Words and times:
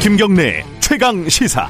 김경래 0.00 0.64
최강 0.80 1.28
시사. 1.28 1.68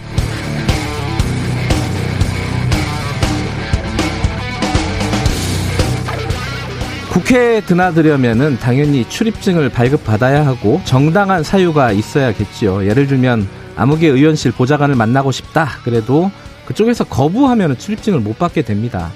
국회에 7.11 7.61
드나들려면은 7.61 8.59
당연히 8.61 9.07
출입증을 9.09 9.69
발급받아야 9.69 10.47
하고 10.47 10.81
정당한 10.85 11.43
사유가 11.43 11.91
있어야겠지요. 11.91 12.87
예를 12.87 13.09
들면 13.09 13.49
아무개 13.77 14.07
의원실 14.07 14.53
보좌관을 14.53 14.95
만나고 14.95 15.33
싶다. 15.33 15.69
그래도 15.85 16.31
그쪽에서 16.71 17.03
거부하면 17.03 17.77
출입증을 17.77 18.21
못 18.21 18.39
받게 18.39 18.63
됩니다. 18.63 19.11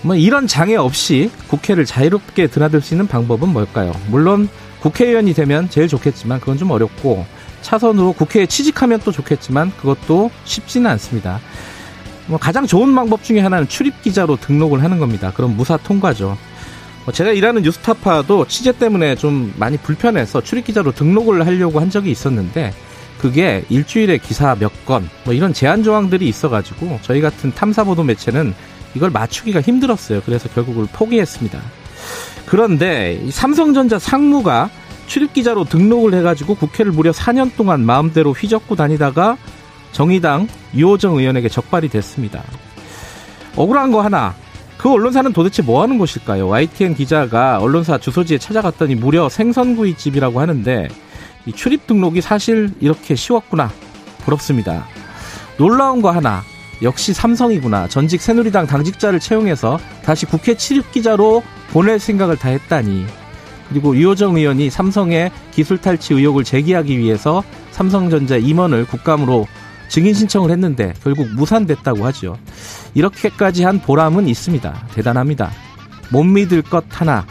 뭐 0.00 0.16
이런 0.16 0.46
장애 0.46 0.74
없이 0.74 1.30
국회를 1.48 1.84
자유롭게 1.84 2.46
드나들 2.46 2.80
수 2.80 2.94
있는 2.94 3.06
방법은 3.06 3.50
뭘까요? 3.50 3.92
물론 4.08 4.48
국회의원이 4.80 5.34
되면 5.34 5.68
제일 5.68 5.86
좋겠지만 5.86 6.40
그건 6.40 6.56
좀 6.56 6.70
어렵고 6.70 7.26
차선으로 7.60 8.14
국회에 8.14 8.46
취직하면 8.46 9.00
또 9.04 9.12
좋겠지만 9.12 9.72
그것도 9.76 10.30
쉽지는 10.44 10.90
않습니다. 10.92 11.40
뭐 12.26 12.38
가장 12.38 12.66
좋은 12.66 12.94
방법 12.94 13.22
중에 13.22 13.40
하나는 13.40 13.68
출입 13.68 14.00
기자로 14.00 14.36
등록을 14.36 14.82
하는 14.82 14.98
겁니다. 14.98 15.32
그럼 15.34 15.56
무사 15.56 15.76
통과죠. 15.76 16.38
뭐 17.04 17.12
제가 17.12 17.32
일하는 17.32 17.62
뉴스타파도 17.62 18.46
취재 18.46 18.72
때문에 18.72 19.14
좀 19.16 19.52
많이 19.58 19.76
불편해서 19.76 20.40
출입 20.40 20.64
기자로 20.64 20.92
등록을 20.92 21.46
하려고 21.46 21.80
한 21.80 21.90
적이 21.90 22.12
있었는데 22.12 22.72
그게 23.18 23.64
일주일에 23.68 24.18
기사 24.18 24.54
몇 24.54 24.84
건, 24.84 25.08
뭐 25.24 25.34
이런 25.34 25.52
제한 25.52 25.82
조항들이 25.82 26.28
있어가지고 26.28 27.00
저희 27.02 27.20
같은 27.20 27.52
탐사 27.52 27.84
보도 27.84 28.02
매체는 28.04 28.54
이걸 28.94 29.10
맞추기가 29.10 29.60
힘들었어요. 29.60 30.22
그래서 30.24 30.48
결국을 30.48 30.86
포기했습니다. 30.92 31.60
그런데 32.46 33.20
삼성전자 33.30 33.98
상무가 33.98 34.70
출입 35.06 35.32
기자로 35.32 35.64
등록을 35.64 36.14
해가지고 36.14 36.54
국회를 36.54 36.92
무려 36.92 37.10
4년 37.12 37.54
동안 37.56 37.84
마음대로 37.84 38.32
휘젓고 38.32 38.76
다니다가 38.76 39.36
정의당 39.92 40.48
유호정 40.74 41.16
의원에게 41.16 41.48
적발이 41.48 41.88
됐습니다. 41.88 42.42
억울한 43.56 43.92
거 43.92 44.02
하나, 44.02 44.34
그 44.76 44.92
언론사는 44.92 45.32
도대체 45.32 45.62
뭐 45.62 45.82
하는 45.82 45.98
곳일까요? 45.98 46.48
YTN 46.48 46.94
기자가 46.94 47.58
언론사 47.58 47.98
주소지에 47.98 48.38
찾아갔더니 48.38 48.94
무려 48.94 49.28
생선구이집이라고 49.28 50.40
하는데 50.40 50.88
이 51.46 51.52
출입 51.52 51.86
등록이 51.86 52.20
사실 52.20 52.70
이렇게 52.80 53.14
쉬웠구나. 53.14 53.70
부럽습니다. 54.18 54.86
놀라운 55.56 56.02
거 56.02 56.10
하나. 56.10 56.42
역시 56.82 57.14
삼성이구나. 57.14 57.88
전직 57.88 58.20
새누리당 58.20 58.66
당직자를 58.66 59.20
채용해서 59.20 59.78
다시 60.04 60.26
국회 60.26 60.56
출입 60.56 60.92
기자로 60.92 61.42
보낼 61.70 61.98
생각을 61.98 62.36
다 62.36 62.48
했다니. 62.50 63.06
그리고 63.68 63.96
유호정 63.96 64.36
의원이 64.36 64.70
삼성의 64.70 65.30
기술 65.52 65.78
탈취 65.78 66.14
의혹을 66.14 66.44
제기하기 66.44 66.98
위해서 66.98 67.42
삼성전자 67.70 68.36
임원을 68.36 68.86
국감으로 68.86 69.46
증인 69.88 70.14
신청을 70.14 70.50
했는데 70.50 70.92
결국 71.02 71.28
무산됐다고 71.34 72.04
하죠. 72.06 72.36
이렇게까지 72.94 73.64
한 73.64 73.80
보람은 73.80 74.28
있습니다. 74.28 74.88
대단합니다. 74.94 75.50
못 76.10 76.24
믿을 76.24 76.62
것 76.62 76.84
하나. 76.90 77.24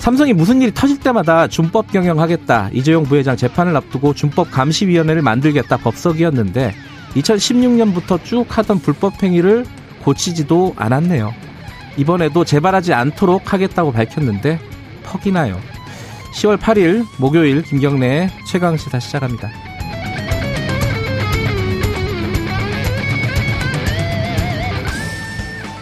삼성이 0.00 0.32
무슨 0.32 0.62
일이 0.62 0.72
터질 0.72 0.98
때마다 0.98 1.46
준법 1.46 1.92
경영하겠다. 1.92 2.70
이재용 2.72 3.04
부회장 3.04 3.36
재판을 3.36 3.76
앞두고 3.76 4.14
준법 4.14 4.50
감시위원회를 4.50 5.20
만들겠다 5.20 5.76
법석이었는데 5.76 6.74
2016년부터 7.16 8.24
쭉 8.24 8.46
하던 8.48 8.80
불법 8.80 9.22
행위를 9.22 9.66
고치지도 10.02 10.72
않았네요. 10.76 11.34
이번에도 11.98 12.46
재발하지 12.46 12.94
않도록 12.94 13.52
하겠다고 13.52 13.92
밝혔는데 13.92 14.58
퍽이 15.04 15.32
나요. 15.32 15.60
10월 16.32 16.56
8일 16.56 17.04
목요일 17.18 17.62
김경래의 17.62 18.30
최강시사 18.46 19.00
시작합니다. 19.00 19.50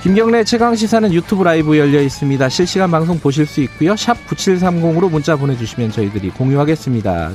김경래 0.09 0.43
최강 0.43 0.75
시사는 0.75 1.13
유튜브 1.13 1.43
라이브 1.43 1.77
열려 1.77 2.01
있습니다. 2.01 2.49
실시간 2.49 2.91
방송 2.91 3.21
보실 3.21 3.45
수 3.45 3.61
있고요. 3.61 3.95
샵 3.95 4.17
9730으로 4.27 5.11
문자 5.11 5.37
보내주시면 5.37 5.91
저희들이 5.91 6.31
공유하겠습니다. 6.31 7.33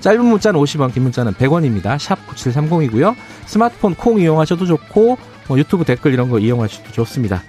짧은 0.00 0.24
문자는 0.24 0.58
50원, 0.58 0.92
긴 0.92 1.04
문자는 1.04 1.34
100원입니다. 1.34 1.96
샵 2.00 2.18
9730이고요. 2.26 3.14
스마트폰 3.46 3.94
콩 3.94 4.18
이용하셔도 4.18 4.66
좋고 4.66 5.18
뭐 5.46 5.56
유튜브 5.56 5.84
댓글 5.84 6.12
이런 6.12 6.28
거 6.28 6.40
이용하셔도 6.40 6.90
좋습니다. 6.90 7.44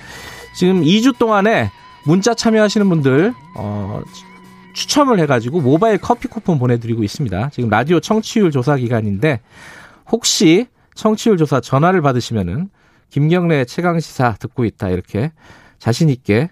지금 0.55 0.83
2주 0.83 1.17
동안에 1.17 1.71
문자 2.05 2.35
참여하시는 2.35 2.87
분들 2.87 3.33
어, 3.55 4.03
추첨을 4.73 5.19
해가지고 5.21 5.59
모바일 5.61 5.97
커피 5.97 6.27
쿠폰 6.27 6.59
보내드리고 6.59 7.01
있습니다. 7.01 7.49
지금 7.49 7.71
라디오 7.71 7.99
청취율 7.99 8.51
조사 8.51 8.75
기간인데 8.75 9.41
혹시 10.11 10.67
청취율 10.93 11.37
조사 11.37 11.61
전화를 11.61 12.03
받으시면은 12.03 12.69
김경래 13.09 13.65
최강 13.65 13.99
시사 13.99 14.35
듣고 14.39 14.65
있다 14.65 14.89
이렇게 14.89 15.31
자신 15.79 16.09
있게 16.09 16.49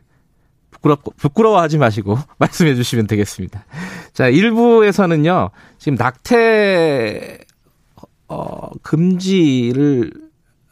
부끄러 0.72 0.98
부끄러워하지 1.18 1.78
마시고 1.78 2.18
말씀해 2.38 2.76
주시면 2.76 3.08
되겠습니다. 3.08 3.66
자, 4.14 4.30
1부에서는요. 4.30 5.50
지금 5.78 5.96
낙태 5.96 7.40
어 8.28 8.70
금지를 8.82 10.12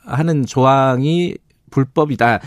하는 0.06 0.46
조항이 0.46 1.36
불법이다, 1.70 2.40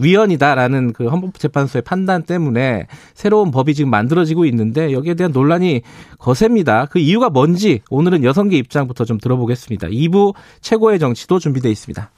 위헌이다라는 0.00 0.92
그 0.92 1.06
헌법재판소의 1.06 1.82
판단 1.82 2.24
때문에 2.24 2.88
새로운 3.14 3.52
법이 3.52 3.74
지금 3.74 3.90
만들어지고 3.90 4.44
있는데 4.46 4.92
여기에 4.92 5.14
대한 5.14 5.30
논란이 5.30 5.82
거셉니다. 6.18 6.86
그 6.86 6.98
이유가 6.98 7.30
뭔지 7.30 7.80
오늘은 7.90 8.24
여성계 8.24 8.56
입장부터 8.58 9.04
좀 9.04 9.18
들어보겠습니다. 9.18 9.86
2부 9.86 10.34
최고의 10.60 10.98
정치도 10.98 11.38
준비되어 11.38 11.70
있습니다. 11.70 12.10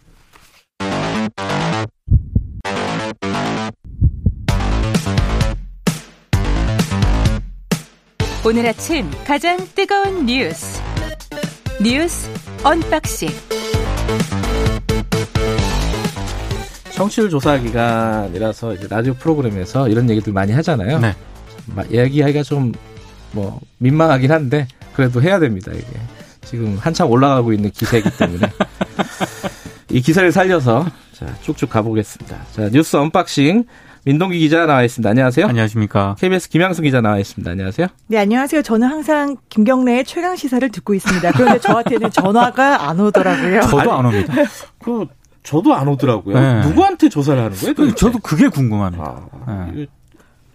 오늘 8.46 8.66
아침 8.66 9.10
가장 9.26 9.56
뜨거운 9.74 10.26
뉴스 10.26 10.80
뉴스 11.82 12.30
unboxing 12.62 13.28
청취율 16.92 17.30
조사 17.30 17.58
기간이라서 17.58 18.74
이제 18.74 18.86
라디오 18.88 19.14
프로그램에서 19.14 19.88
이런 19.88 20.08
얘기들 20.10 20.32
많이 20.32 20.52
하잖아요. 20.52 20.98
네. 21.00 21.14
얘기하기가 21.90 22.42
좀 22.42 22.72
뭐 23.34 23.60
민망하긴 23.78 24.32
한데 24.32 24.66
그래도 24.94 25.20
해야 25.20 25.38
됩니다. 25.38 25.72
이게 25.72 25.84
지금 26.44 26.78
한참 26.80 27.10
올라가고 27.10 27.52
있는 27.52 27.70
기세이기 27.70 28.16
때문에 28.16 28.50
이 29.90 30.00
기세를 30.00 30.32
살려서 30.32 30.86
자 31.12 31.34
쭉쭉 31.42 31.68
가보겠습니다. 31.68 32.36
자 32.52 32.70
뉴스 32.70 32.96
unboxing 32.96 33.64
민동기 34.04 34.38
기자 34.38 34.66
나와 34.66 34.82
있습니다. 34.82 35.08
안녕하세요. 35.08 35.46
안녕하십니까. 35.46 36.14
KBS 36.18 36.50
김양수 36.50 36.82
기자 36.82 37.00
나와 37.00 37.18
있습니다. 37.18 37.50
안녕하세요. 37.50 37.86
네, 38.08 38.18
안녕하세요. 38.18 38.60
저는 38.60 38.86
항상 38.86 39.36
김경래의 39.48 40.04
최강 40.04 40.36
시사를 40.36 40.68
듣고 40.70 40.92
있습니다. 40.92 41.32
그런데 41.32 41.58
저한테는 41.58 42.10
전화가 42.10 42.86
안 42.88 43.00
오더라고요. 43.00 43.62
저도 43.62 43.92
안 43.92 44.04
옵니다. 44.04 44.34
그 44.78 45.06
저도 45.42 45.74
안 45.74 45.88
오더라고요. 45.88 46.38
네. 46.38 46.60
누구한테 46.68 47.08
조사를 47.08 47.42
하는 47.42 47.56
거예요? 47.56 47.72
도대체? 47.74 47.96
저도 47.96 48.18
그게 48.18 48.48
궁금하네요. 48.48 49.30
아, 49.46 49.70
네. 49.74 49.86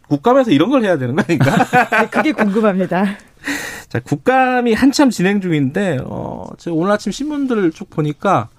국감에서 0.08 0.52
이런 0.52 0.70
걸 0.70 0.84
해야 0.84 1.00
되는 1.00 1.16
거 1.16 1.24
아닌가? 1.28 1.52
네, 2.02 2.08
그게 2.08 2.32
궁금합니다. 2.32 3.18
자, 3.88 4.00
국감이 4.00 4.74
한참 4.74 5.10
진행 5.10 5.42
중인데, 5.42 6.00
어, 6.06 6.46
제가 6.60 6.76
오늘 6.76 6.92
아침 6.92 7.12
신문들을 7.12 7.72
쭉 7.72 7.90
보니까, 7.90 8.50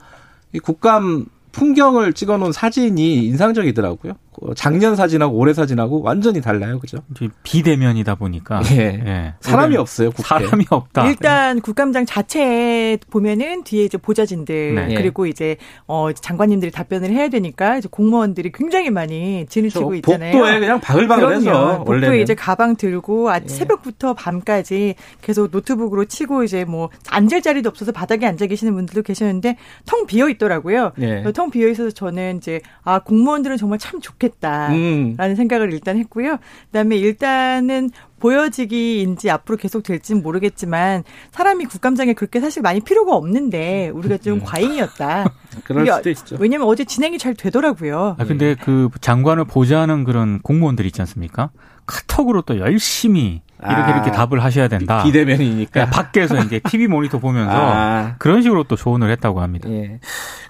이 0.53 0.59
국감 0.59 1.27
풍경을 1.53 2.13
찍어 2.13 2.39
놓은 2.39 2.53
사진이 2.53 3.25
인상적이더라고요. 3.27 4.15
어, 4.41 4.55
작년 4.55 4.95
사진하고 4.95 5.37
올해 5.37 5.53
사진하고 5.53 6.03
완전히 6.03 6.41
달라요. 6.41 6.79
그죠? 6.79 6.99
비대면이다 7.43 8.15
보니까 8.15 8.63
예. 8.73 8.77
예. 8.79 9.35
사람이 9.41 9.77
없어요, 9.77 10.11
국회. 10.13 10.23
사람이 10.23 10.67
없다. 10.71 11.09
일단 11.09 11.61
국감장 11.61 12.07
자체에 12.07 12.99
보면은 13.11 13.65
뒤에 13.65 13.85
이제 13.85 13.99
보좌진들 13.99 14.75
네. 14.75 14.95
그리고 14.95 15.27
이제 15.27 15.57
어 15.87 16.13
장관님들이 16.13 16.71
답변을 16.71 17.11
해야 17.11 17.29
되니까 17.29 17.79
이제 17.79 17.89
공무원들이 17.91 18.53
굉장히 18.53 18.91
많이 18.91 19.47
진을 19.49 19.69
저 19.71 19.81
치고 19.81 19.95
있잖아요. 19.97 20.33
복도에 20.33 20.61
그냥 20.61 20.81
바글바글 20.81 21.35
해서, 21.35 21.51
그럼요. 21.51 21.85
복도에. 21.85 22.23
이제 22.23 22.35
가방 22.35 22.77
들고 22.77 23.31
아, 23.31 23.41
예. 23.43 23.49
새벽부터 23.49 24.15
밤까지 24.15 24.95
계속 25.23 25.51
노트북으로 25.51 26.05
치고 26.05 26.45
이제 26.45 26.65
뭐 26.65 26.89
앉을 27.11 27.43
자리도 27.43 27.69
없어서 27.69 27.93
바닥에 27.93 28.27
앉아 28.27 28.47
계시는 28.47 28.75
분들도 28.75 29.03
계셨는데 29.03 29.57
텅 29.87 30.07
비어 30.07 30.29
있더라고요. 30.29 30.93
예. 31.01 31.25
텅 31.35 31.51
비어 31.51 31.69
있어서 31.69 31.91
저는 31.91 32.39
이제 32.39 32.61
아 32.85 33.01
공무원들은 33.01 33.57
정말 33.57 33.79
참 33.79 34.01
좋겠다. 34.01 34.30
잘못했다라는 34.39 35.17
음. 35.19 35.35
생각을 35.37 35.73
일단 35.73 35.97
했고요. 35.99 36.39
그다음에 36.67 36.97
일단은 36.97 37.91
보여지기인지 38.19 39.31
앞으로 39.31 39.57
계속 39.57 39.83
될지는 39.83 40.23
모르겠지만 40.23 41.05
사람이 41.33 41.65
국감장에 41.67 42.13
그렇게 42.13 42.41
사실 42.41 42.63
많이 42.63 42.81
필요가 42.81 43.17
없는데 43.17 43.91
우리가 43.91 44.19
좀 44.19 44.35
음. 44.35 44.45
과잉이었다. 44.45 45.33
그럴 45.65 45.87
수도 45.87 46.11
있죠. 46.11 46.37
왜냐면 46.39 46.69
어제 46.69 46.85
진행이 46.85 47.19
잘 47.19 47.35
되더라고요. 47.35 48.17
아, 48.19 48.25
근데 48.25 48.55
그 48.55 48.89
장관을 49.01 49.47
보좌하는 49.47 50.05
그런 50.05 50.41
공무원들 50.41 50.87
있지 50.87 51.01
않습니까? 51.03 51.51
카톡으로 51.87 52.43
또 52.43 52.59
열심히 52.59 53.43
이렇게 53.63 53.83
아, 53.83 53.95
이렇게 53.95 54.11
답을 54.11 54.43
하셔야 54.43 54.69
된다. 54.69 55.03
비대면이니까. 55.03 55.71
그러니까 55.71 55.97
밖에서 55.97 56.39
이제 56.45 56.61
TV 56.61 56.87
모니터 56.87 57.19
보면서 57.19 57.53
아. 57.53 58.15
그런 58.19 58.43
식으로 58.43 58.65
또 58.65 58.77
조언을 58.77 59.11
했다고 59.11 59.41
합니다. 59.41 59.69
예. 59.71 60.01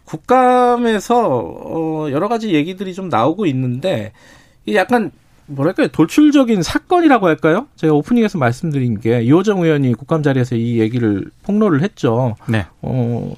국감에서 0.05 1.39
어 1.39 2.09
여러 2.11 2.29
가지 2.29 2.55
얘기들이 2.55 2.95
좀 2.95 3.09
나오고 3.09 3.47
있는데 3.47 4.13
이 4.67 4.75
약간 4.75 5.11
뭐랄까요 5.47 5.89
돌출적인 5.89 6.63
사건이라고 6.63 7.27
할까요? 7.27 7.67
제가 7.77 7.93
오프닝에서 7.95 8.39
말씀드린 8.39 9.01
게 9.01 9.23
이호정 9.23 9.63
의원이 9.63 9.95
국감 9.95 10.23
자리에서 10.23 10.55
이 10.55 10.79
얘기를 10.79 11.31
폭로를 11.43 11.83
했죠. 11.83 12.37
네. 12.47 12.67
어, 12.83 13.35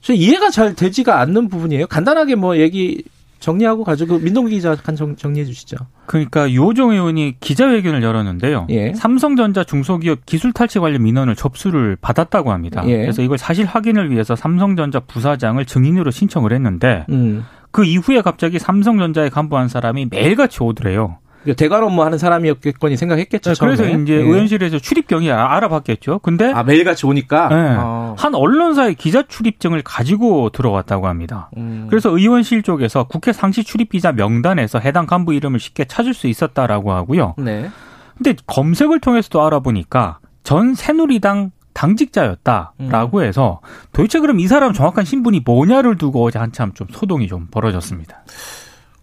저 0.00 0.12
이해가 0.12 0.50
잘 0.50 0.74
되지가 0.74 1.20
않는 1.20 1.48
부분이에요. 1.48 1.86
간단하게 1.88 2.36
뭐 2.36 2.56
얘기 2.58 3.02
정리하고 3.38 3.84
가지고 3.84 4.18
민동기 4.18 4.56
기자 4.56 4.74
간 4.74 4.96
정, 4.96 5.16
정리해 5.16 5.44
주시죠. 5.44 5.76
그러니까 6.06 6.50
유호정 6.50 6.90
의원이 6.90 7.36
기자회견을 7.40 8.02
열었는데요. 8.02 8.66
예. 8.70 8.92
삼성전자 8.94 9.64
중소기업 9.64 10.26
기술 10.26 10.52
탈취 10.52 10.78
관련 10.78 11.02
민원을 11.02 11.36
접수를 11.36 11.96
받았다고 12.00 12.52
합니다. 12.52 12.82
예. 12.86 12.98
그래서 12.98 13.22
이걸 13.22 13.38
사실 13.38 13.64
확인을 13.66 14.10
위해서 14.10 14.34
삼성전자 14.34 15.00
부사장을 15.00 15.64
증인으로 15.64 16.10
신청을 16.10 16.52
했는데 16.52 17.06
음. 17.10 17.44
그 17.70 17.84
이후에 17.84 18.22
갑자기 18.22 18.58
삼성전자에 18.58 19.28
간부 19.28 19.56
한 19.56 19.68
사람이 19.68 20.08
매일같이 20.10 20.62
오더래요. 20.62 21.18
그러니까 21.42 21.56
대관 21.56 21.82
업무 21.84 22.02
하는 22.02 22.18
사람이었겠거니 22.18 22.96
생각했겠죠. 22.96 23.54
그래서 23.60 23.84
처음에. 23.84 24.02
이제 24.02 24.14
예. 24.14 24.16
의원실에서 24.18 24.78
출입 24.80 25.06
경위 25.06 25.30
아- 25.30 25.52
알아봤겠죠. 25.56 26.18
근데 26.18 26.52
아 26.52 26.62
매일같이 26.62 27.06
오니까. 27.06 27.48
네. 27.48 27.74
어. 27.78 28.14
한 28.18 28.34
언론사의 28.34 28.96
기자 28.96 29.22
출입증을 29.22 29.82
가지고 29.82 30.50
들어왔다고 30.50 31.06
합니다. 31.06 31.48
음. 31.56 31.86
그래서 31.88 32.10
의원실 32.10 32.62
쪽에서 32.62 33.04
국회 33.04 33.32
상시 33.32 33.62
출입 33.64 33.90
기자 33.90 34.12
명단에서 34.12 34.78
해당 34.80 35.06
간부 35.06 35.32
이름을 35.34 35.60
쉽게 35.60 35.84
찾을 35.84 36.12
수 36.12 36.26
있었다라고 36.26 36.92
하고요. 36.92 37.34
네. 37.38 37.70
근데 38.16 38.34
검색을 38.46 38.98
통해서도 39.00 39.40
알아보니까 39.46 40.18
전 40.42 40.74
새누리당 40.74 41.52
당직자였다라고 41.72 43.22
해서 43.22 43.60
도대체 43.92 44.18
그럼 44.20 44.40
이 44.40 44.48
사람 44.48 44.72
정확한 44.72 45.04
신분이 45.04 45.42
뭐냐를 45.44 45.96
두고 45.96 46.24
어제 46.24 46.38
한참 46.38 46.72
좀 46.74 46.88
소동이 46.90 47.28
좀 47.28 47.46
벌어졌습니다. 47.50 48.24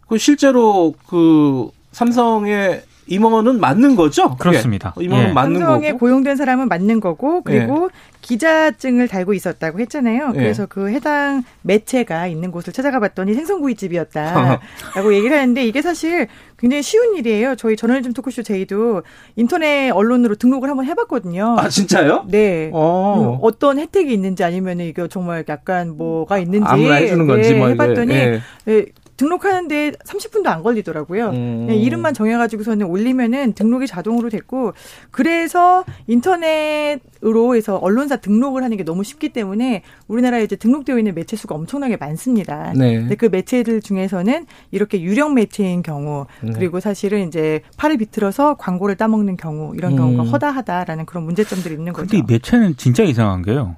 그 0.07 0.17
실제로 0.17 0.93
그 1.07 1.69
삼성의 1.95 2.81
임원은 3.07 3.61
맞는 3.61 3.95
거죠? 3.95 4.31
그게? 4.31 4.49
그렇습니다. 4.49 4.93
임원은 4.99 5.29
예. 5.29 5.31
맞는 5.31 5.59
삼성에 5.59 5.87
거고. 5.91 5.99
고용된 5.99 6.35
사람은 6.35 6.67
맞는 6.67 6.99
거고 6.99 7.41
그리고 7.41 7.89
기자증을 8.21 9.07
달고 9.07 9.33
있었다고 9.33 9.79
했잖아요. 9.79 10.31
예. 10.33 10.37
그래서 10.39 10.65
그 10.65 10.89
해당 10.89 11.43
매체가 11.61 12.27
있는 12.27 12.51
곳을 12.51 12.73
찾아가 12.73 12.99
봤더니 12.99 13.33
생선구이집이었다라고 13.35 14.59
얘기를 15.15 15.37
하는데 15.37 15.63
이게 15.65 15.81
사실 15.81 16.27
굉장히 16.57 16.81
쉬운 16.83 17.15
일이에요. 17.15 17.55
저희 17.55 17.77
저널리즘 17.77 18.11
토크쇼 18.11 18.43
제이도 18.43 19.03
인터넷 19.37 19.91
언론으로 19.91 20.35
등록을 20.35 20.67
한번 20.67 20.85
해봤거든요. 20.87 21.55
아 21.59 21.69
진짜요? 21.69 22.25
네. 22.27 22.71
어. 22.73 23.37
음, 23.37 23.39
어떤 23.41 23.79
혜택이 23.79 24.11
있는지 24.11 24.43
아니면 24.43 24.81
이거 24.81 25.07
정말 25.07 25.45
약간 25.47 25.95
뭐가 25.95 26.39
있는지 26.39 26.65
아무나 26.67 26.95
해주는 26.95 27.25
건지 27.25 27.53
네, 27.53 27.57
뭐 27.59 27.69
이제, 27.69 27.73
해봤더니 27.73 28.13
예. 28.13 28.41
네, 28.65 28.85
등록하는데 29.17 29.91
30분도 29.91 30.47
안 30.47 30.63
걸리더라고요. 30.63 31.29
음. 31.29 31.65
그냥 31.67 31.81
이름만 31.81 32.13
정해가지고서는 32.13 32.85
올리면은 32.87 33.53
등록이 33.53 33.87
자동으로 33.87 34.29
됐고 34.29 34.73
그래서 35.11 35.85
인터넷으로 36.07 37.55
해서 37.55 37.77
언론사 37.77 38.17
등록을 38.17 38.63
하는 38.63 38.77
게 38.77 38.83
너무 38.83 39.03
쉽기 39.03 39.29
때문에 39.29 39.83
우리나라에 40.07 40.43
이제 40.43 40.55
등록되어 40.55 40.97
있는 40.97 41.15
매체 41.15 41.35
수가 41.35 41.55
엄청나게 41.55 41.97
많습니다. 41.97 42.73
네. 42.75 42.95
근데 42.95 43.15
그 43.15 43.27
매체들 43.27 43.81
중에서는 43.81 44.45
이렇게 44.71 45.01
유령 45.01 45.33
매체인 45.33 45.81
경우 45.81 46.25
음. 46.43 46.53
그리고 46.53 46.79
사실은 46.79 47.27
이제 47.27 47.61
팔을 47.77 47.97
비틀어서 47.97 48.55
광고를 48.55 48.95
따먹는 48.95 49.37
경우 49.37 49.73
이런 49.75 49.93
음. 49.93 49.97
경우가 49.97 50.23
허다하다라는 50.23 51.05
그런 51.05 51.23
문제점들이 51.23 51.73
있는 51.75 51.93
거죠. 51.93 52.07
근데 52.07 52.17
이 52.17 52.23
매체는 52.27 52.75
진짜 52.77 53.03
이상한 53.03 53.41
게요. 53.41 53.77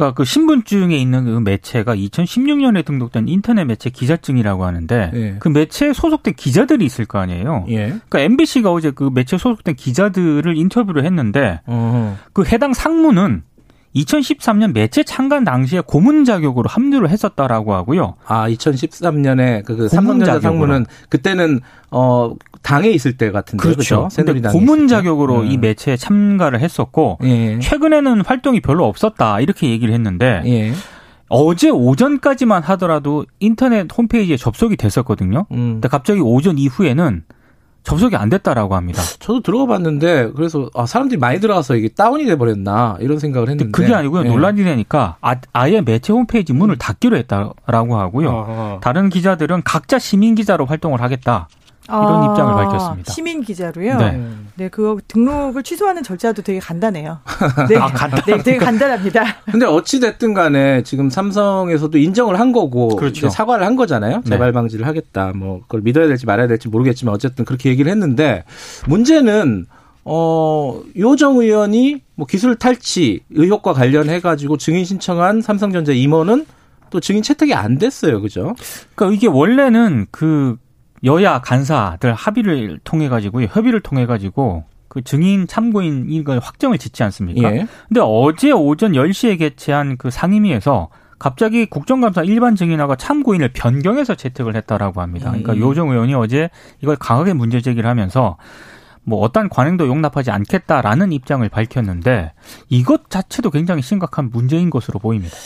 그러니까 0.00 0.14
그 0.14 0.24
신분증에 0.24 0.96
있는 0.96 1.26
그 1.26 1.40
매체가 1.40 1.94
2016년에 1.94 2.86
등록된 2.86 3.28
인터넷 3.28 3.64
매체 3.64 3.90
기자증이라고 3.90 4.64
하는데 4.64 5.10
예. 5.12 5.36
그 5.38 5.48
매체에 5.48 5.92
소속된 5.92 6.34
기자들이 6.34 6.86
있을 6.86 7.04
거 7.04 7.18
아니에요. 7.18 7.66
예. 7.68 7.88
그러니까 8.08 8.20
MBC가 8.20 8.72
어제 8.72 8.92
그 8.92 9.10
매체 9.12 9.36
소속된 9.36 9.76
기자들을 9.76 10.56
인터뷰를 10.56 11.04
했는데 11.04 11.60
어. 11.66 12.16
그 12.32 12.44
해당 12.46 12.72
상무는 12.72 13.42
2013년 13.94 14.72
매체 14.72 15.02
창간 15.02 15.44
당시에 15.44 15.82
고문 15.84 16.24
자격으로 16.24 16.68
합류를 16.68 17.10
했었다라고 17.10 17.74
하고요. 17.74 18.14
아 18.24 18.48
2013년에 18.48 19.64
그, 19.64 19.76
그 19.76 19.88
삼성전자. 19.88 20.40
상무는 20.40 20.86
그때는 21.08 21.60
어 21.90 22.34
당에 22.62 22.90
있을 22.90 23.16
때 23.16 23.30
같은데 23.30 23.62
그렇죠. 23.62 24.08
새누리당 24.10 24.52
고문 24.52 24.86
자격으로 24.86 25.40
음. 25.40 25.50
이 25.50 25.56
매체에 25.56 25.96
참가를 25.96 26.60
했었고 26.60 27.18
예. 27.24 27.58
최근에는 27.58 28.20
활동이 28.24 28.60
별로 28.60 28.86
없었다 28.86 29.40
이렇게 29.40 29.68
얘기를 29.70 29.92
했는데 29.92 30.42
예. 30.46 30.72
어제 31.28 31.70
오전까지만 31.70 32.62
하더라도 32.64 33.24
인터넷 33.38 33.86
홈페이지에 33.96 34.36
접속이 34.36 34.76
됐었거든요. 34.76 35.46
음. 35.52 35.74
근데 35.74 35.88
갑자기 35.88 36.20
오전 36.20 36.58
이후에는 36.58 37.22
접속이 37.82 38.16
안 38.16 38.28
됐다라고 38.28 38.74
합니다. 38.74 39.02
저도 39.18 39.40
들어가 39.40 39.66
봤는데 39.66 40.30
그래서 40.36 40.68
아 40.74 40.86
사람들이 40.86 41.18
많이 41.18 41.40
들어가서 41.40 41.76
이게 41.76 41.88
다운이 41.88 42.26
돼 42.26 42.36
버렸나 42.36 42.98
이런 43.00 43.18
생각을 43.18 43.48
했는데 43.48 43.70
그게 43.70 43.94
아니고요. 43.94 44.24
예. 44.24 44.28
논란이 44.28 44.62
되니까 44.62 45.16
아, 45.20 45.70
예 45.70 45.80
매체 45.80 46.12
홈페이지 46.12 46.52
문을 46.52 46.76
닫기로 46.76 47.16
했다라고 47.16 47.96
하고요. 47.96 48.28
어허. 48.30 48.80
다른 48.82 49.08
기자들은 49.08 49.62
각자 49.64 49.98
시민 49.98 50.34
기자로 50.34 50.66
활동을 50.66 51.00
하겠다. 51.00 51.48
이런 51.90 52.30
입장을 52.30 52.54
밝혔습니다. 52.54 53.10
아, 53.10 53.12
시민 53.12 53.42
기자로요. 53.42 53.96
네. 53.98 54.12
네. 54.12 54.28
네, 54.56 54.68
그거 54.68 54.98
등록을 55.08 55.62
취소하는 55.62 56.02
절차도 56.02 56.42
되게 56.42 56.58
간단해요. 56.58 57.18
네, 57.68 57.76
아, 57.76 57.86
간단- 57.86 58.22
네, 58.26 58.42
되게 58.42 58.58
간단합니다. 58.58 59.24
근데 59.50 59.64
어찌 59.66 60.00
됐든 60.00 60.34
간에 60.34 60.82
지금 60.82 61.08
삼성에서도 61.10 61.96
인정을 61.96 62.38
한 62.38 62.52
거고 62.52 62.94
그렇죠. 62.96 63.28
사과를 63.30 63.64
한 63.66 63.76
거잖아요. 63.76 64.16
네. 64.24 64.30
재발 64.30 64.52
방지를 64.52 64.86
하겠다. 64.86 65.32
뭐 65.34 65.60
그걸 65.62 65.80
믿어야 65.80 66.06
될지 66.06 66.26
말아야 66.26 66.46
될지 66.46 66.68
모르겠지만 66.68 67.14
어쨌든 67.14 67.44
그렇게 67.44 67.70
얘기를 67.70 67.90
했는데 67.90 68.44
문제는 68.86 69.66
어 70.04 70.80
요정 70.98 71.38
의원이 71.38 72.02
뭐 72.14 72.26
기술 72.26 72.56
탈취 72.56 73.20
의혹과 73.30 73.72
관련해 73.72 74.20
가지고 74.20 74.56
증인 74.56 74.84
신청한 74.84 75.42
삼성전자 75.42 75.92
임원은 75.92 76.46
또 76.90 77.00
증인 77.00 77.22
채택이 77.22 77.54
안 77.54 77.78
됐어요. 77.78 78.20
그죠? 78.20 78.54
그러니까 78.94 79.16
이게 79.16 79.26
원래는 79.28 80.06
그 80.10 80.56
여야 81.04 81.40
간사들 81.40 82.14
합의를 82.14 82.80
통해 82.84 83.08
가지고 83.08 83.42
협의를 83.42 83.80
통해 83.80 84.06
가지고 84.06 84.64
그 84.88 85.02
증인 85.02 85.46
참고인 85.46 86.06
이걸 86.08 86.40
확정을 86.40 86.78
짓지 86.78 87.02
않습니까? 87.04 87.54
예. 87.54 87.66
근데 87.88 88.00
어제 88.02 88.50
오전 88.50 88.92
10시에 88.92 89.38
개최한 89.38 89.96
그 89.96 90.10
상임위에서 90.10 90.88
갑자기 91.18 91.66
국정감사 91.66 92.22
일반 92.24 92.56
증인하고 92.56 92.96
참고인을 92.96 93.52
변경해서 93.52 94.14
채택을 94.14 94.56
했다라고 94.56 95.00
합니다. 95.00 95.28
그러니까 95.28 95.52
음. 95.52 95.58
요정 95.58 95.90
의원이 95.90 96.14
어제 96.14 96.50
이걸 96.82 96.96
강하게 96.96 97.34
문제 97.34 97.60
제기를 97.60 97.88
하면서 97.88 98.36
뭐 99.04 99.20
어떤 99.20 99.48
관행도 99.48 99.86
용납하지 99.86 100.30
않겠다라는 100.30 101.12
입장을 101.12 101.48
밝혔는데 101.48 102.32
이것 102.68 103.10
자체도 103.10 103.50
굉장히 103.50 103.82
심각한 103.82 104.30
문제인 104.30 104.70
것으로 104.70 104.98
보입니다. 104.98 105.36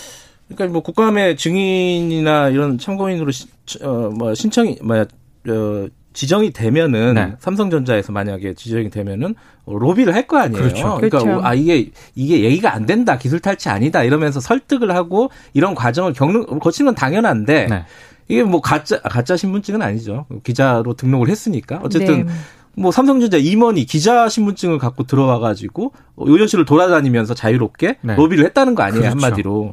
그러니까 0.48 0.72
뭐 0.72 0.82
국감의 0.82 1.36
증인이나 1.36 2.50
이런 2.50 2.78
참고인으로 2.78 3.30
시, 3.30 3.48
어, 3.82 4.10
뭐 4.16 4.34
신청이 4.34 4.78
뭐야 4.82 5.06
어, 5.48 5.86
지정이 6.12 6.52
되면은 6.52 7.14
네. 7.14 7.32
삼성전자에서 7.40 8.12
만약에 8.12 8.54
지정이 8.54 8.88
되면은 8.90 9.34
어, 9.66 9.76
로비를 9.78 10.14
할 10.14 10.26
거 10.26 10.38
아니에요. 10.38 10.62
그렇죠. 10.62 10.86
러니까 10.86 11.18
그렇죠. 11.18 11.40
아 11.44 11.54
이게 11.54 11.90
이게 12.14 12.44
얘기가 12.44 12.72
안 12.72 12.86
된다, 12.86 13.18
기술 13.18 13.40
탈취 13.40 13.68
아니다 13.68 14.04
이러면서 14.04 14.40
설득을 14.40 14.94
하고 14.94 15.30
이런 15.54 15.74
과정을 15.74 16.12
겪는 16.12 16.60
거치는 16.60 16.92
건 16.92 16.94
당연한데 16.94 17.66
네. 17.66 17.84
이게 18.28 18.42
뭐 18.42 18.60
가짜 18.60 19.00
가짜 19.00 19.36
신분증은 19.36 19.82
아니죠. 19.82 20.26
기자로 20.44 20.94
등록을 20.94 21.28
했으니까 21.28 21.80
어쨌든 21.82 22.26
네. 22.26 22.32
뭐 22.76 22.90
삼성전자 22.90 23.36
임원이 23.36 23.84
기자 23.84 24.28
신분증을 24.28 24.78
갖고 24.78 25.04
들어와 25.04 25.38
가지고 25.40 25.92
의원실을 26.16 26.64
돌아다니면서 26.64 27.34
자유롭게 27.34 27.98
네. 28.00 28.14
로비를 28.16 28.44
했다는 28.46 28.74
거 28.74 28.82
아니에요 28.82 29.02
그렇죠. 29.10 29.16
한마디로. 29.24 29.72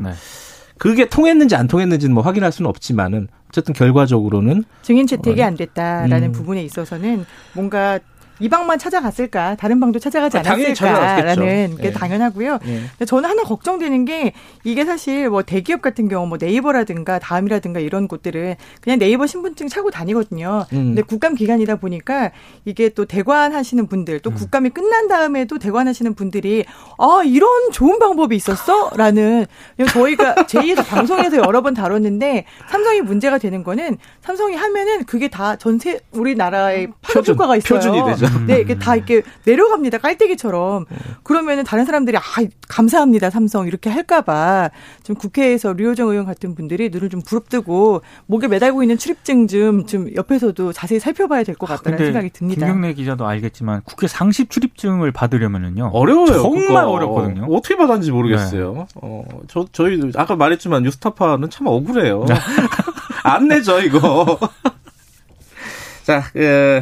네. 0.82 0.90
그게 0.90 1.06
통했는지 1.06 1.56
안 1.56 1.68
통했는지는 1.68 2.14
뭐 2.14 2.24
확인할 2.24 2.52
수는 2.52 2.68
없지만은 2.70 3.28
어쨌든 3.50 3.74
결과적으로는 3.74 4.64
증인 4.82 5.06
채택이 5.06 5.44
안 5.44 5.56
됐다라는 5.56 6.30
음. 6.30 6.32
부분에 6.32 6.64
있어서는 6.64 7.26
뭔가 7.54 8.00
이 8.42 8.50
방만 8.50 8.80
찾아갔을까? 8.80 9.56
다른 9.56 9.80
방도 9.80 10.00
찾아가지 10.00 10.38
아, 10.38 10.42
않았을까라는. 10.44 11.78
게 11.78 11.88
예. 11.88 11.92
당연하고요. 11.92 12.60
예. 12.66 12.82
근데 12.90 13.06
저는 13.06 13.30
하나 13.30 13.44
걱정되는 13.44 14.06
게 14.06 14.34
이게 14.64 14.84
사실 14.84 15.30
뭐 15.30 15.44
대기업 15.44 15.82
같은 15.82 16.10
경우 16.10 16.26
뭐 16.28 16.38
네이버라든가 16.42 17.20
다음이라든가 17.20 17.80
이런 17.80 18.08
곳들은 18.08 18.56
그냥 18.82 18.98
네이버 18.98 19.28
신분증 19.28 19.68
차고 19.68 19.92
다니거든요. 19.92 20.66
음. 20.74 20.78
근데 20.78 21.04
국감 21.04 21.36
기간이다 21.36 21.76
보니까 21.76 22.32
이게 22.66 22.90
또 22.90 23.06
대관하시는 23.06 23.86
분들 23.88 24.16
음. 24.16 24.20
또 24.24 24.32
국감이 24.32 24.72
끝난 24.72 25.08
다음에도 25.08 25.60
대관하시는 25.60 26.16
분들이 26.16 26.66
아 26.98 27.22
이런 27.24 27.72
좋은 27.72 28.00
방법이 28.00 28.36
있었어라는 28.36 29.46
저희가 29.90 30.36
제2에서 30.50 30.86
방송에서 30.86 31.38
여러 31.38 31.62
번 31.62 31.76
다뤘는데 31.76 32.46
삼성이 32.70 33.02
문제가 33.02 33.38
되는 33.38 33.64
거는 33.64 33.98
삼성이 34.22 34.56
하면은 34.56 35.06
그게 35.06 35.28
다 35.28 35.56
전세 35.58 36.00
우리나라의 36.12 36.88
파급 37.02 37.28
효과가 37.28 37.58
있어요. 37.58 37.80
표준이 37.80 38.04
되죠. 38.06 38.31
네, 38.48 38.60
이게 38.62 38.78
다 38.78 38.96
이렇게 38.96 39.22
내려갑니다. 39.46 39.98
깔때기처럼. 40.00 40.86
그러면은 41.24 41.64
다른 41.64 41.86
사람들이 41.86 42.18
아 42.18 42.22
감사합니다 42.68 43.30
삼성 43.30 43.68
이렇게 43.68 43.90
할까 43.90 44.22
봐 44.22 44.70
좀 45.04 45.16
국회에서 45.16 45.74
류호정 45.74 46.10
의원 46.10 46.26
같은 46.26 46.56
분들이 46.56 46.90
눈을 46.90 47.10
좀 47.10 47.22
부릅뜨고 47.22 48.02
목에 48.28 48.48
매달고 48.48 48.84
있는 48.84 48.98
출입증 48.98 49.48
좀좀 49.48 50.14
옆에서도 50.16 50.74
자세히 50.74 51.00
살펴봐야 51.00 51.44
될 51.44 51.56
것 51.56 51.68
같다는 51.68 51.98
생각이 51.98 52.30
듭니다. 52.32 52.66
김경래 52.66 52.94
기자도 52.94 53.26
알겠지만 53.28 53.82
국회 53.86 54.08
상식 54.08 54.50
출입증을 54.50 55.12
받으려면은요. 55.12 55.90
어려워요. 55.94 56.42
정말 56.42 56.84
그거. 56.84 56.90
어렵거든요. 56.92 57.46
어떻게 57.54 57.76
받았는지 57.76 58.12
모르겠어요. 58.12 58.88
어, 58.96 59.24
저 59.48 59.66
저희 59.72 60.00
아까 60.16 60.36
말했지만 60.36 60.84
뉴스타파는 60.84 61.50
참 61.50 61.68
억울해요. 61.68 62.26
안 63.24 63.48
내죠 63.48 63.80
이거. 63.80 64.40
자, 66.04 66.24
에, 66.36 66.82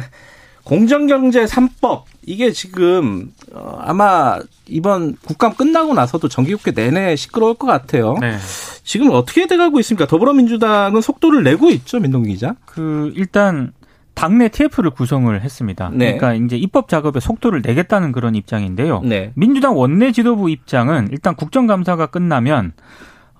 공정경제 0.64 1.44
3법 1.44 2.02
이게 2.26 2.52
지금 2.52 3.32
어, 3.52 3.78
아마 3.80 4.38
이번 4.66 5.16
국감 5.24 5.54
끝나고 5.54 5.94
나서도 5.94 6.28
정기국회 6.28 6.72
내내 6.72 7.16
시끄러울 7.16 7.54
것 7.54 7.66
같아요. 7.66 8.16
네. 8.20 8.36
지금 8.84 9.10
어떻게 9.10 9.46
돼가고 9.46 9.80
있습니까? 9.80 10.06
더불어민주당은 10.06 11.00
속도를 11.00 11.42
내고 11.42 11.70
있죠, 11.70 11.98
민동 11.98 12.22
기자. 12.24 12.54
그 12.66 13.12
일단 13.16 13.72
당내 14.14 14.48
TF를 14.48 14.90
구성을 14.90 15.40
했습니다. 15.40 15.90
네. 15.94 16.16
그러니까 16.16 16.34
이제 16.44 16.56
입법 16.56 16.88
작업에 16.88 17.20
속도를 17.20 17.62
내겠다는 17.64 18.12
그런 18.12 18.34
입장인데요. 18.34 19.00
네. 19.02 19.32
민주당 19.34 19.78
원내 19.78 20.12
지도부 20.12 20.50
입장은 20.50 21.08
일단 21.10 21.34
국정감사가 21.34 22.06
끝나면 22.06 22.72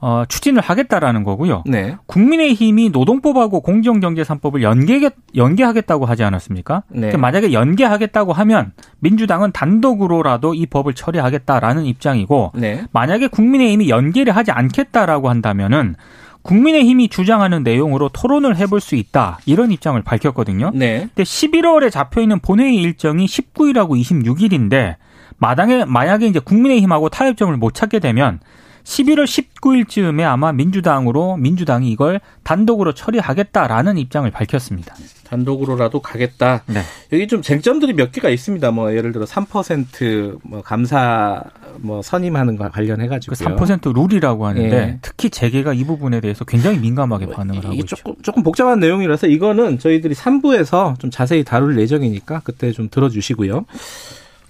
어, 0.02 0.24
추진을 0.26 0.62
하겠다라는 0.62 1.24
거고요. 1.24 1.62
네. 1.66 1.96
국민의힘이 2.06 2.88
노동법하고 2.88 3.60
공정경제 3.60 4.22
3법을 4.22 4.62
연계 4.62 5.10
연계하겠다고 5.36 6.06
하지 6.06 6.24
않았습니까? 6.24 6.84
네. 6.88 7.00
그러니까 7.00 7.18
만약에 7.18 7.52
연계하겠다고 7.52 8.32
하면 8.32 8.72
민주당은 9.00 9.52
단독으로라도 9.52 10.54
이 10.54 10.64
법을 10.66 10.94
처리하겠다라는 10.94 11.84
입장이고 11.84 12.52
네. 12.54 12.84
만약에 12.92 13.28
국민의힘이 13.28 13.90
연계를 13.90 14.34
하지 14.34 14.52
않겠다라고 14.52 15.28
한다면은 15.28 15.96
국민의힘이 16.42 17.08
주장하는 17.08 17.62
내용으로 17.62 18.08
토론을 18.08 18.56
해볼 18.56 18.80
수 18.80 18.94
있다 18.94 19.38
이런 19.44 19.70
입장을 19.70 20.00
밝혔거든요. 20.00 20.70
네. 20.74 21.00
근데 21.00 21.22
11월에 21.22 21.90
잡혀 21.90 22.22
있는 22.22 22.40
본회의 22.40 22.76
일정이 22.76 23.26
19일하고 23.26 24.00
26일인데 24.00 24.96
마당에 25.36 25.84
만약에 25.84 26.26
이제 26.26 26.38
국민의힘하고 26.38 27.10
타협점을 27.10 27.54
못 27.58 27.74
찾게 27.74 27.98
되면 27.98 28.40
11월 28.84 29.24
19일쯤에 29.24 30.22
아마 30.22 30.52
민주당으로 30.52 31.36
민주당이 31.36 31.90
이걸 31.90 32.20
단독으로 32.42 32.92
처리하겠다라는 32.92 33.98
입장을 33.98 34.30
밝혔습니다. 34.30 34.94
단독으로라도 35.24 36.00
가겠다. 36.00 36.64
네. 36.66 36.82
여기 37.12 37.28
좀 37.28 37.40
쟁점들이 37.40 37.92
몇 37.92 38.10
개가 38.10 38.30
있습니다. 38.30 38.70
뭐 38.72 38.94
예를 38.94 39.12
들어 39.12 39.24
3%뭐 39.24 40.62
감사 40.62 41.42
뭐 41.76 42.02
선임하는 42.02 42.56
거 42.56 42.68
관련해 42.68 43.04
그 43.04 43.10
가지고 43.10 43.34
3% 43.36 43.94
룰이라고 43.94 44.46
하는데 44.46 44.76
예. 44.76 44.98
특히 45.02 45.30
재계가 45.30 45.72
이 45.72 45.84
부분에 45.84 46.20
대해서 46.20 46.44
굉장히 46.44 46.78
민감하게 46.78 47.26
반응을 47.26 47.64
하고 47.64 47.74
있죠. 47.74 47.96
조금 47.96 48.14
조금 48.22 48.42
복잡한 48.42 48.80
내용이라서 48.80 49.28
이거는 49.28 49.78
저희들이 49.78 50.14
3부에서 50.14 50.98
좀 50.98 51.10
자세히 51.10 51.44
다룰 51.44 51.78
예정이니까 51.78 52.40
그때 52.42 52.72
좀 52.72 52.88
들어 52.90 53.08
주시고요. 53.08 53.66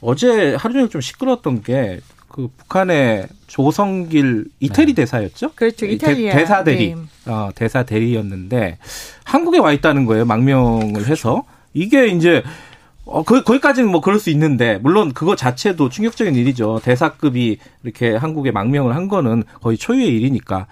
어제 0.00 0.54
하루 0.54 0.72
종일 0.72 0.88
좀 0.88 1.02
시끄러웠던 1.02 1.62
게 1.62 2.00
그 2.30 2.48
북한의 2.56 3.26
조성길 3.48 4.46
이태리 4.60 4.94
대사였죠? 4.94 5.50
그렇죠. 5.54 5.84
대- 5.86 5.92
이탈리아. 5.92 6.32
대 6.36 6.46
사 6.46 6.62
대리. 6.64 6.94
네. 6.94 7.00
어, 7.26 7.50
대사 7.54 7.82
대리였는데 7.82 8.78
한국에 9.24 9.58
와 9.58 9.72
있다는 9.72 10.06
거예요. 10.06 10.24
망명을 10.24 11.06
해서 11.08 11.44
이게 11.74 12.06
이제 12.06 12.42
어, 13.04 13.24
거, 13.24 13.42
거기까지는 13.42 13.90
뭐 13.90 14.00
그럴 14.00 14.20
수 14.20 14.30
있는데 14.30 14.78
물론 14.78 15.12
그거 15.12 15.34
자체도 15.34 15.88
충격적인 15.88 16.36
일이죠. 16.36 16.80
대사급이 16.84 17.58
이렇게 17.82 18.14
한국에 18.14 18.52
망명을 18.52 18.94
한 18.94 19.08
거는 19.08 19.42
거의 19.60 19.76
초유의 19.76 20.06
일이니까. 20.08 20.68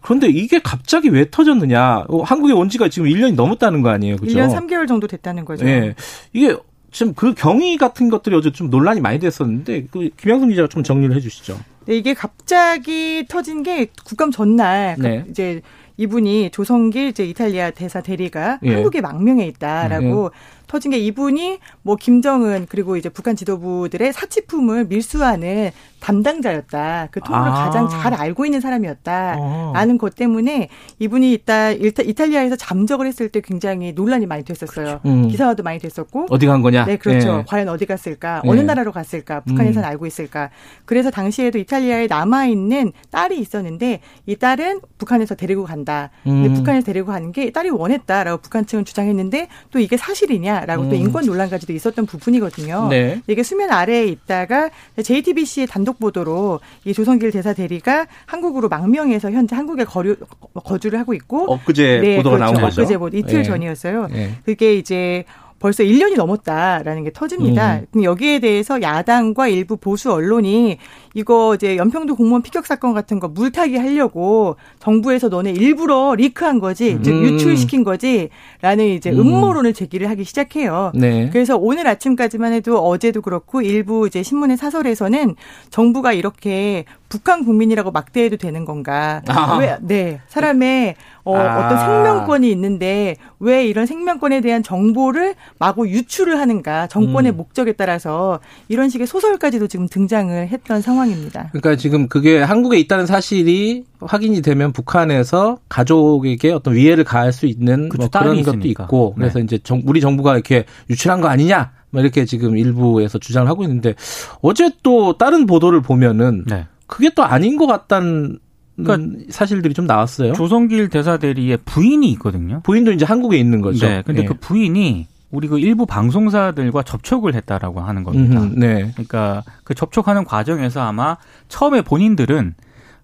그런데 0.00 0.28
이게 0.28 0.60
갑자기 0.60 1.10
왜 1.10 1.28
터졌느냐? 1.30 2.06
어, 2.08 2.22
한국에 2.22 2.54
온 2.54 2.70
지가 2.70 2.88
지금 2.88 3.08
1년이 3.08 3.34
넘었다는 3.34 3.82
거 3.82 3.90
아니에요. 3.90 4.16
그죠? 4.16 4.38
1년 4.38 4.50
3개월 4.50 4.88
정도 4.88 5.06
됐다는 5.06 5.44
거죠. 5.44 5.66
예. 5.66 5.94
이게 6.32 6.56
지금 6.92 7.14
그 7.14 7.34
경위 7.34 7.76
같은 7.78 8.10
것들이 8.10 8.36
어제 8.36 8.52
좀 8.52 8.70
논란이 8.70 9.00
많이 9.00 9.18
됐었는데 9.18 9.86
그 9.90 10.10
김양순 10.16 10.50
기자가 10.50 10.68
좀 10.68 10.82
정리를 10.82 11.14
해 11.16 11.20
주시죠. 11.20 11.58
네, 11.86 11.96
이게 11.96 12.14
갑자기 12.14 13.26
터진 13.28 13.62
게 13.62 13.88
국감 14.04 14.30
전날 14.30 14.96
네. 14.98 15.24
이제 15.28 15.62
이분이 15.96 16.50
조성길 16.50 17.08
이제 17.08 17.24
이탈리아 17.24 17.70
대사 17.70 18.00
대리가 18.00 18.58
예. 18.62 18.74
한국에 18.74 19.00
망명해 19.00 19.46
있다라고 19.46 20.30
터진 20.72 20.90
게 20.90 20.96
이분이 20.96 21.58
뭐 21.82 21.96
김정은 21.96 22.64
그리고 22.66 22.96
이제 22.96 23.10
북한 23.10 23.36
지도부들의 23.36 24.10
사치품을 24.14 24.86
밀수하는 24.86 25.70
담당자였다. 26.00 27.08
그 27.10 27.20
통로를 27.20 27.52
아. 27.52 27.64
가장 27.66 27.90
잘 27.90 28.14
알고 28.14 28.46
있는 28.46 28.60
사람이었다. 28.60 29.36
어. 29.38 29.72
라는 29.74 29.98
것 29.98 30.14
때문에 30.14 30.70
이분이 30.98 31.34
이따 31.34 31.70
이탈리아에서 31.70 32.56
잠적을 32.56 33.06
했을 33.06 33.28
때 33.28 33.40
굉장히 33.40 33.92
논란이 33.92 34.24
많이 34.24 34.44
됐었어요. 34.44 35.00
음. 35.04 35.28
기사화도 35.28 35.62
많이 35.62 35.78
됐었고 35.78 36.26
어디 36.30 36.46
간 36.46 36.62
거냐? 36.62 36.86
네, 36.86 36.96
그렇죠. 36.96 37.40
예. 37.40 37.44
과연 37.46 37.68
어디 37.68 37.84
갔을까? 37.84 38.40
네. 38.42 38.50
어느 38.50 38.60
나라로 38.60 38.92
갔을까? 38.92 39.40
북한에서는 39.40 39.86
음. 39.86 39.90
알고 39.90 40.06
있을까? 40.06 40.48
그래서 40.86 41.10
당시에도 41.10 41.58
이탈리아에 41.58 42.06
남아 42.06 42.46
있는 42.46 42.92
딸이 43.10 43.38
있었는데 43.38 44.00
이 44.24 44.36
딸은 44.36 44.80
북한에서 44.96 45.34
데리고 45.34 45.64
간다. 45.64 46.10
근데 46.24 46.48
음. 46.48 46.54
북한에서 46.54 46.86
데리고 46.86 47.12
가는 47.12 47.30
게 47.30 47.52
딸이 47.52 47.68
원했다라고 47.68 48.40
북한 48.40 48.64
측은 48.64 48.86
주장했는데 48.86 49.48
또 49.70 49.78
이게 49.78 49.98
사실이냐 49.98 50.61
라고 50.66 50.84
또 50.84 50.90
음. 50.90 50.94
인권 50.94 51.26
논란까지도 51.26 51.72
있었던 51.72 52.06
부분이거든요. 52.06 52.88
네. 52.88 53.20
이게 53.26 53.42
수면 53.42 53.70
아래에 53.70 54.06
있다가 54.06 54.70
JTBC의 55.02 55.66
단독 55.66 55.98
보도로 55.98 56.60
이 56.84 56.92
조성길 56.92 57.30
대사 57.30 57.52
대리가 57.52 58.06
한국으로 58.26 58.68
망명해서 58.68 59.30
현재 59.30 59.56
한국에 59.56 59.84
거류, 59.84 60.16
거주를 60.64 60.98
하고 60.98 61.14
있고 61.14 61.52
엊그제 61.52 62.16
보도가 62.16 62.38
나온 62.38 62.54
거죠. 62.54 62.82
엊그제 62.82 62.96
뭐 62.96 63.08
이틀 63.12 63.40
예. 63.40 63.42
전이었어요. 63.42 64.08
예. 64.12 64.32
그게 64.44 64.74
이제 64.74 65.24
벌써 65.62 65.84
1년이 65.84 66.16
넘었다라는 66.16 67.04
게 67.04 67.12
터집니다. 67.12 67.82
음. 67.94 68.02
여기에 68.02 68.40
대해서 68.40 68.82
야당과 68.82 69.46
일부 69.46 69.76
보수 69.76 70.12
언론이 70.12 70.78
이거 71.14 71.54
이제 71.54 71.76
연평도 71.76 72.16
공무원 72.16 72.42
피격 72.42 72.66
사건 72.66 72.94
같은 72.94 73.20
거 73.20 73.28
물타기 73.28 73.76
하려고 73.76 74.56
정부에서 74.78 75.28
너네 75.28 75.50
일부러 75.50 76.14
리크한 76.14 76.58
거지, 76.58 76.98
즉 77.02 77.12
음. 77.12 77.22
유출시킨 77.24 77.84
거지라는 77.84 78.86
이제 78.86 79.10
음. 79.10 79.20
음모론을 79.20 79.74
제기를 79.74 80.08
하기 80.10 80.24
시작해요. 80.24 80.92
네. 80.94 81.28
그래서 81.30 81.56
오늘 81.56 81.86
아침까지만 81.86 82.52
해도 82.52 82.78
어제도 82.78 83.20
그렇고 83.20 83.60
일부 83.62 84.06
이제 84.06 84.22
신문의 84.22 84.56
사설에서는 84.56 85.36
정부가 85.70 86.12
이렇게 86.12 86.84
북한 87.08 87.44
국민이라고 87.44 87.90
막대해도 87.90 88.38
되는 88.38 88.64
건가? 88.64 89.20
아. 89.28 89.58
왜, 89.58 89.76
네. 89.82 90.20
사람의 90.28 90.94
어, 91.24 91.36
아. 91.36 91.66
어떤 91.66 91.78
생명권이 91.78 92.50
있는데 92.52 93.16
왜 93.38 93.66
이런 93.66 93.84
생명권에 93.84 94.40
대한 94.40 94.62
정보를 94.62 95.34
마구 95.58 95.86
유출을 95.88 96.38
하는가? 96.38 96.86
정권의 96.86 97.32
음. 97.32 97.36
목적에 97.36 97.72
따라서 97.72 98.40
이런 98.68 98.88
식의 98.88 99.06
소설까지도 99.06 99.66
지금 99.66 99.88
등장을 99.88 100.48
했던 100.48 100.80
상황 100.80 101.01
입니다. 101.10 101.48
그러니까 101.52 101.76
지금 101.76 102.08
그게 102.08 102.40
한국에 102.40 102.78
있다는 102.78 103.06
사실이 103.06 103.84
확인이 104.00 104.42
되면 104.42 104.72
북한에서 104.72 105.58
가족에게 105.68 106.52
어떤 106.52 106.74
위해를 106.74 107.04
가할 107.04 107.32
수 107.32 107.46
있는 107.46 107.88
그쵸, 107.88 108.02
뭐 108.02 108.20
그런 108.20 108.42
것도 108.42 108.58
있으니까. 108.58 108.84
있고 108.84 109.14
그래서 109.14 109.38
네. 109.38 109.44
이제 109.44 109.58
정, 109.62 109.82
우리 109.86 110.00
정부가 110.00 110.34
이렇게 110.34 110.64
유출한 110.90 111.20
거 111.20 111.28
아니냐 111.28 111.72
뭐 111.90 112.00
이렇게 112.00 112.24
지금 112.24 112.56
일부에서 112.56 113.18
주장을 113.18 113.48
하고 113.48 113.62
있는데 113.64 113.94
어제 114.40 114.70
또 114.82 115.16
다른 115.16 115.46
보도를 115.46 115.82
보면은 115.82 116.44
네. 116.46 116.66
그게 116.86 117.10
또 117.14 117.22
아닌 117.22 117.56
것 117.56 117.66
같다는 117.66 118.38
그러니까 118.76 119.24
사실들이 119.30 119.74
좀 119.74 119.86
나왔어요. 119.86 120.32
조성길 120.32 120.88
대사 120.88 121.18
대리의 121.18 121.58
부인이 121.64 122.10
있거든요. 122.12 122.60
부인도 122.64 122.92
이제 122.92 123.04
한국에 123.04 123.36
있는 123.36 123.60
거죠. 123.60 123.86
네. 123.86 124.02
근데 124.04 124.22
예. 124.22 124.24
그 124.26 124.34
부인이 124.34 125.06
우리 125.32 125.48
그 125.48 125.58
일부 125.58 125.86
방송사들과 125.86 126.82
접촉을 126.84 127.34
했다라고 127.34 127.80
하는 127.80 128.04
겁니다. 128.04 128.40
음흠, 128.40 128.54
네. 128.58 128.90
그러니까 128.92 129.42
그 129.64 129.74
접촉하는 129.74 130.24
과정에서 130.24 130.80
아마 130.82 131.16
처음에 131.48 131.82
본인들은 131.82 132.54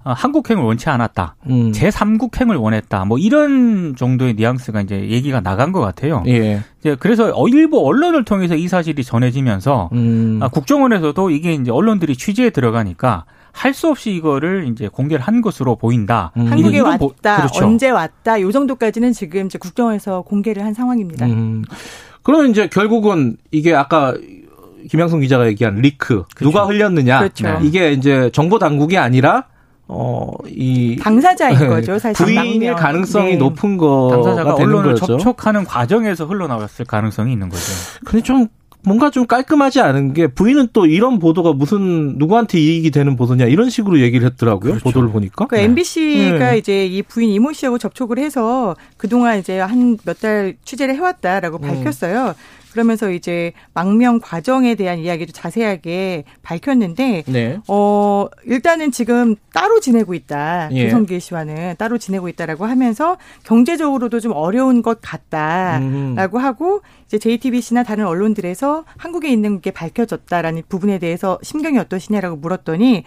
어, 0.05 0.13
한국행을 0.13 0.63
원치 0.63 0.89
않았다. 0.89 1.35
음. 1.51 1.73
제3국행을 1.73 2.61
원했다. 2.61 3.05
뭐 3.05 3.19
이런 3.19 3.97
정도의 3.97 4.35
뉘앙스가 4.35 4.83
이제 4.83 5.09
얘기가 5.09 5.41
나간 5.41 5.73
것 5.73 5.81
같아요. 5.81 6.23
예. 6.29 6.61
이제 6.81 6.97
그래서 7.01 7.33
어, 7.35 7.49
일부 7.49 7.85
언론을 7.85 8.25
통해서 8.25 8.55
이 8.55 8.69
사실이 8.69 9.03
전해지면서 9.03 9.91
음. 9.95 10.39
아, 10.41 10.49
국정원에서도 10.49 11.31
이게 11.31 11.53
이제 11.55 11.71
언론들이 11.73 12.15
취재에 12.17 12.51
들어가니까 12.51 13.25
할 13.51 13.75
수 13.75 13.89
없이 13.89 14.13
이거를 14.13 14.69
이제 14.71 14.87
공개를 14.87 15.25
한 15.25 15.41
것으로 15.43 15.75
보인다. 15.75 16.31
음. 16.37 16.47
한국에 16.47 16.79
왔다, 16.79 16.99
보- 16.99 17.09
그렇죠. 17.19 17.65
언제 17.67 17.91
왔다, 17.91 18.41
요 18.41 18.53
정도까지는 18.53 19.13
지금 19.13 19.47
이제 19.47 19.59
국정원에서 19.59 20.23
공개를 20.23 20.65
한 20.65 20.75
상황입니다. 20.75 21.27
음. 22.19 22.23
그러면 22.23 22.51
이제 22.51 22.69
결국은 22.69 23.37
이게 23.51 23.75
아까 23.75 24.15
김양순 24.91 25.21
기자가 25.21 25.47
얘기한 25.47 25.77
리크 25.77 26.25
누가 26.37 26.65
흘렸느냐 26.67 27.19
그렇죠. 27.19 27.59
이게 27.63 27.93
이제 27.93 28.31
정보 28.33 28.59
당국이 28.59 28.97
아니라 28.99 29.45
어 29.89 30.29
이 30.47 30.97
당사자인 31.01 31.57
거죠, 31.69 31.99
사실. 31.99 32.25
부인일. 32.27 32.75
가능성이 32.75 33.33
네. 33.33 33.37
높은 33.37 33.77
거가 33.79 34.17
당사자가 34.17 34.55
되는 34.57 34.69
언론을 34.75 34.93
거죠. 34.95 35.07
접촉하는 35.19 35.65
과정에서 35.65 36.27
흘러나왔을 36.27 36.85
가능성이 36.85 37.33
있는 37.33 37.49
거죠. 37.49 37.63
근데 38.05 38.23
좀 38.23 38.49
뭔가 38.89 39.11
좀 39.11 39.27
깔끔하지 39.27 39.81
않은 39.81 40.15
게 40.15 40.27
부인은 40.27 40.69
또 40.73 40.87
이런 40.87 41.19
보도가 41.19 41.53
무슨 41.53 42.17
누구한테 42.19 42.59
이익이 42.59 42.91
되는 42.91 43.15
보도냐 43.17 43.45
이런 43.45 43.69
식으로 43.71 44.01
얘기를 44.01 44.27
했더라고요. 44.27 44.73
그렇죠. 44.73 44.85
보도를 44.85 45.11
보니까. 45.11 45.47
그 45.47 45.57
MBC가 45.57 46.53
네. 46.53 46.59
이제 46.59 46.87
이 46.87 47.03
부인 47.03 47.31
이모 47.31 47.53
씨하고 47.53 47.79
접촉을 47.79 48.19
해서 48.19 48.75
그동안 48.97 49.39
이제 49.39 49.59
한 49.61 49.97
몇 50.05 50.19
달 50.21 50.57
취재를 50.65 50.97
해왔다라고 50.97 51.59
음. 51.59 51.61
밝혔어요. 51.61 52.35
그러면서 52.73 53.11
이제 53.11 53.53
망명 53.75 54.21
과정에 54.21 54.75
대한 54.75 54.99
이야기도 54.99 55.33
자세하게 55.33 56.25
밝혔는데 56.43 57.25
네. 57.27 57.59
어, 57.69 58.27
일단은 58.45 58.93
지금 58.93 59.37
따로 59.53 59.81
지내고 59.81 60.15
있다. 60.15 60.69
예. 60.73 60.85
조성길 60.85 61.21
씨와는 61.21 61.77
따로 61.79 61.99
지내고 61.99 62.29
있다라고 62.29 62.67
하면서 62.67 63.17
경제적으로도 63.45 64.21
좀 64.21 64.33
어려운 64.33 64.83
것 64.83 65.01
같다라고 65.01 66.39
음. 66.39 66.45
하고 66.45 66.83
이제 67.07 67.19
JTBC나 67.19 67.83
다른 67.83 68.07
언론들에서 68.07 68.85
한국에 68.97 69.31
있는 69.31 69.61
게 69.61 69.71
밝혀졌다라는 69.71 70.63
부분에 70.69 70.99
대해서 70.99 71.39
심경이 71.43 71.79
어떠시냐라고 71.79 72.37
물었더니 72.37 73.05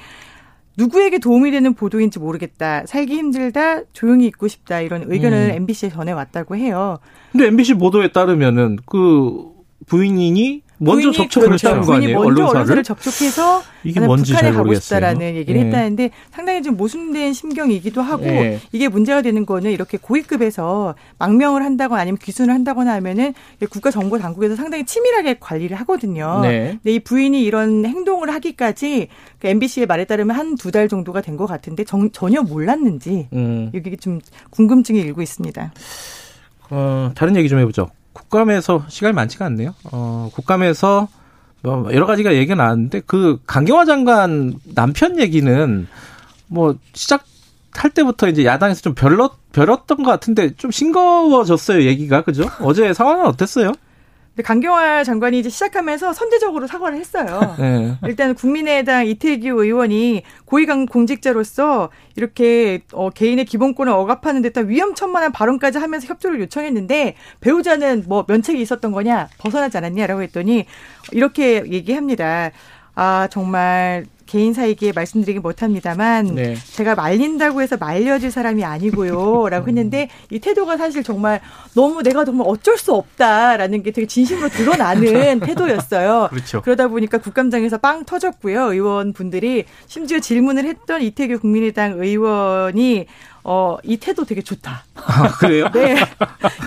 누구에게 0.77 1.19
도움이 1.19 1.51
되는 1.51 1.73
보도인지 1.73 2.19
모르겠다. 2.19 2.85
살기 2.85 3.13
힘들다. 3.15 3.83
조용히 3.93 4.25
있고 4.27 4.47
싶다. 4.47 4.81
이런 4.81 5.11
의견을 5.11 5.49
음. 5.51 5.55
MBC에 5.55 5.89
전해왔다고 5.89 6.55
해요. 6.55 6.99
근데 7.31 7.47
MBC 7.47 7.75
보도에 7.75 8.11
따르면은 8.11 8.77
그 8.85 9.51
부인이 9.85 10.61
먼저 10.83 11.01
부인이 11.11 11.13
접촉을 11.17 11.47
그렇죠. 11.50 11.67
했다는 11.67 11.85
거 11.88 11.93
아니에요? 11.93 12.15
먼저 12.17 12.27
언론사를? 12.29 12.55
언론사를 12.55 12.83
접촉해서 12.83 13.61
이게 13.83 14.00
뭔지 14.00 14.31
북한에 14.33 14.51
잘 14.51 14.57
가고. 14.57 14.73
싶다라는 14.73 15.35
얘기를 15.35 15.61
예. 15.61 15.65
했다는데 15.65 16.09
상당히 16.31 16.63
좀 16.63 16.75
모순된 16.77 17.33
심경이기도 17.33 18.01
하고 18.01 18.25
예. 18.25 18.59
이게 18.71 18.88
문제가 18.88 19.21
되는 19.21 19.45
거는 19.45 19.71
이렇게 19.71 19.97
고위급에서 20.00 20.95
망명을 21.19 21.63
한다거나 21.63 22.01
아니면 22.01 22.17
귀순을 22.21 22.53
한다거나 22.53 22.93
하면은 22.93 23.33
국가 23.69 23.91
정보 23.91 24.17
당국에서 24.17 24.55
상당히 24.55 24.85
치밀하게 24.85 25.35
관리를 25.39 25.79
하거든요. 25.81 26.39
네. 26.41 26.77
근데 26.81 26.95
이 26.95 27.00
부인이 27.00 27.43
이런 27.43 27.85
행동을 27.85 28.31
하기까지 28.33 29.07
그 29.39 29.47
MBC의 29.47 29.85
말에 29.88 30.05
따르면 30.05 30.35
한 30.35 30.55
두 30.57 30.71
달 30.71 30.88
정도가 30.89 31.21
된 31.21 31.38
것 31.38 31.45
같은데 31.47 31.83
정- 31.83 32.11
전혀 32.11 32.41
몰랐는지 32.41 33.27
음. 33.33 33.71
이게 33.73 33.95
좀 33.95 34.19
궁금증이 34.51 35.00
일고 35.00 35.21
있습니다. 35.21 35.73
어, 36.71 37.11
다른 37.15 37.35
얘기 37.35 37.50
좀 37.50 37.59
해보죠. 37.59 37.89
국감에서 38.13 38.86
시간이 38.88 39.13
많지가 39.13 39.46
않네요. 39.46 39.74
어, 39.86 40.30
국감에서 40.34 41.08
뭐 41.62 41.88
여러 41.94 42.06
가지가 42.06 42.34
얘기가 42.34 42.56
나왔는데 42.56 43.01
그 43.06 43.39
강경화 43.46 43.86
장관 43.86 44.56
남편 44.74 45.20
얘기는 45.20 45.88
뭐 46.48 46.75
시작 46.94 47.24
할 47.74 47.91
때부터 47.91 48.27
이제 48.27 48.44
야당에서 48.44 48.82
좀 48.82 48.94
별렀 48.96 49.32
별었던 49.53 50.03
것 50.03 50.12
같은데 50.12 50.53
좀 50.56 50.72
싱거워졌어요 50.72 51.84
얘기가 51.84 52.24
그죠? 52.24 52.44
어제 52.60 52.94
상황은 52.94 53.25
어땠어요? 53.27 53.72
강경화 54.41 55.03
장관이 55.03 55.39
이제 55.39 55.50
시작하면서 55.50 56.13
선제적으로 56.13 56.67
사과를 56.67 56.98
했어요. 56.98 57.55
네. 57.60 57.98
일단 58.05 58.33
국민의당 58.36 59.05
이태규 59.07 59.63
의원이 59.63 60.24
고위강 60.45 60.86
공직자로서 60.86 61.89
이렇게 62.15 62.81
어, 62.93 63.10
개인의 63.10 63.45
기본권을 63.45 63.91
억압하는 63.91 64.41
듯한 64.41 64.69
위험천만한 64.69 65.31
발언까지 65.31 65.77
하면서 65.77 66.07
협조를 66.07 66.39
요청했는데 66.41 67.15
배우자는 67.39 68.05
뭐 68.07 68.25
면책이 68.27 68.62
있었던 68.62 68.91
거냐 68.91 69.29
벗어나지 69.38 69.77
않았냐라고 69.77 70.21
했더니 70.24 70.65
이렇게 71.12 71.63
얘기합니다. 71.71 72.51
아 72.95 73.27
정말 73.31 74.05
개인 74.31 74.53
사이기에 74.53 74.93
말씀드리기 74.95 75.39
못합니다만 75.39 76.35
네. 76.35 76.55
제가 76.55 76.95
말린다고 76.95 77.61
해서 77.61 77.75
말려질 77.75 78.31
사람이 78.31 78.63
아니고요라고 78.63 79.67
했는데 79.67 80.07
이 80.29 80.39
태도가 80.39 80.77
사실 80.77 81.03
정말 81.03 81.41
너무 81.75 82.01
내가 82.01 82.23
정말 82.23 82.47
어쩔 82.47 82.77
수 82.77 82.93
없다라는 82.93 83.83
게 83.83 83.91
되게 83.91 84.07
진심으로 84.07 84.47
드러나는 84.47 85.41
태도였어요. 85.43 86.29
그렇죠. 86.29 86.61
그러다 86.61 86.88
보니까 86.88 87.17
국감장에서 87.17 87.79
빵 87.79 88.06
터졌고요. 88.06 88.71
의원분들이 88.71 89.65
심지어 89.88 90.19
질문을 90.21 90.63
했던 90.63 91.01
이태규 91.01 91.39
국민의당 91.39 91.99
의원이 91.99 93.08
어, 93.43 93.77
이 93.84 93.97
태도 93.97 94.23
되게 94.25 94.41
좋다. 94.41 94.84
아, 94.95 95.27
그래요? 95.39 95.67
네. 95.73 95.95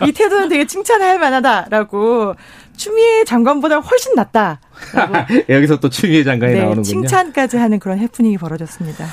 이 0.07 0.13
태도는 0.13 0.49
되게 0.49 0.67
칭찬할 0.67 1.19
만하다라고 1.19 2.35
추미애 2.77 3.25
장관보다 3.25 3.79
훨씬 3.79 4.15
낫다. 4.15 4.61
여기서 5.49 5.79
또 5.79 5.89
추미애 5.89 6.25
장관이 6.25 6.55
네, 6.55 6.59
나오는군요. 6.61 6.83
칭찬까지 6.83 7.57
하는 7.57 7.79
그런 7.79 7.99
해프닝이 7.99 8.39
벌어졌습니다. 8.39 9.07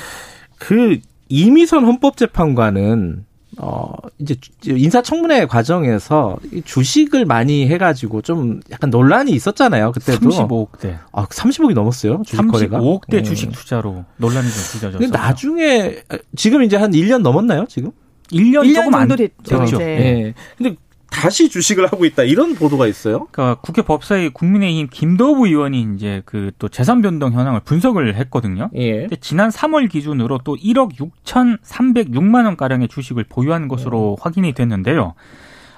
그 0.58 0.98
이미선 1.28 1.84
헌법재판관은 1.84 3.24
어 3.58 3.92
이제 4.18 4.34
주- 4.40 4.50
인사청문회 4.76 5.46
과정에서 5.46 6.38
이 6.52 6.62
주식을 6.64 7.26
많이 7.26 7.66
해가지고 7.68 8.22
좀 8.22 8.60
약간 8.70 8.88
논란이 8.90 9.30
있었잖아요. 9.32 9.92
그때도 9.92 10.30
35억대. 10.30 10.98
아 11.12 11.26
30억이 11.26 11.74
넘었어요 11.74 12.22
주식 12.24 12.46
거래가. 12.48 12.78
35억대 12.80 13.14
예. 13.14 13.22
주식 13.22 13.52
투자로 13.52 14.04
논란이 14.16 14.48
좀 14.48 14.56
빚어졌어요. 14.72 14.98
근데 14.98 15.08
나중에 15.18 15.96
지금 16.34 16.62
이제 16.62 16.76
한 16.76 16.92
1년 16.92 17.18
넘었나요 17.20 17.66
지금? 17.68 17.90
1년, 18.30 18.62
1년 18.64 18.74
조금 18.76 18.94
안 18.94 19.08
정도 19.08 19.16
됐죠. 19.16 19.80
예. 19.82 20.34
근데 20.56 20.76
다시 21.12 21.48
주식을 21.50 21.86
하고 21.86 22.04
있다 22.06 22.22
이런 22.22 22.54
보도가 22.54 22.86
있어요. 22.86 23.26
그러니까 23.30 23.60
국회 23.60 23.82
법사위 23.82 24.30
국민의힘 24.30 24.88
김도부 24.90 25.46
의원이 25.46 25.86
이제 25.94 26.22
그 26.24 26.50
또 26.58 26.68
재산 26.68 27.02
변동 27.02 27.32
현황을 27.32 27.60
분석을 27.60 28.14
했거든요. 28.16 28.70
예. 28.76 29.08
지난 29.20 29.50
3월 29.50 29.88
기준으로 29.90 30.38
또 30.44 30.56
1억 30.56 30.96
6,306만 31.24 32.44
원 32.44 32.56
가량의 32.56 32.88
주식을 32.88 33.24
보유한 33.28 33.68
것으로 33.68 34.16
확인이 34.20 34.52
됐는데요. 34.52 35.14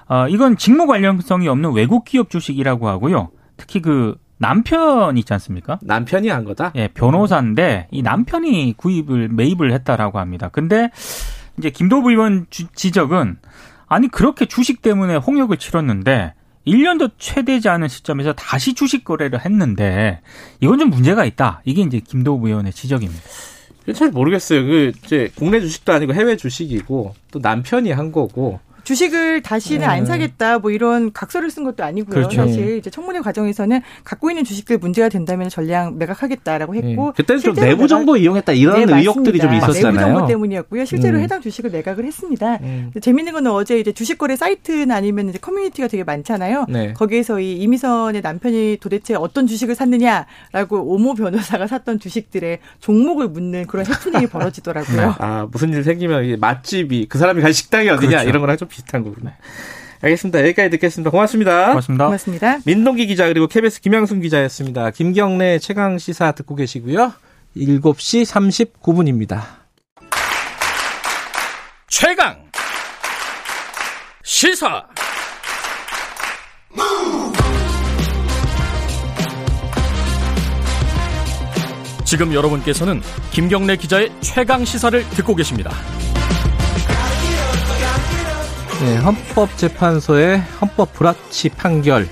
어, 0.08 0.28
이건 0.28 0.56
직무 0.56 0.86
관련성이 0.86 1.48
없는 1.48 1.72
외국 1.72 2.04
기업 2.04 2.30
주식이라고 2.30 2.88
하고요. 2.88 3.30
특히 3.56 3.80
그 3.80 4.16
남편 4.38 5.16
있지 5.16 5.32
않습니까? 5.32 5.78
남편이 5.82 6.28
한 6.28 6.44
거다. 6.44 6.72
예, 6.76 6.88
변호사인데 6.88 7.88
이 7.90 8.02
남편이 8.02 8.74
구입을 8.76 9.28
매입을 9.28 9.72
했다라고 9.72 10.18
합니다. 10.18 10.48
근데 10.52 10.90
이제 11.58 11.70
김도부 11.70 12.10
의원 12.10 12.46
주- 12.50 12.66
지적은 12.74 13.38
아니 13.86 14.08
그렇게 14.08 14.46
주식 14.46 14.82
때문에 14.82 15.16
홍역을 15.16 15.56
치렀는데 15.56 16.34
1년도 16.66 17.12
채 17.18 17.42
되지 17.42 17.68
않은 17.68 17.88
시점에서 17.88 18.32
다시 18.32 18.74
주식 18.74 19.04
거래를 19.04 19.44
했는데 19.44 20.20
이건 20.60 20.78
좀 20.78 20.90
문제가 20.90 21.24
있다. 21.24 21.60
이게 21.64 21.82
이제 21.82 22.00
김도부 22.00 22.48
의원의 22.48 22.72
지적입니다. 22.72 23.22
잘 23.94 24.10
모르겠어요. 24.10 24.64
그 24.64 24.92
이제 25.04 25.30
국내 25.34 25.60
주식도 25.60 25.92
아니고 25.92 26.14
해외 26.14 26.36
주식이고 26.36 27.14
또 27.30 27.38
남편이 27.38 27.92
한 27.92 28.12
거고. 28.12 28.60
주식을 28.84 29.42
다시는 29.42 29.88
안 29.88 30.00
네. 30.00 30.04
사겠다 30.06 30.58
뭐 30.58 30.70
이런 30.70 31.12
각서를 31.12 31.50
쓴 31.50 31.64
것도 31.64 31.84
아니고요. 31.84 32.14
그렇죠. 32.14 32.36
사실 32.36 32.76
이제 32.78 32.90
청문회 32.90 33.20
과정에서는 33.20 33.80
갖고 34.04 34.30
있는 34.30 34.44
주식들 34.44 34.78
문제가 34.78 35.08
된다면 35.08 35.48
전량 35.48 35.98
매각하겠다라고 35.98 36.74
했고 36.74 37.08
예. 37.08 37.12
그때는 37.16 37.42
좀 37.42 37.54
내부 37.54 37.88
정보 37.88 38.16
이용했다 38.16 38.52
이런 38.52 38.86
네, 38.86 38.98
의혹들이 39.00 39.38
좀 39.38 39.50
맞습니다. 39.50 39.72
있었잖아요. 39.72 40.06
내부 40.06 40.18
정보 40.18 40.26
때문이었고요. 40.28 40.84
실제로 40.84 41.18
음. 41.18 41.22
해당 41.22 41.40
주식을 41.40 41.70
매각을 41.70 42.04
했습니다. 42.04 42.58
음. 42.62 42.90
재밌는 43.00 43.32
건 43.32 43.46
어제 43.48 43.78
이제 43.78 43.92
주식 43.92 44.18
거래 44.18 44.36
사이트나 44.36 44.94
아니면 44.96 45.28
이제 45.30 45.38
커뮤니티가 45.38 45.88
되게 45.88 46.04
많잖아요. 46.04 46.66
네. 46.68 46.92
거기에서 46.92 47.40
이 47.40 47.54
이미선의 47.54 48.20
남편이 48.20 48.78
도대체 48.80 49.14
어떤 49.14 49.46
주식을 49.46 49.74
샀느냐라고 49.74 50.92
오모 50.94 51.14
변호사가 51.14 51.66
샀던 51.66 52.00
주식들의 52.00 52.58
종목을 52.80 53.28
묻는 53.28 53.66
그런 53.66 53.86
해프닝이 53.86 54.26
벌어지더라고요. 54.28 55.14
아, 55.18 55.46
무슨 55.50 55.72
일 55.72 55.82
생기면 55.84 56.38
맛집이 56.40 57.06
그 57.08 57.18
사람이 57.18 57.40
갈 57.42 57.52
식당이 57.52 57.88
어디냐 57.88 58.08
그렇죠. 58.10 58.28
이런 58.28 58.40
거랑 58.40 58.56
좀 58.56 58.68
비슷한 58.74 59.04
거구나. 59.04 59.32
알겠습니다. 60.02 60.40
여기까지 60.40 60.70
듣겠습니다. 60.70 61.10
고맙습니다. 61.10 61.68
고맙습니다. 61.68 62.04
고맙습니다. 62.06 62.58
민동기 62.66 63.06
기자 63.06 63.26
그리고 63.28 63.46
KBS 63.46 63.80
김양순 63.80 64.20
기자였습니다. 64.20 64.90
김경래 64.90 65.58
최강 65.58 65.98
시사 65.98 66.32
듣고 66.32 66.56
계시고요. 66.56 67.12
7시 67.56 68.26
39분입니다. 68.26 69.42
최강 71.88 72.44
시사 74.24 74.86
지금 82.04 82.34
여러분께서는 82.34 83.00
김경래 83.30 83.76
기자의 83.76 84.12
최강 84.20 84.64
시사를 84.64 85.08
듣고 85.10 85.34
계십니다. 85.34 85.70
네, 88.80 88.96
헌법재판소의 88.96 90.40
헌법 90.60 90.92
불합치 90.92 91.50
판결로 91.50 92.08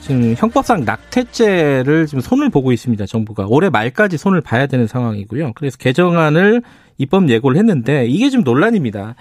지금 0.00 0.34
형법상 0.36 0.84
낙태죄를 0.84 2.06
지금 2.06 2.20
손을 2.20 2.48
보고 2.48 2.72
있습니다. 2.72 3.06
정부가 3.06 3.46
올해 3.46 3.68
말까지 3.68 4.16
손을 4.16 4.40
봐야 4.40 4.66
되는 4.66 4.86
상황이고요. 4.86 5.52
그래서 5.54 5.76
개정안을 5.76 6.62
입법 6.98 7.28
예고를 7.28 7.58
했는데 7.58 8.06
이게 8.06 8.30
좀 8.30 8.42
논란입니다. 8.42 9.14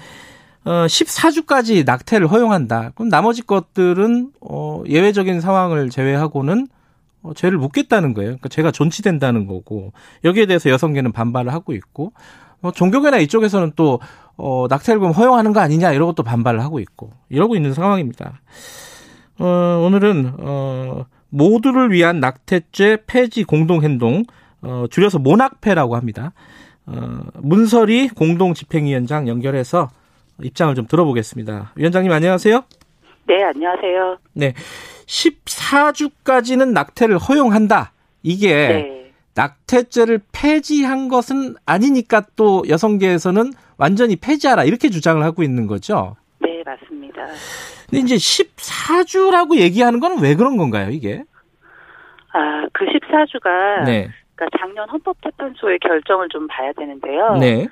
어, 0.63 0.85
14주까지 0.87 1.85
낙태를 1.85 2.27
허용한다. 2.27 2.91
그럼 2.95 3.09
나머지 3.09 3.41
것들은 3.41 4.31
어, 4.41 4.83
예외적인 4.87 5.41
상황을 5.41 5.89
제외하고는 5.89 6.67
어, 7.23 7.33
죄를 7.35 7.57
묻겠다는 7.57 8.13
거예요. 8.13 8.29
그러니까 8.29 8.49
죄가 8.49 8.71
존치된다는 8.71 9.45
거고 9.45 9.91
여기에 10.23 10.45
대해서 10.45 10.69
여성계는 10.69 11.11
반발을 11.11 11.53
하고 11.53 11.73
있고 11.73 12.13
어, 12.61 12.71
종교계나 12.71 13.17
이쪽에서는 13.17 13.73
또 13.75 13.99
어, 14.37 14.67
낙태를 14.69 14.99
그럼 14.99 15.13
허용하는 15.13 15.53
거 15.53 15.59
아니냐 15.59 15.91
이러고 15.93 16.13
또 16.13 16.23
반발을 16.23 16.61
하고 16.61 16.79
있고 16.79 17.11
이러고 17.29 17.55
있는 17.55 17.73
상황입니다. 17.73 18.41
어, 19.39 19.83
오늘은 19.85 20.33
어, 20.39 21.05
모두를 21.29 21.91
위한 21.91 22.19
낙태죄 22.19 23.03
폐지 23.07 23.43
공동행동 23.43 24.23
어, 24.61 24.85
줄여서 24.89 25.19
모낙패라고 25.19 25.95
합니다. 25.95 26.33
어, 26.85 27.21
문설이 27.35 28.09
공동집행위원장 28.09 29.27
연결해서 29.27 29.89
입장을 30.43 30.73
좀 30.75 30.87
들어보겠습니다. 30.87 31.73
위원장님 31.75 32.11
안녕하세요. 32.11 32.63
네, 33.27 33.43
안녕하세요. 33.43 34.17
네. 34.33 34.53
14주까지는 35.05 36.71
낙태를 36.71 37.17
허용한다. 37.17 37.93
이게 38.23 38.67
네. 38.67 39.00
낙태죄를 39.35 40.21
폐지한 40.31 41.07
것은 41.07 41.55
아니니까 41.65 42.23
또 42.35 42.63
여성계에서는 42.67 43.51
완전히 43.77 44.15
폐지하라 44.15 44.63
이렇게 44.65 44.89
주장을 44.89 45.21
하고 45.23 45.43
있는 45.43 45.67
거죠. 45.67 46.15
네, 46.39 46.61
맞습니다. 46.65 47.25
근데 47.89 47.99
이제 47.99 48.15
14주라고 48.15 49.57
얘기하는 49.57 49.99
건 49.99 50.19
왜 50.21 50.35
그런 50.35 50.57
건가요, 50.57 50.89
이게? 50.89 51.23
아, 52.33 52.65
그 52.73 52.85
14주가 52.85 53.85
네. 53.85 54.09
그러니까 54.35 54.57
작년 54.59 54.89
헌법재판소의 54.89 55.79
결정을 55.79 56.29
좀 56.29 56.47
봐야 56.47 56.71
되는데요. 56.73 57.35
네. 57.39 57.67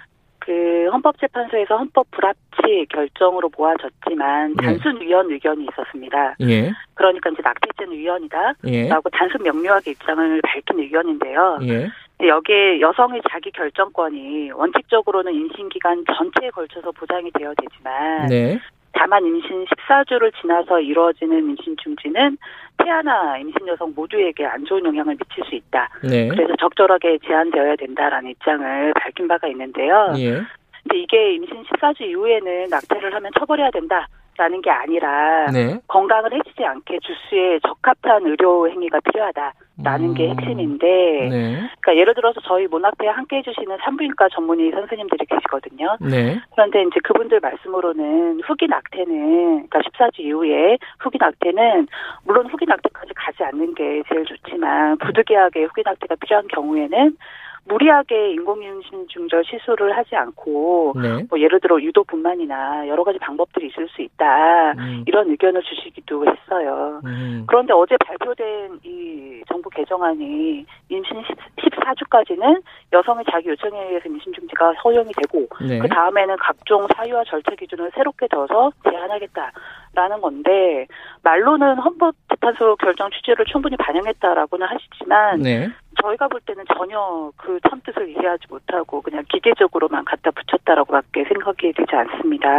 그 0.49 0.89
헌법재판소에서 0.91 1.77
헌법 1.77 2.09
불합치 2.09 2.88
결정으로 2.89 3.51
모아졌지만 3.55 4.55
네. 4.55 4.65
단순 4.65 4.99
위헌 4.99 5.29
의견이 5.31 5.67
있었습니다. 5.71 6.38
예. 6.41 6.71
그러니까 6.95 7.29
이제 7.29 7.43
낙태죄는 7.43 7.95
위헌이다라고 7.95 8.57
예. 8.65 8.89
단순 9.12 9.43
명료하게 9.43 9.91
입장을 9.91 10.41
밝힌 10.41 10.79
의견인데요. 10.79 11.59
예. 11.65 11.88
여기에 12.25 12.81
여성의 12.81 13.21
자기 13.29 13.51
결정권이 13.51 14.49
원칙적으로는 14.49 15.35
임신 15.35 15.69
기간 15.69 16.03
전체에 16.17 16.49
걸쳐서 16.49 16.93
보장이 16.93 17.29
되어야 17.29 17.53
되지만 17.62 18.25
네. 18.25 18.59
다만 18.93 19.25
임신 19.25 19.65
14주를 19.65 20.32
지나서 20.41 20.80
이루어지는 20.80 21.49
임신 21.49 21.75
중지는 21.78 22.38
태아나 22.78 23.38
임신 23.38 23.67
여성 23.67 23.93
모두에게 23.95 24.45
안 24.45 24.63
좋은 24.65 24.84
영향을 24.86 25.15
미칠 25.15 25.43
수 25.45 25.56
있다. 25.56 25.89
네. 26.04 26.28
그래서 26.28 26.56
적절하게 26.56 27.19
제한되어야 27.25 27.75
된다라는 27.75 28.32
입장을 28.32 28.93
밝힌 28.93 29.28
바가 29.28 29.47
있는데요. 29.49 30.13
예. 30.17 30.41
근데 30.84 30.97
이게 30.97 31.34
임신 31.36 31.63
14주 31.63 32.02
이후에는 32.02 32.67
낙태를 32.69 33.13
하면 33.13 33.32
처벌해야 33.38 33.69
된다 33.71 34.08
라는 34.39 34.62
게 34.62 34.71
아니라 34.71 35.47
네. 35.52 35.82
건강을 35.89 36.32
해치지 36.32 36.63
않게 36.63 36.99
주수에 37.02 37.60
적합한 37.60 38.25
의료 38.25 38.69
행위가 38.69 39.02
필요하다라는 39.02 40.13
게 40.13 40.32
음. 40.32 40.39
핵심인데 40.39 40.88
네. 41.30 41.56
그러니까 41.82 41.97
예를 41.97 42.15
들어서 42.15 42.39
저희 42.45 42.65
모낙태에 42.67 43.10
함께 43.10 43.39
해주시는 43.39 43.80
산부인과 43.84 44.30
전문의 44.30 44.71
선생님들이 44.71 45.25
계시거든요. 45.25 45.97
네. 45.99 46.39
그런데 46.52 46.84
이제 46.84 47.02
그분들 47.04 47.41
말씀으로는 47.41 48.39
후기 48.45 48.67
낙태는 48.67 49.67
그러니까 49.67 49.80
14주 49.80 50.19
이후에 50.21 50.78
후기 50.99 51.17
낙태는 51.19 51.88
물론 52.23 52.47
후기 52.47 52.63
낙태까지 52.65 53.13
가지 53.15 53.43
않는 53.43 53.75
게 53.75 54.02
제일 54.08 54.23
좋지만 54.23 54.99
부득이하게 54.99 55.65
후기 55.65 55.82
낙태가 55.84 56.15
필요한 56.15 56.47
경우에는 56.47 57.17
무리하게 57.65 58.31
인공임신 58.31 59.07
중절 59.09 59.43
시술을 59.45 59.95
하지 59.95 60.15
않고 60.15 60.93
네. 61.01 61.25
뭐 61.29 61.39
예를 61.39 61.59
들어 61.59 61.81
유도 61.81 62.03
분만이나 62.03 62.87
여러 62.87 63.03
가지 63.03 63.19
방법들이 63.19 63.67
있을 63.67 63.87
수 63.89 64.01
있다 64.01 64.71
음. 64.73 65.03
이런 65.07 65.29
의견을 65.29 65.61
주시기도 65.61 66.25
했어요. 66.25 67.01
음. 67.05 67.43
그런데 67.47 67.73
어제 67.73 67.95
발표된 68.05 68.79
이 68.83 69.41
정부 69.47 69.69
개정안이 69.69 70.65
임신 70.89 71.23
14주까지는 71.57 72.61
여성의 72.93 73.25
자기 73.29 73.49
요청에 73.49 73.79
의해서 73.87 74.09
임신 74.09 74.33
중지가 74.33 74.73
허용이 74.83 75.11
되고 75.13 75.47
네. 75.61 75.79
그 75.79 75.87
다음에는 75.87 76.35
각종 76.37 76.87
사유와 76.95 77.23
절차 77.25 77.51
기준을 77.55 77.91
새롭게 77.95 78.27
둬서 78.27 78.71
제한하겠다 78.83 79.51
라는 79.93 80.21
건데 80.21 80.87
말로는 81.23 81.77
헌법 81.79 82.15
재판소 82.29 82.75
결정 82.77 83.09
취지를 83.09 83.45
충분히 83.45 83.75
반영했다라고는 83.77 84.67
하시지만 84.67 85.41
네. 85.41 85.69
저희가 86.01 86.27
볼 86.27 86.39
때는 86.45 86.63
전혀 86.77 87.31
그 87.38 87.59
참뜻을 87.69 88.09
이해하지 88.09 88.43
못하고 88.49 89.01
그냥 89.01 89.23
기계적으로만 89.29 90.05
갖다 90.05 90.31
붙였다라고밖에 90.31 91.25
생각이 91.25 91.73
되지 91.73 91.91
않습니다. 91.91 92.49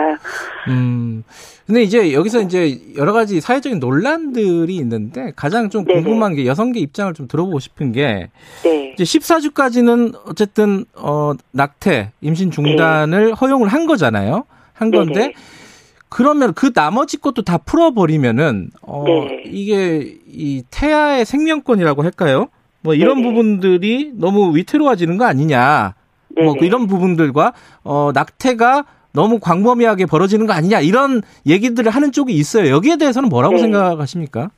음. 0.69 1.25
근데 1.67 1.83
이제 1.83 2.13
여기서 2.13 2.41
이제 2.43 2.79
여러 2.97 3.13
가지 3.13 3.41
사회적인 3.41 3.79
논란들이 3.79 4.75
있는데 4.77 5.33
가장 5.37 5.71
좀 5.71 5.85
네네. 5.85 6.03
궁금한 6.03 6.35
게 6.35 6.47
여성계 6.47 6.81
입장을 6.81 7.13
좀 7.15 7.29
들어보고 7.29 7.61
싶은 7.61 7.93
게 7.93 8.31
네. 8.65 8.93
이제 8.93 9.05
14주까지는 9.05 10.15
어쨌든 10.27 10.85
어 10.95 11.33
낙태, 11.53 12.13
임신 12.21 12.51
중단을 12.51 13.35
허용을 13.35 13.69
한 13.69 13.87
거잖아요. 13.87 14.45
한 14.73 14.91
건데 14.91 15.13
네. 15.13 15.21
네네. 15.21 15.35
그러면 16.09 16.55
그 16.55 16.73
나머지 16.73 17.19
것도 17.19 17.43
다 17.43 17.57
풀어버리면은 17.59 18.71
어 18.83 19.05
네. 19.07 19.45
이게 19.47 20.19
이 20.27 20.65
태아의 20.71 21.25
생명권이라고 21.25 22.03
할까요? 22.03 22.49
뭐 22.83 22.95
이런 22.95 23.17
네네. 23.17 23.29
부분들이 23.29 24.13
너무 24.15 24.57
위태로워지는 24.57 25.19
거 25.19 25.25
아니냐? 25.25 25.95
뭐 26.37 26.55
네네. 26.55 26.67
이런 26.67 26.87
부분들과 26.87 27.53
어 27.83 28.11
낙태가 28.15 28.85
너무 29.13 29.39
광범위하게 29.41 30.07
벌어지는 30.07 30.47
거 30.47 30.53
아니냐 30.53 30.81
이런 30.81 31.23
얘기들을 31.47 31.91
하는 31.91 32.13
쪽이 32.13 32.33
있어요. 32.33 32.73
여기에 32.73 32.97
대해서는 32.97 33.29
뭐라고 33.29 33.57
네. 33.57 33.63
생각하십니까? 33.63 34.51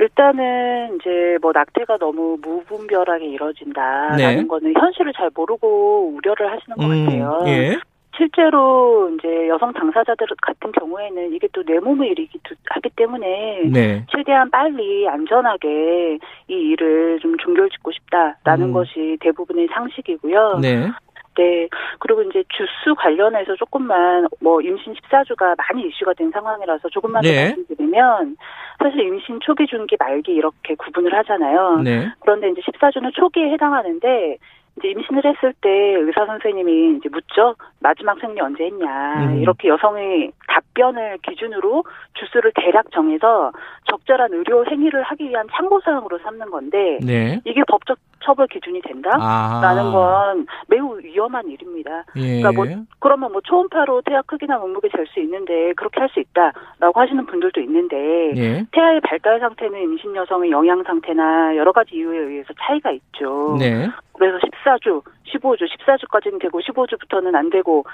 일단은 0.00 0.96
이제 0.96 1.38
뭐 1.40 1.52
낙태가 1.54 1.98
너무 1.98 2.36
무분별하게 2.42 3.26
이루어진다라는 3.26 4.16
네. 4.16 4.46
거는 4.46 4.74
현실을 4.78 5.12
잘 5.16 5.30
모르고 5.34 6.14
우려를 6.16 6.52
하시는 6.52 6.76
것 6.76 6.88
같아요. 6.88 7.40
예. 7.46 7.78
실제로 8.16 9.10
이제 9.14 9.48
여성 9.48 9.72
당사자들 9.72 10.26
같은 10.40 10.70
경우에는 10.72 11.32
이게 11.32 11.48
또 11.48 11.64
내 11.64 11.78
몸의 11.80 12.10
일이기도 12.10 12.54
하기 12.70 12.90
때문에 12.90 13.62
네. 13.72 14.04
최대한 14.14 14.50
빨리 14.50 15.08
안전하게 15.08 16.18
이 16.48 16.52
일을 16.52 17.18
좀 17.20 17.36
종결짓고 17.38 17.90
싶다라는 17.92 18.68
음. 18.68 18.72
것이 18.72 19.16
대부분의 19.20 19.68
상식이고요. 19.72 20.58
네. 20.60 20.90
네. 21.36 21.68
그리고 21.98 22.22
이제 22.22 22.44
주수 22.48 22.94
관련해서 22.96 23.56
조금만 23.56 24.28
뭐 24.40 24.60
임신 24.60 24.94
14주가 24.94 25.56
많이 25.56 25.88
이슈가 25.88 26.12
된 26.14 26.30
상황이라서 26.30 26.88
조금만 26.90 27.22
더 27.22 27.28
네. 27.28 27.46
말씀드리면 27.46 28.36
사실 28.78 29.00
임신 29.00 29.40
초기, 29.40 29.66
중기, 29.66 29.96
말기 29.98 30.32
이렇게 30.32 30.74
구분을 30.76 31.12
하잖아요. 31.14 31.80
네. 31.82 32.08
그런데 32.20 32.50
이제 32.50 32.60
14주는 32.60 33.12
초기에 33.14 33.50
해당하는데 33.52 34.38
이제 34.78 34.88
임신을 34.88 35.22
했을 35.24 35.52
때 35.60 35.68
의사 35.70 36.26
선생님이 36.26 36.96
이제 36.98 37.08
묻죠. 37.08 37.54
마지막 37.80 38.18
생리 38.20 38.40
언제 38.40 38.64
했냐. 38.64 39.24
음. 39.26 39.38
이렇게 39.40 39.68
여성의 39.68 40.32
답변을 40.48 41.18
기준으로 41.22 41.84
주수를 42.14 42.52
대략 42.54 42.90
정해서 42.90 43.52
적절한 43.88 44.32
의료 44.32 44.64
행위를 44.66 45.02
하기 45.02 45.28
위한 45.28 45.46
참고 45.54 45.80
사항으로 45.80 46.18
삼는 46.18 46.50
건데 46.50 46.98
네. 47.02 47.40
이게 47.44 47.62
법적 47.68 47.98
처벌 48.24 48.46
기준이 48.46 48.80
된다? 48.80 49.10
아. 49.20 49.60
라는 49.62 49.92
건 49.92 50.46
매우 50.68 50.98
위험한 50.98 51.46
일입니다. 51.48 52.04
예. 52.16 52.40
그러니까 52.40 52.52
뭐 52.52 52.66
그러면 52.98 53.32
뭐 53.32 53.40
초음파로 53.42 54.00
태아 54.02 54.22
크기나 54.22 54.58
몸무게 54.58 54.88
잴 54.88 55.04
수 55.06 55.20
있는데 55.20 55.72
그렇게 55.74 56.00
할 56.00 56.08
수 56.08 56.20
있다라고 56.20 57.00
하시는 57.00 57.26
분들도 57.26 57.60
있는데 57.60 58.32
예. 58.36 58.64
태아의 58.72 59.00
발달 59.02 59.40
상태는 59.40 59.78
임신 59.82 60.14
여성의 60.16 60.50
영양 60.50 60.82
상태나 60.84 61.54
여러 61.56 61.72
가지 61.72 61.96
이유에 61.96 62.18
의해서 62.18 62.54
차이가 62.60 62.90
있죠. 62.92 63.56
네. 63.58 63.88
그래서 64.14 64.38
14주, 64.64 65.02
15주, 65.26 65.68
14주까지는 65.78 66.40
되고 66.40 66.60
15주부터는 66.60 67.34
안 67.34 67.50
되고 67.50 67.84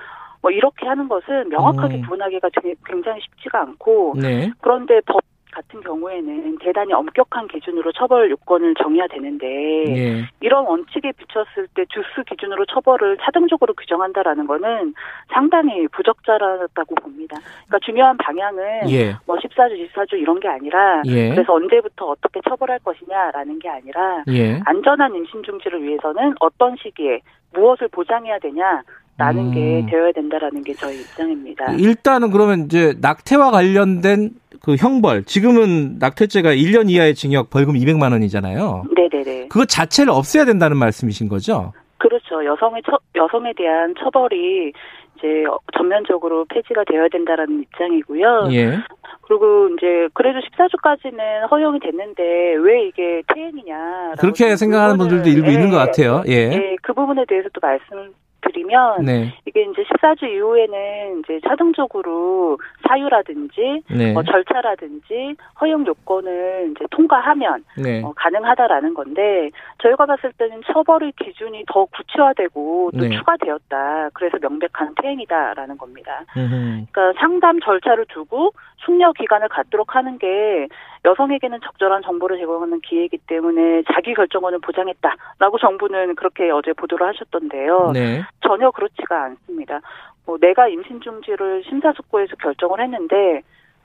뭐 0.43 0.51
이렇게 0.51 0.87
하는 0.87 1.09
것은 1.09 1.49
명확하게 1.51 1.97
음. 1.97 2.03
구분하기가 2.03 2.49
되게 2.55 2.75
굉장히 2.87 3.21
쉽지가 3.21 3.61
않고 3.61 4.15
네. 4.17 4.51
그런데 4.61 5.01
법 5.07 5.21
같은 5.61 5.81
경우에는 5.81 6.59
대단히 6.59 6.93
엄격한 6.93 7.49
기준으로 7.49 7.93
처벌 7.93 8.31
요건을 8.31 8.75
정해야 8.83 9.07
되는데 9.09 9.47
예. 9.47 10.29
이런 10.41 10.65
원칙에 10.65 11.13
비쳤을 11.13 11.69
때 11.75 11.85
주스 11.89 12.25
기준으로 12.27 12.65
처벌을 12.67 13.19
차등적으로 13.21 13.75
규정한다라는 13.75 14.47
거는 14.47 14.95
상당히 15.33 15.87
부적절하다고 15.89 16.95
봅니다. 16.97 17.37
그러니까 17.67 17.79
중요한 17.85 18.17
방향은 18.17 18.91
예. 18.91 19.15
뭐 19.27 19.37
14주, 19.37 19.89
24주 19.93 20.15
이런 20.15 20.41
게 20.41 20.49
아니라 20.49 21.03
예. 21.07 21.31
그래서 21.31 21.53
언제부터 21.53 22.07
어떻게 22.07 22.41
처벌할 22.49 22.79
것이냐라는 22.81 23.59
게 23.59 23.69
아니라 23.69 24.25
예. 24.29 24.61
안전한 24.65 25.15
임신 25.15 25.43
중지를 25.43 25.83
위해서는 25.83 26.35
어떤 26.41 26.77
시기에 26.77 27.21
무엇을 27.53 27.89
보장해야 27.89 28.39
되냐 28.39 28.83
라는 29.19 29.49
음. 29.49 29.53
게 29.53 29.87
되어야 29.91 30.13
된다라는 30.13 30.65
게 30.65 30.73
저희 30.73 31.01
입장입니다. 31.01 31.73
일단은 31.73 32.31
그러면 32.31 32.61
이제 32.61 32.95
낙태와 33.03 33.51
관련된 33.51 34.31
그 34.63 34.77
형벌 34.77 35.25
지금은 35.25 35.99
낙태죄가 35.99 36.51
1년 36.51 36.91
이하의 36.91 37.15
징역 37.15 37.51
벌금 37.51 37.75
200만 37.75 38.13
원이잖아요. 38.13 38.85
네네네. 38.95 39.49
그거 39.49 39.65
자체를 39.65 40.13
없애야 40.13 40.45
된다는 40.45 40.77
말씀이신 40.77 41.29
거죠? 41.29 41.73
그렇죠. 41.99 42.45
여성의 42.45 42.83
처, 42.87 42.99
여성에 43.15 43.53
대한 43.57 43.95
처벌이 43.99 44.73
이제 45.17 45.45
전면적으로 45.77 46.47
폐지가 46.47 46.85
되어야 46.85 47.09
된다라는 47.13 47.63
입장이고요. 47.63 48.49
예. 48.53 48.79
그리고 49.23 49.69
이제 49.77 50.09
그래도 50.15 50.41
14주까지는 50.41 51.51
허용이 51.51 51.79
됐는데 51.81 52.55
왜 52.55 52.87
이게 52.87 53.23
퇴행이냐 53.33 54.15
그렇게 54.19 54.57
생각하는 54.57 54.97
분들도 54.97 55.29
일부 55.29 55.51
있는 55.51 55.71
것 55.71 55.77
같아요. 55.77 56.23
예. 56.27 56.53
예, 56.53 56.77
그 56.83 56.93
부분에 56.95 57.25
대해서 57.29 57.49
또 57.53 57.61
말씀 57.63 58.13
드리면 58.43 59.05
네. 59.05 59.35
이게 59.47 59.63
이제 59.63 59.83
14주 59.83 60.25
이후에는 60.25 61.21
이제 61.21 61.41
자동적으로 61.47 62.59
사유라든지 62.89 63.83
네. 63.91 64.13
뭐 64.13 64.23
절차라든지 64.23 65.37
허용 65.61 65.87
요건을 65.87 66.73
이제 66.73 66.85
통과하면 66.91 67.65
네. 67.77 68.03
어, 68.03 68.13
가능하다라는 68.17 68.95
건데 68.95 69.51
저희가 69.83 70.07
봤을 70.07 70.33
때는 70.33 70.63
처벌의 70.73 71.13
기준이 71.23 71.65
더 71.69 71.85
구체화되고 71.87 72.91
또 72.93 73.01
네. 73.01 73.11
추가되었다. 73.17 74.11
그래서 74.15 74.39
명백한 74.41 74.95
퇴행이다라는 75.01 75.79
겁니다. 75.79 76.25
음흠. 76.37 76.87
그러니까 76.91 77.21
상담 77.21 77.61
절차를 77.61 78.07
두고 78.09 78.53
숙려 78.81 79.13
기간을 79.13 79.49
갖도록 79.49 79.95
하는 79.95 80.19
게 80.19 80.69
여성에게는 81.05 81.61
적절한 81.63 82.03
정보를 82.03 82.39
제공하는 82.39 82.81
기회이기 82.81 83.19
때문에 83.27 83.83
자기 83.93 84.15
결정권을 84.15 84.59
보장했다라고 84.61 85.59
정부는 85.59 86.15
그렇게 86.15 86.51
어제 86.51 86.73
보도를 86.73 87.07
하셨던데요. 87.09 87.91
네. 87.93 88.23
전혀 88.47 88.71
그렇지가 88.71 89.25
않습니다. 89.25 89.81
뭐 90.27 90.39
내가 90.39 90.69
임신 90.69 91.01
중지를 91.01 91.63
심사숙고해서 91.65 92.37
결정을 92.37 92.81
했는데 92.81 93.43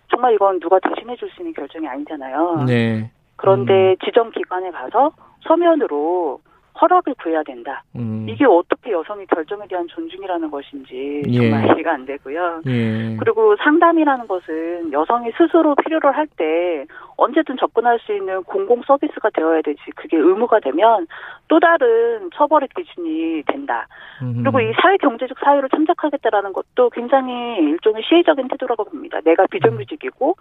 정말 0.09 0.33
이건 0.33 0.59
누가 0.59 0.79
대신해 0.79 1.15
줄 1.15 1.29
수 1.29 1.41
있는 1.41 1.53
결정이 1.53 1.87
아니잖아요. 1.87 2.65
네. 2.67 3.09
그런데 3.37 3.95
지정 4.03 4.31
기관에 4.31 4.71
가서 4.71 5.11
서면으로 5.41 6.39
허락을 6.81 7.13
구해야 7.21 7.41
된다. 7.43 7.83
음. 7.95 8.25
이게 8.29 8.45
어떻게 8.45 8.91
여성의 8.91 9.27
결정에 9.27 9.65
대한 9.67 9.87
존중이라는 9.87 10.51
것인지 10.51 11.23
예. 11.27 11.37
정말 11.37 11.65
이해가 11.65 11.93
안 11.93 12.05
되고요. 12.05 12.61
예. 12.67 13.15
그리고 13.17 13.55
상담이라는 13.57 14.27
것은 14.27 14.91
여성이 14.91 15.31
스스로 15.37 15.75
필요로 15.75 16.11
할 16.11 16.27
때 16.37 16.85
언제든 17.17 17.55
접근할 17.57 17.99
수 17.99 18.13
있는 18.13 18.43
공공 18.43 18.81
서비스가 18.85 19.29
되어야 19.29 19.61
되지 19.61 19.79
그게 19.95 20.17
의무가 20.17 20.59
되면 20.59 21.07
또 21.47 21.59
다른 21.59 22.29
처벌의 22.35 22.67
기준이 22.75 23.43
된다. 23.47 23.87
음흠. 24.21 24.43
그리고 24.43 24.59
이 24.59 24.73
사회 24.81 24.97
경제적 24.97 25.37
사유를 25.39 25.69
참작하겠다라는 25.69 26.51
것도 26.51 26.89
굉장히 26.89 27.57
일종의 27.59 28.03
시혜적인 28.09 28.47
태도라고 28.49 28.83
봅니다. 28.85 29.21
내가 29.23 29.45
비정규직이고 29.47 30.35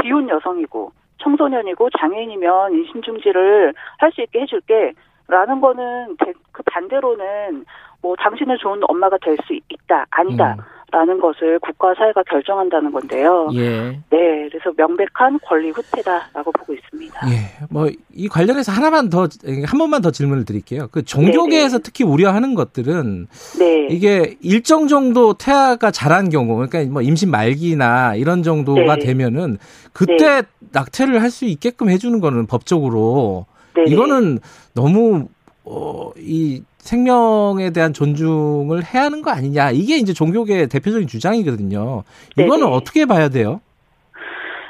비혼 0.00 0.28
여성이고 0.28 0.92
청소년이고 1.18 1.90
장애인이면 1.98 2.74
임신 2.74 3.02
중지를 3.02 3.74
할 3.98 4.12
수 4.12 4.20
있게 4.22 4.40
해줄게. 4.42 4.92
라는 5.30 5.60
거는 5.60 6.16
대- 6.24 6.32
그 6.52 6.62
반대로는 6.64 7.64
뭐 8.02 8.14
당신은 8.16 8.56
좋은 8.60 8.80
엄마가 8.88 9.16
될 9.22 9.36
수 9.46 9.52
있다 9.54 10.06
아니다 10.10 10.56
라는 10.92 11.20
것을 11.20 11.60
국가 11.60 11.94
사회가 11.94 12.24
결정한다는 12.24 12.90
건데요. 12.90 13.48
예. 13.54 13.90
네, 14.10 14.48
그래서 14.50 14.72
명백한 14.76 15.38
권리 15.44 15.70
후퇴다라고 15.70 16.50
보고 16.50 16.72
있습니다. 16.74 17.20
예. 17.28 17.64
뭐 17.70 17.86
이 18.12 18.26
관련해서 18.26 18.72
하나만 18.72 19.08
더 19.08 19.28
한 19.66 19.78
번만 19.78 20.02
더 20.02 20.10
질문을 20.10 20.44
드릴게요. 20.44 20.88
그 20.90 21.04
종교계에서 21.04 21.78
네네. 21.78 21.82
특히 21.84 22.02
우려하는 22.04 22.56
것들은 22.56 23.28
네, 23.60 23.86
이게 23.88 24.36
일정 24.40 24.88
정도 24.88 25.34
태아가 25.34 25.92
자란 25.92 26.28
경우, 26.28 26.56
그러니까 26.56 26.92
뭐 26.92 27.02
임신 27.02 27.30
말기나 27.30 28.16
이런 28.16 28.42
정도가 28.42 28.96
네. 28.96 29.04
되면은 29.06 29.58
그때 29.92 30.42
낙태를 30.72 31.22
할 31.22 31.30
수 31.30 31.44
있게끔 31.44 31.88
해주는 31.88 32.18
거는 32.20 32.46
법적으로 32.48 33.46
네, 33.74 33.84
이거는 33.86 34.38
너무 34.74 35.28
어, 35.64 36.10
이 36.16 36.62
생명에 36.78 37.70
대한 37.70 37.92
존중을 37.92 38.82
해야 38.84 39.04
하는 39.04 39.22
거 39.22 39.30
아니냐 39.30 39.70
이게 39.70 39.96
이제 39.96 40.12
종교계 40.12 40.66
대표적인 40.66 41.06
주장이거든요. 41.06 42.02
이거는 42.36 42.64
네네. 42.64 42.76
어떻게 42.76 43.04
봐야 43.04 43.28
돼요? 43.28 43.60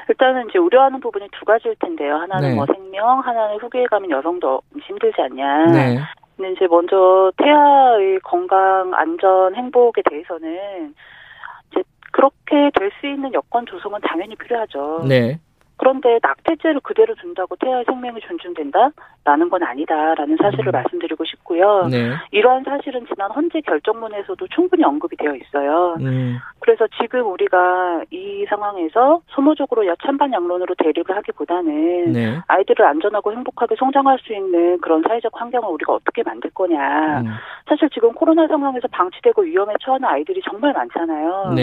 일단은 0.09 0.49
이제 0.49 0.59
우려하는 0.59 0.99
부분이 0.99 1.27
두 1.31 1.45
가지일 1.45 1.75
텐데요. 1.79 2.15
하나는 2.15 2.49
네. 2.49 2.55
뭐 2.55 2.65
생명, 2.65 3.19
하나는 3.19 3.57
후기에 3.59 3.85
가면 3.85 4.11
여성도 4.11 4.61
힘들지 4.85 5.21
않냐. 5.21 5.65
네, 5.71 5.99
근데 6.35 6.51
이제 6.51 6.67
먼저 6.67 7.31
태아의 7.37 8.19
건강, 8.21 8.93
안전, 8.93 9.55
행복에 9.55 10.01
대해서는 10.09 10.93
이제 11.71 11.81
그렇게 12.11 12.69
될 12.77 12.91
수 12.99 13.07
있는 13.07 13.33
여건 13.33 13.65
조성은 13.65 14.01
당연히 14.03 14.35
필요하죠. 14.35 15.05
네, 15.07 15.39
그런데 15.81 16.19
낙태죄를 16.21 16.81
그대로 16.81 17.15
둔다고 17.15 17.55
태아의 17.55 17.85
생명이 17.85 18.19
존중된다라는 18.21 19.49
건 19.49 19.63
아니다라는 19.63 20.37
사실을 20.39 20.67
음. 20.67 20.71
말씀드리고 20.73 21.25
싶고요. 21.25 21.87
네, 21.89 22.11
이러한 22.29 22.63
사실은 22.63 23.03
지난 23.07 23.31
헌재 23.31 23.61
결정문에서도 23.61 24.47
충분히 24.49 24.83
언급이 24.83 25.17
되어 25.17 25.33
있어요. 25.33 25.97
음, 25.99 26.37
그래서 26.59 26.85
지금 27.01 27.25
우리가 27.31 28.03
이 28.11 28.45
상황에서 28.47 29.21
소모적으로 29.29 29.87
야 29.87 29.95
찬반 30.03 30.31
양론으로 30.31 30.75
대립을 30.75 31.17
하기보다는 31.17 32.11
네, 32.11 32.39
아이들을 32.47 32.85
안전하고 32.85 33.31
행복하게 33.31 33.75
성장할 33.79 34.19
수 34.19 34.33
있는 34.33 34.79
그런 34.81 35.01
사회적 35.01 35.31
환경을 35.33 35.67
우리가 35.67 35.93
어떻게 35.93 36.21
만들 36.21 36.51
거냐. 36.51 37.21
음, 37.21 37.25
사실 37.67 37.89
지금 37.89 38.13
코로나 38.13 38.47
상황에서 38.47 38.87
방치되고 38.91 39.41
위험에 39.41 39.73
처하는 39.81 40.07
아이들이 40.07 40.41
정말 40.47 40.73
많잖아요. 40.73 41.53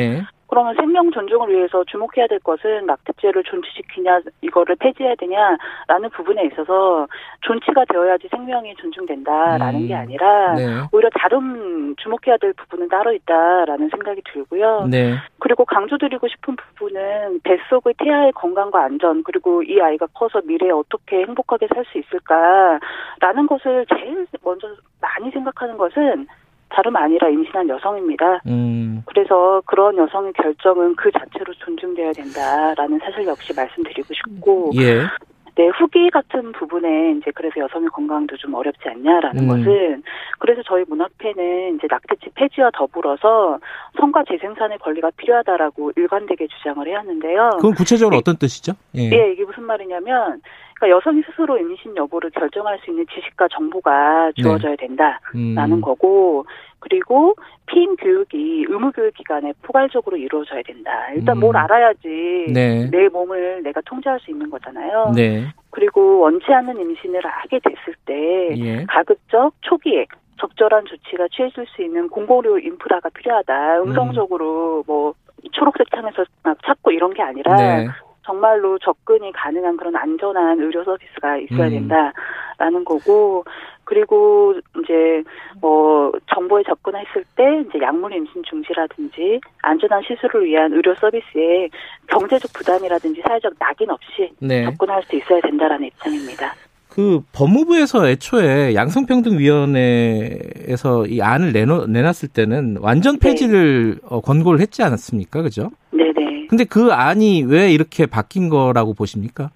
네, 0.49 0.59
그러면 0.59 0.75
생명 0.75 1.11
존중을 1.11 1.51
위해서 1.51 1.85
주목해야 1.85 2.27
될 2.29 2.39
것은 2.41 2.87
낙태죄를 2.87 3.45
존치시키냐, 3.45 4.21
이거를 4.41 4.77
폐지해야 4.77 5.15
되냐라는 5.17 6.11
부분에 6.15 6.45
있어서 6.47 7.07
존치가 7.43 7.85
되어야지 7.85 8.29
생명이 8.29 8.75
존중된다라는 8.77 9.83
음. 9.83 9.89
게 9.89 9.95
아니라 9.95 10.55
네, 10.55 10.65
오히려 10.93 11.11
다른 11.15 11.95
주목해야 11.99 12.39
될 12.41 12.53
부분은 12.55 12.89
따로 12.89 13.13
있다라는 13.13 13.91
생각이 13.91 14.23
들고요. 14.33 14.87
네, 14.91 15.15
그리고 15.39 15.65
강조드리고 15.65 16.27
싶은 16.29 16.57
부분은 16.57 17.41
뱃속의 17.43 17.95
태아의 17.99 18.33
건강과 18.33 18.83
안전 18.83 19.23
그리고 19.25 19.63
이 19.63 19.81
아이가 19.81 20.07
커서 20.15 20.41
미래에 20.45 20.71
어떻게 20.71 21.19
행복하게 21.23 21.69
살 21.75 21.85
수 21.89 21.97
있을까라는 21.99 23.47
것을 23.49 23.87
제일 23.89 24.27
먼저 24.43 24.69
많이 25.01 25.31
생각하는 25.31 25.79
것은 25.79 26.27
다름 26.71 26.97
아니라 26.97 27.29
임신한 27.29 27.69
여성입니다. 27.69 28.43
음, 28.47 29.03
그래서 29.07 29.63
그런 29.67 29.97
여성의 29.97 30.33
결정은 30.35 30.95
그 30.97 31.11
자체로 31.13 31.53
존중돼야 31.55 32.13
된다라는 32.13 32.99
사실 32.99 33.27
역시 33.27 33.53
말씀드리고 33.55 34.15
싶고 34.15 34.71
예, 34.77 35.07
네, 35.59 35.67
후기 35.77 36.09
같은 36.11 36.53
부분에 36.53 37.17
이제 37.19 37.33
그래서 37.35 37.59
여성의 37.59 37.89
건강도 37.89 38.37
좀 38.37 38.55
어렵지 38.55 38.89
않냐라는 38.89 39.43
음. 39.43 39.49
것은 39.49 40.03
그래서 40.39 40.63
저희 40.65 40.85
문학회는 40.87 41.75
이제 41.75 41.89
낙태죄 41.91 42.31
폐지와 42.37 42.71
더불어서 42.73 43.59
성과 43.99 44.23
재생산의 44.23 44.79
권리가 44.79 45.11
필요하다라고 45.17 45.95
일관되게 45.97 46.47
주장을 46.47 46.87
해왔는데요. 46.87 47.51
그건 47.57 47.75
구체적으로 47.75 48.19
어떤 48.19 48.37
뜻이죠? 48.37 48.75
예, 48.95 49.11
예, 49.11 49.33
이게 49.33 49.45
무슨 49.45 49.65
말이냐면 49.65 50.41
그러니까 50.79 50.97
여성이 50.97 51.23
스스로 51.23 51.59
임신 51.59 51.97
여부를 51.97 52.31
결정할 52.31 52.79
수 52.85 52.91
있는 52.91 53.05
지식과 53.13 53.49
정보가 53.49 54.33
주어져야 54.37 54.77
된다라는 54.77 55.77
음, 55.77 55.81
거고 55.81 56.47
그리고 56.79 57.35
피임 57.67 57.97
교육이 57.97 58.67
의무 58.69 58.93
교육 58.93 59.13
기관에 59.15 59.53
포괄적으로 59.63 60.17
이루어져야 60.17 60.63
된다. 60.63 60.91
일단 61.15 61.37
음. 61.37 61.41
뭘 61.41 61.57
알아야지 61.57 62.47
네, 62.53 62.89
내 62.91 63.09
몸을 63.09 63.63
내가 63.65 63.81
통제할 63.81 64.21
수 64.21 64.31
있는 64.31 64.49
거잖아요. 64.49 65.13
네, 65.17 65.47
그리고 65.71 66.21
원치 66.21 66.53
않는 66.53 66.79
임신을 66.81 67.27
하게 67.27 67.59
됐을 67.59 67.95
때 68.07 68.55
예, 68.57 68.85
가급적 68.85 69.53
초기에 69.63 70.07
적절한 70.41 70.85
조치가 70.87 71.27
취해질 71.33 71.67
수 71.75 71.83
있는 71.83 72.09
공공의료 72.09 72.61
인프라가 72.61 73.09
필요하다. 73.09 73.83
음성적으로 73.83 74.85
뭐 74.87 75.15
초록색 75.51 75.91
창에서 75.91 76.25
막 76.45 76.57
찾고 76.65 76.93
이런 76.93 77.13
게 77.13 77.23
아니라 77.23 77.57
네, 77.57 77.89
정말로 78.29 78.79
접근이 78.79 79.33
가능한 79.33 79.79
그런 79.79 79.97
안전한 79.97 80.61
의료 80.61 80.85
서비스가 80.85 81.39
있어야 81.39 81.69
음. 81.69 81.89
된다라는 81.89 82.85
거고 82.85 83.43
그리고 83.85 84.55
이제 84.85 85.25
뭐 85.63 86.13
정보에 86.35 86.63
접근했을 86.65 87.25
때 87.35 87.65
이제 87.67 87.79
약물 87.81 88.13
임신 88.13 88.43
중지라든지 88.43 89.41
안전한 89.63 90.03
시술을 90.03 90.45
위한 90.45 90.75
의료 90.75 90.95
서비스에 90.95 91.71
경제적 92.07 92.53
부담이라든지 92.53 93.23
사회적 93.27 93.55
낙인 93.59 93.89
없이 93.89 94.31
네. 94.41 94.65
접근할 94.65 95.03
수 95.05 95.17
있어야 95.17 95.41
된다라는 95.41 95.87
입장입니다. 95.87 96.53
그 96.91 97.23
법무부에서 97.33 98.09
애초에 98.09 98.75
양성평등위원회에서 98.75 101.07
이 101.07 101.23
안을 101.23 101.53
내놓, 101.53 101.89
내놨을 101.89 102.29
때는 102.35 102.79
완전 102.81 103.19
네. 103.19 103.29
폐지를 103.29 104.01
어, 104.03 104.21
권고를 104.21 104.61
했지 104.61 104.83
않았습니까? 104.83 105.41
그죠? 105.43 105.71
근데 106.49 106.65
그 106.65 106.93
안이 106.93 107.45
왜 107.45 107.71
이렇게 107.71 108.07
바뀐 108.07 108.49
거라고 108.49 108.95
보십니까? 108.95 109.51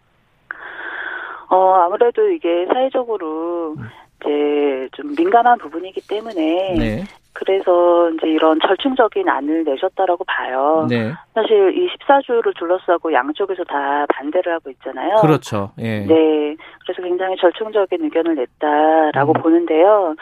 어 1.48 1.72
아무래도 1.84 2.28
이게 2.28 2.66
사회적으로 2.72 3.76
이제 4.20 4.88
좀 4.92 5.14
민감한 5.14 5.58
부분이기 5.58 6.00
때문에 6.08 6.74
네. 6.78 7.04
그래서 7.34 8.10
이제 8.10 8.28
이런 8.28 8.58
절충적인 8.60 9.28
안을 9.28 9.64
내셨다라고 9.64 10.24
봐요. 10.24 10.86
네. 10.88 11.12
사실 11.34 11.76
이 11.76 11.88
14주를 11.88 12.56
둘러싸고 12.56 13.12
양쪽에서 13.12 13.64
다 13.64 14.06
반대를 14.08 14.52
하고 14.52 14.70
있잖아요. 14.70 15.16
그렇죠. 15.16 15.72
예. 15.78 16.00
네. 16.00 16.56
그래서 16.84 17.02
굉장히 17.02 17.36
절충적인 17.36 18.04
의견을 18.04 18.34
냈다라고 18.36 19.32
음. 19.32 19.42
보는데요. 19.42 20.14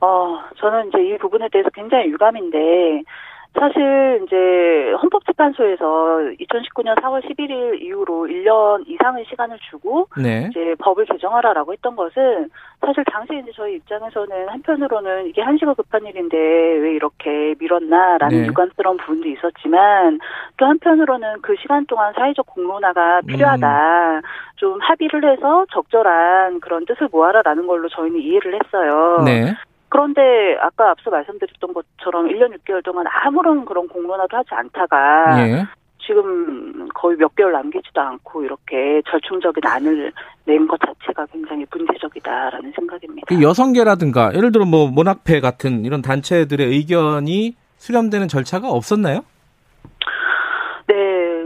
어, 0.00 0.40
저는 0.58 0.88
이제 0.88 1.02
이 1.02 1.18
부분에 1.18 1.48
대해서 1.50 1.70
굉장히 1.70 2.06
유감인데, 2.10 3.02
사실 3.58 4.20
이제 4.24 4.92
헌법재판소에서 5.00 5.84
2019년 6.40 6.94
4월 7.00 7.24
11일 7.24 7.80
이후로 7.80 8.26
1년 8.26 8.86
이상의 8.86 9.24
시간을 9.28 9.58
주고 9.70 10.08
네. 10.16 10.48
이제 10.50 10.74
법을 10.78 11.06
개정하라라고 11.06 11.72
했던 11.72 11.96
것은 11.96 12.50
사실 12.80 13.04
당시 13.10 13.32
이제 13.42 13.50
저희 13.54 13.76
입장에서는 13.76 14.48
한편으로는 14.48 15.26
이게 15.26 15.42
한시가 15.42 15.74
급한 15.74 16.04
일인데 16.04 16.36
왜 16.36 16.94
이렇게 16.94 17.54
미뤘나라는 17.58 18.42
네. 18.42 18.46
유감스러운 18.46 18.98
부분도 18.98 19.28
있었지만 19.28 20.18
또 20.58 20.66
한편으로는 20.66 21.40
그 21.42 21.56
시간 21.60 21.86
동안 21.86 22.12
사회적 22.14 22.46
공론화가 22.46 23.22
필요하다. 23.22 24.20
좀 24.56 24.78
합의를 24.80 25.32
해서 25.32 25.66
적절한 25.72 26.60
그런 26.60 26.84
뜻을 26.86 27.08
모아라라는 27.10 27.66
걸로 27.66 27.88
저희는 27.88 28.20
이해를 28.20 28.58
했어요. 28.62 29.22
네. 29.24 29.54
그런데 29.88 30.56
아까 30.60 30.90
앞서 30.90 31.10
말씀드렸던 31.10 31.72
것처럼 31.72 32.28
1년 32.28 32.56
6개월 32.58 32.84
동안 32.84 33.06
아무런 33.08 33.64
그런 33.64 33.86
공론화도 33.88 34.36
하지 34.36 34.48
않다가 34.52 35.46
예. 35.48 35.64
지금 36.04 36.88
거의 36.94 37.16
몇 37.16 37.34
개월 37.34 37.52
남기지도 37.52 38.00
않고 38.00 38.44
이렇게 38.44 39.02
절충적인 39.10 39.64
안을 39.66 40.12
낸 40.44 40.66
것 40.68 40.78
자체가 40.80 41.26
굉장히 41.32 41.66
문제적이다라는 41.70 42.72
생각입니다. 42.76 43.26
그 43.26 43.42
여성계라든가 43.42 44.32
예를 44.34 44.52
들어 44.52 44.64
뭐 44.64 44.88
모낙패 44.88 45.40
같은 45.40 45.84
이런 45.84 46.02
단체들의 46.02 46.64
의견이 46.66 47.56
수렴되는 47.78 48.28
절차가 48.28 48.68
없었나요? 48.68 49.20
네, 50.86 50.94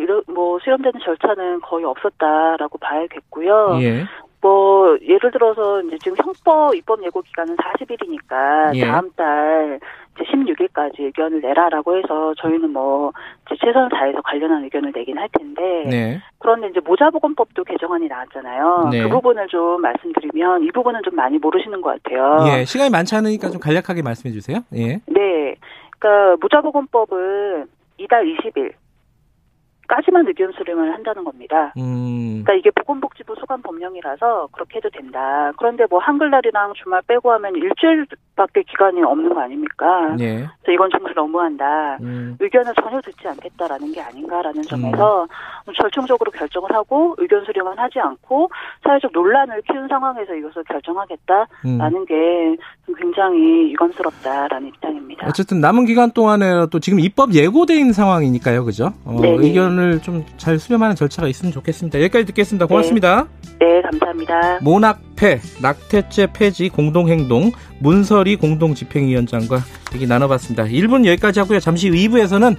이런 0.01 0.23
뭐 0.29 0.59
수렴되는 0.61 1.01
절차는 1.03 1.61
거의 1.63 1.85
없었다라고 1.87 2.79
봐야겠고요. 2.79 3.79
예. 3.83 4.05
뭐 4.41 4.97
예를 5.03 5.31
들어서 5.31 5.83
이제 5.83 5.99
지금 5.99 6.17
형법 6.25 6.75
입법 6.75 7.05
예고 7.05 7.21
기간은 7.23 7.57
40일이니까 7.57 8.75
예. 8.75 8.87
다음 8.87 9.11
달 9.13 9.79
이제 10.15 10.25
16일까지 10.25 11.01
의견을 11.01 11.41
내라라고 11.41 11.97
해서 11.97 12.35
저희는 12.39 12.73
뭐 12.73 13.13
이제 13.47 13.57
최선을 13.61 13.91
다해서 13.91 14.21
관련한 14.23 14.65
의견을 14.65 14.93
내긴 14.95 15.19
할 15.19 15.29
텐데 15.39 15.85
네. 15.91 16.21
그런데 16.39 16.69
이제 16.69 16.81
모자보건법도 16.81 17.65
개정안이 17.65 18.09
나왔잖아요. 18.09 18.89
네. 18.91 19.03
그 19.03 19.09
부분을 19.11 19.47
좀 19.49 19.83
말씀드리면 19.83 20.65
이 20.65 20.71
부분은 20.73 21.03
좀 21.05 21.15
많이 21.17 21.39
모르시는 21.39 21.83
것 21.83 22.03
같아요. 22.03 22.39
예. 22.49 22.65
시간이 22.65 22.91
많지 22.91 23.15
않으니까 23.15 23.51
좀 23.51 23.61
간략하게 23.61 24.03
말씀해 24.03 24.33
주세요. 24.33 24.61
예. 24.75 25.01
네. 25.07 25.55
그러니까 25.99 26.37
모자보건법은 26.41 27.67
이달 27.99 28.25
20일 28.25 28.73
까지만 29.91 30.25
의견 30.29 30.53
수렴을 30.53 30.95
한다는 30.95 31.25
겁니다. 31.25 31.73
음. 31.77 32.45
그러니까 32.45 32.55
이게 32.55 32.71
보건복지부 32.71 33.35
소관 33.41 33.61
법령이라서 33.61 34.49
그렇게 34.53 34.77
해도 34.77 34.89
된다. 34.89 35.51
그런데 35.59 35.85
뭐 35.91 35.99
한글날이랑 35.99 36.75
주말 36.81 37.03
빼고 37.09 37.33
하면 37.33 37.57
일주일밖에 37.57 38.63
기간이 38.63 39.03
없는 39.03 39.35
거 39.35 39.41
아닙니까? 39.41 40.15
예. 40.21 40.47
그래서 40.63 40.73
이건 40.73 40.91
정말 40.93 41.13
너무한다. 41.15 41.99
음. 42.03 42.37
의견을 42.39 42.73
전혀 42.81 43.01
듣지 43.01 43.27
않겠다라는 43.27 43.91
게 43.91 44.01
아닌가라는 44.01 44.63
점에서 44.63 45.27
절충적으로 45.77 46.31
결정을 46.31 46.71
하고 46.73 47.17
의견 47.19 47.45
수렴은 47.45 47.77
하지 47.77 47.99
않고 47.99 48.49
사회적 48.85 49.11
논란을 49.13 49.63
키운 49.63 49.89
상황에서 49.89 50.35
이것을 50.35 50.63
결정하겠다라는 50.65 51.49
음. 51.67 52.07
게 52.07 52.57
굉장히 52.97 53.73
유감스럽다라는 53.73 54.69
입장입니다. 54.69 55.27
어쨌든 55.27 55.61
남은 55.61 55.87
기간 55.87 56.13
동안에 56.13 56.67
또 56.71 56.79
지금 56.79 57.01
입법 57.01 57.35
예고돼 57.35 57.75
있는 57.75 57.93
상황이니까요, 57.93 58.65
그죠? 58.65 58.93
어, 59.05 59.21
네네. 59.21 59.37
의견을 59.81 60.01
좀 60.01 60.25
잘 60.37 60.59
수렴하는 60.59 60.97
절차가 60.97 61.29
있으면 61.29 61.53
좋겠습니다. 61.53 62.01
여기까지 62.01 62.27
듣겠습니다. 62.27 62.67
고맙습니다. 62.67 63.27
네, 63.59 63.83
감사합니다. 63.83 64.59
모낙패, 64.63 65.41
낙태죄 65.61 66.29
폐지 66.33 66.69
공동행동, 66.69 67.53
문설이 67.81 68.37
공동집행위원장과 68.37 69.61
얘기 69.95 70.07
나눠봤습니다. 70.07 70.65
1분 70.65 71.07
여기까지 71.07 71.41
하고요. 71.41 71.61
잠시 71.61 71.89
후 71.89 71.95
2부에서는 71.95 72.57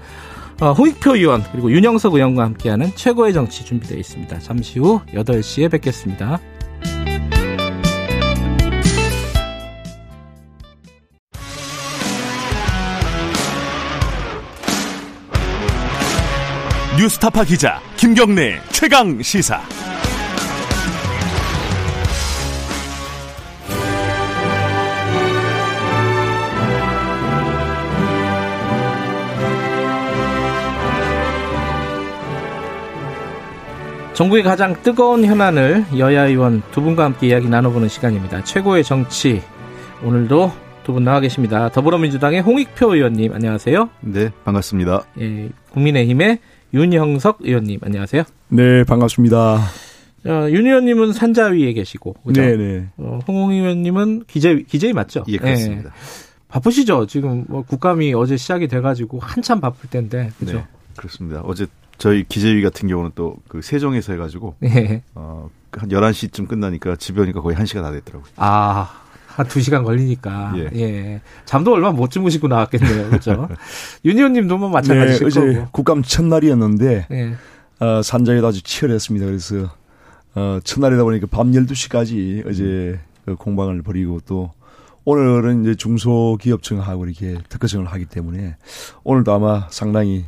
어, 0.61 0.73
홍익표 0.73 1.15
의원 1.15 1.43
그리고 1.51 1.71
윤영석 1.71 2.13
의원과 2.13 2.43
함께하는 2.43 2.91
최고의 2.95 3.33
정치 3.33 3.65
준비되어 3.65 3.97
있습니다. 3.97 4.39
잠시 4.39 4.79
후 4.79 5.01
8시에 5.13 5.71
뵙겠습니다. 5.71 6.39
뉴스타파 17.01 17.45
기자 17.45 17.81
김경래 17.97 18.61
최강 18.69 19.19
시사. 19.23 19.59
전국의 34.13 34.43
가장 34.43 34.79
뜨거운 34.83 35.25
현안을 35.25 35.85
여야 35.97 36.27
의원 36.27 36.61
두 36.71 36.81
분과 36.81 37.05
함께 37.05 37.27
이야기 37.27 37.49
나눠보는 37.49 37.87
시간입니다. 37.87 38.43
최고의 38.43 38.83
정치 38.83 39.41
오늘도 40.03 40.51
두 40.83 40.93
분 40.93 41.03
나와 41.03 41.19
계십니다. 41.19 41.69
더불어민주당의 41.69 42.41
홍익표 42.41 42.95
의원님 42.95 43.33
안녕하세요. 43.33 43.89
네, 44.01 44.29
반갑습니다. 44.43 45.03
예, 45.19 45.49
국민의힘의 45.71 46.39
윤형석 46.73 47.39
의원님 47.41 47.79
안녕하세요. 47.83 48.23
네, 48.49 48.83
반갑습니다. 48.85 49.37
어, 50.23 50.47
윤 50.49 50.65
의원님은 50.67 51.13
산자위에 51.13 51.73
계시고 51.73 52.13
그죠? 52.25 52.41
네, 52.41 52.55
네. 52.55 52.87
어, 52.97 53.19
홍 53.27 53.51
의원님은 53.51 54.25
기재 54.27 54.63
기재위 54.67 54.93
맞죠? 54.93 55.23
예, 55.27 55.37
그렇습니다. 55.37 55.89
예. 55.89 55.93
바쁘시죠? 56.47 57.07
지금 57.07 57.45
뭐 57.47 57.63
국감이 57.63 58.13
어제 58.13 58.37
시작이 58.37 58.67
돼가지고 58.67 59.19
한참 59.19 59.59
바쁠 59.59 59.89
때인데 59.89 60.31
그죠? 60.39 60.57
네, 60.57 60.65
그렇습니다. 60.95 61.41
어제 61.41 61.65
저희 61.97 62.23
기재위 62.27 62.61
같은 62.61 62.87
경우는 62.87 63.11
또 63.15 63.35
그 63.47 63.61
세종에서 63.61 64.13
해가지고 64.13 64.55
예. 64.63 65.01
어, 65.15 65.49
한 65.71 65.89
11시쯤 65.89 66.47
끝나니까 66.47 66.95
집에 66.97 67.21
오니까 67.21 67.41
거의 67.41 67.55
1시가 67.57 67.81
다 67.81 67.91
됐더라고요. 67.91 68.31
아, 68.37 69.00
한두 69.35 69.61
시간 69.61 69.83
걸리니까. 69.83 70.53
예. 70.57 70.69
예. 70.75 71.21
잠도 71.45 71.73
얼마 71.73 71.91
못 71.91 72.11
주무시고 72.11 72.47
나왔겠네요. 72.47 73.09
그죠? 73.11 73.47
윤 74.05 74.17
의원님도 74.17 74.57
뭐 74.57 74.69
마찬가지실 74.69 75.29
네, 75.29 75.55
거고. 75.55 75.71
국감 75.71 76.03
첫날이었는데 76.03 77.07
예. 77.11 77.35
어, 77.79 78.01
산자위도 78.01 78.45
아주 78.45 78.61
치열했습니다. 78.61 79.25
그래서 79.25 79.69
어, 80.35 80.59
첫날이다 80.63 81.03
보니까 81.03 81.27
밤 81.29 81.51
12시까지 81.51 82.47
어제 82.47 82.99
그 83.25 83.35
공방을 83.35 83.81
벌이고 83.81 84.21
또 84.25 84.51
오늘은 85.03 85.63
이제 85.63 85.75
중소기업청하고 85.75 87.05
이렇게 87.05 87.37
특허청을 87.49 87.87
하기 87.87 88.05
때문에 88.05 88.55
오늘도 89.03 89.33
아마 89.33 89.67
상당히 89.69 90.25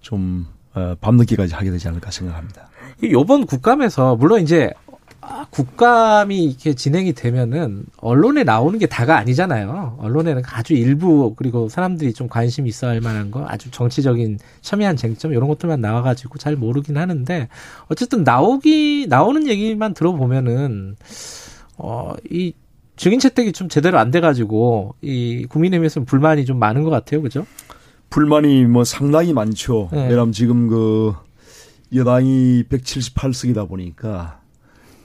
좀 0.00 0.46
어, 0.74 0.94
밤늦게까지 1.00 1.54
하게 1.54 1.70
되지 1.70 1.88
않을까 1.88 2.10
생각합니다. 2.10 2.68
요번 3.10 3.46
국감에서 3.46 4.16
물론 4.16 4.42
이제 4.42 4.70
아, 4.86 4.89
국감이 5.50 6.44
이렇게 6.44 6.74
진행이 6.74 7.12
되면은 7.12 7.84
언론에 7.98 8.44
나오는 8.44 8.78
게 8.78 8.86
다가 8.86 9.16
아니잖아요. 9.18 9.98
언론에는 10.00 10.42
아주 10.46 10.74
일부 10.74 11.34
그리고 11.36 11.68
사람들이 11.68 12.12
좀 12.12 12.28
관심 12.28 12.66
있어 12.66 12.86
할 12.88 13.00
만한 13.00 13.30
거 13.30 13.44
아주 13.48 13.70
정치적인 13.70 14.38
첨예한 14.60 14.96
쟁점 14.96 15.32
이런 15.32 15.48
것들만 15.48 15.80
나와가지고 15.80 16.38
잘 16.38 16.56
모르긴 16.56 16.96
하는데 16.96 17.48
어쨌든 17.88 18.24
나오기 18.24 19.06
나오는 19.08 19.46
얘기만 19.46 19.94
들어보면은 19.94 20.96
어이 21.76 22.52
증인 22.96 23.18
채택이 23.18 23.52
좀 23.52 23.68
제대로 23.68 23.98
안 23.98 24.10
돼가지고 24.10 24.94
이 25.00 25.46
국민의힘에서는 25.48 26.04
불만이 26.04 26.44
좀 26.44 26.58
많은 26.58 26.84
것 26.84 26.90
같아요, 26.90 27.22
그죠? 27.22 27.46
불만이 28.10 28.66
뭐 28.66 28.84
상당히 28.84 29.32
많죠. 29.32 29.88
네. 29.92 30.08
왜냐하면 30.08 30.32
지금 30.32 30.68
그 30.68 31.14
여당이 31.94 32.64
178석이다 32.68 33.68
보니까 33.68 34.39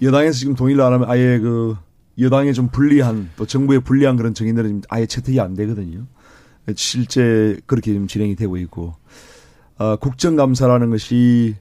여당에서 0.01 0.37
지금 0.37 0.55
동의를 0.55 0.81
안 0.81 0.93
하면 0.93 1.09
아예 1.09 1.39
그 1.39 1.75
여당에 2.19 2.53
좀 2.53 2.69
불리한 2.69 3.29
또 3.35 3.45
정부에 3.45 3.79
불리한 3.79 4.15
그런 4.15 4.33
정인들은 4.33 4.67
지금 4.67 4.81
아예 4.89 5.05
채택이 5.05 5.39
안 5.39 5.53
되거든요. 5.55 6.05
실제 6.75 7.57
그렇게 7.65 7.91
지금 7.91 8.07
진행이 8.07 8.35
되고 8.35 8.57
있고 8.57 8.95
어, 9.77 9.95
국정감사라는 9.97 10.89
것이 10.89 11.55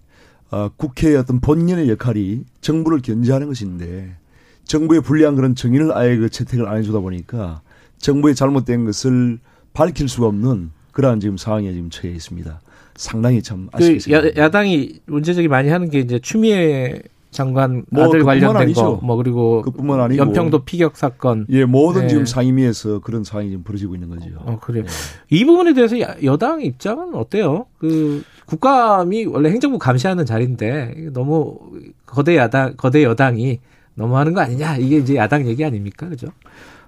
어, 0.51 0.70
국회의 0.77 1.16
어떤 1.16 1.40
본연의 1.40 1.88
역할이 1.90 2.44
정부를 2.61 3.01
견제하는 3.03 3.49
것인데 3.49 4.16
정부에 4.64 5.01
불리한 5.01 5.35
그런 5.37 5.55
정인을 5.55 5.97
아예 5.97 6.16
그 6.16 6.31
채택을 6.31 6.68
안 6.68 6.79
해주다 6.79 7.01
보니까 7.01 7.61
정부의 7.99 8.35
잘못된 8.35 8.85
것을 8.85 9.38
밝힐 9.73 10.08
수가 10.08 10.29
없는 10.29 10.71
그러한 10.92 11.21
지금 11.21 11.37
상황에 11.37 11.73
지금 11.73 11.90
처해 11.90 12.15
있습니다. 12.15 12.61
상당히 12.96 13.42
참 13.42 13.69
아쉽게 13.73 13.98
그 14.11 14.13
야, 14.13 14.44
야당이 14.44 15.00
문제적이 15.06 15.48
많이 15.48 15.69
하는 15.69 15.90
게 15.90 15.98
이제 15.98 16.21
추미애 16.21 17.02
장관 17.35 17.85
뭐 17.90 18.04
아들 18.04 18.22
관련된. 18.24 18.72
거, 18.72 19.00
뭐 19.02 19.16
그리고 19.16 19.60
그뿐만 19.62 20.00
아니고 20.00 20.22
연평도 20.24 20.64
피격 20.64 20.96
사건. 20.96 21.46
예, 21.50 21.64
모든 21.64 22.02
네. 22.02 22.08
지금 22.08 22.24
상임위에서 22.24 23.00
그런 23.00 23.24
상황이 23.24 23.50
지금 23.50 23.64
벌어지고 23.64 23.94
있는 23.94 24.08
거죠. 24.08 24.30
어, 24.38 24.58
그래요. 24.60 24.85
이 25.30 25.44
부분에 25.44 25.74
대해서 25.74 26.00
야- 26.00 26.14
여당 26.22 26.62
입장은 26.62 27.14
어때요? 27.14 27.66
그 27.78 28.22
국감이 28.46 29.26
원래 29.26 29.50
행정부 29.50 29.78
감시하는 29.78 30.24
자리인데 30.24 31.08
너무 31.12 31.58
거대 32.06 32.37
야당 32.37 32.74
거대 32.76 33.02
여당이 33.02 33.58
너무 33.94 34.16
하는 34.16 34.32
거 34.32 34.40
아니냐 34.40 34.76
이게 34.78 34.98
이제 34.98 35.16
야당 35.16 35.46
얘기 35.46 35.64
아닙니까, 35.64 36.08
그죠? 36.08 36.28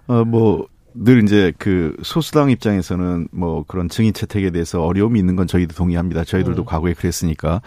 어, 0.07 0.25
뭐, 0.25 0.67
늘 0.99 1.23
이제 1.23 1.53
그 1.59 1.97
소수당 2.03 2.51
입장에서는 2.51 3.29
뭐 3.33 3.65
그런 3.67 3.89
증인 3.89 4.13
채택에 4.13 4.51
대해서 4.51 4.83
어려움이 4.83 5.19
있는 5.19 5.37
건 5.37 5.47
저희도 5.47 5.75
동의합니다. 5.75 6.25
저희들도 6.25 6.63
음. 6.63 6.65
과거에 6.65 6.95
그랬으니까. 6.95 7.61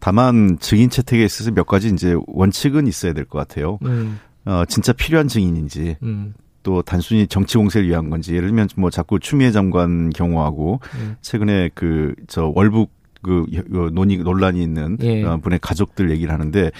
다만 0.00 0.58
증인 0.60 0.90
채택에 0.90 1.24
있어서 1.24 1.50
몇 1.50 1.66
가지 1.66 1.88
이제 1.88 2.16
원칙은 2.26 2.86
있어야 2.86 3.12
될 3.12 3.24
것 3.24 3.38
같아요. 3.38 3.78
음, 3.84 4.18
어, 4.44 4.64
진짜 4.68 4.92
필요한 4.92 5.28
증인인지 5.28 5.96
음, 6.02 6.34
또 6.62 6.82
단순히 6.82 7.26
정치 7.26 7.56
공세를 7.58 7.88
위한 7.88 8.10
건지 8.10 8.34
예를 8.34 8.48
들면 8.48 8.68
뭐 8.76 8.90
자꾸 8.90 9.18
추미애 9.18 9.50
장관 9.50 10.10
경우하고 10.10 10.80
음. 10.96 11.16
최근에 11.22 11.70
그 11.74 12.14
저 12.28 12.52
월북 12.54 12.90
그 13.24 13.44
여- 13.54 13.90
논의 13.90 14.18
논란이 14.18 14.62
있는 14.62 14.96
예. 15.02 15.24
어, 15.24 15.38
분의 15.38 15.58
가족들 15.60 16.10
얘기를 16.10 16.32
하는데 16.32 16.70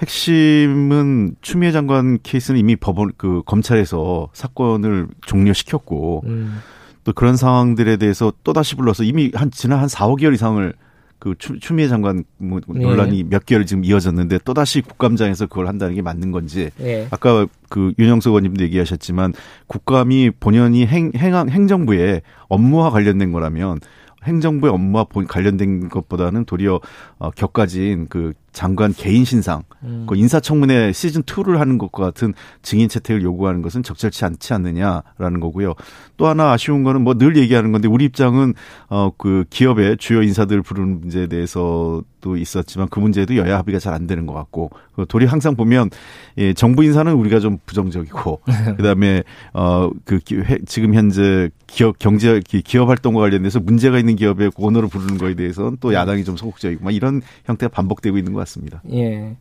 핵심은 0.00 1.36
추미애 1.40 1.72
장관 1.72 2.18
케이스는 2.22 2.60
이미 2.60 2.76
법원 2.76 3.10
그 3.16 3.42
검찰에서 3.46 4.28
사건을 4.32 5.08
종료시켰고 5.26 6.22
음. 6.26 6.58
또 7.04 7.12
그런 7.12 7.36
상황들에 7.36 7.96
대해서 7.96 8.32
또 8.44 8.52
다시 8.52 8.76
불러서 8.76 9.02
이미 9.04 9.30
한 9.34 9.50
지난 9.50 9.78
한 9.80 9.88
4, 9.88 10.06
5개월 10.08 10.32
이상을 10.34 10.72
그 11.18 11.34
추, 11.38 11.58
추미애 11.58 11.88
장관 11.88 12.24
뭐 12.38 12.60
예. 12.76 12.80
논란이 12.82 13.24
몇 13.24 13.46
개월 13.46 13.64
지금 13.66 13.84
이어졌는데 13.84 14.40
또 14.44 14.52
다시 14.52 14.82
국감장에서 14.82 15.46
그걸 15.46 15.68
한다는 15.68 15.94
게 15.94 16.02
맞는 16.02 16.32
건지 16.32 16.70
예. 16.80 17.06
아까 17.10 17.46
그 17.70 17.92
윤영석 17.98 18.30
의원님도 18.32 18.62
얘기하셨지만 18.64 19.32
국감이 19.66 20.30
본연이 20.38 20.86
행, 20.86 21.12
행, 21.16 21.34
행정부의 21.48 22.22
업무와 22.48 22.90
관련된 22.90 23.32
거라면 23.32 23.80
행정부의 24.24 24.72
업무와 24.72 25.04
본- 25.04 25.26
관련된 25.26 25.88
것보다는 25.88 26.44
도리어 26.44 26.80
어, 27.18 27.30
격가진 27.30 28.06
그 28.08 28.32
장관 28.54 28.94
개인 28.94 29.24
신상, 29.26 29.62
음. 29.82 30.06
그 30.08 30.16
인사청문회 30.16 30.92
시즌 30.92 31.22
2를 31.24 31.58
하는 31.58 31.76
것과 31.76 32.04
같은 32.04 32.32
증인 32.62 32.88
채택을 32.88 33.22
요구하는 33.22 33.60
것은 33.60 33.82
적절치 33.82 34.24
않지 34.24 34.54
않느냐라는 34.54 35.40
거고요. 35.40 35.74
또 36.16 36.26
하나 36.28 36.52
아쉬운 36.52 36.84
거는 36.84 37.02
뭐 37.02 37.14
늘 37.14 37.36
얘기하는 37.36 37.72
건데 37.72 37.88
우리 37.88 38.04
입장은 38.06 38.54
어그 38.88 39.44
기업의 39.50 39.96
주요 39.98 40.22
인사들 40.22 40.62
부르는 40.62 41.00
문제에 41.00 41.26
대해서도 41.26 42.36
있었지만 42.36 42.88
그 42.88 43.00
문제도 43.00 43.36
여야 43.36 43.58
합의가 43.58 43.78
잘 43.80 43.92
안 43.94 44.06
되는 44.06 44.26
것 44.26 44.32
같고 44.34 44.70
그 44.96 45.04
도리 45.08 45.26
항상 45.26 45.56
보면 45.56 45.90
예, 46.38 46.52
정부 46.54 46.82
인사는 46.84 47.12
우리가 47.12 47.40
좀 47.40 47.58
부정적이고 47.66 48.40
그다음에 48.76 49.22
어그 49.52 50.20
지금 50.66 50.94
현재 50.94 51.50
기업 51.66 51.98
경제 51.98 52.40
기- 52.46 52.62
기업 52.62 52.88
활동과 52.88 53.20
관련돼서 53.20 53.58
문제가 53.60 53.98
있는 53.98 54.16
기업의 54.16 54.52
원어를 54.56 54.88
부르는 54.88 55.18
거에 55.18 55.34
대해서는 55.34 55.78
또 55.80 55.92
야당이 55.94 56.24
좀 56.24 56.36
소극적이고 56.36 56.84
막 56.84 56.92
이런 56.94 57.22
형태가 57.46 57.70
반복되고 57.70 58.16
있는 58.18 58.32
것 58.32 58.40
같습니다. 58.44 58.82
예. 58.92 59.36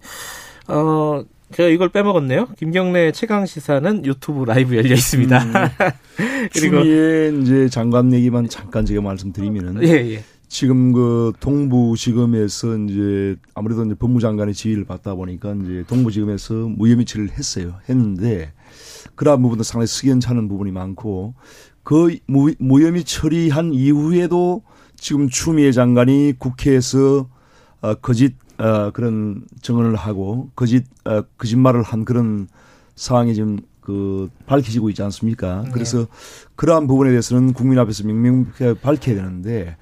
어, 0.68 1.24
제가 1.54 1.70
이걸 1.70 1.90
빼먹었네요. 1.90 2.48
김경래 2.58 3.12
최강 3.12 3.46
시사는 3.46 4.06
유튜브 4.06 4.44
라이브 4.46 4.76
열려 4.76 4.94
있습니다. 4.94 5.72
그리고 6.54 6.82
추미애 6.82 7.32
이제 7.42 7.70
장관 7.70 8.12
얘기만 8.12 8.50
잠깐 8.50 8.86
제가 8.86 9.02
말씀드리면은 9.02 9.84
예, 9.84 10.14
예. 10.14 10.24
지금 10.48 10.92
그 10.92 11.34
동부지검에서 11.40 12.78
이제 12.78 13.36
아무래도 13.56 13.84
이제 13.86 13.96
법무장관의 13.96 14.54
지휘를 14.54 14.86
받다 14.86 15.16
보니까 15.16 15.56
이제 15.64 15.84
동부지검에서 15.88 16.54
무혐의 16.54 17.06
처리를 17.06 17.34
했어요. 17.38 17.76
했는데 17.90 18.52
그러한 19.16 19.42
부분도 19.42 19.64
상당히 19.64 19.88
석연찮은 19.88 20.48
부분이 20.48 20.72
많고 20.72 21.34
그 21.84 22.18
무, 22.28 22.52
무혐의 22.60 23.04
처리한 23.04 23.74
이후에도 23.74 24.64
지금 24.96 25.28
추미애 25.30 25.72
장관이 25.72 26.34
국회에서 26.40 27.30
어, 27.82 27.96
거짓 27.96 28.36
어, 28.58 28.92
그런 28.92 29.44
증언을 29.62 29.96
하고 29.96 30.50
거짓 30.56 30.86
어, 31.06 31.24
거짓말을 31.38 31.84
한 31.84 32.06
그런 32.06 32.48
상황이 32.96 33.34
지금 33.34 33.60
그 33.82 34.30
밝혀지고 34.46 34.90
있지 34.90 35.04
않습니까? 35.04 35.66
그래서 35.74 36.08
그러한 36.56 36.88
부분에 36.88 37.10
대해서는 37.10 37.54
국민 37.54 37.80
앞에서 37.80 38.06
명명하게 38.06 38.76
밝혀야 38.82 39.16
되는데 39.16 39.76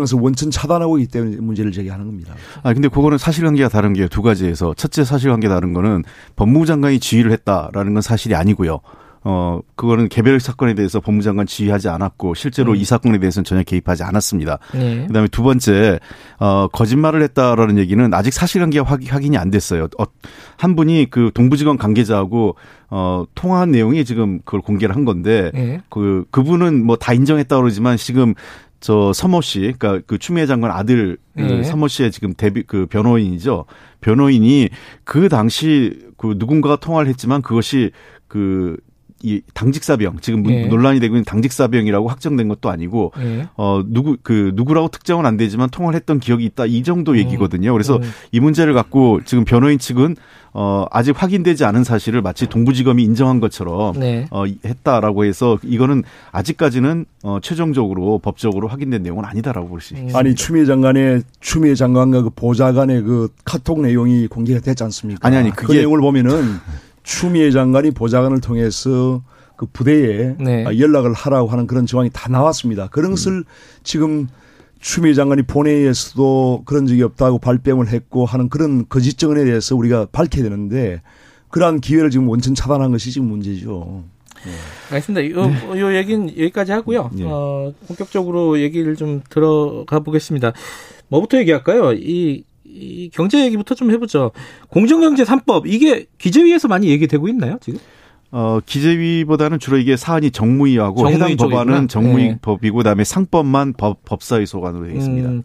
것을 0.00 0.18
원천 0.18 0.50
차단하고 0.50 0.98
있기 0.98 1.10
때문에 1.10 1.36
문제를 1.36 1.72
제기하는 1.72 2.04
겁니다. 2.04 2.34
아 2.62 2.74
근데 2.74 2.88
그거는 2.88 3.16
사실관계가 3.16 3.68
다른 3.70 3.94
게 3.94 4.06
두 4.08 4.22
가지에서 4.22 4.74
첫째 4.74 5.04
사실관계 5.04 5.48
다른 5.48 5.72
거는 5.72 6.02
법무부 6.36 6.66
장관이 6.66 7.00
지휘를 7.00 7.30
했다라는 7.32 7.94
건 7.94 8.02
사실이 8.02 8.34
아니고요. 8.34 8.80
어 9.30 9.60
그거는 9.74 10.08
개별 10.08 10.40
사건에 10.40 10.72
대해서 10.72 11.00
법무부 11.00 11.22
장관 11.22 11.44
지휘하지 11.46 11.90
않았고 11.90 12.32
실제로 12.32 12.74
이 12.74 12.82
사건에 12.84 13.18
대해서는 13.18 13.44
전혀 13.44 13.62
개입하지 13.62 14.02
않았습니다. 14.02 14.58
예. 14.76 15.04
그다음에 15.06 15.28
두 15.28 15.42
번째 15.42 15.98
어 16.40 16.66
거짓말을 16.72 17.20
했다라는 17.24 17.76
얘기는 17.76 18.14
아직 18.14 18.32
사실관계가 18.32 18.86
확- 18.88 19.00
확인이 19.06 19.36
안 19.36 19.50
됐어요. 19.50 19.88
어, 19.98 20.04
한 20.56 20.74
분이 20.76 21.08
그 21.10 21.30
동부지검 21.34 21.76
관계자하고 21.76 22.56
어 22.88 23.24
통화한 23.34 23.70
내용이 23.70 24.06
지금 24.06 24.38
그걸 24.46 24.62
공개를 24.62 24.96
한 24.96 25.04
건데 25.04 25.50
예. 25.54 25.82
그 25.90 26.24
그분은 26.30 26.86
뭐 26.86 26.96
다 26.96 27.12
인정했다 27.12 27.54
그러지만 27.58 27.98
지금 27.98 28.32
저 28.80 29.12
서모 29.12 29.40
씨, 29.42 29.74
그러니까 29.78 30.00
그 30.06 30.16
추미애 30.18 30.46
장관 30.46 30.70
아들 30.70 31.18
그 31.36 31.42
예. 31.42 31.62
서모 31.64 31.88
씨의 31.88 32.12
지금 32.12 32.32
데뷔 32.34 32.62
그 32.62 32.86
변호인이죠. 32.86 33.66
변호인이 34.00 34.70
그 35.04 35.28
당시 35.28 35.98
그 36.16 36.36
누군가가 36.38 36.76
통화를 36.76 37.08
했지만 37.10 37.42
그것이 37.42 37.90
그 38.26 38.76
이 39.22 39.40
당직사병 39.52 40.18
지금 40.20 40.42
문- 40.44 40.52
예. 40.52 40.66
논란이 40.66 41.00
되고 41.00 41.14
있는 41.16 41.24
당직사병이라고 41.24 42.06
확정된 42.08 42.46
것도 42.48 42.70
아니고 42.70 43.12
예. 43.20 43.48
어 43.56 43.82
누구 43.86 44.16
그 44.22 44.52
누구라고 44.54 44.88
특정은 44.88 45.26
안 45.26 45.36
되지만 45.36 45.68
통화를 45.70 45.96
했던 45.96 46.20
기억이 46.20 46.44
있다 46.44 46.66
이 46.66 46.82
정도 46.84 47.18
얘기거든요. 47.18 47.72
그래서 47.72 47.96
음. 47.96 48.02
이 48.30 48.38
문제를 48.40 48.74
갖고 48.74 49.20
지금 49.24 49.44
변호인 49.44 49.78
측은 49.78 50.14
어 50.54 50.86
아직 50.90 51.20
확인되지 51.20 51.64
않은 51.64 51.84
사실을 51.84 52.22
마치 52.22 52.46
동부지검이 52.46 53.02
인정한 53.02 53.38
것처럼 53.40 53.98
네. 53.98 54.26
어, 54.30 54.44
했다라고 54.64 55.24
해서 55.24 55.58
이거는 55.62 56.04
아직까지는 56.32 57.04
어, 57.24 57.38
최종적으로 57.42 58.18
법적으로 58.20 58.68
확인된 58.68 59.02
내용은 59.02 59.24
아니다라고 59.24 59.68
볼 59.68 59.80
수 59.80 59.94
있습니다. 59.94 60.18
아니 60.18 60.34
추미애 60.34 60.64
장관의 60.64 61.22
추미애 61.40 61.74
장관과 61.74 62.22
그 62.22 62.30
보좌관의 62.30 63.02
그 63.02 63.28
카톡 63.44 63.80
내용이 63.82 64.26
공개가 64.28 64.60
됐지 64.60 64.82
않습니까? 64.84 65.26
아니, 65.26 65.36
아니, 65.36 65.50
그 65.50 65.66
그게- 65.66 65.80
내용을 65.80 66.00
보면은 66.00 66.30
추미애 67.08 67.50
장관이 67.50 67.92
보좌관을 67.92 68.42
통해서 68.42 69.22
그 69.56 69.64
부대에 69.72 70.34
네. 70.38 70.66
아, 70.66 70.76
연락을 70.76 71.14
하라고 71.14 71.48
하는 71.48 71.66
그런 71.66 71.86
정황이 71.86 72.10
다 72.12 72.28
나왔습니다. 72.28 72.88
그런 72.88 73.12
것을 73.12 73.44
지금 73.82 74.28
추미애 74.78 75.14
장관이 75.14 75.44
본회의에서도 75.44 76.64
그런 76.66 76.86
적이 76.86 77.04
없다고 77.04 77.38
발뺌을 77.38 77.88
했고 77.88 78.26
하는 78.26 78.50
그런 78.50 78.86
거짓 78.90 79.16
증언에 79.16 79.46
대해서 79.46 79.74
우리가 79.74 80.08
밝혀야 80.12 80.44
되는데 80.44 81.00
그러한 81.48 81.80
기회를 81.80 82.10
지금 82.10 82.28
원천 82.28 82.54
차단한 82.54 82.92
것이 82.92 83.10
지금 83.10 83.28
문제죠. 83.28 84.04
알겠습니다. 84.90 85.30
요, 85.30 85.80
요 85.80 85.96
얘기는 85.96 86.28
여기까지 86.28 86.72
하고요. 86.72 87.10
예. 87.16 87.24
어, 87.24 87.72
본격적으로 87.86 88.60
얘기를 88.60 88.96
좀 88.96 89.22
들어가 89.30 90.00
보겠습니다. 90.00 90.52
뭐부터 91.08 91.38
얘기할까요? 91.38 91.94
이, 91.94 92.44
이 92.68 93.10
경제 93.12 93.44
얘기부터 93.44 93.74
좀 93.74 93.90
해보죠. 93.90 94.30
공정경제 94.68 95.24
3법, 95.24 95.62
이게 95.66 96.06
기재위에서 96.18 96.68
많이 96.68 96.88
얘기되고 96.88 97.28
있나요, 97.28 97.58
지금? 97.60 97.80
어, 98.30 98.58
기재위보다는 98.64 99.58
주로 99.58 99.78
이게 99.78 99.96
사안이 99.96 100.30
정무위하고 100.30 100.96
정무위 100.98 101.14
해당 101.14 101.28
쪽이구나. 101.36 101.64
법안은 101.64 101.88
정무위 101.88 102.22
네. 102.28 102.38
법이고 102.42 102.76
그다음에 102.78 103.04
상법만 103.04 103.74
법, 103.78 104.04
법사위 104.04 104.44
소관으로 104.44 104.86
되어 104.86 104.96
있습니다. 104.96 105.28
음, 105.28 105.42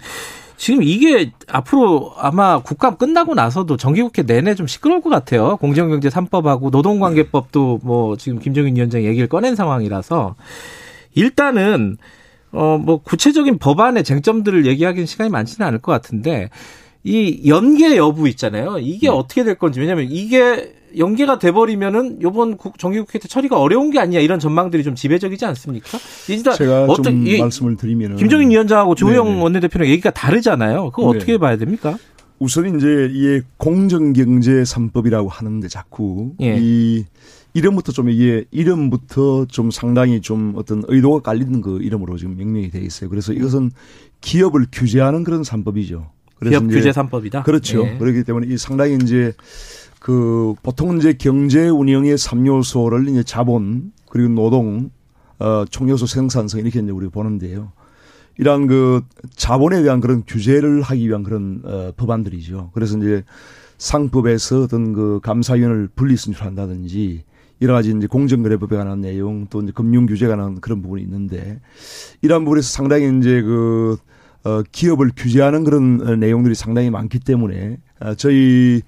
지금 0.57 0.83
이게 0.83 1.31
앞으로 1.47 2.13
아마 2.17 2.59
국감 2.61 2.97
끝나고 2.97 3.35
나서도 3.35 3.77
정기국회 3.77 4.23
내내 4.23 4.53
좀 4.55 4.67
시끄러울 4.67 5.01
것 5.01 5.09
같아요. 5.09 5.55
공정경제 5.57 6.09
3법하고 6.09 6.71
노동관계법도 6.71 7.79
뭐 7.83 8.17
지금 8.17 8.39
김정인 8.39 8.75
위원장이 8.75 9.05
얘기를 9.05 9.27
꺼낸 9.27 9.55
상황이라서 9.55 10.35
일단은 11.15 11.97
어 12.51 12.77
뭐 12.77 12.97
구체적인 13.01 13.57
법안의 13.57 14.03
쟁점들을 14.03 14.65
얘기하기는 14.67 15.05
시간이 15.07 15.29
많지는 15.31 15.65
않을 15.67 15.79
것 15.79 15.91
같은데 15.91 16.49
이 17.03 17.41
연계 17.47 17.97
여부 17.97 18.27
있잖아요. 18.29 18.77
이게 18.79 19.09
어떻게 19.09 19.43
될 19.43 19.55
건지 19.55 19.79
왜냐하면 19.79 20.07
이게 20.09 20.73
연계가 20.97 21.39
돼버리면은 21.39 22.19
국- 22.57 22.77
정기국회 22.77 23.19
때 23.19 23.27
처리가 23.27 23.59
어려운 23.59 23.89
게 23.91 23.99
아니냐 23.99 24.19
이런 24.19 24.39
전망들이 24.39 24.83
좀 24.83 24.95
지배적이지 24.95 25.43
않습니까? 25.45 25.97
이제 26.29 26.43
제가 26.55 26.83
어떤 26.85 27.03
좀 27.03 27.27
이- 27.27 27.39
말씀을 27.39 27.75
드리면은 27.75 28.15
김종인 28.17 28.51
위원장하고 28.51 28.95
조영 28.95 29.25
네네. 29.25 29.41
원내대표랑 29.41 29.89
얘기가 29.89 30.11
다르잖아요. 30.11 30.91
그거 30.91 31.11
네. 31.11 31.17
어떻게 31.17 31.37
봐야 31.37 31.57
됩니까? 31.57 31.97
우선 32.39 32.77
이제 32.77 33.09
이 33.11 33.41
공정경제 33.57 34.63
3법이라고 34.63 35.27
하는데 35.29 35.67
자꾸 35.67 36.33
예. 36.41 36.57
이 36.59 37.05
이름부터 37.53 37.91
좀 37.91 38.09
이게 38.09 38.45
이름부터 38.51 39.45
좀 39.45 39.71
상당히 39.71 40.21
좀 40.21 40.53
어떤 40.55 40.83
의도가 40.87 41.21
깔리는 41.21 41.61
그 41.61 41.79
이름으로 41.81 42.17
지금 42.17 42.35
명명이 42.37 42.69
돼 42.71 42.79
있어요. 42.79 43.09
그래서 43.09 43.33
이것은 43.33 43.71
기업을 44.21 44.65
규제하는 44.71 45.23
그런 45.23 45.41
3법이죠. 45.43 46.05
기업 46.41 46.67
규제 46.67 46.91
3법이다. 46.91 47.43
그렇죠. 47.43 47.85
예. 47.85 47.97
그렇기 47.97 48.23
때문에 48.23 48.47
이 48.47 48.57
상당히 48.57 48.95
이제 48.95 49.33
그 49.99 50.53
보통 50.63 50.97
이제 50.97 51.13
경제 51.13 51.69
운영의 51.69 52.17
3요소를 52.17 53.09
이제 53.09 53.23
자본 53.23 53.93
그리고 54.09 54.29
노동 54.33 54.91
어 55.39 55.65
총요소 55.69 56.05
생산성 56.05 56.59
이렇게 56.59 56.79
이제 56.79 56.91
우리가 56.91 57.11
보는데요. 57.11 57.71
이러한 58.37 58.67
그 58.67 59.01
자본에 59.35 59.83
대한 59.83 60.01
그런 60.01 60.23
규제를 60.25 60.81
하기 60.81 61.07
위한 61.07 61.23
그런 61.23 61.61
어 61.63 61.91
법안들이죠. 61.95 62.71
그래서 62.73 62.97
이제 62.97 63.23
상법에서 63.77 64.63
어떤 64.63 64.93
그 64.93 65.19
감사위원을 65.23 65.89
분리 65.95 66.15
선출한다든지 66.15 67.23
여러 67.61 67.73
가지 67.73 67.93
이제 67.95 68.07
공정거래법에 68.07 68.75
관한 68.75 69.01
내용 69.01 69.47
또 69.49 69.61
이제 69.61 69.71
금융 69.73 70.05
규제에 70.05 70.27
관한 70.27 70.59
그런 70.59 70.81
부분이 70.81 71.01
있는데 71.03 71.61
이러한 72.21 72.43
부분에서 72.43 72.67
상당히 72.67 73.17
이제 73.17 73.41
그 73.41 73.97
어, 74.43 74.61
기업을 74.71 75.11
규제하는 75.15 75.63
그런 75.63 76.01
어, 76.05 76.15
내용들이 76.15 76.55
상당히 76.55 76.89
많기 76.89 77.19
때문에 77.19 77.77
어, 78.01 78.15
저희 78.15 78.81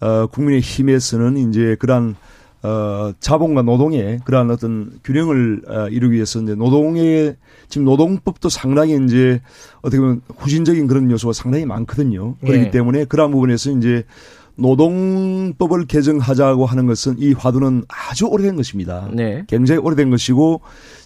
어, 0.00 0.26
국민의 0.26 0.60
힘에서는 0.60 1.36
이제 1.48 1.76
그러한 1.78 2.16
어, 2.62 3.12
자본과 3.18 3.62
노동의 3.62 4.20
그러한 4.24 4.50
어떤 4.50 4.92
균형을 5.02 5.62
어, 5.66 5.88
이루기 5.88 6.16
위해서 6.16 6.40
이제 6.40 6.54
노동의 6.54 7.36
지금 7.68 7.84
노동법도 7.84 8.48
상당히 8.48 8.98
이제 9.04 9.40
어떻게 9.82 10.00
보면 10.00 10.22
후진적인 10.36 10.86
그런 10.86 11.10
요소가 11.10 11.32
상당히 11.32 11.66
많거든요. 11.66 12.36
그렇기 12.36 12.66
예. 12.66 12.70
때문에 12.70 13.04
그러한 13.04 13.32
부분에서 13.32 13.72
이제 13.72 14.04
노동법을 14.56 15.86
개정하자고 15.86 16.66
하는 16.66 16.86
것은 16.86 17.16
이 17.18 17.32
화두는 17.32 17.84
아주 17.88 18.26
오래된 18.26 18.56
것입니다. 18.56 19.08
네. 19.12 19.44
굉장히 19.48 19.80
오래된 19.80 20.10
것이고 20.10 20.60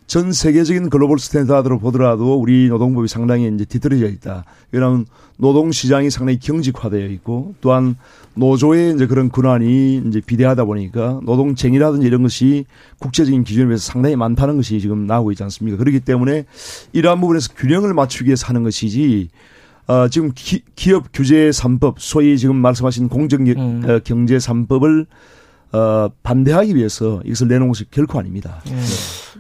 전 0.06 0.32
세계적인 0.32 0.88
global 0.88 1.18
standard로 1.18 1.78
보더라도 1.78 2.36
우리 2.36 2.68
노동법이 2.68 3.08
상당히 3.08 3.50
이제 3.52 3.64
뒤떨어져 3.64 4.06
있다. 4.06 4.44
왜냐하면 4.70 5.06
노동 5.36 5.72
시장이 5.72 6.10
상당히 6.10 6.38
경직화되어 6.38 7.06
있고 7.08 7.54
또한 7.60 7.96
노조의 8.34 8.94
이제 8.94 9.06
그런 9.06 9.30
권한이 9.30 10.02
이제 10.06 10.20
비대하다 10.20 10.64
보니까 10.64 11.20
노동쟁의라든지 11.24 12.06
이런 12.06 12.22
것이 12.22 12.66
국제적인 13.00 13.44
기준에 13.44 13.66
비해서 13.66 13.84
상당히 13.84 14.14
많다는 14.16 14.56
것이 14.56 14.80
지금 14.80 15.06
나오고 15.06 15.32
있지 15.32 15.42
않습니까? 15.42 15.76
그렇기 15.78 16.00
때문에 16.00 16.44
이러한 16.92 17.20
부분에서 17.20 17.54
균형을 17.54 17.92
맞추기 17.94 18.28
위해서 18.28 18.46
하는 18.46 18.62
것이지 18.62 19.28
어, 19.88 20.08
지금 20.08 20.32
기, 20.34 20.62
기업 20.74 21.06
규제 21.12 21.50
3법, 21.50 21.94
소위 21.98 22.36
지금 22.38 22.56
말씀하신 22.56 23.08
공정 23.08 23.46
음. 23.46 23.82
어, 23.86 24.00
경제 24.04 24.36
3법을 24.36 25.06
어, 25.76 26.10
반대하기 26.22 26.74
위해서 26.74 27.20
이것을 27.24 27.48
내놓은 27.48 27.68
것이 27.68 27.84
결코 27.90 28.18
아닙니다. 28.18 28.62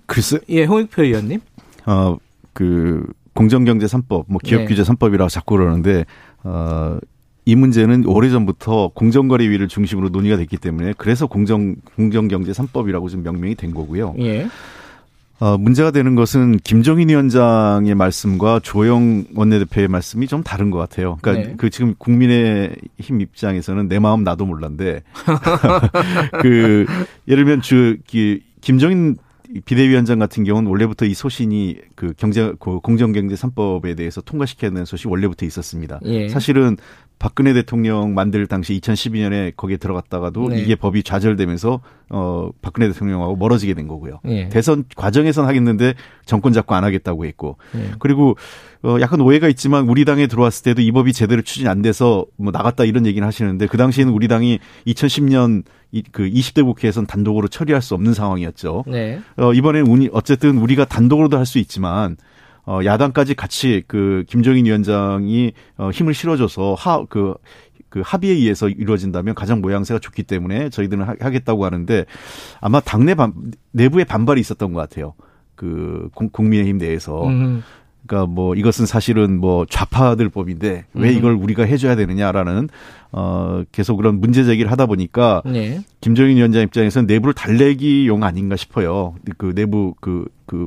글쎄, 0.04 0.38
예, 0.50 0.64
홍익표 0.64 1.02
의원님. 1.02 1.40
어, 1.86 2.18
그, 2.52 3.06
공정경제 3.34 3.86
3법, 3.86 4.24
뭐 4.28 4.40
네. 4.42 4.50
기업규제 4.50 4.82
3법이라고 4.82 5.30
자꾸 5.30 5.56
그러는데, 5.56 6.04
어, 6.44 6.98
이 7.46 7.54
문제는 7.54 8.06
오래전부터 8.06 8.90
공정거래위를 8.94 9.68
중심으로 9.68 10.08
논의가 10.08 10.36
됐기 10.36 10.56
때문에 10.56 10.94
그래서 10.98 11.26
공정, 11.26 11.76
공정경제 11.94 12.52
3법이라고 12.52 13.08
지금 13.08 13.22
명명이 13.22 13.54
된 13.54 13.72
거고요. 13.72 14.14
예. 14.18 14.48
어, 15.38 15.58
문제가 15.58 15.90
되는 15.90 16.14
것은 16.14 16.56
김종인 16.64 17.10
위원장의 17.10 17.94
말씀과 17.94 18.60
조영 18.62 19.24
원내대표의 19.34 19.88
말씀이 19.88 20.26
좀 20.26 20.42
다른 20.42 20.70
것 20.70 20.78
같아요. 20.78 21.18
그러니까 21.20 21.48
네. 21.48 21.54
그 21.58 21.68
지금 21.68 21.94
국민의힘 21.98 23.20
입장에서는 23.20 23.88
내 23.88 23.98
마음 23.98 24.24
나도 24.24 24.46
몰란데 24.46 25.02
그 26.40 26.86
예를 27.28 27.44
들면 27.44 27.60
주 27.62 27.98
기- 28.06 28.42
김종인 28.60 29.16
비대위원장 29.64 30.18
같은 30.18 30.42
경우는 30.44 30.68
원래부터 30.70 31.04
이 31.04 31.14
소신이 31.14 31.76
그 31.94 32.12
경제 32.16 32.52
그 32.58 32.80
공정경제 32.80 33.34
3법에 33.36 33.96
대해서 33.96 34.20
통과시켜야 34.20 34.70
되는 34.70 34.84
소식이 34.84 35.08
원래부터 35.08 35.46
있었습니다. 35.46 36.00
예. 36.04 36.28
사실은 36.28 36.76
박근혜 37.18 37.54
대통령 37.54 38.14
만들 38.14 38.46
당시 38.46 38.78
2012년에 38.78 39.56
거기에 39.56 39.78
들어갔다가도 39.78 40.50
네. 40.50 40.60
이게 40.60 40.74
법이 40.74 41.02
좌절되면서 41.02 41.80
어 42.10 42.50
박근혜 42.60 42.88
대통령하고 42.88 43.36
멀어지게 43.36 43.74
된 43.74 43.88
거고요. 43.88 44.20
예. 44.26 44.48
대선 44.50 44.84
과정에선 44.94 45.46
하겠는데 45.46 45.94
정권 46.26 46.52
잡고 46.52 46.74
안 46.74 46.84
하겠다고 46.84 47.24
했고 47.24 47.56
예. 47.74 47.92
그리고 47.98 48.36
어 48.82 48.98
약간 49.00 49.20
오해가 49.22 49.48
있지만 49.48 49.88
우리 49.88 50.04
당에 50.04 50.26
들어왔을 50.26 50.62
때도 50.62 50.82
이 50.82 50.92
법이 50.92 51.14
제대로 51.14 51.40
추진 51.42 51.68
안 51.68 51.80
돼서 51.80 52.26
뭐 52.36 52.52
나갔다 52.52 52.84
이런 52.84 53.06
얘기는 53.06 53.26
하시는데 53.26 53.66
그 53.66 53.78
당시에는 53.78 54.12
우리 54.12 54.28
당이 54.28 54.58
2010년 54.86 55.64
이, 55.92 56.02
그 56.12 56.28
20대 56.28 56.64
국회에선 56.64 57.06
단독으로 57.06 57.48
처리할 57.48 57.80
수 57.80 57.94
없는 57.94 58.12
상황이었죠. 58.12 58.84
네. 58.86 59.20
어 59.38 59.54
이번에는 59.54 59.90
우리 59.90 60.10
어쨌든 60.12 60.58
우리가 60.58 60.84
단독으로도 60.84 61.38
할 61.38 61.46
수 61.46 61.58
있지만 61.58 62.16
어 62.66 62.80
야당까지 62.84 63.34
같이 63.34 63.82
그 63.86 64.24
김종인 64.28 64.66
위원장이 64.66 65.52
어 65.78 65.90
힘을 65.90 66.14
실어줘서 66.14 66.74
하 66.74 67.04
그 67.08 67.34
그 67.88 68.02
합의에 68.04 68.32
의해서 68.32 68.68
이루어진다면 68.68 69.34
가장 69.34 69.60
모양새가 69.62 70.00
좋기 70.00 70.24
때문에 70.24 70.68
저희들은 70.70 71.04
하- 71.04 71.14
하겠다고 71.18 71.64
하는데 71.64 72.04
아마 72.60 72.80
당내 72.80 73.14
반, 73.14 73.32
내부의 73.72 74.04
반발이 74.04 74.38
있었던 74.40 74.72
것 74.74 74.80
같아요. 74.80 75.14
그 75.54 76.10
국- 76.14 76.30
국민의힘 76.32 76.76
내에서. 76.78 77.26
음. 77.26 77.62
그러니까 78.06 78.30
뭐 78.30 78.54
이것은 78.54 78.84
사실은 78.86 79.38
뭐 79.40 79.64
좌파들 79.70 80.28
법인데 80.28 80.84
왜 80.94 81.10
음. 81.10 81.16
이걸 81.16 81.32
우리가 81.34 81.62
해줘야 81.64 81.96
되느냐라는 81.96 82.68
어 83.12 83.62
계속 83.72 83.96
그런 83.96 84.20
문제 84.20 84.44
제기를 84.44 84.70
하다 84.70 84.86
보니까 84.86 85.40
네. 85.46 85.80
김정인 86.00 86.36
위원장 86.36 86.62
입장에서는 86.62 87.06
내부를 87.06 87.32
달래기용 87.34 88.24
아닌가 88.24 88.56
싶어요. 88.56 89.14
그 89.38 89.54
내부 89.54 89.94
그그 90.00 90.66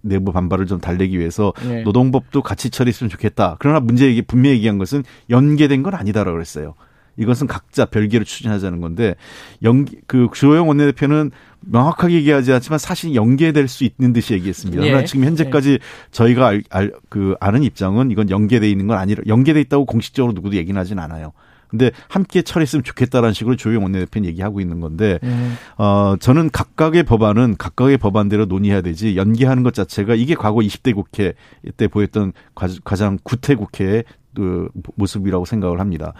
내부 0.00 0.32
반발을 0.32 0.66
좀 0.66 0.80
달래기 0.80 1.18
위해서 1.18 1.52
네. 1.66 1.82
노동법도 1.82 2.42
같이 2.42 2.70
처리했으면 2.70 3.10
좋겠다. 3.10 3.56
그러나 3.58 3.80
문제 3.80 4.06
얘기 4.06 4.22
분명히 4.22 4.56
얘기한 4.56 4.78
것은 4.78 5.04
연계된 5.30 5.82
건 5.82 5.94
아니다라고 5.94 6.34
그랬어요. 6.34 6.74
이것은 7.18 7.48
각자 7.48 7.84
별개로 7.84 8.24
추진하자는 8.24 8.80
건데 8.80 9.16
연기 9.62 9.98
그 10.06 10.28
주호영 10.32 10.68
원내대표는 10.68 11.32
명확하게 11.60 12.14
얘기하지 12.14 12.52
않지만 12.52 12.78
사실 12.78 13.14
연계될 13.14 13.66
수 13.66 13.84
있는 13.84 14.12
듯이 14.12 14.34
얘기했습니다. 14.34 14.82
예. 14.84 14.88
그러나 14.88 15.04
지금 15.04 15.24
현재까지 15.24 15.80
저희가 16.12 16.46
알, 16.46 16.62
알, 16.70 16.92
그 17.08 17.34
아는 17.40 17.64
입장은 17.64 18.12
이건 18.12 18.30
연계돼 18.30 18.70
있는 18.70 18.86
건 18.86 18.98
아니라 18.98 19.22
연계돼 19.26 19.60
있다고 19.62 19.84
공식적으로 19.84 20.32
누구도 20.32 20.56
얘기는 20.56 20.78
하진 20.78 21.00
않아요. 21.00 21.32
근데 21.68 21.90
함께 22.08 22.42
처리했으면 22.42 22.82
좋겠다라는 22.82 23.32
식으로 23.34 23.56
조영 23.56 23.82
원내대표는 23.82 24.28
얘기하고 24.28 24.60
있는 24.60 24.80
건데 24.80 25.18
음. 25.22 25.56
어 25.76 26.16
저는 26.18 26.50
각각의 26.50 27.02
법안은 27.04 27.56
각각의 27.58 27.98
법안대로 27.98 28.46
논의해야 28.46 28.80
되지 28.80 29.16
연기하는 29.16 29.62
것 29.62 29.74
자체가 29.74 30.14
이게 30.14 30.34
과거 30.34 30.60
20대 30.60 30.94
국회 30.94 31.34
때 31.76 31.88
보였던 31.88 32.32
과- 32.54 32.68
가장 32.84 33.18
구태 33.22 33.54
국회의 33.54 34.04
그 34.34 34.68
모습이라고 34.96 35.44
생각을 35.44 35.80
합니다. 35.80 36.12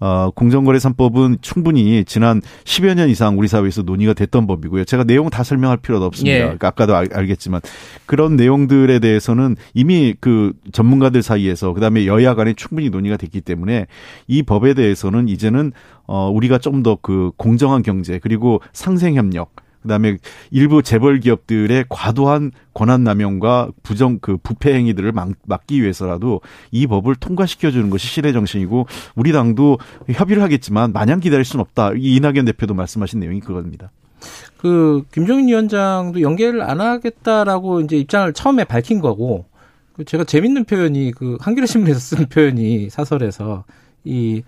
어, 0.00 0.30
공정거래 0.34 0.78
3법은 0.78 1.38
충분히 1.42 2.04
지난 2.04 2.40
10여 2.64 2.94
년 2.94 3.08
이상 3.08 3.38
우리 3.38 3.46
사회에서 3.48 3.82
논의가 3.82 4.14
됐던 4.14 4.46
법이고요. 4.46 4.84
제가 4.84 5.04
내용 5.04 5.30
다 5.30 5.44
설명할 5.44 5.76
필요도 5.78 6.04
없습니다. 6.06 6.36
예. 6.36 6.40
그러니까 6.42 6.68
아까도 6.68 6.96
알, 6.96 7.08
알겠지만 7.12 7.60
그런 8.06 8.36
내용들에 8.36 8.98
대해서는 8.98 9.56
이미 9.74 10.14
그 10.20 10.52
전문가들 10.72 11.22
사이에서 11.22 11.72
그다음에 11.72 12.06
여야 12.06 12.34
간에 12.34 12.52
충분히 12.54 12.90
논의가 12.90 13.16
됐기 13.16 13.40
때문에 13.42 13.86
이 14.26 14.42
법에 14.42 14.74
대해서는 14.74 15.28
이제는 15.28 15.72
어 16.06 16.28
우리가 16.30 16.58
좀 16.58 16.82
더 16.82 16.98
그 17.00 17.30
공정한 17.36 17.82
경제 17.82 18.18
그리고 18.18 18.60
상생 18.72 19.14
협력 19.14 19.54
그다음에 19.82 20.16
일부 20.50 20.82
재벌 20.82 21.20
기업들의 21.20 21.84
과도한 21.88 22.52
권한 22.72 23.04
남용과 23.04 23.70
부정 23.82 24.18
그 24.20 24.36
부패 24.36 24.74
행위들을 24.74 25.12
막, 25.12 25.30
막기 25.46 25.82
위해서라도 25.82 26.40
이 26.70 26.86
법을 26.86 27.16
통과시켜 27.16 27.70
주는 27.70 27.90
것이 27.90 28.06
실의 28.06 28.32
정신이고 28.32 28.86
우리 29.14 29.32
당도 29.32 29.78
협의를 30.08 30.42
하겠지만 30.42 30.92
마냥 30.92 31.20
기다릴 31.20 31.44
수는 31.44 31.60
없다. 31.62 31.92
이 31.96 32.16
이낙연 32.16 32.44
대표도 32.44 32.74
말씀하신 32.74 33.20
내용이 33.20 33.40
그겁니다. 33.40 33.90
그 34.58 35.02
김종인 35.12 35.48
위원장도 35.48 36.20
연계를 36.20 36.62
안 36.62 36.80
하겠다라고 36.80 37.80
이제 37.80 37.96
입장을 37.96 38.32
처음에 38.32 38.64
밝힌 38.64 39.00
거고 39.00 39.46
그 39.94 40.04
제가 40.04 40.24
재밌는 40.24 40.64
표현이 40.64 41.12
그 41.12 41.36
한겨레 41.40 41.66
신문에서 41.66 41.98
쓴 41.98 42.26
표현이 42.28 42.88
사설에서 42.90 43.64
이 44.04 44.42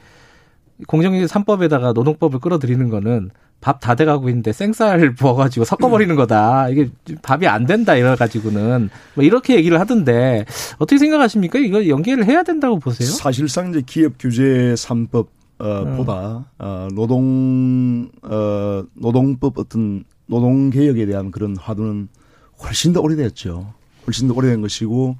공정경제 0.87 1.27
3법에다가 1.27 1.93
노동법을 1.93 2.41
끌어들이는 2.41 2.89
거는 2.89 3.31
밥 3.65 3.81
다 3.81 3.95
돼가고 3.95 4.29
있는데 4.29 4.53
생쌀 4.53 5.15
부어가지고 5.17 5.65
섞어버리는 5.65 6.15
거다. 6.17 6.69
이게 6.69 6.91
밥이 7.23 7.47
안 7.47 7.65
된다 7.65 7.95
이래가지고는 7.97 8.91
뭐 9.15 9.25
이렇게 9.25 9.57
얘기를 9.57 9.81
하던데 9.81 10.45
어떻게 10.79 10.99
생각하십니까? 10.99 11.59
이거 11.59 11.89
연계를 11.89 12.27
해야 12.27 12.43
된다고 12.43 12.79
보세요? 12.79 13.09
사실상 13.09 13.71
이제 13.71 13.83
기업 13.87 14.15
규제 14.19 14.75
3법 14.77 15.27
어, 15.61 15.83
음. 15.87 15.97
보다 15.97 16.45
어, 16.59 16.89
노동 16.95 18.11
어, 18.23 18.85
노동법 18.95 19.59
어떤 19.59 20.05
노동 20.27 20.69
개혁에 20.69 21.07
대한 21.07 21.31
그런 21.31 21.57
화두는 21.57 22.09
훨씬 22.63 22.93
더 22.93 23.01
오래됐죠. 23.01 23.73
훨씬 24.07 24.29
더 24.29 24.35
오래된 24.35 24.61
것이고 24.61 25.17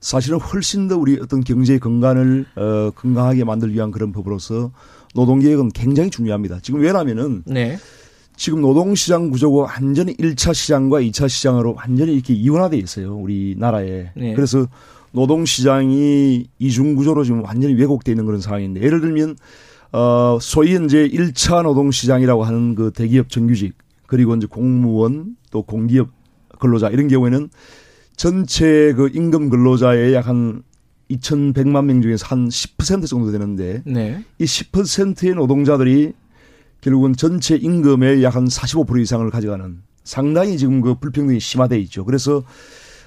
사실은 0.00 0.38
훨씬 0.38 0.88
더 0.88 0.96
우리 0.96 1.18
어떤 1.20 1.44
경제 1.44 1.78
건강을 1.78 2.46
어, 2.56 2.90
건강하게 2.94 3.44
만들기 3.44 3.74
위한 3.74 3.90
그런 3.90 4.12
법으로서 4.12 4.70
노동 5.12 5.40
개혁은 5.40 5.70
굉장히 5.70 6.10
중요합니다. 6.10 6.60
지금 6.62 6.80
왜냐하면은 6.80 7.42
네. 7.46 7.78
지금 8.36 8.60
노동시장 8.60 9.30
구조가 9.30 9.64
완전히 9.64 10.16
1차 10.16 10.54
시장과 10.54 11.00
2차 11.02 11.28
시장으로 11.28 11.74
완전히 11.74 12.14
이렇게 12.14 12.34
이원화돼 12.34 12.76
있어요. 12.78 13.14
우리나라에. 13.16 14.10
네. 14.16 14.34
그래서 14.34 14.66
노동시장이 15.12 16.46
이중구조로 16.58 17.24
지금 17.24 17.44
완전히 17.44 17.74
왜곡되어 17.74 18.12
있는 18.12 18.24
그런 18.24 18.40
상황인데 18.40 18.82
예를 18.82 19.00
들면 19.00 19.36
어, 19.92 20.38
소위 20.40 20.70
이제 20.70 21.06
1차 21.06 21.62
노동시장이라고 21.62 22.44
하는 22.44 22.74
그 22.74 22.90
대기업 22.92 23.28
정규직 23.28 23.74
그리고 24.06 24.34
이제 24.34 24.46
공무원 24.46 25.36
또 25.50 25.62
공기업 25.62 26.08
근로자 26.58 26.88
이런 26.88 27.08
경우에는 27.08 27.50
전체 28.16 28.94
그 28.94 29.10
임금 29.12 29.50
근로자의 29.50 30.14
약 30.14 30.28
한 30.28 30.62
2,100만 31.18 31.84
명 31.84 32.02
중에서 32.02 32.26
한 32.26 32.48
10% 32.48 33.06
정도 33.06 33.30
되는데 33.32 33.82
네. 33.84 34.24
이 34.38 34.44
10%의 34.44 35.34
노동자들이 35.34 36.12
결국은 36.80 37.14
전체 37.14 37.56
임금의 37.56 38.22
약 38.22 38.36
한 38.36 38.46
45% 38.46 39.00
이상을 39.00 39.28
가져가는 39.30 39.78
상당히 40.04 40.58
지금 40.58 40.80
그 40.80 40.94
불평등이 40.96 41.38
심화돼 41.38 41.78
있죠. 41.80 42.04
그래서 42.04 42.42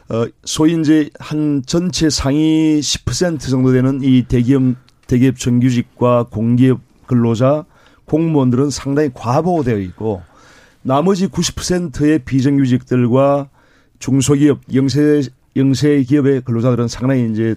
어 0.08 0.26
소위 0.44 0.80
이제 0.80 1.10
한 1.20 1.64
전체 1.66 2.10
상위 2.10 2.80
10% 2.80 3.40
정도 3.50 3.72
되는 3.72 4.02
이 4.04 4.24
대기업 4.24 4.76
대기업 5.08 5.38
정규직과 5.38 6.28
공기업 6.30 6.80
근로자 7.08 7.66
공무원들은 8.06 8.70
상당히 8.70 9.10
과보호되어 9.14 9.78
있고 9.80 10.22
나머지 10.84 11.28
90%의 11.28 12.20
비정규직들과 12.20 13.50
중소기업 14.00 14.62
영세 14.74 15.24
영세 15.56 16.04
기업의 16.04 16.42
근로자들은 16.42 16.88
상당히 16.88 17.30
이제 17.32 17.56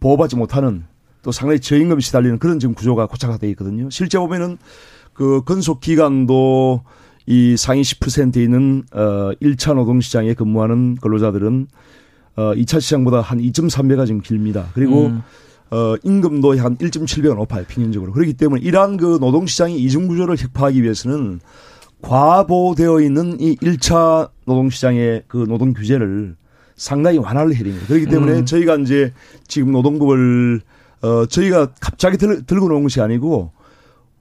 보호받지 0.00 0.36
못하는 0.36 0.84
또 1.22 1.32
상당히 1.32 1.60
저임금이 1.60 2.00
시달리는 2.00 2.38
그런 2.38 2.58
지금 2.58 2.74
구조가 2.74 3.06
고착화되어 3.06 3.50
있거든요. 3.50 3.90
실제 3.90 4.18
보면은 4.18 4.58
그 5.12 5.42
근속 5.44 5.80
기간도 5.80 6.82
이 7.26 7.56
상위 7.56 7.82
10%에 7.82 8.42
있는 8.42 8.82
어 8.92 9.30
1차 9.40 9.74
노동 9.74 10.00
시장에 10.00 10.34
근무하는 10.34 10.96
근로자들은 10.96 11.68
어 12.36 12.52
2차 12.54 12.80
시장보다 12.80 13.20
한 13.20 13.38
2.3배가 13.38 14.06
지금 14.06 14.20
길니다. 14.20 14.68
그리고 14.74 15.06
음. 15.06 15.22
어 15.70 15.94
임금도 16.02 16.58
한 16.58 16.76
1.7배가 16.76 17.36
높아요, 17.36 17.64
평균적으로. 17.68 18.12
그렇기 18.12 18.32
때문에 18.32 18.62
이러한 18.62 18.96
그 18.96 19.18
노동 19.20 19.46
시장의 19.46 19.76
이중 19.80 20.08
구조를 20.08 20.36
혁파하기 20.38 20.82
위해서는 20.82 21.40
과보되어 22.02 23.00
있는 23.00 23.38
이 23.40 23.56
1차 23.56 24.30
노동 24.46 24.70
시장의 24.70 25.24
그 25.28 25.44
노동 25.46 25.74
규제를 25.74 26.34
상당히 26.80 27.18
완화를 27.18 27.54
해야 27.54 27.62
됩니다. 27.62 27.84
그렇기 27.86 28.06
때문에 28.06 28.38
음. 28.38 28.46
저희가 28.46 28.76
이제 28.76 29.12
지금 29.46 29.70
노동법을 29.72 30.62
어 31.02 31.26
저희가 31.26 31.72
갑자기 31.78 32.16
들, 32.16 32.46
들고 32.46 32.68
놓은 32.68 32.82
것이 32.82 33.02
아니고 33.02 33.52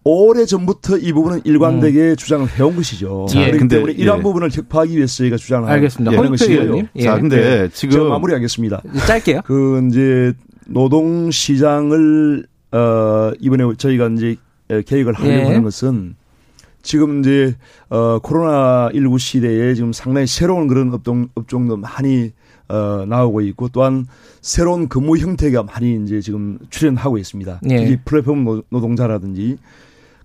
오래 0.03 0.45
전부터 0.45 0.97
이 0.97 1.13
부분은 1.13 1.41
일관되게 1.45 2.15
주장을 2.15 2.45
해온 2.49 2.75
것이죠. 2.75 3.27
자, 3.29 3.39
그렇기 3.39 3.59
근데, 3.59 3.75
때문에 3.77 3.93
이러한 3.93 4.19
예. 4.19 4.23
부분을 4.23 4.49
혁파하기 4.51 4.95
위해서 4.97 5.15
저희가 5.17 5.37
주장을 5.37 5.69
알겠습니다. 5.69 6.17
하는 6.17 6.31
것이고요. 6.31 6.61
의원님. 6.61 6.87
예. 6.97 7.03
자, 7.03 7.17
근데 7.17 7.37
네. 7.37 7.69
지금 7.69 7.93
제가 7.93 8.09
마무리하겠습니다. 8.09 8.81
짧게요. 9.07 9.41
그 9.45 9.87
이제 9.87 10.33
노동 10.67 11.31
시장을 11.31 12.45
어 12.73 13.31
이번에 13.39 13.73
저희가 13.77 14.09
이제 14.09 14.35
계획을 14.85 15.13
하려고 15.13 15.33
예. 15.33 15.43
하는 15.45 15.63
것은 15.63 16.15
지금 16.81 17.21
이제 17.21 17.55
어 17.89 18.19
코로나 18.19 18.89
19 18.93 19.17
시대에 19.17 19.73
지금 19.75 19.93
상당히 19.93 20.27
새로운 20.27 20.67
그런 20.67 20.93
업종 20.93 21.29
업종도 21.35 21.77
많이 21.77 22.33
어 22.69 23.05
나오고 23.07 23.41
있고 23.41 23.67
또한 23.69 24.05
새로운 24.41 24.87
근무 24.87 25.17
형태가 25.17 25.63
많이 25.63 25.99
이제 26.03 26.21
지금 26.21 26.59
출현하고 26.69 27.17
있습니다. 27.17 27.61
예. 27.69 27.77
특히 27.77 27.97
플랫폼 28.05 28.43
노- 28.45 28.63
노동자라든지 28.69 29.57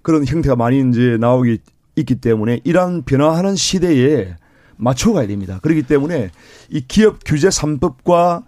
그런 0.03 0.27
형태가 0.27 0.55
많이 0.55 0.79
이제 0.91 1.17
나오기 1.19 1.59
있기 1.97 2.17
때문에 2.17 2.61
이러한 2.65 3.03
변화하는 3.05 3.57
시대에 3.57 4.37
맞춰가야 4.77 5.27
됩니다. 5.27 5.59
그렇기 5.63 5.83
때문에 5.85 6.31
이 6.71 6.83
기업 6.87 7.21
규제 7.25 7.49
3법과 7.49 8.43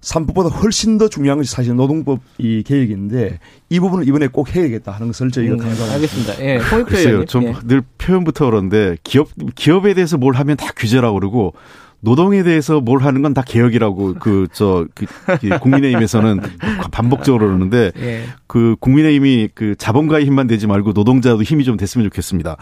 3법보다 0.00 0.62
훨씬 0.62 0.96
더 0.96 1.08
중요한 1.08 1.38
것이 1.38 1.50
사실 1.52 1.74
노동법 1.74 2.20
이 2.38 2.62
계획인데 2.64 3.40
이 3.68 3.80
부분을 3.80 4.06
이번에 4.06 4.28
꼭 4.28 4.54
해야겠다 4.54 4.92
하는 4.92 5.08
것을 5.08 5.30
저희가 5.30 5.54
음, 5.54 5.58
강조합니다. 5.58 5.94
알겠습니다. 5.94 6.44
예. 6.44 6.58
글쎄요, 6.58 7.08
의원님. 7.08 7.26
좀 7.26 7.44
예. 7.44 7.54
늘 7.66 7.82
표현부터 7.98 8.46
그런데 8.46 8.96
기업 9.02 9.28
기업에 9.56 9.94
대해서 9.94 10.16
뭘 10.16 10.34
하면 10.36 10.56
다 10.56 10.68
규제라고 10.76 11.14
그러고 11.18 11.52
노동에 12.00 12.42
대해서 12.42 12.80
뭘 12.80 13.00
하는 13.02 13.22
건 13.22 13.34
다 13.34 13.42
개혁이라고 13.42 14.14
그 14.14 14.46
저 14.52 14.86
그, 14.94 15.06
국민의힘에서는 15.60 16.40
반복적으로 16.90 17.46
그러는데 17.46 17.92
예. 17.98 18.24
그 18.46 18.76
국민의힘이 18.80 19.48
그 19.54 19.74
자본가의 19.76 20.24
힘만 20.24 20.46
되지 20.46 20.66
말고 20.66 20.92
노동자도 20.92 21.42
힘이 21.42 21.64
좀 21.64 21.76
됐으면 21.76 22.06
좋겠습니다. 22.08 22.56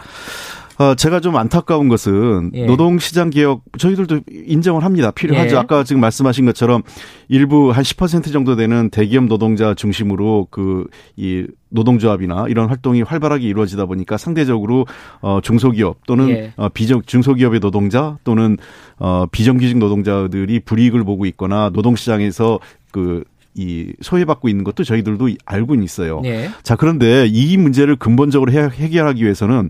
어, 0.79 0.93
제가 0.95 1.19
좀 1.21 1.35
안타까운 1.35 1.87
것은 1.89 2.51
예. 2.53 2.65
노동시장 2.65 3.29
개혁 3.31 3.63
저희들도 3.79 4.19
인정을 4.45 4.83
합니다. 4.83 5.09
필요하죠. 5.11 5.55
예. 5.55 5.59
아까 5.59 5.83
지금 5.83 5.99
말씀하신 6.01 6.45
것처럼 6.45 6.83
일부 7.29 7.71
한 7.71 7.83
10% 7.83 8.31
정도 8.31 8.55
되는 8.55 8.89
대기업 8.91 9.25
노동자 9.25 9.73
중심으로 9.73 10.47
그 10.51 10.85
이 11.15 11.45
노동조합이나 11.69 12.45
이런 12.47 12.69
활동이 12.69 13.01
활발하게 13.01 13.45
이루어지다 13.47 13.85
보니까 13.87 14.15
상대적으로 14.17 14.85
어 15.21 15.39
중소기업 15.43 16.05
또는 16.07 16.29
예. 16.29 16.53
어 16.55 16.69
비정 16.69 17.01
중소기업의 17.05 17.59
노동자 17.59 18.17
또는 18.23 18.57
어 18.99 19.25
비정규직 19.31 19.77
노동자들이 19.77 20.59
불이익을 20.61 21.03
보고 21.03 21.25
있거나 21.25 21.69
노동시장에서 21.73 22.59
그이 22.91 23.93
소외받고 24.01 24.47
있는 24.47 24.63
것도 24.63 24.83
저희들도 24.83 25.29
알고는 25.45 25.83
있어요. 25.83 26.21
예. 26.25 26.49
자, 26.63 26.75
그런데 26.75 27.25
이 27.27 27.57
문제를 27.57 27.95
근본적으로 27.97 28.51
해- 28.51 28.69
해결하기 28.71 29.21
위해서는 29.23 29.69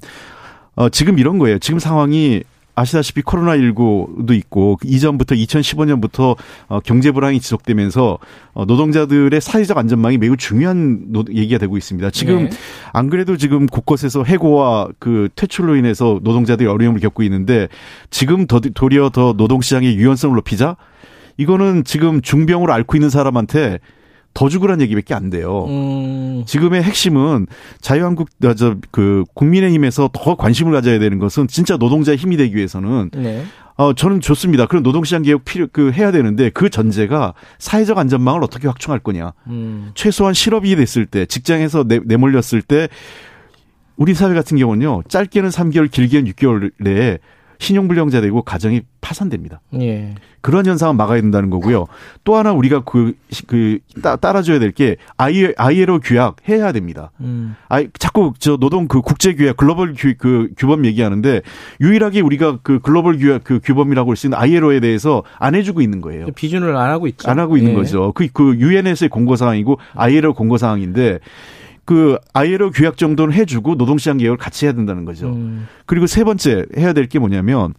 어, 0.77 0.89
지금 0.89 1.19
이런 1.19 1.39
거예요. 1.39 1.59
지금 1.59 1.79
상황이 1.79 2.43
아시다시피 2.75 3.23
코로나19도 3.23 4.33
있고 4.33 4.77
그 4.77 4.87
이전부터 4.87 5.33
2015년부터 5.33 6.37
어, 6.67 6.79
경제 6.81 7.11
불황이 7.11 7.39
지속되면서 7.39 8.19
어, 8.53 8.65
노동자들의 8.65 9.41
사회적 9.41 9.75
안전망이 9.75 10.19
매우 10.19 10.37
중요한 10.37 11.05
노, 11.07 11.23
얘기가 11.31 11.57
되고 11.57 11.75
있습니다. 11.75 12.11
지금 12.11 12.43
네. 12.43 12.49
안 12.93 13.09
그래도 13.09 13.35
지금 13.35 13.65
곳곳에서 13.65 14.23
해고와 14.23 14.89
그 14.99 15.29
퇴출로 15.35 15.75
인해서 15.75 16.19
노동자들이 16.21 16.69
어려움을 16.69 16.99
겪고 17.01 17.23
있는데 17.23 17.67
지금 18.11 18.45
더, 18.45 18.59
도리어 18.59 19.09
더 19.09 19.33
노동시장의 19.35 19.95
유연성을 19.95 20.35
높이자 20.35 20.77
이거는 21.37 21.83
지금 21.83 22.21
중병으로 22.21 22.71
앓고 22.71 22.95
있는 22.95 23.09
사람한테 23.09 23.79
더 24.37 24.49
죽으란 24.49 24.81
얘기밖에 24.81 25.15
안 25.15 25.31
돼요. 25.31 25.65
음. 25.67 26.43
지금의 26.45 26.83
핵심은 26.83 27.47
자유한국 27.81 28.29
아, 28.43 28.53
저그 28.53 29.23
국민의힘에서 29.33 30.11
더 30.13 30.35
관심을 30.35 30.73
가져야 30.73 30.99
되는 30.99 31.17
것은 31.17 31.47
진짜 31.47 31.75
노동자의 31.75 32.19
힘이 32.19 32.37
되기 32.37 32.55
위해서는 32.55 33.09
네. 33.15 33.43
어 33.77 33.93
저는 33.93 34.21
좋습니다. 34.21 34.67
그런 34.67 34.83
노동시장 34.83 35.23
개혁 35.23 35.43
필요 35.43 35.65
그 35.71 35.91
해야 35.91 36.11
되는데 36.11 36.51
그 36.51 36.69
전제가 36.69 37.33
사회적 37.57 37.97
안전망을 37.97 38.43
어떻게 38.43 38.67
확충할 38.67 38.99
거냐. 38.99 39.33
음. 39.47 39.89
최소한 39.95 40.35
실업이 40.35 40.75
됐을 40.75 41.07
때 41.07 41.25
직장에서 41.25 41.85
내, 41.85 41.99
내몰렸을 42.05 42.61
때 42.61 42.89
우리 43.95 44.13
사회 44.13 44.35
같은 44.35 44.55
경우는요. 44.59 45.01
짧게는 45.07 45.49
3개월 45.49 45.89
길게는 45.89 46.31
6개월 46.33 46.71
내에 46.79 47.17
신용불량자 47.59 48.21
되고 48.21 48.41
가정이 48.41 48.81
파산됩니다. 49.01 49.61
예. 49.79 50.15
그런 50.41 50.65
현상은 50.65 50.95
막아야 50.95 51.19
된다는 51.21 51.49
거고요. 51.49 51.87
또 52.23 52.35
하나 52.35 52.53
우리가 52.53 52.83
그, 52.83 53.13
그, 53.47 53.79
따, 54.01 54.15
따라줘야 54.15 54.59
될게 54.59 54.95
ILO 55.17 55.99
규약 55.99 56.37
해야 56.47 56.71
됩니다. 56.71 57.11
음. 57.19 57.55
아, 57.69 57.83
자꾸 57.99 58.33
저 58.39 58.55
노동 58.57 58.87
그 58.87 59.01
국제 59.01 59.33
규약 59.33 59.57
글로벌 59.57 59.93
규, 59.95 60.13
그 60.17 60.49
규범 60.57 60.85
얘기하는데 60.85 61.41
유일하게 61.81 62.21
우리가 62.21 62.59
그 62.63 62.79
글로벌 62.79 63.17
규약 63.17 63.43
그 63.43 63.59
규범이라고 63.63 64.11
할 64.11 64.17
수 64.17 64.27
있는 64.27 64.37
ILO에 64.37 64.79
대해서 64.79 65.23
안 65.37 65.53
해주고 65.55 65.81
있는 65.81 66.01
거예요. 66.01 66.27
비준을 66.35 66.75
안 66.75 66.89
하고 66.89 67.07
있죠. 67.07 67.29
안 67.29 67.39
하고 67.39 67.57
있는 67.57 67.71
예. 67.71 67.75
거죠. 67.75 68.11
그, 68.13 68.27
그 68.31 68.55
유엔에서의 68.55 69.09
공고 69.09 69.35
사항이고 69.35 69.79
ILO 69.95 70.33
공고 70.33 70.57
사항인데 70.57 71.19
그 71.87 72.17
ILO 72.33 72.69
규약 72.71 72.97
정도는 72.97 73.33
해주고 73.33 73.75
노동시장 73.75 74.17
개혁을 74.17 74.35
같이 74.37 74.65
해야 74.65 74.73
된다는 74.73 75.05
거죠. 75.05 75.29
음. 75.29 75.67
그리고 75.85 76.05
세 76.05 76.25
번째 76.25 76.65
해야 76.77 76.91
될 76.91 77.07
게 77.07 77.17
뭐냐면 77.17 77.73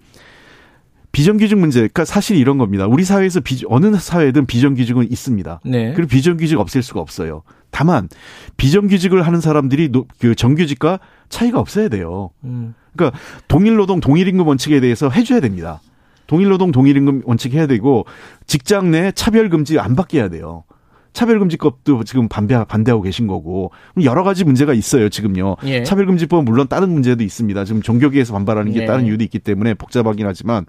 비정규직 1.12 1.58
문제. 1.58 1.80
그러니까 1.80 2.06
사실 2.06 2.38
이런 2.38 2.56
겁니다. 2.56 2.86
우리 2.86 3.04
사회에서 3.04 3.40
비, 3.40 3.62
어느 3.68 3.94
사회든 3.94 4.46
비정규직은 4.46 5.10
있습니다. 5.10 5.60
네. 5.66 5.92
그리고 5.92 6.08
비정규직 6.08 6.58
없앨 6.58 6.82
수가 6.82 7.00
없어요. 7.00 7.42
다만 7.70 8.08
비정규직을 8.56 9.26
하는 9.26 9.40
사람들이 9.42 9.90
노, 9.90 10.06
그 10.18 10.34
정규직과 10.34 11.00
차이가 11.28 11.60
없어야 11.60 11.88
돼요. 11.90 12.30
음. 12.44 12.72
그러니까 12.96 13.18
동일 13.46 13.76
노동 13.76 14.00
동일 14.00 14.26
임금 14.28 14.46
원칙에 14.46 14.80
대해서 14.80 15.10
해줘야 15.10 15.40
됩니다. 15.40 15.82
동일 16.26 16.48
노동 16.48 16.72
동일 16.72 16.96
임금 16.96 17.22
원칙 17.26 17.52
해야 17.52 17.66
되고 17.66 18.06
직장 18.46 18.90
내 18.90 19.12
차별 19.12 19.50
금지 19.50 19.78
안 19.78 19.96
받게 19.96 20.18
해야 20.18 20.28
돼요. 20.30 20.64
차별금지법도 21.18 22.04
지금 22.04 22.28
반대 22.28 22.56
반대하고 22.64 23.02
계신 23.02 23.26
거고 23.26 23.72
여러 24.04 24.22
가지 24.22 24.44
문제가 24.44 24.72
있어요 24.72 25.08
지금요. 25.08 25.56
예. 25.64 25.82
차별금지법은 25.82 26.44
물론 26.44 26.68
다른 26.68 26.90
문제도 26.90 27.22
있습니다. 27.24 27.64
지금 27.64 27.82
종교계에서 27.82 28.32
반발하는 28.32 28.72
게 28.72 28.80
네. 28.80 28.86
다른 28.86 29.04
이유도 29.04 29.24
있기 29.24 29.40
때문에 29.40 29.74
복잡하긴 29.74 30.26
하지만 30.26 30.64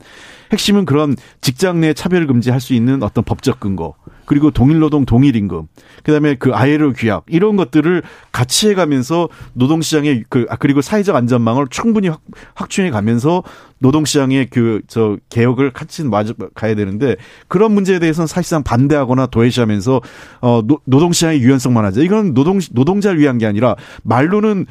핵심은 0.52 0.86
그런 0.86 1.16
직장 1.42 1.80
내 1.82 1.94
차별금지 1.94 2.50
할 2.50 2.60
수 2.60 2.74
있는 2.74 3.02
어떤 3.04 3.24
법적 3.24 3.62
근거 3.62 3.94
그리고 4.26 4.52
동일노동 4.52 5.06
동일임금 5.06 5.68
그다음에 6.04 6.36
그 6.36 6.54
ILO 6.54 6.92
규약 6.92 7.24
이런 7.30 7.56
것들을 7.56 8.04
같이 8.34 8.70
해가면서 8.70 9.30
노동시장의 9.54 10.26
그 10.28 10.46
아, 10.50 10.58
그리고 10.58 10.82
사회적 10.82 11.16
안전망을 11.16 11.68
충분히 11.70 12.10
확, 12.10 12.22
확충해 12.54 12.92
가면서 12.92 13.44
노동시장의 13.80 14.48
그 14.48 14.82
저 14.88 15.18
개혁을 15.30 15.72
같이 15.72 16.04
맞아 16.04 16.34
가야 16.54 16.76
되는데 16.76 17.16
그런 17.48 17.72
문제에 17.74 18.00
대해서는 18.00 18.28
사실상 18.28 18.62
반대하거나 18.64 19.28
도외시하면서 19.28 20.02
어 20.42 20.62
노, 20.66 20.80
노동시장의 20.86 21.42
유연성만 21.42 21.86
하자 21.86 22.02
이건 22.02 22.34
노동 22.34 22.60
노동자를 22.72 23.20
위한 23.20 23.38
게 23.38 23.46
아니라 23.46 23.76
말로는 24.04 24.66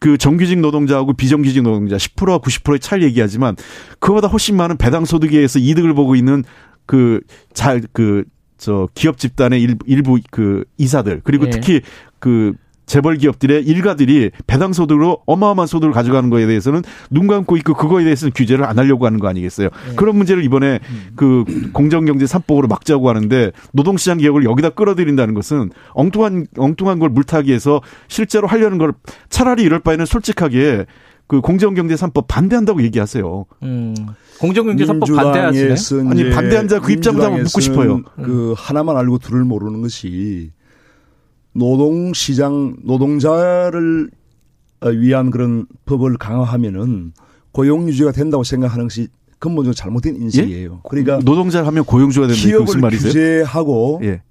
그 0.00 0.18
정규직 0.18 0.58
노동자하고 0.60 1.12
비정규직 1.12 1.62
노동자 1.62 1.96
10%와 1.96 2.38
90%의 2.38 2.80
차이를 2.80 3.08
얘기하지만 3.08 3.56
그보다 4.00 4.28
훨씬 4.28 4.56
많은 4.56 4.76
배당 4.76 5.04
소득에 5.04 5.36
의해서 5.36 5.58
이득을 5.58 5.94
보고 5.94 6.14
있는 6.16 6.44
그 6.86 7.20
잘 7.54 7.82
그 7.92 8.24
저 8.58 8.88
기업 8.94 9.18
집단의 9.18 9.60
일부, 9.60 9.84
일부 9.88 10.20
그 10.30 10.64
이사들 10.78 11.22
그리고 11.24 11.46
예. 11.46 11.50
특히 11.50 11.80
그 12.20 12.52
재벌 12.86 13.16
기업들의 13.16 13.64
일가들이 13.64 14.30
배당 14.46 14.72
소득으로 14.72 15.18
어마어마한 15.26 15.66
소득을 15.66 15.92
가져가는 15.94 16.28
거에 16.30 16.46
대해서는 16.46 16.82
눈 17.10 17.26
감고 17.26 17.56
있고 17.58 17.74
그거에 17.74 18.04
대해서는 18.04 18.32
규제를 18.34 18.64
안 18.64 18.78
하려고 18.78 19.06
하는 19.06 19.18
거 19.20 19.28
아니겠어요. 19.28 19.68
그런 19.96 20.16
문제를 20.16 20.44
이번에 20.44 20.80
그 21.16 21.44
공정경제 21.72 22.24
3법으로 22.26 22.68
막자고 22.68 23.08
하는데 23.08 23.52
노동시장 23.72 24.18
개혁을 24.18 24.44
여기다 24.44 24.70
끌어들인다는 24.70 25.34
것은 25.34 25.70
엉뚱한 25.94 26.46
엉뚱한 26.58 26.98
걸 26.98 27.08
물타기해서 27.10 27.80
실제로 28.08 28.46
하려는 28.48 28.78
걸 28.78 28.92
차라리 29.30 29.62
이럴 29.62 29.78
바에는 29.80 30.04
솔직하게 30.04 30.86
그 31.28 31.40
공정경제 31.40 31.94
3법 31.94 32.26
반대한다고 32.28 32.82
얘기하세요. 32.82 33.46
음. 33.62 33.94
공정경제 34.38 34.84
선법 34.84 35.06
반대하시네. 35.14 35.68
민주당에서 35.68 36.10
아니, 36.10 36.20
이제 36.20 36.30
반대한 36.30 36.68
자 36.68 36.78
그 36.80 36.92
입장도 36.92 37.22
한번 37.22 37.42
묻고 37.44 37.60
싶어요. 37.60 38.02
그 38.22 38.54
하나만 38.56 38.96
알고 38.96 39.18
둘을 39.18 39.44
모르는 39.44 39.80
것이 39.82 40.50
노동시장 41.52 42.76
노동자를 42.82 44.10
어, 44.80 44.88
위한 44.88 45.30
그런 45.30 45.66
법을 45.84 46.16
강화하면은 46.18 47.12
고용 47.52 47.88
유지가 47.88 48.12
된다고 48.12 48.42
생각하는 48.42 48.86
것이 48.86 49.08
근본적으로 49.38 49.74
잘못된 49.74 50.16
인식이에요. 50.16 50.80
그러니까 50.88 51.18
노동자를 51.18 51.66
하면 51.66 51.84
고용 51.84 52.10
주가 52.10 52.26
된다. 52.26 52.40
이게 52.40 52.52
무슨 52.52 52.64
기업을 52.64 52.80
말이세요? 52.80 53.12
규제하고 53.12 54.00
예. 54.04 54.22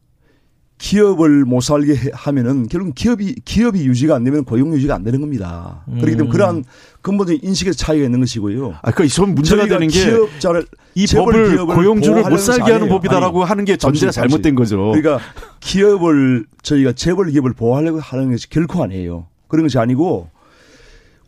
기업을 0.82 1.46
못 1.46 1.62
살게 1.62 1.94
해- 1.96 2.10
하면은 2.12 2.68
결국 2.68 2.96
기업이 2.96 3.36
기업이 3.46 3.86
유지가 3.86 4.16
안 4.16 4.24
되면 4.24 4.44
고용 4.44 4.74
유지가 4.74 4.96
안 4.96 5.04
되는 5.04 5.22
겁니다. 5.22 5.84
그렇기 5.86 6.18
때문에 6.18 6.30
그러한 6.32 6.64
근본적인 7.04 7.42
인식의 7.44 7.76
차이가 7.76 8.04
있는 8.04 8.20
것이고요. 8.20 8.72
아, 8.82 8.92
그러니까 8.92 9.14
전 9.16 9.36
문제가 9.36 9.68
되는 9.68 9.88
게 9.88 10.04
기업자를 10.06 10.66
이 10.96 11.06
법을 11.06 11.68
고용주를 11.68 12.28
못 12.28 12.38
살게 12.38 12.72
하는. 12.72 12.90
법이다라고 12.90 13.42
아니, 13.44 13.50
하는 13.50 13.66
게 13.66 13.78
전제가 13.78 14.12
잠시, 14.12 14.16
잠시. 14.16 14.30
잘못된 14.32 14.56
거죠. 14.56 14.92
그러니까 14.92 15.20
기업을 15.60 16.46
저희가 16.64 16.94
재벌 16.94 17.30
기업을 17.30 17.54
보호하려고 17.54 18.00
하는 18.00 18.32
것이 18.32 18.50
결코 18.50 18.84
아니에요. 18.84 19.28
그런 19.48 19.64
것이 19.64 19.78
아니고 19.78 20.30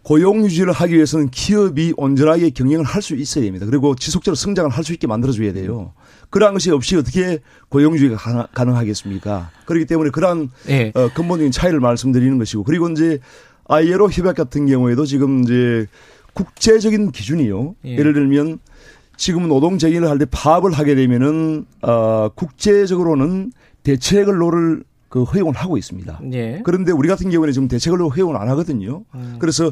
고용 0.01 0.43
유지를 0.43 0.73
하기 0.73 0.95
위해서는 0.95 1.29
기업이 1.29 1.93
온전하게 1.95 2.49
경영을 2.49 2.85
할 2.85 3.03
수 3.03 3.15
있어야 3.15 3.43
됩니다. 3.43 3.67
그리고 3.67 3.95
지속적으로 3.95 4.35
성장을 4.35 4.69
할 4.71 4.83
수 4.83 4.93
있게 4.93 5.05
만들어 5.05 5.31
줘야 5.31 5.53
돼요. 5.53 5.93
그러한 6.33 6.55
것이 6.55 6.71
없이 6.71 6.95
어떻게 6.95 7.39
고용 7.69 7.93
유지가 7.93 8.15
가능- 8.17 8.47
가능하겠습니까? 8.53 9.51
그렇기 9.65 9.85
때문에 9.85 10.09
그러한 10.09 10.49
예. 10.69 10.91
어, 10.95 11.09
근본적인 11.13 11.51
차이를 11.51 11.79
말씀드리는 11.79 12.39
것이고 12.39 12.63
그리고 12.63 12.89
이제 12.89 13.19
아이에로 13.67 14.09
협약 14.09 14.35
같은 14.35 14.65
경우에도 14.65 15.05
지금 15.05 15.43
이제 15.43 15.85
국제적인 16.33 17.11
기준이요. 17.11 17.75
예. 17.85 17.97
예. 17.97 18.03
를 18.03 18.13
들면 18.13 18.57
지금 19.15 19.47
노동 19.47 19.77
정의를 19.77 20.09
할 20.09 20.17
때 20.17 20.25
파업을 20.25 20.71
하게 20.71 20.95
되면은 20.95 21.65
어, 21.83 22.29
국제적으로는 22.33 23.51
대체 23.83 24.25
근로를 24.25 24.83
그 25.09 25.21
허용을 25.21 25.53
하고 25.53 25.77
있습니다. 25.77 26.19
예. 26.33 26.61
그런데 26.63 26.91
우리 26.91 27.07
같은 27.07 27.29
경우에는 27.29 27.53
지금 27.53 27.67
대체 27.67 27.91
근로 27.91 28.09
허용을 28.09 28.35
안 28.37 28.49
하거든요. 28.49 29.03
음. 29.13 29.35
그래서 29.37 29.71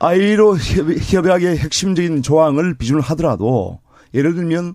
아이로 0.00 0.56
협- 0.56 0.90
협약의 1.14 1.56
핵심적인 1.58 2.22
조항을 2.22 2.74
비준을 2.74 3.00
하더라도 3.00 3.78
예를 4.12 4.34
들면 4.34 4.74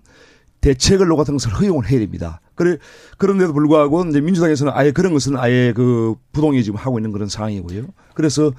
대체근로 0.60 1.16
같은 1.16 1.34
것을 1.34 1.52
허용을 1.54 1.88
해야 1.90 1.98
됩니다. 2.00 2.40
그래 2.54 2.76
그런데도 3.18 3.52
불구하고 3.54 4.04
이제 4.06 4.20
민주당에서는 4.20 4.72
아예 4.76 4.90
그런 4.92 5.12
것은 5.14 5.36
아예 5.36 5.72
그 5.74 6.14
부동이 6.32 6.62
지금 6.62 6.78
하고 6.78 6.98
있는 6.98 7.12
그런 7.12 7.28
상황이고요. 7.28 7.84
그래서 8.14 8.52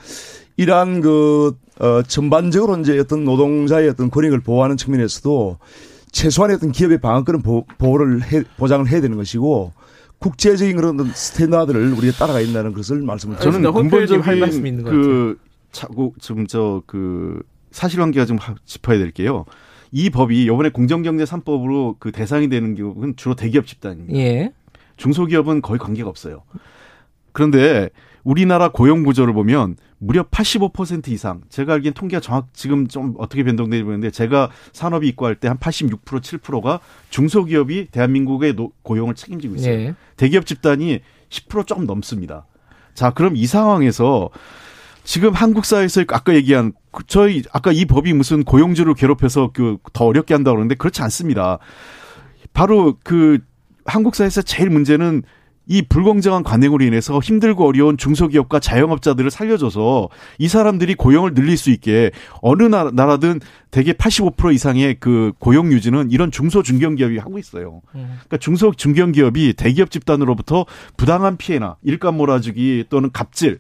이러한 0.57 1.01
그 1.01 1.55
어, 1.79 2.01
전반적으로 2.03 2.77
이제 2.79 2.97
어떤 2.99 3.23
노동자의 3.23 3.89
어떤 3.89 4.09
권익을 4.09 4.39
보호하는 4.41 4.77
측면에서도 4.77 5.57
최소한의 6.11 6.57
어떤 6.57 6.71
기업의 6.71 6.99
방어권은 6.99 7.41
보, 7.41 7.65
보호를 7.77 8.23
해, 8.31 8.43
보장을 8.57 8.87
해야 8.89 8.99
되는 9.01 9.15
것이고 9.17 9.71
국제적인 10.19 10.75
그런 10.75 10.99
어떤 10.99 11.11
standard를 11.13 11.93
우리가 11.93 12.17
따라가야 12.17 12.43
된다는 12.45 12.73
것을 12.73 13.01
말씀을. 13.01 13.37
저는 13.39 13.65
홍 13.65 13.87
의원님 13.87 14.21
할 14.21 14.35
말씀 14.37 14.61
근본적인 14.63 14.67
있는 14.67 14.83
것그 14.83 15.37
차고 15.71 16.15
지금 16.19 16.47
저 16.47 16.81
그 16.85 17.41
사실관계가 17.71 18.25
좀 18.25 18.37
하- 18.37 18.55
짚어야 18.65 18.97
될 18.97 19.11
게요. 19.11 19.45
이 19.91 20.09
법이 20.09 20.43
이번에 20.45 20.69
공정경제 20.69 21.23
3법으로 21.25 21.95
그 21.99 22.11
대상이 22.11 22.47
되는 22.49 22.75
기업은 22.75 23.15
주로 23.17 23.35
대기업 23.35 23.67
집단입니다. 23.67 24.17
예. 24.17 24.51
중소기업은 24.97 25.61
거의 25.61 25.79
관계가 25.79 26.09
없어요. 26.09 26.43
그런데 27.33 27.89
우리나라 28.23 28.69
고용 28.71 29.03
구조를 29.03 29.33
보면 29.33 29.75
무려 29.97 30.23
85% 30.23 31.07
이상 31.09 31.41
제가 31.49 31.73
알기엔 31.73 31.93
통계가 31.93 32.21
정확 32.21 32.53
지금 32.53 32.87
좀 32.87 33.15
어떻게 33.17 33.43
변동되는지 33.43 33.83
모르겠는데 33.83 34.11
제가 34.11 34.49
산업이 34.73 35.07
입고할 35.09 35.35
때 35.35 35.47
한 35.47 35.57
86% 35.57 35.99
7%가 36.03 36.79
중소기업이 37.09 37.87
대한민국의 37.91 38.55
노- 38.55 38.71
고용을 38.83 39.15
책임지고 39.15 39.55
있어요. 39.55 39.73
예. 39.73 39.95
대기업 40.17 40.45
집단이 40.45 40.99
10% 41.29 41.65
조금 41.67 41.85
넘습니다. 41.85 42.45
자, 42.93 43.11
그럼 43.11 43.35
이 43.35 43.45
상황에서 43.47 44.29
지금 45.03 45.33
한국 45.33 45.65
사회에서 45.65 46.03
아까 46.09 46.33
얘기한 46.35 46.73
그 46.91 47.03
저희 47.07 47.43
아까 47.51 47.71
이 47.71 47.85
법이 47.85 48.13
무슨 48.13 48.43
고용주를 48.43 48.93
괴롭혀서 48.93 49.51
그 49.53 49.77
더 49.93 50.05
어렵게 50.05 50.33
한다고 50.33 50.55
그러는데 50.55 50.75
그렇지 50.75 51.01
않습니다. 51.03 51.57
바로 52.53 52.97
그 53.03 53.39
한국 53.85 54.15
사회에서 54.15 54.41
제일 54.41 54.69
문제는 54.69 55.23
이 55.67 55.81
불공정한 55.83 56.43
관행으로 56.43 56.83
인해서 56.83 57.19
힘들고 57.19 57.65
어려운 57.67 57.95
중소기업과 57.97 58.59
자영업자들을 58.59 59.29
살려줘서 59.31 60.09
이 60.37 60.47
사람들이 60.47 60.95
고용을 60.95 61.33
늘릴 61.33 61.55
수 61.55 61.69
있게 61.69 62.11
어느 62.41 62.63
나라- 62.63 62.91
나라든 62.91 63.39
대개 63.69 63.93
85% 63.93 64.53
이상의 64.53 64.97
그 64.99 65.31
고용 65.39 65.71
유지는 65.71 66.11
이런 66.11 66.31
중소 66.31 66.63
중견기업이 66.63 67.17
하고 67.19 67.37
있어요. 67.37 67.81
그러니까 67.91 68.37
중소 68.37 68.73
중견기업이 68.75 69.53
대기업 69.53 69.91
집단으로부터 69.91 70.65
부당한 70.97 71.37
피해나 71.37 71.77
일감 71.83 72.17
몰아주기 72.17 72.85
또는 72.89 73.09
갑질 73.13 73.59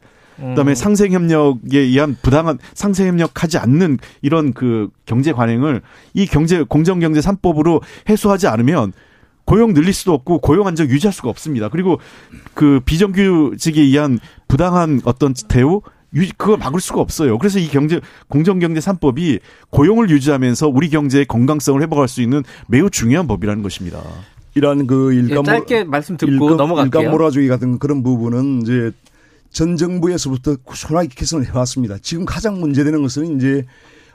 그다음에 0.49 0.75
상생협력에 0.75 1.79
의한 1.79 2.17
부당한 2.21 2.57
상생협력하지 2.73 3.57
않는 3.59 3.99
이런 4.21 4.53
그 4.53 4.89
경제 5.05 5.31
관행을 5.31 5.81
이 6.13 6.25
경제 6.25 6.63
공정경제 6.63 7.19
3법으로 7.19 7.81
해소하지 8.09 8.47
않으면 8.47 8.93
고용 9.45 9.73
늘릴 9.73 9.93
수도 9.93 10.13
없고 10.13 10.39
고용 10.39 10.67
안정 10.67 10.87
유지할 10.87 11.13
수가 11.13 11.29
없습니다. 11.29 11.69
그리고 11.69 11.99
그 12.53 12.79
비정규직에 12.85 13.81
의한 13.81 14.19
부당한 14.47 15.01
어떤 15.05 15.33
대우 15.47 15.81
유 16.13 16.27
그걸 16.37 16.57
막을 16.57 16.81
수가 16.81 16.99
없어요. 16.99 17.37
그래서 17.37 17.57
이 17.59 17.67
경제 17.67 18.01
공정 18.27 18.59
경제 18.59 18.79
3법이 18.79 19.39
고용을 19.69 20.09
유지하면서 20.09 20.67
우리 20.67 20.89
경제의 20.89 21.25
건강성을 21.25 21.81
회복할 21.81 22.07
수 22.07 22.21
있는 22.21 22.43
매우 22.67 22.89
중요한 22.89 23.27
법이라는 23.27 23.63
것입니다. 23.63 24.01
이러한 24.53 24.87
그 24.87 25.15
예, 25.15 25.19
일감 25.19 25.45
짧게 25.45 25.85
말씀 25.85 26.17
듣고 26.17 26.31
일감, 26.31 26.57
넘어갈게요. 26.57 27.01
일감 27.01 27.11
몰아주기 27.11 27.47
같은 27.47 27.79
그런 27.79 28.03
부분은 28.03 28.61
이제 28.63 28.91
전 29.51 29.75
정부에서부터 29.75 30.55
꾸준하게 30.57 31.09
개선을 31.09 31.47
해왔습니다. 31.47 31.97
지금 32.01 32.25
가장 32.25 32.59
문제되는 32.59 33.01
것은 33.01 33.37
이제 33.37 33.65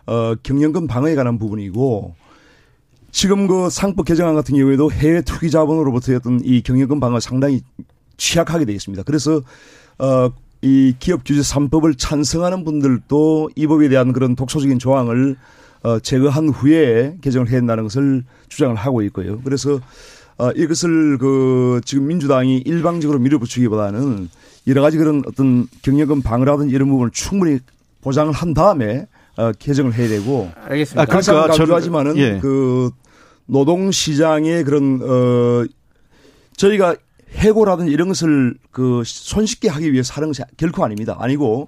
어, 0.06 0.34
경영권 0.42 0.86
방어에 0.86 1.14
관한 1.14 1.38
부분이고 1.38 2.14
지금 3.10 3.46
그 3.46 3.70
상법 3.70 4.06
개정안 4.06 4.34
같은 4.34 4.56
경우에도 4.56 4.90
해외 4.90 5.22
투기 5.22 5.50
자본으로부터의 5.50 6.16
어떤 6.16 6.40
이 6.44 6.62
경영권 6.62 7.00
방어 7.00 7.20
상당히 7.20 7.62
취약하게 8.16 8.64
되어 8.64 8.74
있습니다. 8.74 9.02
그래서 9.04 9.42
어, 9.98 10.30
이 10.62 10.94
기업 10.98 11.22
규제 11.24 11.40
3법을 11.40 11.98
찬성하는 11.98 12.64
분들도 12.64 13.50
이 13.56 13.66
법에 13.66 13.88
대한 13.88 14.12
그런 14.12 14.36
독소적인 14.36 14.78
조항을 14.78 15.36
어, 15.82 15.98
제거한 16.00 16.48
후에 16.48 17.16
개정을 17.20 17.48
해야 17.50 17.58
한다는 17.58 17.84
것을 17.84 18.24
주장을 18.48 18.74
하고 18.74 19.02
있고요. 19.02 19.40
그래서 19.42 19.80
어, 20.38 20.50
이것을 20.50 21.18
그 21.18 21.80
지금 21.84 22.06
민주당이 22.08 22.58
일방적으로 22.58 23.18
밀어붙이기보다는 23.18 24.28
여러 24.66 24.82
가지 24.82 24.96
그런 24.96 25.22
어떤 25.26 25.68
경영권 25.82 26.22
방어라든지 26.22 26.74
이런 26.74 26.88
부분을 26.88 27.10
충분히 27.12 27.58
보장을 28.00 28.32
한 28.32 28.54
다음에 28.54 29.06
어, 29.36 29.52
개정을 29.58 29.94
해야 29.94 30.08
되고 30.08 30.50
알겠습니다. 30.64 31.02
아, 31.02 31.04
그러니까 31.04 31.46
강조하지만은 31.48 32.16
예. 32.16 32.38
그 32.40 32.90
노동 33.46 33.90
시장의 33.90 34.64
그런 34.64 35.00
어 35.02 35.64
저희가 36.56 36.96
해고라든지 37.32 37.92
이런 37.92 38.08
것을 38.08 38.54
그 38.70 39.02
손쉽게 39.04 39.68
하기 39.68 39.92
위해서 39.92 40.14
하는 40.14 40.28
것이 40.28 40.42
결코 40.56 40.84
아닙니다. 40.84 41.16
아니고 41.18 41.66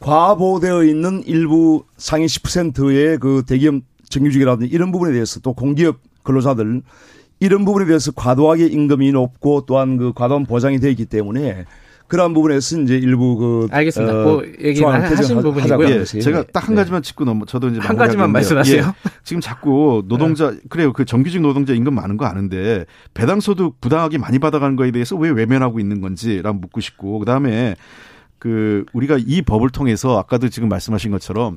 과보되어 0.00 0.84
있는 0.84 1.22
일부 1.26 1.84
상위 1.96 2.26
10%의 2.26 3.18
그 3.18 3.42
대기업 3.46 3.76
정규직이라든지 4.08 4.72
이런 4.72 4.92
부분에 4.92 5.12
대해서 5.12 5.40
또 5.40 5.52
공기업 5.52 5.98
근로자들 6.22 6.82
이런 7.40 7.64
부분에 7.64 7.86
대해서 7.86 8.12
과도하게 8.12 8.66
임금이 8.66 9.12
높고 9.12 9.64
또한 9.66 9.96
그 9.96 10.12
과도한 10.14 10.46
보장이 10.46 10.78
되어 10.78 10.90
있기 10.90 11.06
때문에 11.06 11.64
그러한 12.06 12.34
부분에서 12.34 12.80
이제 12.80 12.96
일부 12.96 13.36
그 13.36 13.66
알겠습니다. 13.70 14.12
어, 14.12 14.36
그 14.36 14.52
얘기는 14.60 14.74
조항을 14.74 15.18
하신 15.18 15.40
부분이고요. 15.40 15.88
예, 15.88 16.04
제가 16.04 16.40
예. 16.40 16.44
딱한 16.52 16.74
네. 16.74 16.80
가지만 16.82 17.02
짚고 17.02 17.24
넘어 17.24 17.46
저도 17.46 17.68
이제 17.68 17.80
한 17.80 17.96
가지만. 17.96 18.30
말씀하세요. 18.30 18.82
예, 18.82 19.10
지금 19.24 19.40
자꾸 19.40 20.04
노동자 20.06 20.54
그래요 20.68 20.92
그 20.92 21.04
정규직 21.04 21.40
노동자 21.40 21.72
임금 21.72 21.94
많은 21.94 22.16
거 22.16 22.26
아는데 22.26 22.84
배당 23.14 23.40
소득 23.40 23.80
부당하게 23.80 24.18
많이 24.18 24.38
받아가는 24.38 24.76
거에 24.76 24.90
대해서 24.90 25.16
왜 25.16 25.30
외면하고 25.30 25.80
있는 25.80 26.00
건지랑 26.00 26.60
묻고 26.60 26.80
싶고 26.80 27.18
그 27.20 27.24
다음에 27.24 27.74
그 28.38 28.84
우리가 28.92 29.16
이 29.18 29.40
법을 29.42 29.70
통해서 29.70 30.18
아까도 30.18 30.50
지금 30.50 30.68
말씀하신 30.68 31.10
것처럼 31.10 31.56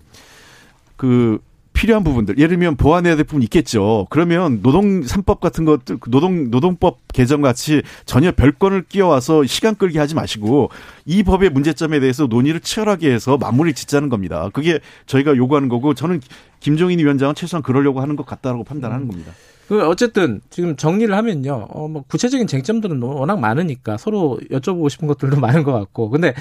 그 0.96 1.40
필요한 1.78 2.04
부분들 2.04 2.40
예를 2.40 2.50
들면 2.50 2.76
보완해야 2.76 3.16
될 3.16 3.24
부분 3.24 3.44
있겠죠. 3.44 4.08
그러면 4.10 4.64
노동 4.64 5.02
3법 5.02 5.40
같은 5.40 5.64
것들 5.64 6.00
노동 6.10 6.50
노동법 6.50 6.98
개정 7.14 7.44
같이 7.44 7.84
전혀 8.06 8.32
별건을 8.32 8.86
끼워와서 8.90 9.46
시간 9.46 9.76
끌게 9.76 10.00
하지 10.00 10.16
마시고 10.16 10.72
이 11.06 11.22
법의 11.22 11.52
문제점에 11.52 12.00
대해서 12.00 12.26
논의를 12.26 12.62
치열하게 12.62 13.12
해서 13.12 13.38
마무리를 13.38 13.76
짓자는 13.76 14.10
겁니다. 14.10 14.50
그게 14.54 14.80
저희가 15.06 15.36
요구하는 15.36 15.70
거고 15.70 15.94
저는 15.94 16.22
김종인 16.62 16.98
위원장은 16.98 17.36
최소한 17.36 17.62
그러려고 17.62 18.02
하는 18.02 18.16
것 18.16 18.26
같다라고 18.26 18.64
판단하는 18.64 19.08
겁니다. 19.08 19.32
그 19.68 19.86
어쨌든 19.86 20.42
지금 20.50 20.76
정리를 20.78 21.14
하면요. 21.16 21.68
어, 21.70 21.88
뭐 21.88 22.04
구체적인 22.08 22.48
쟁점들은 22.48 23.00
워낙 23.04 23.40
많으니까 23.40 23.98
서로 23.98 24.40
여쭤보고 24.50 24.90
싶은 24.90 25.08
것들도 25.08 25.38
많은 25.42 25.62
것 25.62 25.74
같고. 25.74 26.10
근데 26.10 26.34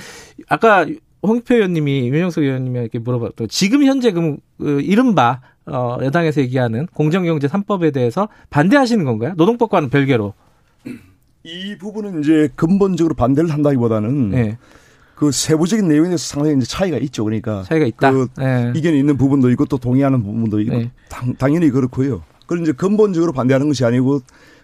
아까 0.49 0.87
홍표 1.27 1.55
의원님이 1.55 2.09
윤영석 2.09 2.45
의원님에게 2.45 2.99
물어봤던 3.01 3.49
지금 3.49 3.85
현재 3.85 4.13
그, 4.13 4.37
그 4.59 4.81
이른바 4.81 5.41
어, 5.67 5.99
여당에서 6.03 6.41
얘기하는 6.41 6.87
공정경제 6.95 7.49
3법에 7.49 7.93
대해서 7.93 8.29
반대하시는 8.51 9.05
건가요? 9.05 9.35
노동법과는 9.37 9.91
별개로. 9.91 10.35
이 11.43 11.77
부분은 11.79 12.21
이제 12.23 12.49
근본적으로 12.57 13.15
반대를 13.15 13.51
한다기보다는 13.53 14.33
예. 14.35 14.59
그 15.15 15.31
세부적인 15.31 15.87
내용에 15.89 16.09
대해서 16.09 16.25
상당히 16.27 16.57
이제 16.57 16.67
차이가 16.67 16.99
있죠. 16.99 17.25
그러니까 17.25 17.63
차이가 17.63 17.87
있다. 17.87 18.13
그 18.13 18.27
예. 18.41 18.73
이견이 18.75 18.99
있는 18.99 19.17
부분도 19.17 19.51
있고 19.51 19.65
또 19.67 19.79
동의하는 19.79 20.23
부분도 20.23 20.61
있고 20.61 20.77
네. 20.77 20.91
당, 21.09 21.35
당연히 21.35 21.71
그렇고요. 21.71 22.23
그런 22.47 22.63
이제 22.63 22.73
근본적으로 22.73 23.33
반대하는 23.33 23.69
것이 23.69 23.85
아니고 23.85 24.21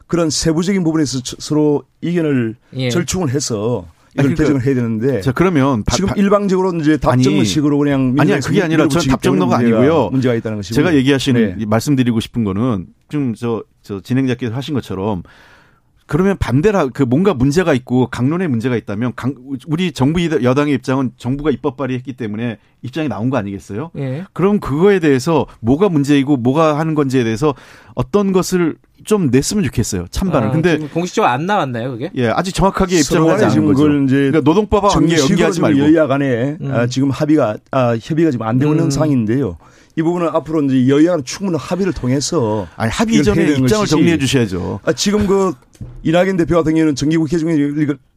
그런 0.06 0.28
세부적인 0.28 0.82
부분에서 0.84 1.20
저- 1.22 1.36
서로 1.38 1.84
이견을 2.00 2.56
예. 2.74 2.90
절충을 2.90 3.30
해서 3.30 3.86
이걸 4.14 4.26
아니, 4.26 4.34
그러니까 4.34 4.42
개정을 4.44 4.66
해야 4.66 4.74
되는데 4.74 5.20
자 5.22 5.32
그러면 5.32 5.84
바- 5.84 5.96
지금 5.96 6.08
바- 6.10 6.14
일방적으로 6.16 6.72
이제 6.78 6.98
아니, 7.04 7.22
답정식으로 7.24 7.78
그냥 7.78 8.12
민주당에서 8.14 8.48
그게 8.48 8.62
아니라 8.62 8.86
전 8.88 9.02
답정너가 9.08 9.56
문제가- 9.56 9.58
아니고요. 9.78 10.08
문제가 10.10 10.34
있다는 10.34 10.58
것이고 10.58 10.74
제가 10.74 10.94
얘기하시는 10.94 11.58
네. 11.58 11.64
말씀드리고 11.66 12.20
싶은 12.20 12.44
거는 12.44 12.86
좀저저 13.08 14.00
진행자께서 14.02 14.54
하신 14.54 14.74
것처럼 14.74 15.22
그러면 16.06 16.36
반대라 16.38 16.88
그 16.88 17.02
뭔가 17.02 17.32
문제가 17.34 17.72
있고 17.74 18.08
강론의 18.08 18.48
문제가 18.48 18.76
있다면 18.76 19.12
강, 19.16 19.34
우리 19.66 19.92
정부 19.92 20.20
이- 20.20 20.28
여당의 20.42 20.74
입장은 20.74 21.12
정부가 21.16 21.50
입법 21.50 21.76
발의했기 21.76 22.14
때문에 22.14 22.58
입장이 22.82 23.08
나온 23.08 23.30
거 23.30 23.36
아니겠어요? 23.36 23.90
예. 23.96 24.24
그럼 24.32 24.58
그거에 24.60 24.98
대해서 24.98 25.46
뭐가 25.60 25.88
문제이고 25.88 26.36
뭐가 26.36 26.78
하는 26.78 26.94
건지에 26.94 27.24
대해서 27.24 27.54
어떤 27.94 28.32
것을 28.32 28.76
좀 29.04 29.30
냈으면 29.30 29.64
좋겠어요. 29.64 30.06
찬반을. 30.10 30.48
아, 30.48 30.50
근데 30.52 30.78
공식적으로 30.78 31.30
안 31.30 31.46
나왔나요, 31.46 31.90
그게? 31.92 32.10
예, 32.14 32.28
아직 32.28 32.52
정확하게 32.54 32.98
입장을 32.98 33.28
하지 33.32 33.44
않은 33.44 33.52
지금 33.54 33.66
거죠. 33.68 33.82
그걸 33.84 34.04
이제 34.04 34.14
그러니까 34.16 34.40
노동법하고 34.40 34.94
관계 34.94 35.18
연기하지 35.18 35.54
지금 35.54 35.68
말고. 35.70 35.80
여야 35.94 36.06
간에 36.06 36.56
음. 36.60 36.70
아, 36.72 36.86
지금 36.86 37.10
합의가 37.10 37.56
아, 37.72 37.96
협의가 38.00 38.30
지금 38.30 38.46
안 38.46 38.58
되고 38.58 38.72
있는 38.72 38.86
음. 38.86 38.90
상황인데요. 38.90 39.56
이 39.96 40.02
부분은 40.02 40.28
앞으로 40.28 40.62
이제 40.62 40.88
여야는 40.88 41.24
충분한 41.24 41.60
합의를 41.60 41.92
통해서 41.92 42.66
아니 42.76 42.90
합의 42.90 43.14
이걸 43.16 43.24
전에 43.24 43.40
해야 43.40 43.46
되는 43.48 43.62
입장을 43.64 43.82
것이지. 43.82 43.90
정리해 43.96 44.18
주셔야죠. 44.18 44.80
아, 44.84 44.92
지금 44.92 45.26
그 45.26 45.52
이낙연 46.02 46.36
대표 46.36 46.56
같은 46.56 46.74
경우는 46.74 46.94
정기국회 46.94 47.38
중에 47.38 47.56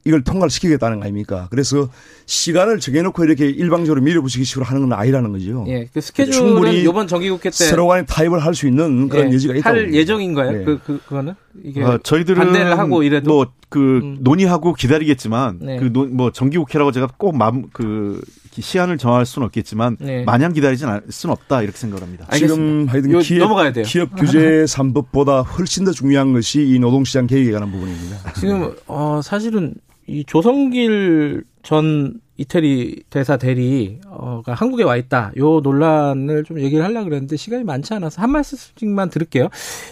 이걸, 0.07 0.23
통과를 0.23 0.51
시키겠다는 0.51 0.99
거 0.99 1.05
아닙니까? 1.05 1.47
그래서 1.49 1.89
시간을 2.27 2.79
정해놓고 2.79 3.23
이렇게 3.25 3.47
일방적으로 3.47 4.01
밀어붙이기 4.01 4.43
식으로 4.45 4.63
하는 4.65 4.87
건 4.87 4.93
아니라는 4.99 5.31
거죠. 5.31 5.65
예. 5.67 5.87
그 5.91 5.99
스케줄은 5.99 6.31
충분히 6.47 6.81
이번 6.83 7.07
정기국회 7.07 7.49
때 7.49 7.55
서로 7.65 7.87
간에 7.87 8.05
타협을 8.05 8.39
할 8.39 8.53
수 8.53 8.67
있는 8.67 9.09
그런 9.09 9.31
예, 9.31 9.33
여지가 9.35 9.55
있다고. 9.55 9.75
할. 9.77 9.93
예정인가요? 9.93 10.51
네. 10.51 10.63
그, 10.63 10.79
그, 10.85 10.99
그거는? 11.07 11.33
이게. 11.63 11.81
어, 11.83 11.97
저희들은 12.03 12.37
반대를 12.37 12.77
하고 12.77 13.01
이래도? 13.03 13.31
뭐그 13.33 13.97
음. 14.03 14.17
논의하고 14.21 14.73
기다리겠지만 14.75 15.59
네. 15.61 15.77
그뭐 15.79 16.31
정기국회라고 16.31 16.91
제가 16.91 17.07
꼭맘그 17.17 18.21
시한을 18.57 18.97
정할 18.99 19.25
수는 19.25 19.47
없겠지만 19.47 19.97
네. 19.99 20.23
마냥 20.23 20.53
기다리진 20.53 20.87
않을 20.87 21.01
수는 21.09 21.33
없다 21.33 21.63
이렇게 21.63 21.77
생각합니다. 21.77 22.27
지금 22.35 22.85
하여튼 22.87 23.11
요- 23.11 23.19
기업, 23.19 23.39
넘어가야 23.39 23.73
돼요. 23.73 23.83
기업 23.85 24.15
규제 24.15 24.63
3법보다 24.69 25.43
훨씬 25.57 25.83
더 25.83 25.91
중요한 25.91 26.31
것이 26.31 26.61
이 26.63 26.79
노동시장 26.79 27.27
개혁에 27.27 27.51
관한 27.51 27.71
부분입니다. 27.71 28.33
지금 28.39 28.73
어 28.87 29.19
사실은 29.23 29.73
이 30.07 30.23
조성길 30.25 31.43
전 31.63 32.19
이태리 32.37 33.03
대사 33.09 33.37
대리가 33.37 34.43
한국에 34.45 34.83
와 34.83 34.97
있다. 34.97 35.31
요 35.37 35.61
논란을 35.61 36.43
좀 36.43 36.59
얘기를 36.59 36.83
하려고 36.83 37.05
그랬는데 37.05 37.37
시간이 37.37 37.63
많지 37.63 37.93
않아서 37.93 38.21
한 38.21 38.29
말씀씩만 38.31 39.09
들을게요. 39.09 39.47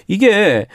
이게 0.07 0.67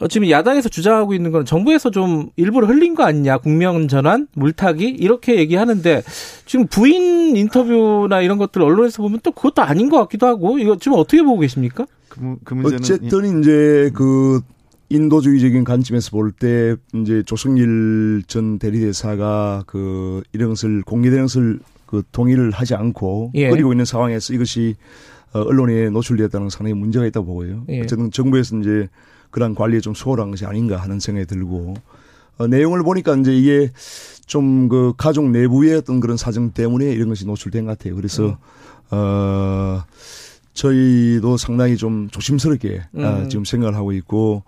어, 0.00 0.08
지금 0.08 0.28
야당에서 0.28 0.68
주장하고 0.68 1.14
있는 1.14 1.30
건 1.30 1.44
정부에서 1.44 1.90
좀 1.92 2.30
일부러 2.36 2.66
흘린 2.66 2.96
거 2.96 3.04
아니냐. 3.04 3.38
국면 3.38 3.86
전환, 3.86 4.26
물타기 4.34 4.86
이렇게 4.88 5.36
얘기하는데 5.36 6.02
지금 6.46 6.66
부인 6.66 7.36
인터뷰나 7.36 8.20
이런 8.20 8.36
것들 8.38 8.60
언론에서 8.60 9.02
보면 9.02 9.20
또 9.22 9.30
그것도 9.30 9.62
아닌 9.62 9.88
것 9.88 9.98
같기도 9.98 10.26
하고 10.26 10.58
이거 10.58 10.76
지금 10.78 10.98
어떻게 10.98 11.22
보고 11.22 11.38
계십니까? 11.38 11.86
그, 12.08 12.20
문- 12.20 12.38
그 12.44 12.54
문제는 12.54 12.78
어쨌든 12.78 13.40
이제 13.40 13.90
그 13.94 14.40
인도주의적인 14.88 15.64
관점에서 15.64 16.10
볼 16.10 16.32
때 16.32 16.76
이제 16.94 17.22
조성일 17.24 18.22
전 18.26 18.58
대리대사가 18.58 19.64
그 19.66 20.22
이런 20.32 20.50
것을 20.50 20.82
공개되는 20.82 21.24
것을 21.24 21.60
그 21.86 22.02
동의를 22.12 22.50
하지 22.50 22.74
않고 22.74 23.32
예. 23.34 23.50
끓이고 23.50 23.72
있는 23.72 23.84
상황에서 23.84 24.34
이것이 24.34 24.76
어, 25.32 25.40
언론에 25.40 25.90
노출되었다는 25.90 26.44
건 26.44 26.50
상당히 26.50 26.74
문제가 26.74 27.06
있다고 27.06 27.26
보고요. 27.26 27.64
예. 27.68 27.80
어쨌든 27.82 28.10
정부에서 28.10 28.56
이제 28.58 28.88
그러한 29.30 29.54
관리에 29.54 29.80
좀 29.80 29.94
소홀한 29.94 30.30
것이 30.30 30.44
아닌가 30.44 30.76
하는 30.76 31.00
생각이 31.00 31.26
들고 31.26 31.74
어, 32.38 32.46
내용을 32.46 32.82
보니까 32.82 33.16
이제 33.16 33.34
이게 33.34 33.70
좀 34.26 34.68
그 34.68 34.94
가족 34.96 35.30
내부의 35.30 35.74
어떤 35.76 36.00
그런 36.00 36.16
사정 36.16 36.50
때문에 36.52 36.86
이런 36.92 37.08
것이 37.08 37.26
노출된 37.26 37.66
것 37.66 37.78
같아요. 37.78 37.94
그래서 37.94 38.38
어 38.90 39.82
저희도 40.54 41.36
상당히 41.36 41.76
좀 41.76 42.08
조심스럽게 42.10 42.82
아, 42.98 43.18
음. 43.18 43.28
지금 43.28 43.44
생각을 43.44 43.74
하고 43.76 43.92
있고 43.92 44.42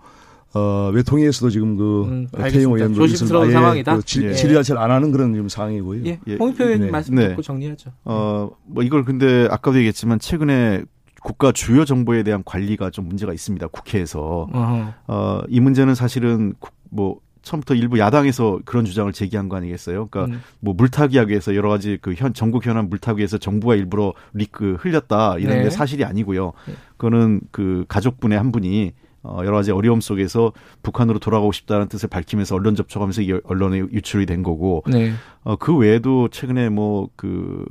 어 0.53 0.89
외통위에서도 0.93 1.49
지금 1.49 1.75
그 1.77 2.03
음, 2.05 2.27
태영 2.31 2.45
알겠습니다. 2.45 2.75
의원도 2.77 2.95
조심스러운 3.07 3.45
아예 3.47 3.51
상황이다? 3.53 3.95
그 3.97 4.03
질, 4.03 4.29
예. 4.29 4.33
질의 4.33 4.55
자체를 4.55 4.81
안 4.81 4.91
하는 4.91 5.11
그런 5.11 5.33
지금 5.33 5.49
상황이고요. 5.49 6.05
예. 6.05 6.19
예. 6.27 6.35
홍익표 6.35 6.63
의원님 6.63 6.85
네. 6.87 6.91
말씀 6.91 7.15
네. 7.15 7.29
듣고 7.29 7.41
정리하죠. 7.41 7.91
어, 8.05 8.49
뭐 8.65 8.83
이걸 8.83 9.03
근데 9.05 9.47
아까도 9.51 9.77
얘기했지만 9.77 10.19
최근에 10.19 10.83
국가 11.21 11.51
주요 11.51 11.83
정보에 11.83 12.23
대한 12.23 12.43
관리가 12.45 12.89
좀 12.91 13.07
문제가 13.07 13.33
있습니다. 13.33 13.67
국회에서. 13.67 14.47
어허. 14.53 14.93
어, 15.07 15.41
이 15.49 15.59
문제는 15.59 15.93
사실은 15.95 16.53
국- 16.59 16.73
뭐 16.89 17.19
처음부터 17.41 17.75
일부 17.75 17.99
야당에서 17.99 18.59
그런 18.65 18.83
주장을 18.85 19.11
제기한 19.13 19.47
거 19.49 19.55
아니겠어요? 19.57 20.07
그러니까 20.07 20.35
음. 20.35 20.41
뭐 20.59 20.73
물타기하기 20.73 21.29
위해서 21.31 21.55
여러 21.55 21.69
가지 21.69 21.97
그 22.01 22.13
현 22.15 22.33
전국 22.33 22.65
현안 22.65 22.89
물타기 22.89 23.19
위해서 23.19 23.37
정부가 23.37 23.75
일부러 23.75 24.13
리크 24.33 24.75
흘렸다 24.79 25.37
이런 25.37 25.57
네. 25.57 25.63
게 25.65 25.69
사실이 25.69 26.03
아니고요. 26.05 26.53
네. 26.67 26.73
그거는 26.97 27.41
그 27.51 27.85
가족분의 27.87 28.37
한 28.37 28.51
분이 28.51 28.93
어, 29.23 29.39
여러 29.43 29.57
가지 29.57 29.71
어려움 29.71 29.99
속에서 30.01 30.53
북한으로 30.83 31.19
돌아가고 31.19 31.51
싶다는 31.51 31.87
뜻을 31.87 32.09
밝히면서 32.09 32.55
언론 32.55 32.75
접촉하면서 32.75 33.21
언론에 33.43 33.79
유출이 33.79 34.25
된 34.25 34.43
거고 34.43 34.83
네. 34.87 35.13
어, 35.43 35.55
그 35.55 35.75
외에도 35.75 36.29
최근에 36.29 36.69
뭐 36.69 37.09
그 37.15 37.65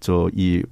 저이 0.00 0.62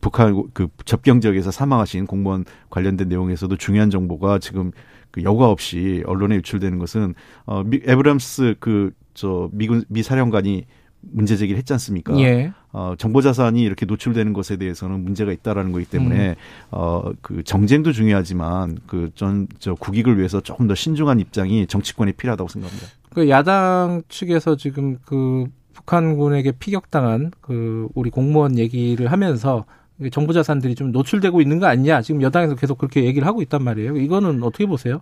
북한 0.00 0.44
그 0.54 0.68
접경 0.84 1.20
지역에서 1.20 1.50
사망하신 1.50 2.06
공무원 2.06 2.44
관련된 2.70 3.08
내용에서도 3.08 3.56
중요한 3.56 3.90
정보가 3.90 4.38
지금 4.38 4.70
그 5.10 5.24
여과 5.24 5.50
없이 5.50 6.04
언론에 6.06 6.36
유출되는 6.36 6.78
것은 6.78 7.14
어 7.44 7.62
미, 7.64 7.80
에브람스 7.84 8.56
그 8.60 8.92
저 9.14 9.48
미군 9.52 9.84
미 9.88 10.02
사령관이 10.02 10.66
문제 11.02 11.36
제기를 11.36 11.58
했지 11.58 11.72
않습니까? 11.72 12.18
예. 12.20 12.52
어, 12.72 12.94
정보 12.96 13.20
자산이 13.20 13.60
이렇게 13.62 13.86
노출되는 13.86 14.32
것에 14.32 14.56
대해서는 14.56 15.02
문제가 15.02 15.32
있다라는 15.32 15.72
거기 15.72 15.84
때문에 15.84 16.30
음. 16.30 16.34
어, 16.70 17.10
그 17.20 17.42
정쟁도 17.42 17.92
중요하지만 17.92 18.78
그전저 18.86 19.74
국익을 19.74 20.16
위해서 20.18 20.40
조금 20.40 20.68
더 20.68 20.74
신중한 20.74 21.20
입장이 21.20 21.66
정치권에 21.66 22.12
필요하다고 22.12 22.48
생각합니다. 22.48 22.88
그 23.10 23.28
야당 23.28 24.02
측에서 24.08 24.56
지금 24.56 24.98
그 25.04 25.46
북한군에게 25.74 26.52
피격당한 26.52 27.32
그 27.40 27.88
우리 27.94 28.10
공무원 28.10 28.58
얘기를 28.58 29.10
하면서 29.10 29.64
정부 30.10 30.32
자산들이 30.32 30.74
좀 30.74 30.92
노출되고 30.92 31.40
있는 31.40 31.58
거 31.58 31.66
아니냐 31.66 32.02
지금 32.02 32.22
여당에서 32.22 32.54
계속 32.54 32.78
그렇게 32.78 33.04
얘기를 33.04 33.26
하고 33.26 33.42
있단 33.42 33.62
말이에요. 33.62 33.96
이거는 33.96 34.42
어떻게 34.42 34.66
보세요? 34.66 35.00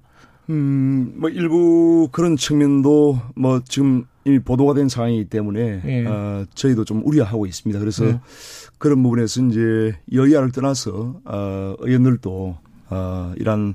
음, 0.48 1.14
뭐 1.16 1.30
일부 1.30 2.09
그런 2.11 2.36
측면도 2.36 3.20
뭐 3.36 3.61
지금 3.64 4.05
이미 4.24 4.38
보도가 4.38 4.74
된 4.74 4.88
상황이기 4.88 5.24
때문에 5.26 5.82
예. 5.84 6.06
어, 6.06 6.44
저희도 6.54 6.84
좀 6.84 7.02
우려하고 7.04 7.46
있습니다. 7.46 7.78
그래서 7.80 8.04
네. 8.04 8.20
그런 8.78 9.02
부분에서 9.02 9.42
이제 9.46 9.96
여야를 10.12 10.52
떠나서 10.52 11.20
어, 11.24 11.74
의원들도 11.78 12.56
어, 12.90 13.32
이런 13.36 13.74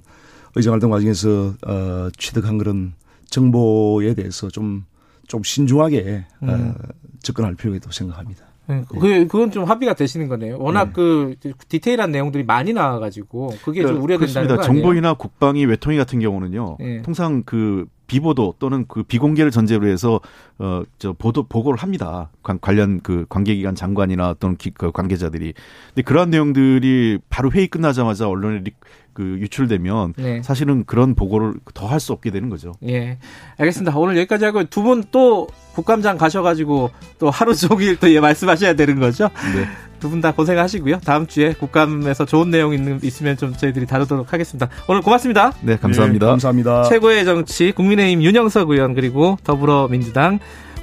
의정활동 0.55 0.91
과정에서 0.91 1.53
어, 1.65 2.09
취득한 2.17 2.57
그런 2.57 2.93
정보에 3.29 4.13
대해서 4.13 4.49
좀, 4.49 4.85
좀 5.27 5.43
신중하게 5.43 6.25
어, 6.41 6.45
음. 6.47 6.73
접근할 7.21 7.55
필요가 7.55 7.77
있다고 7.77 7.91
생각합니다. 7.91 8.45
네, 8.67 8.83
그, 8.89 9.27
그건 9.27 9.51
좀 9.51 9.65
합의가 9.65 9.93
되시는 9.93 10.27
거네요. 10.27 10.57
워낙 10.59 10.91
그 10.91 11.35
디테일한 11.69 12.11
내용들이 12.11 12.43
많이 12.43 12.73
나와가지고 12.73 13.53
그게 13.63 13.81
좀 13.83 14.01
우려된다는 14.01 14.47
그렇습니다. 14.47 14.55
거 14.55 14.63
아니에요? 14.63 14.81
정보이나 14.83 15.13
국방위 15.13 15.65
외통위 15.65 15.97
같은 15.97 16.19
경우는요. 16.19 16.77
예. 16.79 17.01
통상 17.03 17.43
그 17.45 17.85
비보도 18.07 18.55
또는 18.59 18.85
그 18.87 19.03
비공개를 19.03 19.51
전제로 19.51 19.87
해서 19.87 20.19
어저 20.57 21.13
보도 21.13 21.43
보고를 21.43 21.79
합니다. 21.81 22.29
관, 22.43 22.59
관련 22.59 23.01
그 23.01 23.25
관계기관 23.29 23.75
장관이나 23.75 24.29
어떤 24.29 24.57
기, 24.57 24.71
그 24.71 24.91
관계자들이. 24.91 25.53
근데 25.89 26.01
그러한 26.01 26.29
내용들이 26.29 27.19
바로 27.29 27.51
회의 27.51 27.67
끝나자마자 27.67 28.27
언론에 28.27 28.59
리, 28.63 28.71
그 29.15 29.23
유출되면 29.39 30.13
네. 30.17 30.41
사실은 30.43 30.83
그런 30.85 31.15
보고를 31.15 31.53
더 31.73 31.87
할 31.87 31.99
수 31.99 32.13
없게 32.13 32.29
되는 32.29 32.49
거죠. 32.49 32.73
예. 32.87 33.17
알겠습니다. 33.57 33.97
오늘 33.97 34.15
여기까지 34.17 34.45
하고 34.45 34.63
두 34.65 34.83
분 34.83 35.03
또 35.11 35.47
국감장 35.73 36.17
가셔가지고 36.19 36.91
또 37.17 37.29
하루 37.31 37.55
종일 37.55 37.95
또 37.97 38.11
예, 38.13 38.19
말씀하셔야 38.19 38.73
되는 38.75 38.99
거죠? 38.99 39.29
네. 39.55 39.65
두분 39.99 40.19
다 40.21 40.33
고생하시고요. 40.33 40.99
다음 41.05 41.25
주에 41.25 41.53
국감에서 41.53 42.25
좋은 42.25 42.51
내용 42.51 42.73
있는, 42.73 42.99
있으면 43.01 43.37
좀 43.37 43.53
저희들이 43.53 43.85
다루도록 43.87 44.33
하겠습니다. 44.33 44.67
오늘 44.89 45.01
고맙습니다. 45.01 45.53
네, 45.61 45.77
감사합니다. 45.77 46.25
네, 46.25 46.29
감사합니다. 46.31 46.83
최고의 46.83 47.23
정치 47.25 47.71
국민의힘 47.71 48.21
윤영석 48.21 48.69
의원 48.69 48.93
그리고 48.93 49.37
더불어민주당 49.45 50.39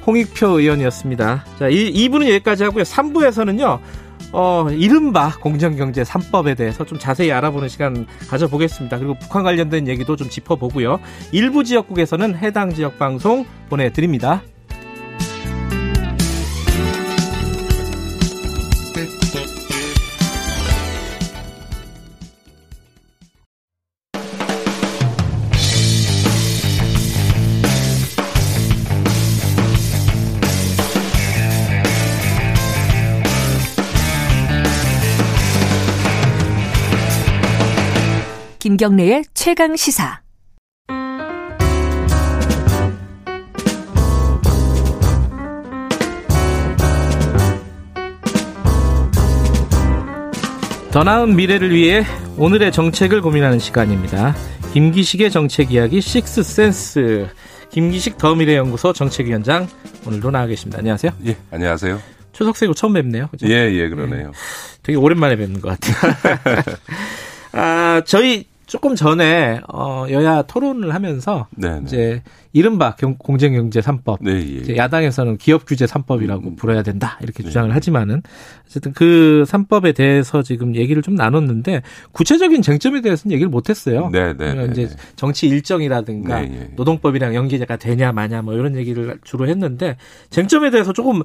홍익표 0.07 0.59
의원이었습니다. 0.59 1.45
자, 1.59 1.67
이 1.69 1.93
2부는 1.93 2.23
여기까지 2.33 2.63
하고요. 2.63 2.83
3부에서는요. 2.83 3.79
어, 4.31 4.67
이른바 4.69 5.37
공정경제 5.39 6.03
3법에 6.03 6.57
대해서 6.57 6.85
좀 6.85 6.97
자세히 6.97 7.31
알아보는 7.31 7.69
시간 7.69 8.07
가져보겠습니다. 8.29 8.97
그리고 8.97 9.15
북한 9.15 9.43
관련된 9.43 9.87
얘기도 9.87 10.15
좀 10.15 10.29
짚어보고요. 10.29 10.99
일부 11.31 11.63
지역국에서는 11.63 12.37
해당 12.37 12.73
지역 12.73 12.97
방송 12.97 13.45
보내드립니다. 13.69 14.41
김경래의 38.83 39.23
최강 39.33 39.77
시사. 39.77 40.19
더 50.91 51.03
나은 51.05 51.37
미래를 51.37 51.73
위해 51.73 52.03
오늘의 52.37 52.73
정책을 52.73 53.21
고민하는 53.21 53.57
시간입니다. 53.57 54.35
김기식의 54.73 55.31
정책 55.31 55.71
이야기 55.71 56.01
식스센스. 56.01 57.29
김기식 57.69 58.17
더미래연구소 58.17 58.91
정책위원장 58.91 59.69
오늘도 60.05 60.29
나와 60.29 60.45
계십니다. 60.45 60.79
안녕하세요. 60.79 61.13
예, 61.27 61.37
안녕하세요. 61.51 62.01
추석 62.33 62.57
세고 62.57 62.73
처음 62.73 62.91
뵙네요. 62.91 63.27
그죠? 63.27 63.47
예, 63.47 63.71
예, 63.71 63.87
그러네요. 63.87 64.33
되게 64.81 64.97
오랜만에 64.97 65.37
뵙는 65.37 65.61
것 65.61 65.79
같아요. 65.79 66.43
아, 67.53 68.01
저희 68.05 68.51
조금 68.73 68.95
전에 68.95 69.61
어, 69.71 70.07
여야 70.09 70.41
토론을 70.41 70.95
하면서 70.95 71.45
네, 71.51 71.75
네. 71.75 71.81
이제 71.85 72.23
이른바 72.53 72.95
경- 72.95 73.17
공정경제 73.19 73.81
3법 73.81 74.17
네, 74.21 74.63
예. 74.67 74.75
야당에서는 74.77 75.37
기업 75.37 75.67
규제 75.67 75.85
3법이라고 75.85 76.43
음. 76.47 76.55
불러야 76.55 76.81
된다 76.81 77.19
이렇게 77.21 77.43
네. 77.43 77.49
주장을 77.49 77.73
하지만은 77.75 78.23
어쨌든 78.65 78.91
그 78.93 79.43
3법에 79.45 79.93
대해서 79.93 80.41
지금 80.41 80.75
얘기를 80.75 81.03
좀 81.03 81.13
나눴는데 81.13 81.83
구체적인 82.13 82.63
쟁점에 82.63 83.01
대해서는 83.01 83.31
얘기를 83.33 83.47
못 83.47 83.69
했어요. 83.69 84.09
네, 84.11 84.29
네, 84.29 84.33
그러니까 84.33 84.63
네, 84.65 84.71
이제 84.71 84.87
네. 84.87 85.01
정치 85.17 85.47
일정이라든가 85.49 86.41
네, 86.41 86.51
예. 86.51 86.69
노동법이랑 86.75 87.35
연계가 87.35 87.75
되냐 87.75 88.11
마냐 88.11 88.41
뭐 88.41 88.55
이런 88.55 88.75
얘기를 88.75 89.19
주로 89.23 89.47
했는데 89.47 89.97
쟁점에 90.31 90.71
대해서 90.71 90.93
조금 90.93 91.21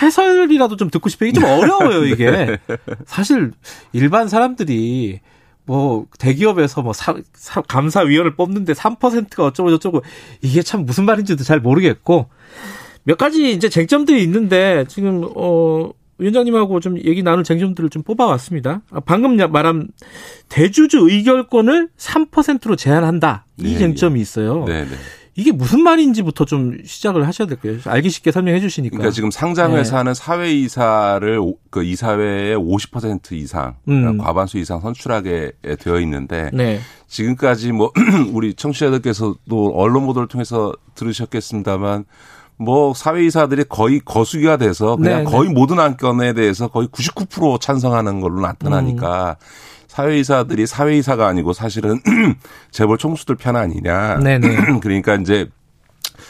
해설이라도 0.00 0.76
좀 0.76 0.88
듣고 0.88 1.08
싶어요. 1.08 1.30
이게 1.30 1.40
좀 1.40 1.50
어려워요, 1.50 2.04
이게. 2.06 2.30
네. 2.30 2.58
사실 3.06 3.50
일반 3.92 4.28
사람들이 4.28 5.18
뭐 5.64 6.06
대기업에서 6.18 6.82
뭐 6.82 6.92
사, 6.92 7.14
사- 7.34 7.62
감사위원을 7.62 8.34
뽑는데 8.36 8.72
3%가 8.72 9.44
어쩌고 9.46 9.70
저쩌고 9.70 10.02
이게 10.40 10.62
참 10.62 10.84
무슨 10.84 11.04
말인지도 11.04 11.44
잘 11.44 11.60
모르겠고 11.60 12.28
몇 13.04 13.18
가지 13.18 13.52
이제 13.52 13.68
쟁점들이 13.68 14.22
있는데 14.22 14.84
지금 14.88 15.28
어 15.34 15.90
위원장님하고 16.18 16.78
좀 16.80 16.98
얘기 16.98 17.22
나눌 17.22 17.42
쟁점들을 17.42 17.90
좀 17.90 18.02
뽑아왔습니다. 18.02 18.82
아, 18.90 19.00
방금 19.00 19.36
말한 19.50 19.88
대주주 20.48 21.08
의결권을 21.10 21.88
3%로 21.96 22.76
제한한다 22.76 23.46
이 23.58 23.72
네, 23.72 23.78
쟁점이 23.78 24.20
있어요. 24.20 24.64
네, 24.66 24.84
네. 24.84 24.90
이게 25.34 25.50
무슨 25.50 25.82
말인지부터 25.82 26.44
좀 26.44 26.78
시작을 26.84 27.26
하셔야 27.26 27.48
될 27.48 27.58
거예요. 27.58 27.78
알기 27.86 28.10
쉽게 28.10 28.32
설명해 28.32 28.60
주시니까. 28.60 28.96
그러니까 28.96 29.14
지금 29.14 29.30
상장회사는 29.30 30.12
사회이사를 30.14 31.38
오- 31.38 31.56
그 31.70 31.84
이사회의 31.84 32.56
50% 32.56 33.32
이상 33.32 33.76
음. 33.88 34.18
과반수 34.18 34.58
이상 34.58 34.80
선출하게 34.80 35.52
되어 35.80 36.00
있는데 36.00 36.50
네. 36.52 36.80
지금까지 37.08 37.72
뭐 37.72 37.92
우리 38.32 38.52
청취자들께서도 38.54 39.72
언론 39.74 40.04
보도를 40.06 40.28
통해서 40.28 40.72
들으셨겠습니다만 40.94 42.04
뭐 42.58 42.92
사회이사들이 42.94 43.64
거의 43.68 44.00
거수기가 44.04 44.58
돼서 44.58 44.96
그냥 44.96 45.24
네, 45.24 45.30
거의 45.30 45.48
모든 45.50 45.80
안건에 45.80 46.34
대해서 46.34 46.68
거의 46.68 46.88
99% 46.88 47.60
찬성하는 47.60 48.20
걸로 48.20 48.40
나타나니까 48.40 49.36
음. 49.40 49.81
사회이사들이 49.92 50.66
사회이사가 50.66 51.26
아니고 51.26 51.52
사실은 51.52 52.00
재벌 52.72 52.96
총수들 52.96 53.36
편 53.36 53.56
아니냐. 53.56 54.20
네네. 54.20 54.80
그러니까 54.80 55.16
이제 55.16 55.48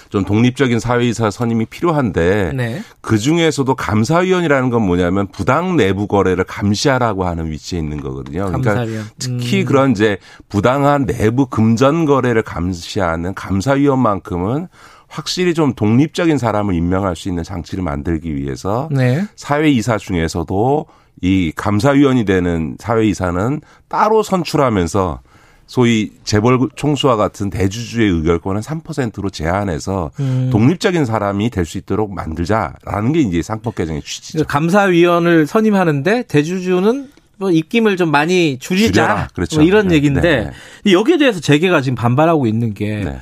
좀 0.08 0.24
독립적인 0.24 0.80
사회이사 0.80 1.30
선임이 1.30 1.66
필요한데 1.66 2.52
네. 2.54 2.82
그 3.00 3.18
중에서도 3.18 3.72
감사위원이라는 3.72 4.70
건 4.70 4.82
뭐냐면 4.82 5.28
부당 5.28 5.76
내부 5.76 6.08
거래를 6.08 6.42
감시하라고 6.42 7.24
하는 7.24 7.52
위치에 7.52 7.78
있는 7.78 8.00
거거든요. 8.00 8.46
그러니까 8.46 8.74
감사위원. 8.74 9.04
특히 9.20 9.60
음. 9.60 9.64
그런 9.64 9.90
이제 9.92 10.18
부당한 10.48 11.06
내부 11.06 11.46
금전 11.46 12.04
거래를 12.04 12.42
감시하는 12.42 13.32
감사위원만큼은 13.34 14.66
확실히 15.06 15.54
좀 15.54 15.72
독립적인 15.74 16.36
사람을 16.36 16.74
임명할 16.74 17.14
수 17.14 17.28
있는 17.28 17.44
장치를 17.44 17.84
만들기 17.84 18.34
위해서 18.34 18.88
네. 18.90 19.24
사회이사 19.36 19.98
중에서도 19.98 20.86
이 21.22 21.52
감사위원이 21.56 22.24
되는 22.24 22.76
사회이사는 22.78 23.60
따로 23.88 24.22
선출하면서 24.22 25.20
소위 25.66 26.10
재벌 26.24 26.58
총수와 26.74 27.16
같은 27.16 27.48
대주주의 27.48 28.10
의결권은 28.10 28.60
3%로 28.60 29.30
제한해서 29.30 30.10
음. 30.20 30.50
독립적인 30.52 31.06
사람이 31.06 31.48
될 31.50 31.64
수 31.64 31.78
있도록 31.78 32.12
만들자라는 32.12 33.12
게 33.12 33.20
이제 33.20 33.40
상법 33.40 33.76
개정의 33.76 34.02
취지죠. 34.02 34.40
그 34.40 34.44
감사위원을 34.46 35.46
선임하는데 35.46 36.24
대주주는 36.24 37.08
뭐 37.38 37.50
입김을 37.50 37.96
좀 37.96 38.10
많이 38.10 38.58
줄이자. 38.58 38.92
줄여라. 38.92 39.28
그렇죠. 39.34 39.56
뭐 39.56 39.64
이런 39.64 39.88
네, 39.88 39.94
얘기인데 39.94 40.50
네, 40.84 40.92
여기에 40.92 41.16
대해서 41.18 41.40
재계가 41.40 41.80
지금 41.80 41.94
반발하고 41.94 42.46
있는 42.46 42.74
게 42.74 43.04
네. 43.04 43.18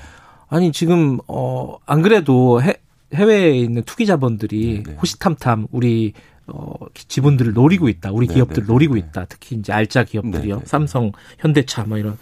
아니 0.49 0.73
지금 0.73 1.19
어안 1.29 2.03
그래도 2.03 2.61
해, 2.63 2.75
해외에 3.15 3.51
있는 3.57 3.83
투기 3.85 4.07
자본들이 4.07 4.83
네, 4.85 4.91
네. 4.91 4.97
호시탐탐 5.01 5.69
우리 5.71 6.15
어 6.53 6.75
지분들을 6.95 7.53
노리고 7.53 7.89
있다. 7.89 8.11
우리 8.13 8.27
네, 8.27 8.35
기업들을 8.35 8.67
네, 8.67 8.73
노리고 8.73 8.95
네. 8.95 9.01
있다. 9.01 9.27
특히 9.29 9.57
이제 9.57 9.73
알짜 9.73 10.05
기업들이요. 10.05 10.55
네, 10.57 10.61
네. 10.61 10.67
삼성, 10.67 11.13
현대차 11.39 11.85
뭐 11.85 11.99
이런 11.99 12.19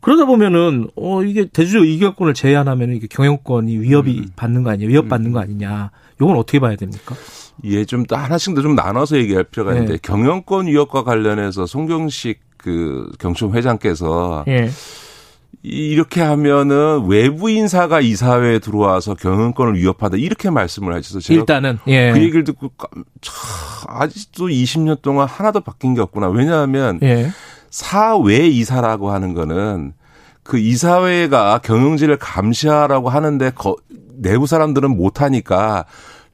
그러다 0.00 0.26
보면은 0.26 0.88
어 0.96 1.22
이게 1.22 1.46
대주주 1.46 1.78
의결권을 1.78 2.34
제한하면 2.34 2.92
이게 2.92 3.06
경영권이 3.08 3.78
위협이 3.78 4.18
음. 4.18 4.26
받는 4.36 4.62
거 4.62 4.70
아니에요? 4.70 4.88
위협 4.90 5.08
받는 5.08 5.32
거 5.32 5.40
아니냐? 5.40 5.90
요건 6.20 6.36
어떻게 6.36 6.60
봐야 6.60 6.76
됩니까? 6.76 7.14
예, 7.64 7.84
좀더 7.84 8.16
하나씩 8.16 8.54
더 8.54 8.62
좀 8.62 8.74
나눠서 8.74 9.16
얘기할 9.18 9.44
필요가 9.44 9.72
있는데 9.72 9.94
네. 9.94 9.98
경영권 10.00 10.66
위협과 10.68 11.02
관련해서 11.02 11.66
송경식 11.66 12.40
그 12.56 13.10
경총 13.18 13.54
회장께서 13.54 14.44
예. 14.48 14.68
이렇게 15.62 16.22
하면은 16.22 17.06
외부 17.06 17.50
인사가 17.50 18.00
이사회에 18.00 18.60
들어와서 18.60 19.14
경영권을 19.14 19.74
위협하다 19.76 20.16
이렇게 20.16 20.50
말씀을 20.50 20.94
하셔서 20.94 21.20
제가 21.20 21.40
일단은 21.40 21.78
예. 21.88 22.12
그 22.12 22.20
얘기를 22.20 22.44
듣고 22.44 22.68
깜- 22.70 23.04
참, 23.20 23.34
아직도 23.88 24.48
20년 24.48 25.02
동안 25.02 25.26
하나도 25.26 25.60
바뀐 25.62 25.94
게 25.94 26.00
없구나. 26.00 26.28
왜냐하면 26.28 27.00
예. 27.02 27.30
사외 27.70 28.46
이사라고 28.46 29.10
하는 29.10 29.34
거는 29.34 29.92
그 30.44 30.58
이사회가 30.58 31.58
경영진을 31.62 32.18
감시하라고 32.18 33.10
하는데 33.10 33.50
거, 33.50 33.76
내부 34.16 34.46
사람들은 34.46 34.96
못 34.96 35.20
하니까 35.20 35.84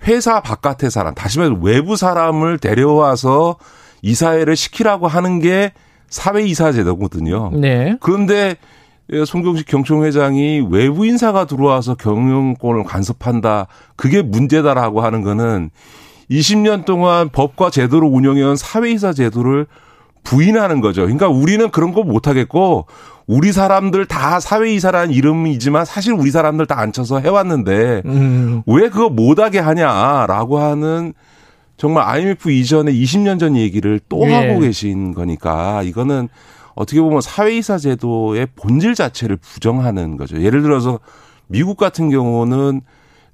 회사 0.06 0.40
바깥의 0.40 0.90
사람, 0.90 1.14
다시 1.14 1.38
말해서 1.38 1.58
외부 1.62 1.96
사람을 1.96 2.58
데려와서 2.58 3.56
이사회를 4.02 4.54
시키라고 4.54 5.08
하는 5.08 5.40
게 5.40 5.72
사회 6.08 6.44
이사 6.44 6.70
제도거든요. 6.72 7.50
네. 7.54 7.96
그런데 8.00 8.56
송경식 9.26 9.66
경총회장이 9.66 10.66
외부 10.70 11.06
인사가 11.06 11.46
들어와서 11.46 11.94
경영권을 11.94 12.84
간섭한다. 12.84 13.66
그게 13.96 14.22
문제다라고 14.22 15.02
하는 15.02 15.22
거는 15.22 15.70
20년 16.30 16.84
동안 16.84 17.28
법과 17.28 17.70
제도를 17.70 18.08
운영해온 18.08 18.56
사회이사 18.56 19.12
제도를 19.12 19.66
부인하는 20.22 20.80
거죠. 20.80 21.02
그러니까 21.02 21.28
우리는 21.28 21.70
그런 21.70 21.92
거 21.92 22.02
못하겠고 22.02 22.86
우리 23.26 23.52
사람들 23.52 24.06
다 24.06 24.40
사회이사라는 24.40 25.14
이름이지만 25.14 25.84
사실 25.84 26.14
우리 26.14 26.30
사람들 26.30 26.66
다 26.66 26.80
앉혀서 26.80 27.20
해왔는데 27.20 28.02
음. 28.06 28.62
왜 28.66 28.88
그거 28.88 29.10
못하게 29.10 29.58
하냐라고 29.58 30.58
하는 30.58 31.12
정말 31.76 32.04
IMF 32.06 32.50
이전에 32.50 32.92
20년 32.92 33.38
전 33.38 33.56
얘기를 33.56 34.00
또 34.08 34.26
예. 34.28 34.34
하고 34.34 34.60
계신 34.60 35.12
거니까 35.12 35.82
이거는 35.82 36.28
어떻게 36.74 37.00
보면 37.00 37.20
사회이사 37.20 37.78
제도의 37.78 38.48
본질 38.56 38.94
자체를 38.94 39.36
부정하는 39.36 40.16
거죠. 40.16 40.42
예를 40.42 40.62
들어서 40.62 41.00
미국 41.46 41.76
같은 41.76 42.10
경우는 42.10 42.80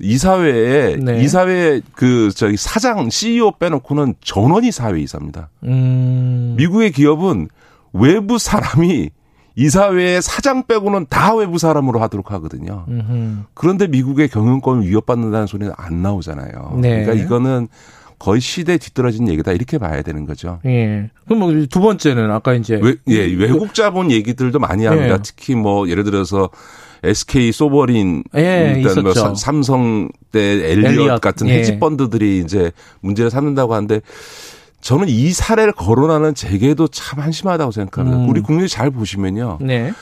이사회에 0.00 0.96
네. 0.96 1.22
이사회 1.22 1.80
그 1.94 2.30
저기 2.34 2.56
사장 2.56 3.10
CEO 3.10 3.52
빼놓고는 3.52 4.14
전원이 4.20 4.72
사회이사입니다. 4.72 5.50
음. 5.64 6.54
미국의 6.56 6.92
기업은 6.92 7.48
외부 7.92 8.38
사람이 8.38 9.10
이사회의 9.56 10.22
사장 10.22 10.66
빼고는 10.66 11.06
다 11.10 11.34
외부 11.34 11.58
사람으로 11.58 12.00
하도록 12.00 12.30
하거든요. 12.32 12.86
음흠. 12.88 13.42
그런데 13.52 13.88
미국의 13.88 14.28
경영권을 14.28 14.86
위협받는다는 14.88 15.46
소리는 15.46 15.72
안 15.76 16.02
나오잖아요. 16.02 16.78
네. 16.80 17.04
그러니까 17.04 17.24
이거는 17.24 17.68
거의 18.20 18.40
시대에 18.40 18.76
뒤떨어진 18.76 19.28
얘기다 19.28 19.52
이렇게 19.52 19.78
봐야 19.78 20.02
되는 20.02 20.26
거죠. 20.26 20.60
예. 20.66 21.10
그럼 21.24 21.38
뭐 21.40 21.50
두 21.68 21.80
번째는 21.80 22.30
아까 22.30 22.54
이제 22.54 22.78
외, 22.80 22.94
예, 23.08 23.24
외국 23.24 23.74
자본 23.74 24.10
얘기들도 24.12 24.58
많이 24.58 24.84
합니다. 24.84 25.14
예. 25.14 25.18
특히 25.22 25.54
뭐 25.54 25.88
예를 25.88 26.04
들어서 26.04 26.50
SK 27.02 27.50
소버린 27.50 28.22
예, 28.36 28.74
일단 28.76 29.02
뭐 29.02 29.14
삼성 29.34 30.10
때 30.32 30.38
엘리엇, 30.70 30.92
엘리엇, 30.92 31.20
같은 31.22 31.48
예. 31.48 31.54
헤지 31.54 31.78
펀드들이 31.78 32.40
이제 32.40 32.72
문제를 33.00 33.30
삼는다고 33.30 33.74
하는데 33.74 34.02
저는 34.82 35.08
이 35.08 35.30
사례를 35.30 35.72
거론하는 35.72 36.34
재계도 36.34 36.88
참 36.88 37.20
한심하다고 37.20 37.72
생각합니다. 37.72 38.18
음. 38.18 38.28
우리 38.28 38.42
국민이 38.42 38.68
잘 38.68 38.90
보시면요. 38.90 39.58
네. 39.62 39.92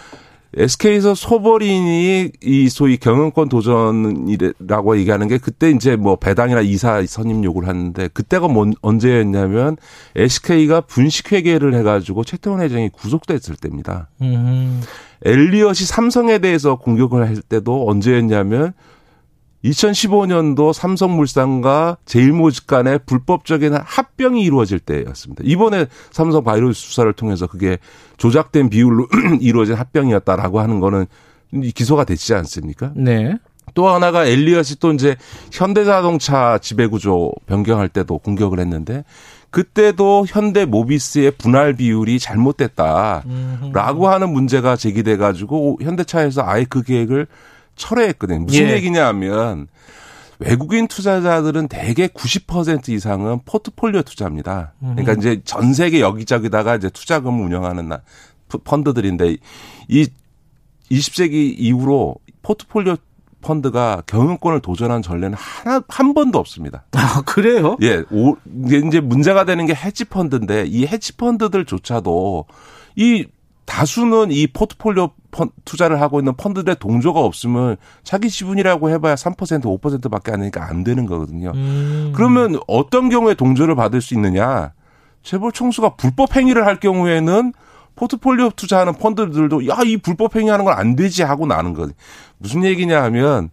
SK에서 0.57 1.15
소버린이 1.15 2.33
이 2.43 2.69
소위 2.71 2.97
경영권 2.97 3.49
도전이라고 3.49 4.99
얘기하는 4.99 5.29
게 5.29 5.39
그때 5.39 5.71
이제 5.71 5.97
뭐 5.97 6.17
배당이나 6.17 6.63
이사 6.63 7.05
선임 7.07 7.45
요구를 7.45 7.69
하는데 7.69 8.09
그때가 8.09 8.49
뭔, 8.49 8.73
언제였냐면 8.81 9.77
SK가 10.17 10.81
분식 10.83 11.33
회계를 11.33 11.75
해가지고 11.75 12.25
최태원 12.25 12.61
회장이 12.61 12.89
구속됐을 12.91 13.57
때입니다. 13.57 14.09
음. 14.23 14.83
엘리엇이 15.25 15.85
삼성에 15.85 16.39
대해서 16.39 16.77
공격을 16.77 17.27
할 17.27 17.37
때도 17.43 17.89
언제였냐면 17.89 18.73
2015년도 19.65 20.73
삼성물산과 20.73 21.99
제일모직 22.05 22.67
간의 22.67 23.01
불법적인 23.07 23.75
합병이 23.75 24.43
이루어질 24.43 24.79
때였습니다. 24.79 25.43
이번에 25.45 25.87
삼성 26.11 26.45
바이러스 26.45 26.81
수사를 26.81 27.13
통해서 27.13 27.47
그게 27.47 27.79
조작된 28.19 28.71
비율로 28.71 29.09
이루어진 29.41 29.75
합병이었다라고 29.75 30.61
하는 30.61 30.81
거는 30.81 31.07
기소가 31.75 32.05
되지 32.05 32.35
않습니까? 32.35 32.93
네. 32.95 33.37
또 33.75 33.89
하나가 33.89 34.25
엘리엇이 34.25 34.79
또 34.79 34.93
이제 34.93 35.17
현대자동차 35.53 36.59
지배구조 36.59 37.33
변경할 37.47 37.89
때도 37.89 38.19
공격을 38.19 38.61
했는데 38.61 39.05
그때도 39.51 40.27
현대 40.29 40.65
모비스의 40.65 41.33
분할 41.33 41.75
비율이 41.75 42.19
잘못됐다라고 42.19 44.09
하는 44.09 44.33
문제가 44.33 44.77
제기돼 44.77 45.17
가지고 45.17 45.79
현대차에서 45.83 46.43
아예 46.45 46.65
그 46.69 46.83
계획을 46.83 47.27
철회했거든요. 47.79 48.41
무슨 48.41 48.67
예. 48.69 48.73
얘기냐 48.75 49.07
하면 49.09 49.69
외국인 50.39 50.87
투자자들은 50.87 51.69
대개 51.69 52.07
90% 52.07 52.91
이상은 52.91 53.41
포트폴리오 53.45 54.03
투자입니다. 54.03 54.75
그러니까 54.79 55.15
이제 55.15 55.41
전 55.45 55.73
세계 55.73 56.01
여기저기다가 56.01 56.77
이제 56.77 56.91
투자금을 56.91 57.45
운영하는 57.45 57.91
펀드들인데 58.65 59.37
이 59.89 60.09
20세기 60.91 61.55
이후로 61.59 62.17
포트폴리오 62.43 62.97
펀드가 63.41 64.03
경영권을 64.07 64.61
도전한 64.61 65.03
전례는 65.03 65.37
하나 65.39 65.83
한 65.89 66.15
번도 66.15 66.39
없습니다. 66.39 66.85
아, 66.93 67.23
그래요? 67.25 67.77
예, 67.83 68.03
오, 68.11 68.37
이제 68.67 69.01
문제가 69.01 69.45
되는 69.45 69.65
게 69.67 69.75
헤지 69.75 70.05
펀드인데 70.07 70.65
이 70.67 70.87
헤지 70.87 71.17
펀드들조차도 71.17 72.47
이 72.97 73.27
다수는 73.69 74.33
이 74.33 74.47
포트폴리오 74.47 75.11
펀, 75.31 75.51
투자를 75.67 76.01
하고 76.01 76.19
있는 76.21 76.35
펀드들의 76.35 76.77
동조가 76.81 77.21
없으면 77.21 77.77
자기 78.03 78.31
지분이라고 78.31 78.89
해봐야 78.91 79.15
3% 79.15 79.37
5%밖에 79.81 80.33
안 80.33 80.41
되니까 80.41 80.67
안 80.69 80.85
되는 80.85 81.05
거거든요. 81.05 81.53
음. 81.55 82.13
그러면 82.17 82.59
어떤 82.67 83.11
경우에 83.11 83.35
동조를 83.35 83.77
받을 83.77 84.01
수 84.01 84.15
있느냐? 84.15 84.73
재벌 85.23 85.53
총수가 85.53 85.97
불법 85.97 86.35
행위를 86.35 86.65
할 86.65 86.81
경우에는 86.81 87.53
포트폴리오 87.95 88.51
투자하는 88.57 88.95
펀드들도 88.95 89.67
야 89.69 89.83
이 89.85 89.99
불법 89.99 90.35
행위하는 90.37 90.65
건 90.65 90.75
안 90.75 90.97
되지 90.97 91.23
하고 91.23 91.47
나는 91.47 91.75
거지. 91.75 91.93
무슨 92.39 92.65
얘기냐 92.65 93.03
하면 93.05 93.51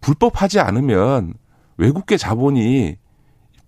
불법하지 0.00 0.60
않으면 0.60 1.34
외국계 1.76 2.16
자본이 2.16 2.96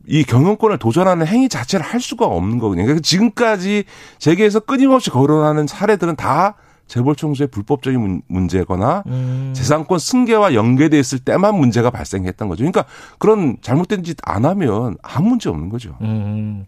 이 0.06 0.24
경영권을 0.24 0.78
도전하는 0.78 1.26
행위 1.26 1.48
자체를 1.48 1.84
할 1.84 2.00
수가 2.00 2.26
없는 2.26 2.58
거거든요. 2.58 2.84
그러니까 2.84 3.02
지금까지 3.02 3.84
세계에서 4.18 4.60
끊임없이 4.60 5.10
거론하는 5.10 5.66
사례들은 5.66 6.16
다 6.16 6.56
재벌 6.86 7.16
총수의 7.16 7.48
불법적인 7.48 7.98
문- 8.00 8.22
문제거나 8.28 9.02
음. 9.06 9.52
재산권 9.54 9.98
승계와 9.98 10.54
연계돼 10.54 10.98
있을 10.98 11.18
때만 11.18 11.56
문제가 11.58 11.90
발생했던 11.90 12.48
거죠. 12.48 12.58
그러니까 12.62 12.84
그런 13.18 13.56
잘못된 13.62 14.02
짓 14.04 14.16
안 14.22 14.44
하면 14.44 14.96
아무 15.02 15.30
문제 15.30 15.48
없는 15.48 15.68
거죠. 15.70 15.96
음. 16.02 16.64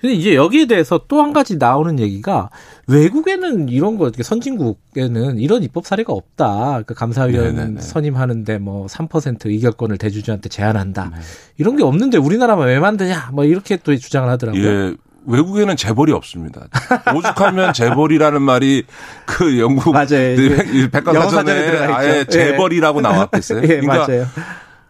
근데 0.00 0.14
이제 0.14 0.34
여기에 0.34 0.66
대해서 0.66 1.00
또 1.08 1.22
한 1.22 1.32
가지 1.32 1.56
나오는 1.56 1.98
얘기가 1.98 2.50
외국에는 2.86 3.68
이런 3.70 3.96
거 3.96 4.10
선진국에는 4.20 5.38
이런 5.38 5.62
입법 5.62 5.86
사례가 5.86 6.12
없다. 6.12 6.82
그 6.86 6.94
감사위원 6.94 7.56
네네네. 7.56 7.80
선임하는데 7.80 8.58
뭐 8.58 8.86
3% 8.86 9.46
의결권을 9.46 9.96
대주주한테 9.98 10.48
제한한다. 10.50 11.10
네. 11.14 11.16
이런 11.56 11.76
게 11.76 11.82
없는데 11.82 12.18
우리나라만 12.18 12.66
왜 12.68 12.78
만드냐? 12.78 13.30
뭐 13.32 13.44
이렇게 13.44 13.76
또 13.78 13.96
주장을 13.96 14.28
하더라고요. 14.28 14.62
예. 14.64 14.94
외국에는 15.26 15.76
재벌이 15.76 16.12
없습니다. 16.12 16.66
오죽하면 17.14 17.72
재벌이라는 17.72 18.40
말이 18.42 18.84
그 19.26 19.58
영국 19.58 19.92
맞아요. 19.92 20.06
백- 20.36 20.90
백과사전에. 20.90 21.52
아예 21.92 22.24
재벌이라고 22.24 23.00
나왔댔어요. 23.00 23.62
예, 23.64 23.66
그러니까 23.80 24.06
맞아요. 24.06 24.26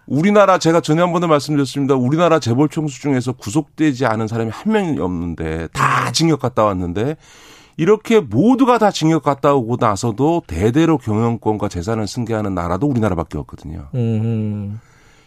우리나라 0.07 0.59
제가 0.59 0.80
전에 0.80 1.01
한 1.01 1.11
번도 1.12 1.26
말씀드렸습니다. 1.26 1.95
우리나라 1.97 2.39
재벌 2.39 2.68
총수 2.68 3.01
중에서 3.01 3.32
구속되지 3.32 4.07
않은 4.07 4.28
사람이 4.28 4.51
한 4.53 4.72
명이 4.72 5.01
없는데 5.01 5.68
다 5.72 6.12
징역 6.12 6.41
갔다 6.41 6.64
왔는데 6.64 7.16
이렇게 7.76 8.20
모두가 8.20 8.78
다 8.78 8.91
징역 8.91 9.22
갔다 9.22 9.53
오고 9.55 9.76
나서도 9.80 10.45
대대로 10.47 10.97
경영권과 10.99 11.68
재산을 11.68 12.07
승계하는 12.07 12.55
나라도 12.55 12.87
우리나라밖에 12.87 13.37
없거든요. 13.39 13.89
음. 13.95 14.80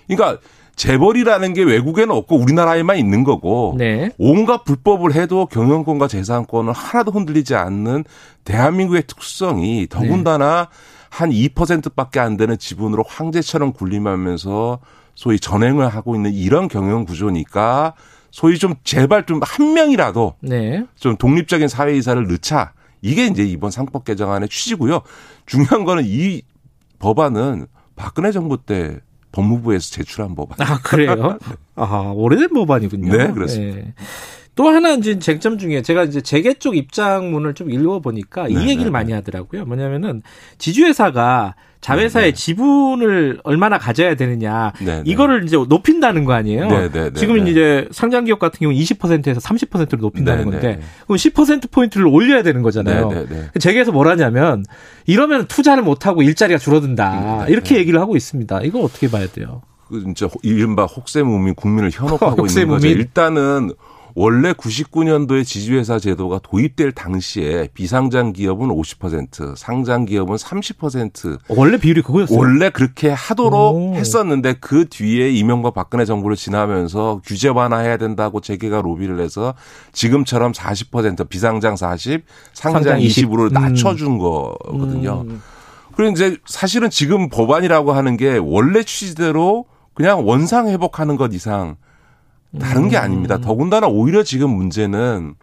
그러니까 0.07 0.39
재벌이라는 0.79 1.53
게 1.53 1.61
외국에는 1.61 2.15
없고 2.15 2.37
우리나라에만 2.37 2.97
있는 2.97 3.25
거고 3.25 3.75
네. 3.77 4.11
온갖 4.17 4.63
불법을 4.63 5.13
해도 5.13 5.45
경영권과 5.45 6.07
재산권을 6.07 6.71
하나도 6.71 7.11
흔들리지 7.11 7.53
않는 7.53 8.05
대한민국의 8.45 9.03
특성이 9.05 9.87
더군다나 9.89 10.69
한 11.09 11.31
2%밖에 11.31 12.21
안 12.21 12.37
되는 12.37 12.57
지분으로 12.57 13.03
황제처럼 13.05 13.73
군림하면서 13.73 14.79
소위 15.15 15.37
전횡을 15.37 15.89
하고 15.89 16.15
있는 16.15 16.33
이런 16.33 16.69
경영 16.69 17.03
구조니까 17.03 17.93
소위 18.31 18.57
좀 18.57 18.75
제발 18.85 19.25
좀 19.25 19.41
한 19.43 19.73
명이라도 19.73 20.35
네. 20.39 20.85
좀 20.95 21.17
독립적인 21.17 21.67
사회이사를 21.67 22.25
넣자. 22.29 22.71
이게 23.01 23.25
이제 23.25 23.43
이번 23.43 23.69
상법 23.69 24.05
개정안의 24.05 24.47
취지고요. 24.47 25.01
중요한 25.45 25.83
거는 25.83 26.03
이 26.05 26.41
법안은 26.99 27.67
박근혜 27.97 28.31
정부 28.31 28.57
때 28.63 28.99
법무부에서 29.31 29.91
제출한 29.91 30.35
법안. 30.35 30.59
아, 30.61 30.79
그래요? 30.81 31.37
아, 31.75 32.13
오래된 32.15 32.49
법안이군요. 32.49 33.15
네, 33.15 33.31
그렇습니다. 33.31 33.79
예. 33.79 33.93
또 34.59 34.67
하나 34.67 34.91
이제 34.91 35.17
쟁점 35.19 35.57
중에 35.57 35.81
제가 35.81 36.03
이제 36.03 36.19
재계 36.19 36.53
쪽 36.53 36.75
입장문을 36.75 37.53
좀 37.53 37.71
읽어보니까 37.71 38.49
네, 38.49 38.55
이 38.55 38.57
얘기를 38.63 38.83
네, 38.83 38.89
많이 38.89 39.13
하더라고요. 39.13 39.63
뭐냐면은 39.63 40.21
지주회사가 40.57 41.55
자회사의 41.79 42.35
지분을 42.35 43.39
얼마나 43.43 43.77
가져야 43.77 44.15
되느냐 44.15 44.73
네, 44.81 44.97
네. 44.97 45.03
이거를 45.05 45.45
이제 45.45 45.55
높인다는 45.55 46.25
거 46.25 46.33
아니에요. 46.33 46.67
네, 46.67 46.91
네, 46.91 47.03
네, 47.09 47.13
지금 47.13 47.41
네. 47.41 47.51
이제 47.51 47.87
상장 47.91 48.25
기업 48.25 48.39
같은 48.39 48.59
경우 48.59 48.73
는 48.73 48.81
20%에서 48.81 49.39
30%로 49.39 49.97
높인다는 50.01 50.43
네, 50.43 50.51
건데 50.51 50.67
네. 50.75 50.81
그럼 51.05 51.15
10% 51.15 51.71
포인트를 51.71 52.07
올려야 52.07 52.43
되는 52.43 52.61
거잖아요. 52.61 53.07
네, 53.07 53.27
네, 53.29 53.49
네. 53.53 53.59
재계에서 53.61 53.93
뭐라냐면 53.93 54.65
이러면 55.05 55.45
투자를 55.45 55.83
못 55.83 56.05
하고 56.05 56.21
일자리가 56.21 56.59
줄어든다 56.59 57.45
네, 57.45 57.53
이렇게 57.53 57.75
네. 57.75 57.79
얘기를 57.79 58.01
하고 58.01 58.17
있습니다. 58.17 58.59
이거 58.63 58.81
어떻게 58.81 59.09
봐야 59.09 59.25
돼요? 59.25 59.61
그 59.87 60.01
진짜 60.01 60.27
이른바 60.43 60.83
혹세무민 60.83 61.55
국민을 61.55 61.91
현혹하고 61.95 62.45
있는 62.45 62.67
거죠. 62.67 62.87
일단은 62.87 63.71
원래 64.21 64.51
99년도에 64.51 65.45
지주회사 65.45 65.97
제도가 65.97 66.41
도입될 66.43 66.91
당시에 66.91 67.69
비상장 67.73 68.33
기업은 68.33 68.67
50%, 68.67 69.55
상장 69.55 70.03
기업은 70.03 70.35
30% 70.35 71.39
원래 71.47 71.77
비율이 71.77 72.01
그거였어요. 72.01 72.37
원래 72.37 72.69
그렇게 72.69 73.11
하도록 73.11 73.75
오. 73.77 73.95
했었는데 73.95 74.55
그 74.59 74.89
뒤에 74.89 75.31
이명박 75.31 75.73
박근혜 75.73 76.03
정부를 76.03 76.35
지나면서 76.35 77.21
규제 77.23 77.47
완화해야 77.47 77.95
된다고 77.95 78.41
재계가 78.41 78.81
로비를 78.81 79.21
해서 79.21 79.53
지금처럼 79.93 80.51
40% 80.51 81.29
비상장 81.29 81.77
40, 81.77 82.25
상장, 82.51 82.83
상장 82.83 82.99
20. 82.99 83.29
20으로 83.29 83.47
음. 83.47 83.53
낮춰준 83.53 84.17
거거든요. 84.17 85.23
음. 85.29 85.41
그리고 85.95 86.11
이제 86.11 86.35
사실은 86.45 86.89
지금 86.89 87.29
법안이라고 87.29 87.93
하는 87.93 88.17
게 88.17 88.37
원래 88.37 88.83
취지대로 88.83 89.63
그냥 89.93 90.27
원상 90.27 90.67
회복하는 90.67 91.15
것 91.15 91.33
이상 91.33 91.77
다른 92.57 92.89
게 92.89 92.97
아닙니다. 92.97 93.37
더군다나 93.37 93.87
오히려 93.87 94.23
지금 94.23 94.49
문제는 94.49 95.35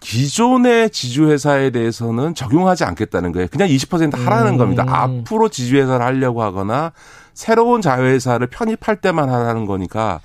기존의 0.00 0.90
지주회사에 0.90 1.70
대해서는 1.70 2.34
적용하지 2.34 2.84
않겠다는 2.84 3.32
거예요. 3.32 3.48
그냥 3.50 3.68
20% 3.68 4.16
하라는 4.16 4.52
음. 4.52 4.56
겁니다. 4.58 4.84
앞으로 4.86 5.48
지주회사를 5.48 6.04
하려고 6.04 6.42
하거나 6.42 6.92
새로운 7.34 7.82
자회사를 7.82 8.46
편입할 8.46 9.00
때만 9.00 9.28
하라는 9.28 9.66
거니까 9.66 10.20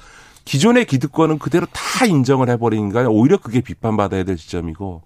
기존의 0.46 0.86
기득권은 0.86 1.40
그대로 1.40 1.66
다 1.72 2.06
인정을 2.06 2.50
해버리니까 2.50 3.08
오히려 3.10 3.38
그게 3.38 3.62
비판받아야 3.62 4.24
될 4.24 4.38
지점이고 4.38 5.02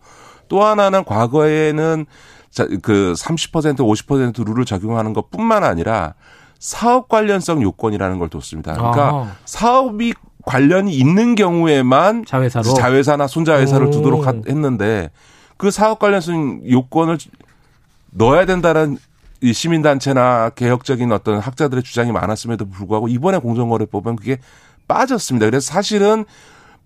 또 0.47 0.63
하나는 0.63 1.03
과거에는 1.03 2.05
자, 2.49 2.65
그30% 2.65 3.77
50% 3.77 4.45
룰을 4.45 4.65
적용하는 4.65 5.13
것 5.13 5.29
뿐만 5.29 5.63
아니라 5.63 6.15
사업 6.59 7.07
관련성 7.07 7.61
요건이라는 7.61 8.17
걸 8.17 8.29
뒀습니다. 8.29 8.73
그러니까 8.73 9.09
아. 9.09 9.35
사업이 9.45 10.13
관련이 10.51 10.95
있는 10.95 11.35
경우에만 11.35 12.25
자회사로 12.25 12.73
자회사나 12.73 13.27
손자회사를 13.27 13.87
오. 13.87 13.91
두도록 13.91 14.25
하- 14.25 14.33
했는데 14.47 15.11
그 15.57 15.69
사업 15.71 15.99
관련성 15.99 16.61
요건을 16.69 17.17
넣어야 18.11 18.45
된다는 18.45 18.97
이 19.41 19.53
시민단체나 19.53 20.51
개혁적인 20.51 21.11
어떤 21.11 21.39
학자들의 21.39 21.83
주장이 21.83 22.11
많았음에도 22.11 22.69
불구하고 22.69 23.07
이번에 23.07 23.37
공정거래법은 23.39 24.15
그게 24.15 24.37
빠졌습니다. 24.87 25.45
그래서 25.47 25.71
사실은 25.71 26.25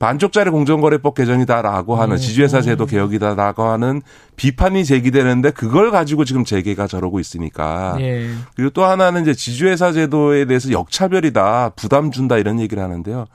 반쪽짜리 0.02 0.49
공정거래법 0.49 1.14
개정이다라고 1.14 1.95
하는 1.95 2.18
지주회사 2.18 2.61
제도 2.61 2.88
개혁이다라고 2.88 3.61
하는 3.61 4.02
비판이 4.36 4.84
제기되는데 4.84 5.52
그걸 5.52 5.91
가지고 5.91 6.26
지금 6.26 6.44
재계가 6.44 6.88
저러고 6.88 7.19
있으니까 7.19 7.98
예. 7.99 8.28
그리고 8.56 8.72
또 8.72 8.84
하나는 8.84 9.22
이제 9.22 9.36
지주회사 9.36 9.91
제도에 9.91 10.45
대해서 10.45 10.72
역차별이다, 10.72 11.73
부담 11.76 12.10
준다 12.10 12.40
이런 12.40 12.60
얘기를 12.60 12.82
하는데요. 12.82 13.26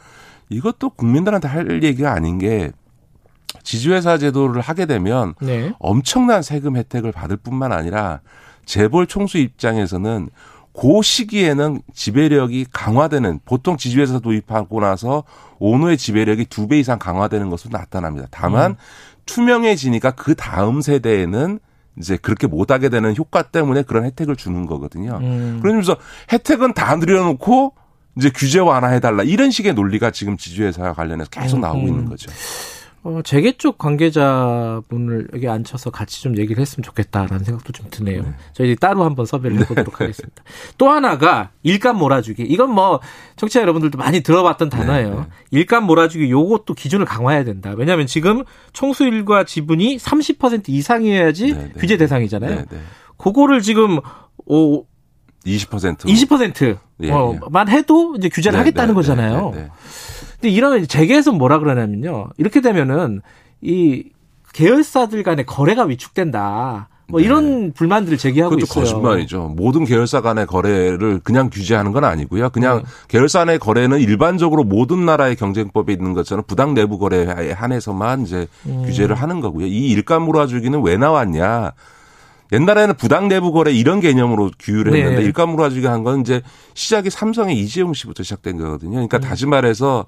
이것도 0.49 0.91
국민들한테 0.91 1.47
할 1.47 1.85
얘기가 1.85 2.13
아닌 2.13 2.39
게 2.39 2.73
지주회사 3.63 4.19
제도를 4.19 4.61
하게 4.61 4.87
되면 4.87 5.35
네. 5.41 5.73
엄청난 5.79 6.43
세금 6.43 6.77
혜택을 6.77 7.13
받을 7.13 7.37
뿐만 7.37 7.71
아니라 7.71 8.23
재벌 8.65 9.07
총수 9.07 9.39
입장에서는 9.39 10.31
그 10.79 11.01
시기에는 11.03 11.81
지배력이 11.95 12.67
강화되는 12.73 13.41
보통 13.45 13.77
지주회사 13.77 14.19
도입하고 14.21 14.81
나서 14.81 15.25
오너의 15.59 15.97
지배력이 15.97 16.47
두 16.47 16.67
배 16.69 16.79
이상 16.79 16.99
강화되는 16.99 17.49
것으로 17.49 17.77
나타납니다. 17.79 18.27
다만 18.31 18.73
음. 18.73 18.77
투명해지니까 19.25 20.13
그 20.13 20.35
다음 20.35 20.81
세대에는 20.81 21.59
이제 21.99 22.17
그렇게 22.17 22.47
못하게 22.47 22.89
되는 22.91 23.17
효과 23.17 23.43
때문에 23.43 23.83
그런 23.83 24.05
혜택을 24.05 24.37
주는 24.37 24.67
거거든요. 24.67 25.19
음. 25.23 25.61
그러면서 25.63 25.97
혜택은 26.33 26.75
다 26.75 26.97
늘려놓고 26.97 27.73
이제 28.17 28.31
규제 28.35 28.59
완화해달라 28.59 29.23
이런 29.23 29.51
식의 29.51 29.75
논리가 29.75 30.11
지금 30.11 30.37
지주회사와 30.37 30.93
관련해서 30.95 31.31
계속 31.31 31.61
나오고 31.61 31.81
음. 31.81 31.87
있는 31.89 32.05
거죠. 32.09 32.31
어, 33.07 33.23
재계 33.23 33.53
쪽 33.53 33.79
관계자분을 33.79 35.29
여기 35.33 35.49
앉혀서 35.49 35.91
같이 35.91 36.23
좀 36.23 36.37
얘기를 36.37 36.61
했으면 36.61 36.83
좋겠다라는 36.83 37.45
생각도 37.45 37.73
좀 37.73 37.87
드네요. 37.89 38.35
저희 38.53 38.75
따로 38.75 39.05
한번 39.05 39.27
섭외를 39.27 39.61
해보도록 39.61 40.01
하겠습니다. 40.01 40.43
또 40.77 40.91
하나가 40.91 41.51
일감 41.63 41.99
몰아주기. 41.99 42.43
이건 42.43 42.75
뭐 42.75 42.99
청취자 43.37 43.61
여러분들도 43.61 43.97
많이 43.97 44.23
들어봤던 44.23 44.71
단어예요. 44.71 45.29
일감 45.53 45.85
몰아주기 45.85 46.29
요것도 46.29 46.75
기준을 46.75 47.07
강화해야 47.07 47.45
된다. 47.45 47.75
왜냐하면 47.77 48.09
지금 48.09 48.43
총수일과 48.73 49.45
지분이 49.45 49.99
30% 49.99 50.69
이상이어야지 50.69 51.55
네, 51.55 51.63
네. 51.63 51.73
규제 51.79 51.97
대상이잖아요. 51.97 52.57
네, 52.57 52.65
네. 52.69 52.79
그거를 53.19 53.63
지금 53.63 54.01
오 54.47 54.85
20% 55.47 55.99
20%만 55.99 56.79
예, 57.03 57.11
어, 57.13 57.39
예. 57.39 57.73
해도 57.73 58.17
이제 58.19 58.29
규제를 58.29 58.57
네, 58.57 58.59
하겠다는 58.59 58.89
네, 58.89 58.95
거잖아요. 58.95 59.53
네, 60.41 60.49
네, 60.49 60.49
네. 60.49 60.51
근데 60.51 60.51
이러면 60.51 60.87
재계에서 60.87 61.33
뭐라 61.33 61.59
그러냐면요. 61.59 62.29
이렇게 62.39 62.61
되면은 62.61 63.23
이 63.63 64.05
계열사들 64.53 65.23
간의 65.23 65.47
거래가 65.47 65.85
위축된다. 65.85 66.89
뭐 67.09 67.21
이런 67.21 67.73
불만들을 67.73 68.19
제기하고 68.19 68.57
네. 68.57 68.63
그것도 68.63 68.83
있어요. 68.83 68.95
거짓말이죠. 68.97 69.55
모든 69.57 69.85
계열사 69.85 70.23
간의 70.23 70.47
거래를 70.47 71.21
그냥 71.23 71.51
규제하는 71.51 71.93
건 71.93 72.05
아니고요. 72.05 72.51
그냥 72.51 72.79
네. 72.79 72.85
계열사 73.09 73.41
간의 73.41 73.59
거래는 73.59 74.01
일반적으로 74.01 74.65
모든 74.65 75.05
나라의 75.07 75.37
경쟁법에 75.37 75.93
있는 75.93 76.15
것처럼 76.15 76.45
부당 76.47 76.75
내부 76.75 76.99
거래에 76.99 77.53
한해서만 77.53 78.23
이제 78.23 78.49
음. 78.67 78.83
규제를 78.87 79.15
하는 79.15 79.41
거고요. 79.41 79.67
이 79.67 79.89
일감 79.91 80.23
몰아주기는 80.23 80.83
왜 80.83 80.97
나왔냐? 80.97 81.73
옛날에는 82.53 82.95
부당 82.97 83.29
내부 83.29 83.53
거래 83.53 83.73
이런 83.73 84.01
개념으로 84.01 84.51
규율을 84.59 84.93
네. 84.93 85.03
했는데 85.03 85.23
일감 85.25 85.51
몰아주기 85.51 85.87
한건 85.87 86.21
이제 86.21 86.43
시작이 86.75 87.11
삼성의 87.11 87.59
이재용 87.59 87.93
씨부터 87.93 88.23
시작된 88.23 88.57
거거든요. 88.59 88.99
음. 88.99 89.09
그러니까 89.09 89.19
다시 89.19 89.47
말해서 89.47 90.07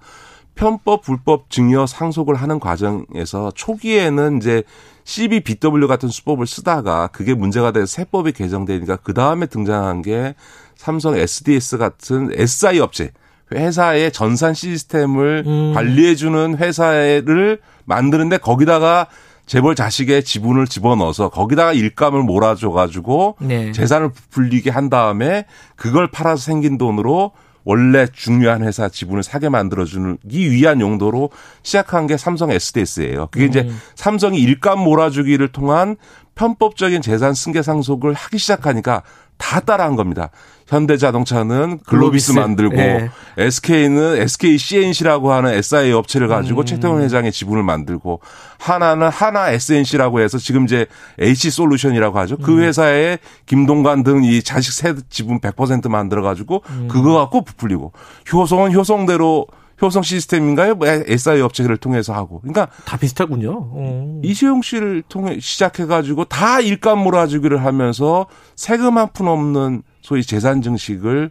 편법 0.54 1.02
불법 1.02 1.50
증여 1.50 1.86
상속을 1.86 2.34
하는 2.34 2.58
과정에서 2.58 3.52
초기에는 3.54 4.38
이제 4.38 4.64
CBBW 5.04 5.86
같은 5.86 6.08
수법을 6.08 6.46
쓰다가 6.46 7.06
그게 7.08 7.32
문제가 7.32 7.70
돼서 7.70 7.86
세법이 7.86 8.32
개정되니까 8.32 8.96
그 8.96 9.14
다음에 9.14 9.46
등장한 9.46 10.02
게 10.02 10.34
삼성 10.76 11.16
SDS 11.16 11.78
같은 11.78 12.30
SI 12.34 12.80
업체 12.80 13.12
회사의 13.52 14.12
전산 14.12 14.52
시스템을 14.52 15.44
음. 15.46 15.72
관리해주는 15.74 16.58
회사를 16.58 17.60
만드는데 17.84 18.38
거기다가 18.38 19.06
재벌 19.48 19.74
자식의 19.74 20.22
지분을 20.22 20.66
집어넣어서 20.66 21.30
거기다가 21.30 21.72
일감을 21.72 22.22
몰아줘가지고 22.22 23.36
네. 23.40 23.72
재산을 23.72 24.10
불리게 24.30 24.70
한 24.70 24.90
다음에 24.90 25.46
그걸 25.74 26.08
팔아서 26.10 26.42
생긴 26.42 26.78
돈으로 26.78 27.32
원래 27.64 28.06
중요한 28.06 28.62
회사 28.62 28.88
지분을 28.88 29.22
사게 29.22 29.48
만들어주기 29.48 30.50
위한 30.50 30.80
용도로 30.80 31.30
시작한 31.62 32.06
게 32.06 32.16
삼성 32.16 32.50
SDS예요. 32.50 33.28
그게 33.30 33.46
이제 33.46 33.60
음. 33.62 33.80
삼성이 33.94 34.40
일감 34.40 34.78
몰아주기를 34.80 35.48
통한 35.48 35.96
편법적인 36.34 37.02
재산 37.02 37.34
승계 37.34 37.62
상속을 37.62 38.14
하기 38.14 38.38
시작하니까 38.38 39.02
다 39.38 39.60
따라한 39.60 39.96
겁니다. 39.96 40.30
현대자동차는 40.68 41.80
글로비스 41.86 42.32
글로비스. 42.32 42.32
만들고 42.32 42.76
예. 42.76 43.10
SK는 43.38 44.20
SK 44.22 44.58
CNC라고 44.58 45.32
하는 45.32 45.52
SI 45.54 45.92
업체를 45.92 46.28
가지고 46.28 46.60
음. 46.60 46.66
최태원 46.66 47.02
회장의 47.02 47.32
지분을 47.32 47.62
만들고 47.62 48.20
하나는 48.58 49.08
하나 49.08 49.50
SNC라고 49.50 50.20
해서 50.20 50.38
지금 50.38 50.64
이제 50.64 50.86
H 51.18 51.50
솔루션이라고 51.50 52.18
하죠. 52.20 52.36
음. 52.36 52.42
그 52.42 52.60
회사에 52.60 53.18
김동관 53.46 54.02
등 54.02 54.18
이 54.24 54.42
자식 54.42 54.72
세 54.72 54.94
지분 55.08 55.40
100% 55.40 55.88
만들어 55.88 56.22
가지고 56.22 56.62
음. 56.70 56.88
그거 56.90 57.14
갖고 57.14 57.42
부풀리고 57.44 57.92
효성은 58.32 58.74
효성대로 58.74 59.46
효성 59.80 60.02
시스템인가요? 60.02 60.74
뭐 60.74 60.88
SI 60.88 61.40
업체를 61.40 61.76
통해서 61.76 62.12
하고. 62.12 62.40
그러니까 62.40 62.66
다 62.84 62.96
비슷하군요. 62.96 63.50
어. 63.52 64.20
이재용 64.24 64.60
씨를 64.60 65.04
통해 65.08 65.38
시작해 65.40 65.86
가지고 65.86 66.24
다 66.24 66.58
일감 66.60 66.98
몰아주기를 66.98 67.64
하면서 67.64 68.26
세금 68.56 68.98
한 68.98 69.08
푼 69.12 69.28
없는 69.28 69.82
소위 70.08 70.22
재산 70.22 70.62
증식을 70.62 71.30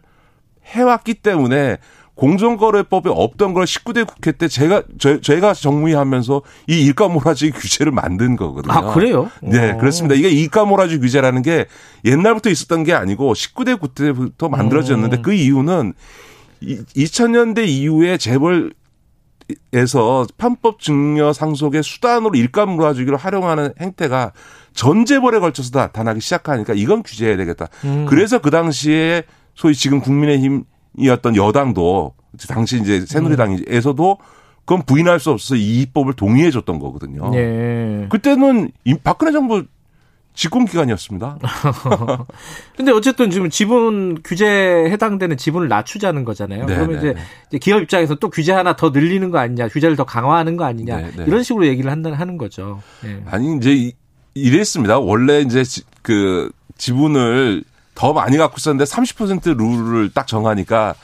해왔기 0.64 1.14
때문에 1.14 1.78
공정거래법에 2.14 3.10
없던 3.10 3.52
걸 3.52 3.64
19대 3.64 4.06
국회 4.06 4.30
때 4.30 4.46
제가 4.46 4.84
저, 4.98 5.20
제가 5.20 5.52
정무위하면서 5.54 6.42
이 6.68 6.84
일감 6.84 7.12
몰아주기 7.12 7.52
규제를 7.52 7.90
만든 7.90 8.36
거거든요. 8.36 8.72
아 8.72 8.92
그래요? 8.92 9.30
네, 9.40 9.72
어. 9.72 9.76
그렇습니다. 9.78 10.14
이게 10.14 10.28
일감 10.28 10.68
몰아주기 10.68 11.00
규제라는 11.00 11.42
게 11.42 11.66
옛날부터 12.04 12.50
있었던 12.50 12.84
게 12.84 12.92
아니고 12.92 13.32
19대 13.32 13.80
국회 13.80 14.04
때부터 14.04 14.48
만들어졌는데 14.48 15.16
음. 15.16 15.22
그 15.22 15.32
이유는 15.32 15.94
2000년대 16.62 17.66
이후에 17.66 18.16
재벌 18.16 18.72
에서 19.72 20.26
편법 20.36 20.80
증여 20.80 21.32
상속의 21.32 21.82
수단으로 21.82 22.34
일감 22.34 22.76
몰아주기를 22.76 23.16
활용하는 23.16 23.72
행태가 23.80 24.32
전 24.74 25.06
재벌에 25.06 25.38
걸쳐서 25.38 25.70
나타나기 25.78 26.20
시작하니까 26.20 26.74
이건 26.74 27.02
규제해야 27.02 27.36
되겠다. 27.36 27.68
음. 27.84 28.06
그래서 28.06 28.40
그 28.40 28.50
당시에 28.50 29.22
소위 29.54 29.74
지금 29.74 30.00
국민의힘이었던 30.00 31.36
여당도 31.36 32.14
당시 32.48 32.78
이제 32.80 33.04
새누리당에서도 33.06 34.18
그건 34.66 34.82
부인할 34.84 35.18
수 35.18 35.30
없어서 35.30 35.56
이 35.56 35.80
입법을 35.80 36.12
동의해 36.12 36.50
줬던 36.50 36.78
거거든요. 36.78 37.30
예. 37.34 38.06
그때는 38.10 38.70
이 38.84 38.94
박근혜 39.02 39.32
정부 39.32 39.64
집권 40.38 40.66
기간이었습니다. 40.66 41.36
근데 42.76 42.92
어쨌든 42.92 43.28
지금 43.28 43.50
지분 43.50 44.20
규제에 44.22 44.88
해당되는 44.88 45.36
지분을 45.36 45.66
낮추자는 45.66 46.24
거잖아요. 46.24 46.64
네, 46.64 46.74
그러면 46.76 46.92
네, 46.92 46.98
이제, 46.98 47.12
네. 47.14 47.20
이제 47.48 47.58
기업 47.58 47.82
입장에서 47.82 48.14
또 48.14 48.30
규제 48.30 48.52
하나 48.52 48.76
더 48.76 48.90
늘리는 48.90 49.30
거 49.32 49.38
아니냐, 49.38 49.66
규제를 49.66 49.96
더 49.96 50.04
강화하는 50.04 50.56
거 50.56 50.64
아니냐, 50.64 50.96
네, 50.96 51.10
네. 51.16 51.24
이런 51.26 51.42
식으로 51.42 51.66
얘기를 51.66 51.90
한다 51.90 52.12
하는 52.12 52.38
거죠. 52.38 52.80
예. 53.04 53.20
아니 53.28 53.56
이제 53.56 53.74
이- 53.74 53.92
이랬습니다. 54.34 55.00
원래 55.00 55.40
이제 55.40 55.64
지- 55.64 55.82
그 56.02 56.52
지분을 56.76 57.64
더 57.96 58.12
많이 58.12 58.36
갖고 58.36 58.54
있었는데 58.58 58.84
30% 58.84 59.56
룰을 59.58 60.10
딱 60.14 60.28
정하니까 60.28 60.94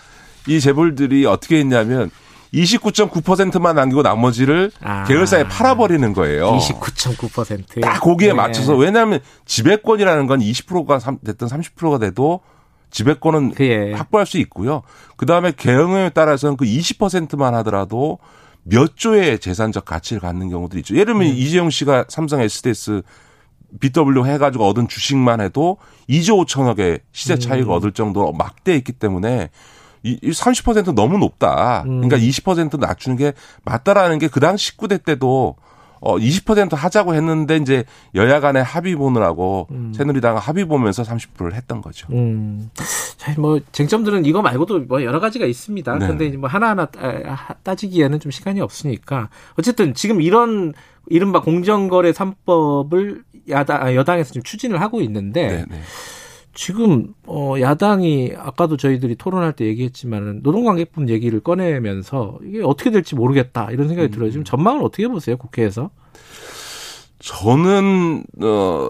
이 0.47 0.61
재벌들이 0.61 1.27
어떻게 1.27 1.59
했냐면 1.59 2.09
29.9%만 2.55 3.75
남기고 3.77 4.03
나머지를 4.03 4.71
아. 4.81 5.05
계열사에 5.05 5.45
팔아버리는 5.49 6.13
거예요. 6.13 6.53
29.9%. 6.53 7.81
딱 7.81 8.01
거기에 8.01 8.29
네. 8.29 8.35
맞춰서 8.35 8.75
왜냐하면 8.77 9.21
지배권이라는 9.45 10.27
건 10.27 10.41
20%가 10.41 10.99
됐든 11.25 11.49
30%가 11.49 11.99
돼도 11.99 12.41
지배권은 12.91 13.55
예. 13.61 13.93
확보할 13.93 14.25
수 14.25 14.39
있고요. 14.39 14.83
그 15.17 15.27
다음에 15.27 15.51
경영에 15.51 16.11
따라서는 16.11 16.57
그 16.57 16.65
20%만 16.65 17.55
하더라도 17.57 18.19
몇 18.63 18.97
조의 18.97 19.41
재산적 19.41 19.85
가치를 19.85 20.21
갖는 20.21 20.49
경우도 20.49 20.79
있죠. 20.79 20.95
예를 20.95 21.15
들면 21.15 21.35
이재용 21.35 21.71
씨가 21.71 22.07
삼성 22.09 22.41
SDS 22.41 23.03
BW 23.81 24.25
해가지고 24.27 24.69
얻은 24.69 24.87
주식만 24.87 25.41
해도 25.41 25.79
2조 26.09 26.47
5천억의 26.47 27.01
시세 27.11 27.37
차익을 27.37 27.73
얻을 27.73 27.93
정도로 27.93 28.33
막대했기 28.33 28.93
때문에 28.93 29.51
이30% 30.05 30.95
너무 30.95 31.19
높다. 31.19 31.83
그러니까 31.85 32.17
20% 32.19 32.79
낮추는 32.79 33.17
게 33.17 33.33
맞다라는 33.65 34.19
게 34.19 34.29
그 34.29 34.41
당시 34.41 34.77
19대 34.77 35.03
때도 35.05 35.57
어, 36.01 36.19
20% 36.19 36.75
하자고 36.77 37.15
했는데 37.15 37.57
이제 37.57 37.85
여야 38.15 38.39
간에 38.41 38.61
합의 38.61 38.95
보느라고 38.95 39.69
새누리당은 39.95 40.39
합의 40.39 40.67
보면서 40.67 41.03
30%를 41.03 41.55
했던 41.55 41.81
거죠. 41.81 42.07
음. 42.13 42.69
자, 43.17 43.33
뭐 43.39 43.59
쟁점들은 43.73 44.27
이거 44.27 44.43
말고도 44.43 44.81
뭐 44.81 45.03
여러 45.03 45.19
가지가 45.19 45.47
있습니다. 45.47 45.99
네. 45.99 46.07
근데 46.07 46.29
뭐 46.37 46.49
하나하나 46.51 46.85
따- 46.87 47.55
따지기에는 47.63 48.21
좀 48.21 48.31
시간이 48.31 48.61
없으니까 48.61 49.31
어쨌든 49.59 49.95
지금 49.95 50.21
이런 50.21 50.75
이른바 51.09 51.41
공정거래 51.41 52.13
3법을 52.13 53.23
야당 53.49 53.83
아, 53.83 53.95
여당에서 53.95 54.33
지금 54.33 54.43
추진을 54.43 54.81
하고 54.83 55.01
있는데 55.01 55.49
네, 55.49 55.65
네. 55.71 55.81
지금 56.55 57.15
어 57.27 57.55
야당이 57.61 58.33
아까도 58.39 58.77
저희들이 58.77 59.17
토론할 59.17 59.55
때 59.55 59.65
얘기했지만은 59.67 60.41
노동관계법 60.43 61.09
얘기를 61.09 61.41
꺼내면서 61.41 62.39
이게 62.47 62.63
어떻게 62.63 62.91
될지 62.91 63.15
모르겠다 63.17 63.71
이런 63.73 63.89
생각이 63.89 64.11
들어요. 64.11 64.31
지금 64.31 64.45
전망을 64.45 64.83
어떻게 64.85 65.09
보세요 65.09 65.37
국회에서? 65.37 65.91
저는 67.19 68.25
어 68.43 68.89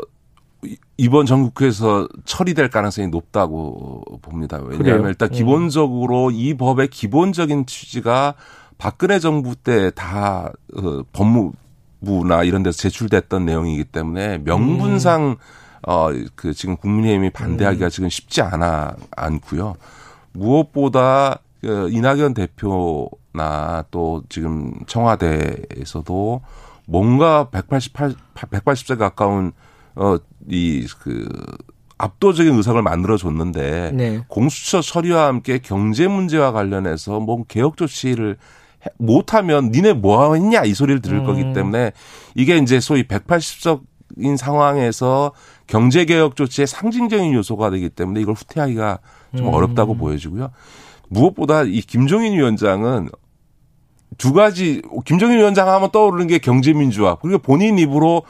이- 0.65 0.77
이번 0.97 1.27
전국회에서 1.27 2.09
처리될 2.24 2.70
가능성이 2.70 3.09
높다고 3.09 4.03
봅니다. 4.23 4.57
왜냐하면 4.59 4.78
그래요? 4.78 5.09
일단 5.09 5.28
음. 5.28 5.32
기본적으로 5.32 6.31
이 6.31 6.55
법의 6.55 6.89
기본적인 6.89 7.66
취지가 7.66 8.35
박근혜 8.78 9.19
정부 9.19 9.55
때 9.57 9.91
다 9.91 10.53
어, 10.77 11.03
법무부나 11.12 12.43
이런 12.45 12.62
데서 12.62 12.77
제출됐던 12.78 13.45
내용이기 13.47 13.85
때문에 13.85 14.39
명분상 14.39 15.36
어 15.86 16.11
그 16.35 16.55
지금 16.55 16.77
국민의힘이 16.77 17.31
반대하기가 17.31 17.89
지금 17.90 18.09
쉽지 18.09 18.40
않아 18.43 18.97
않고요. 19.16 19.74
무엇보다 20.32 21.39
그 21.61 21.89
이낙연 21.93 22.35
대표나 22.35 23.85
또 23.90 24.23
지금 24.28 24.73
청와대에서도 24.86 26.40
뭔가 26.86 27.48
188 27.51 28.15
180세 28.35 28.98
가까운 28.98 29.52
어이 29.94 30.86
그 31.01 31.28
압도적인 31.97 32.55
의석을 32.56 32.82
만들어 32.82 33.16
줬는데 33.16 33.93
네. 33.94 34.24
공수처 34.28 34.81
처리와 34.81 35.27
함께 35.28 35.59
경제 35.59 36.09
문제와 36.09 36.52
관련해서 36.52 37.20
뭐 37.20 37.44
개혁 37.47 37.77
조치를 37.77 38.36
해- 38.85 38.90
못하면 38.98 39.70
니네 39.70 39.94
뭐 39.94 40.35
했냐 40.35 40.65
이 40.65 40.74
소리를 40.74 41.01
들을 41.01 41.19
음. 41.19 41.27
거기 41.27 41.52
때문에 41.52 41.93
이게 42.35 42.59
이제 42.59 42.81
소위 42.81 43.05
180석인 43.05 44.36
상황에서 44.36 45.32
경제 45.66 46.05
개혁 46.05 46.36
조치의 46.36 46.66
상징적인 46.66 47.32
요소가 47.32 47.70
되기 47.70 47.89
때문에 47.89 48.20
이걸 48.20 48.35
후퇴하기가 48.35 48.99
좀 49.36 49.49
음. 49.49 49.55
어렵다고 49.55 49.95
보여지고요. 49.97 50.51
무엇보다 51.09 51.62
이 51.62 51.81
김종인 51.81 52.35
위원장은 52.35 53.09
두 54.19 54.32
가지 54.32 54.82
김정인 55.05 55.39
위원장 55.39 55.69
하면 55.69 55.91
떠오르는 55.91 56.27
게 56.27 56.39
경제민주화 56.39 57.16
그리고 57.16 57.39
본인 57.39 57.78
입으로 57.78 58.23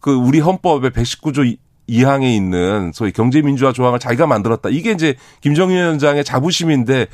그 0.00 0.12
우리 0.14 0.40
헌법의 0.40 0.90
119조 0.90 1.56
2항에 1.88 2.24
있는 2.34 2.92
소위 2.94 3.12
경제민주화 3.12 3.72
조항을 3.72 3.98
자기가 3.98 4.26
만들었다. 4.26 4.68
이게 4.68 4.92
이제 4.92 5.14
김정인 5.40 5.76
위원장의 5.76 6.24
자부심인데 6.24 7.06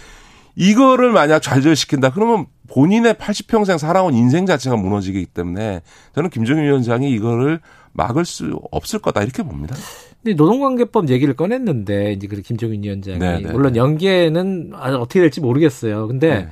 이거를 0.57 1.13
만약 1.13 1.41
좌절시킨다 1.41 2.11
그러면 2.11 2.47
본인의 2.69 3.15
80평생 3.15 3.79
살아온 3.79 4.15
인생 4.15 4.45
자체가 4.45 4.77
무너지기 4.77 5.27
때문에 5.27 5.83
저는 6.15 6.31
김정인 6.31 6.65
위원장이 6.65 7.11
이거를 7.11 7.61
막을 7.99 8.25
수 8.25 8.59
없을 8.71 9.01
거다 9.01 9.23
이렇게 9.23 9.43
봅니다. 9.43 9.75
근데 10.23 10.35
노동관계법 10.35 11.11
얘기를 11.11 11.35
꺼냈는데 11.35 12.13
이제 12.13 12.27
그 12.27 12.41
김종인 12.41 12.83
위원장이 12.83 13.19
네, 13.19 13.41
네, 13.41 13.53
물론 13.53 13.77
연계는 13.77 14.71
아, 14.75 14.95
어떻게 14.95 15.21
될지 15.21 15.41
모르겠어요. 15.41 16.07
근데 16.07 16.29
네, 16.29 16.49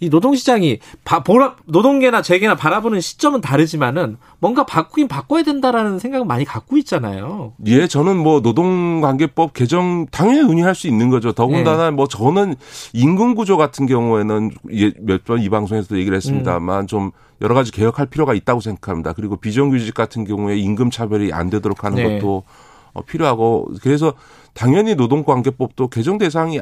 이 0.00 0.08
노동시장이 0.08 0.78
바, 1.04 1.22
보라, 1.22 1.56
노동계나 1.66 2.22
재계나 2.22 2.54
바라보는 2.54 3.00
시점은 3.00 3.40
다르지만은 3.40 4.16
뭔가 4.38 4.64
바꾸긴 4.64 5.08
바꿔야 5.08 5.42
된다라는 5.42 5.98
생각을 5.98 6.24
많이 6.24 6.44
갖고 6.44 6.76
있잖아요. 6.78 7.54
예, 7.66 7.88
저는 7.88 8.16
뭐 8.16 8.40
노동관계법 8.40 9.54
개정 9.54 10.06
당연히 10.06 10.42
논의할 10.42 10.74
수 10.74 10.86
있는 10.86 11.10
거죠. 11.10 11.32
더군다나 11.32 11.90
뭐 11.90 12.06
저는 12.06 12.54
임금 12.92 13.34
구조 13.34 13.56
같은 13.56 13.86
경우에는 13.86 14.50
예, 14.72 14.92
몇번 15.00 15.42
이 15.42 15.48
방송에서도 15.48 15.98
얘기를 15.98 16.16
했습니다만 16.16 16.86
좀 16.86 17.10
여러 17.40 17.54
가지 17.54 17.72
개혁할 17.72 18.06
필요가 18.06 18.34
있다고 18.34 18.60
생각합니다. 18.60 19.12
그리고 19.12 19.36
비정규직 19.36 19.94
같은 19.94 20.24
경우에 20.24 20.56
임금 20.58 20.90
차별이 20.90 21.32
안 21.32 21.50
되도록 21.50 21.84
하는 21.84 21.96
네. 21.96 22.18
것도 22.18 22.44
어, 22.92 23.02
필요하고 23.02 23.68
그래서 23.82 24.14
당연히 24.54 24.94
노동관계법도 24.94 25.88
개정 25.88 26.18
대상이 26.18 26.60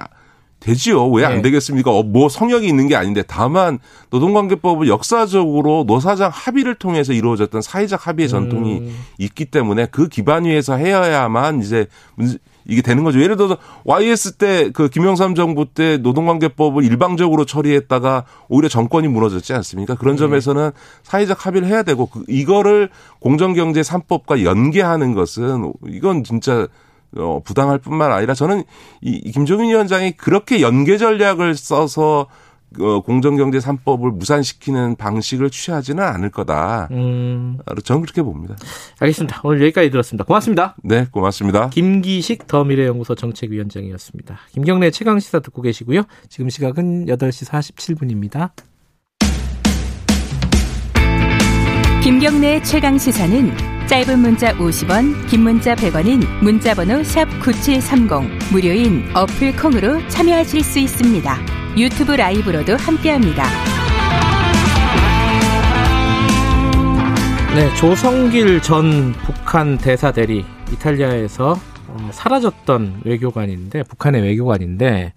되지요. 0.60 1.08
왜안 1.10 1.36
네. 1.36 1.42
되겠습니까? 1.42 1.90
어, 1.92 2.02
뭐 2.02 2.28
성역이 2.28 2.66
있는 2.66 2.88
게 2.88 2.96
아닌데 2.96 3.22
다만 3.26 3.78
노동관계법은 4.10 4.88
역사적으로 4.88 5.84
노사장 5.86 6.30
합의를 6.32 6.74
통해서 6.76 7.12
이루어졌던 7.12 7.62
사회적 7.62 8.06
합의의 8.06 8.28
전통이 8.28 8.78
음. 8.78 8.96
있기 9.18 9.44
때문에 9.46 9.86
그 9.90 10.08
기반 10.08 10.44
위에서 10.44 10.76
해야만 10.76 11.60
이제 11.60 11.86
문제- 12.16 12.38
이게 12.68 12.82
되는 12.82 13.04
거죠. 13.04 13.20
예를 13.22 13.36
들어서 13.36 13.58
YS 13.84 14.32
때 14.38 14.70
그 14.72 14.88
김영삼 14.88 15.36
정부 15.36 15.66
때 15.66 15.98
노동관계법을 15.98 16.82
일방적으로 16.82 17.44
처리했다가 17.44 18.24
오히려 18.48 18.68
정권이 18.68 19.06
무너졌지 19.06 19.52
않습니까? 19.52 19.94
그런 19.94 20.16
점에서는 20.16 20.72
사회적 21.04 21.46
합의를 21.46 21.68
해야 21.68 21.84
되고 21.84 22.06
그 22.06 22.24
이거를 22.26 22.88
공정경제 23.20 23.82
3법과 23.82 24.42
연계하는 24.42 25.14
것은 25.14 25.74
이건 25.86 26.24
진짜 26.24 26.66
어, 27.18 27.40
부당할 27.44 27.78
뿐만 27.78 28.12
아니라 28.12 28.34
저는 28.34 28.62
이, 29.00 29.20
이 29.24 29.32
김종인 29.32 29.70
위원장이 29.70 30.12
그렇게 30.12 30.60
연계 30.60 30.98
전략을 30.98 31.54
써서 31.54 32.26
어, 32.80 33.00
공정경제 33.00 33.58
3법을 33.58 34.12
무산시키는 34.16 34.96
방식을 34.96 35.50
취하지는 35.50 36.02
않을 36.02 36.30
거다. 36.30 36.88
음, 36.90 37.58
저는 37.84 38.02
그렇게 38.02 38.22
봅니다. 38.22 38.56
알겠습니다. 38.98 39.40
오늘 39.44 39.62
여기까지 39.62 39.90
들었습니다. 39.90 40.24
고맙습니다. 40.24 40.74
네, 40.82 41.06
고맙습니다. 41.10 41.70
김기식 41.70 42.46
더미래연구소 42.46 43.14
정책위원장이었습니다. 43.14 44.38
김경래 44.52 44.90
최강 44.90 45.18
시사 45.20 45.40
듣고 45.40 45.62
계시고요. 45.62 46.02
지금 46.28 46.50
시각은 46.50 47.06
8시 47.06 47.48
47분입니다. 47.48 48.50
김경래 52.02 52.62
최강 52.62 52.98
시사는 52.98 53.75
짧은 53.88 54.18
문자 54.18 54.52
50원, 54.54 55.28
긴 55.28 55.42
문자 55.42 55.76
100원인 55.76 56.26
문자번호 56.42 57.02
샵9730 57.02 58.52
무료인 58.52 59.04
어플 59.14 59.54
콩으로 59.54 60.06
참여하실 60.08 60.64
수 60.64 60.80
있습니다. 60.80 61.38
유튜브 61.78 62.12
라이브로도 62.12 62.76
함께합니다. 62.76 63.44
네, 67.54 67.74
조성길 67.76 68.60
전 68.60 69.12
북한 69.24 69.78
대사 69.78 70.10
대리 70.10 70.44
이탈리아에서 70.72 71.56
어, 71.86 72.10
사라졌던 72.10 73.02
외교관인데 73.04 73.84
북한의 73.84 74.20
외교관인데 74.22 75.12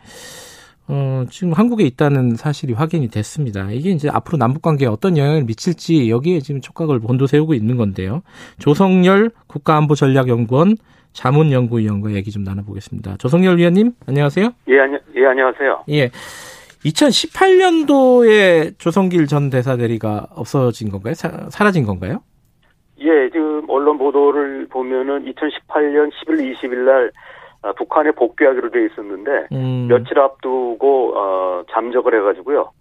어, 0.92 1.24
지금 1.30 1.54
한국에 1.54 1.84
있다는 1.84 2.36
사실이 2.36 2.74
확인이 2.74 3.10
됐습니다. 3.10 3.70
이게 3.72 3.92
이제 3.92 4.10
앞으로 4.12 4.40
남북 4.40 4.64
관계에 4.64 4.88
어떤 4.88 5.18
영향을 5.18 5.44
미칠지 5.44 6.10
여기에 6.10 6.40
지금 6.40 6.62
촉각을 6.62 7.00
본도 7.00 7.28
세우고 7.28 7.54
있는 7.54 7.78
건데요. 7.78 8.24
조성열 8.58 9.30
국가안보전략연구원 9.48 10.78
자문연구위원과 11.14 12.14
얘기 12.14 12.32
좀 12.32 12.44
나눠보겠습니다. 12.44 13.18
조성열 13.18 13.58
위원님, 13.58 13.92
안녕하세요. 14.08 14.50
예, 14.68 14.80
안녕, 14.80 15.00
예, 15.16 15.26
안녕하세요. 15.28 15.84
예. 15.90 16.10
2018년도에 16.86 18.80
조성길 18.80 19.28
전 19.28 19.52
대사 19.52 19.78
대리가 19.78 20.26
없어진 20.32 20.90
건가요? 20.90 21.14
사, 21.14 21.50
사라진 21.52 21.86
건가요? 21.86 22.24
예, 23.02 23.30
지금 23.32 23.64
언론 23.70 23.98
보도를 24.00 24.68
보면은 24.70 25.26
2018년 25.26 26.10
11월 26.26 26.56
20일 26.56 26.78
날 26.86 27.08
아, 27.08 27.12
북한에 27.78 28.12
복귀하기로 28.12 28.72
돼 28.72 28.86
있었는데 28.86 29.48
음. 29.52 29.88
며칠 29.90 30.20
앞두고 30.20 31.14
어, 31.16 31.64
잠적을 31.72 32.16
해가지고요. 32.20 32.72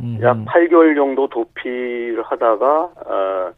음. 0.00 0.18
약 0.22 0.36
8개월 0.46 0.96
정도 0.96 1.28
도피를 1.28 2.22
하다가 2.22 2.90
어, 3.06 3.52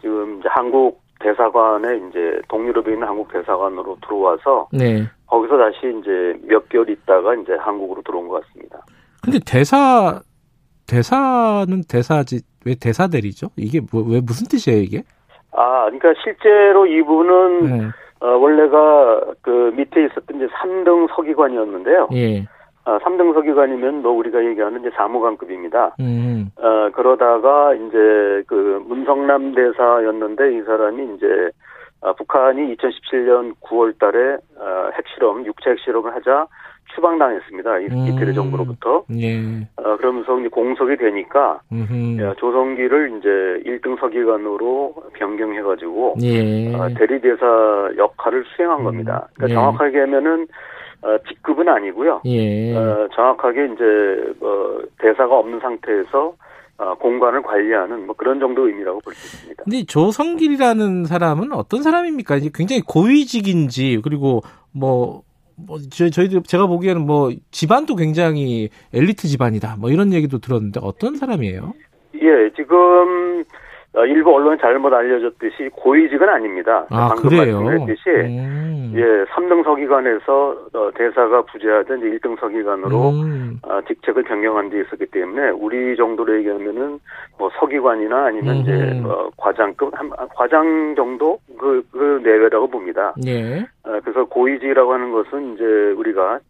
지금 0.00 0.38
이제 0.38 0.48
한국 0.50 1.00
대사관에 1.20 1.96
이제 2.08 2.40
동유럽에 2.48 2.92
있는 2.92 3.06
한국 3.06 3.30
대사관으로 3.32 3.98
들어와서 4.02 4.68
네. 4.72 5.06
거기서 5.26 5.58
다시 5.58 5.94
이제 6.00 6.34
몇 6.46 6.68
개월 6.68 6.88
있다가 6.88 7.34
이제 7.34 7.54
한국으로 7.54 8.02
들어온 8.02 8.28
것 8.28 8.42
같습니다. 8.42 8.80
근데 9.22 9.38
대사 9.44 10.20
대사는 10.86 11.82
대사지 11.88 12.40
왜 12.64 12.74
대사 12.74 13.06
대리죠? 13.06 13.48
이게 13.56 13.80
뭐, 13.92 14.02
왜 14.02 14.20
무슨 14.20 14.46
뜻이에요 14.48 14.80
이게? 14.80 15.02
아, 15.52 15.84
그러니까 15.90 16.14
실제로 16.22 16.86
이분은 16.86 17.78
네. 17.78 17.88
어, 18.20 18.36
원래가 18.36 19.22
그 19.42 19.72
밑에 19.74 20.04
있었던 20.04 20.36
이제 20.36 20.46
3등 20.46 21.08
서기관이었는데요. 21.14 22.08
예. 22.12 22.46
아, 22.84 22.98
3등 22.98 23.34
서기관이면 23.34 24.02
뭐 24.02 24.12
우리가 24.12 24.44
얘기하는 24.44 24.80
이제 24.80 24.90
사무관급입니다. 24.96 25.96
음. 26.00 26.50
어, 26.56 26.90
그러다가 26.92 27.74
이제 27.74 28.42
그 28.46 28.82
문성남 28.86 29.54
대사였는데 29.54 30.56
이 30.56 30.62
사람이 30.62 31.14
이제 31.16 31.50
아, 32.02 32.12
북한이 32.12 32.74
2017년 32.76 33.54
9월 33.60 33.98
달에 33.98 34.36
어, 34.56 34.90
핵실험, 34.94 35.44
육체 35.46 35.70
핵실험을 35.70 36.14
하자 36.14 36.46
추방당했습니다. 36.94 37.78
이, 37.80 37.86
음. 37.86 38.06
이태리 38.08 38.34
정부로부터. 38.34 39.04
예. 39.18 39.38
어, 39.76 39.96
그러면서 39.96 40.38
이제 40.40 40.48
공석이 40.48 40.96
되니까. 40.96 41.60
야, 42.20 42.34
조성기를 42.38 43.18
이제 43.18 43.70
1등 43.70 43.98
서기관으로 44.00 44.94
변경해가지고 45.14 46.16
예. 46.22 46.74
어, 46.74 46.88
대리대사 46.96 47.90
역할을 47.96 48.44
수행한 48.56 48.84
겁니다. 48.84 49.28
그러니까 49.34 49.50
예. 49.50 49.54
정확하게 49.54 50.00
하면은 50.00 50.46
어, 51.02 51.16
직급은 51.28 51.68
아니고요. 51.68 52.20
예. 52.26 52.76
어, 52.76 53.08
정확하게 53.14 53.66
이제 53.72 53.84
어, 54.42 54.78
대사가 54.98 55.38
없는 55.38 55.60
상태에서 55.60 56.34
어, 56.78 56.94
공간을 56.94 57.42
관리하는 57.42 58.06
뭐 58.06 58.14
그런 58.16 58.40
정도 58.40 58.66
의미라고 58.66 59.00
볼 59.00 59.14
수 59.14 59.36
있습니다. 59.36 59.64
근데 59.64 59.84
조성길이라는 59.84 61.04
사람은 61.04 61.52
어떤 61.52 61.82
사람입니까? 61.82 62.38
굉장히 62.54 62.80
고위직인지 62.86 64.00
그리고 64.02 64.40
뭐, 64.72 65.22
뭐 65.66 65.78
저희 65.90 66.10
저희들 66.10 66.42
제가 66.44 66.66
보기에는 66.66 67.06
뭐 67.06 67.32
집안도 67.50 67.96
굉장히 67.96 68.68
엘리트 68.92 69.28
집안이다. 69.28 69.76
뭐 69.78 69.90
이런 69.90 70.12
얘기도 70.12 70.38
들었는데 70.38 70.80
어떤 70.82 71.16
사람이에요? 71.16 71.72
예, 72.14 72.50
지금 72.56 72.76
어, 73.40 73.44
일부 74.06 74.34
언론에 74.34 74.56
잘못 74.60 74.92
알려졌듯이 74.92 75.68
고위직은 75.72 76.28
아닙니다. 76.28 76.86
아 76.90 77.08
방금 77.08 77.30
그래요. 77.30 77.60
말씀했듯이 77.62 78.10
음. 78.10 78.92
예, 78.94 79.24
3등 79.32 79.64
서기관에서 79.64 80.56
어, 80.74 80.90
대사가 80.94 81.42
부재하던 81.42 81.98
이제 81.98 82.18
1등 82.18 82.38
서기관으로 82.40 83.10
음. 83.10 83.58
어, 83.62 83.80
직책을 83.86 84.24
변경한 84.24 84.70
데 84.70 84.80
있었기 84.80 85.06
때문에 85.06 85.50
우리 85.50 85.96
정도로 85.96 86.36
얘기하면은 86.38 86.98
뭐 87.38 87.50
서기관이나 87.58 88.26
아니면 88.26 88.56
이제 88.56 88.72
음흠. 88.72 89.08
어, 89.08 89.30
과장급 89.36 89.98
한, 89.98 90.10
과장 90.34 90.94
정도 90.96 91.38
그, 91.58 91.82
그 91.92 92.20
내외라고 92.22 92.68
봅니다. 92.68 93.14
예. 93.26 93.60
어, 93.84 94.00
그래서 94.02 94.24
고위직이라고 94.24 94.92
하는 94.92 95.12
것은 95.12 95.54
이제 95.54 95.64
우리가 95.96 96.40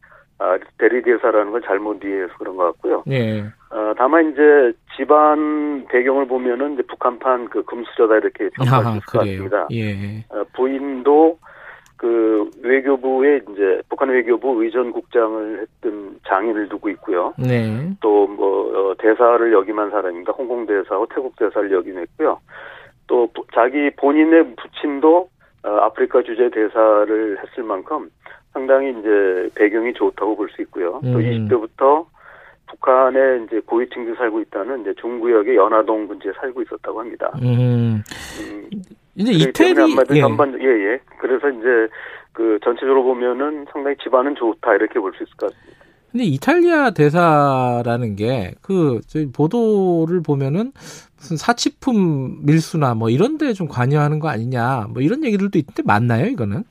아, 0.43 0.59
대리대사라는 0.79 1.53
걸 1.53 1.61
잘못 1.61 2.03
이해해서 2.03 2.33
그런 2.39 2.57
것 2.57 2.65
같고요. 2.65 3.05
예. 3.11 3.43
어, 3.71 3.93
다만 3.99 4.33
이제 4.33 4.73
집안 4.97 5.85
배경을 5.89 6.27
보면은 6.27 6.73
이제 6.75 6.83
북한판 6.89 7.51
그 7.51 7.63
금수저다 7.65 8.17
이렇게 8.17 8.49
평가할 8.57 9.01
수. 9.07 9.19
같습니다. 9.19 9.67
예. 9.71 10.25
어, 10.31 10.43
부인도 10.55 11.39
그 11.99 12.51
외교부에 12.63 13.43
이제 13.53 13.83
북한 13.91 14.09
외교부 14.09 14.65
의전국장을 14.65 15.61
했던 15.61 16.19
장인을 16.27 16.71
두고 16.71 16.89
있고요. 16.89 17.35
네. 17.39 17.91
또뭐 18.01 18.95
대사를 18.99 19.53
역임한 19.53 19.91
사람입니다. 19.91 20.33
홍콩 20.33 20.65
대사하고 20.65 21.07
태국 21.15 21.37
대사를 21.37 21.71
역임했고요. 21.71 22.41
또 23.07 23.27
부- 23.35 23.45
자기 23.55 23.91
본인의 23.97 24.55
부친도 24.57 25.29
어, 25.65 25.69
아프리카 25.83 26.23
주재 26.23 26.49
대사를 26.49 27.39
했을 27.43 27.63
만큼 27.63 28.09
상당히 28.53 28.91
이제 28.91 29.49
배경이 29.55 29.93
좋다고 29.95 30.37
볼 30.37 30.49
수 30.51 30.63
있고요. 30.63 31.01
또 31.03 31.09
음. 31.09 31.19
20대부터 31.49 32.07
북한에 32.69 33.45
이제 33.47 33.61
고위층들이 33.67 34.17
살고 34.17 34.41
있다는 34.43 34.83
이제 34.83 34.95
중구역의 35.01 35.57
연화동 35.57 36.07
근처에 36.09 36.33
살고 36.41 36.63
있었다고 36.63 37.01
합니다. 37.01 37.31
음. 37.43 38.03
음, 38.41 38.69
이제 39.17 39.33
이태리 39.33 39.97
예. 40.17 40.21
전반 40.21 40.55
예예. 40.61 41.01
그래서 41.19 41.49
이제 41.51 41.89
그 42.33 42.59
전체적으로 42.65 43.03
보면은 43.05 43.67
상당히 43.73 43.97
집안은 44.03 44.35
좋다 44.37 44.75
이렇게 44.75 44.99
볼 45.01 45.13
수 45.15 45.23
있을 45.25 45.35
것 45.37 45.51
같습니다. 45.53 45.81
근데 46.13 46.25
이탈리아 46.25 46.91
대사라는 46.91 48.17
게 48.17 48.55
그 48.63 49.01
보도를 49.33 50.23
보면은 50.23 50.73
무슨 51.17 51.37
사치품 51.37 52.45
밀수나 52.47 52.95
뭐 52.95 53.11
이런 53.11 53.37
데 53.39 53.53
좀 53.53 53.69
관여하는 53.69 54.19
거 54.21 54.29
아니냐 54.29 54.87
뭐 54.93 55.03
이런 55.03 55.25
얘기들도 55.25 55.57
있는데 55.59 55.83
맞나요 55.85 56.27
이거는? 56.27 56.65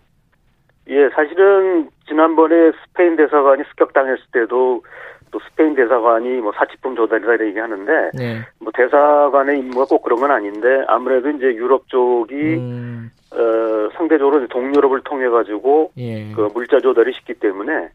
예, 0.90 1.10
사실은 1.10 1.90
지난번에 2.08 2.72
스페인 2.84 3.16
대사관이 3.16 3.64
습격당했을 3.70 4.24
때도 4.32 4.84
또 5.32 5.40
스페인 5.48 5.76
대사관이 5.76 6.42
뭐 6.42 6.52
사치품 6.56 6.96
조달이다 6.96 7.34
이렇게 7.34 7.48
얘기 7.50 7.60
하는데 7.60 8.12
네. 8.16 8.40
뭐 8.60 8.72
대사관의 8.76 9.60
임무가 9.60 9.86
꼭 9.86 10.02
그런 10.02 10.20
건 10.20 10.32
아닌데 10.32 10.84
아무래도 10.88 11.30
이제 11.30 11.46
유럽 11.54 11.88
쪽이 11.88 12.34
음, 12.34 13.12
어, 13.32 13.90
상대적으로 13.96 14.48
동유럽을 14.48 15.02
통해 15.02 15.30
가지고 15.30 15.92
예. 15.98 16.34
그 16.34 16.50
물자 16.54 16.80
조달이 16.80 17.14
쉽기 17.14 17.36
때문에 17.36 17.90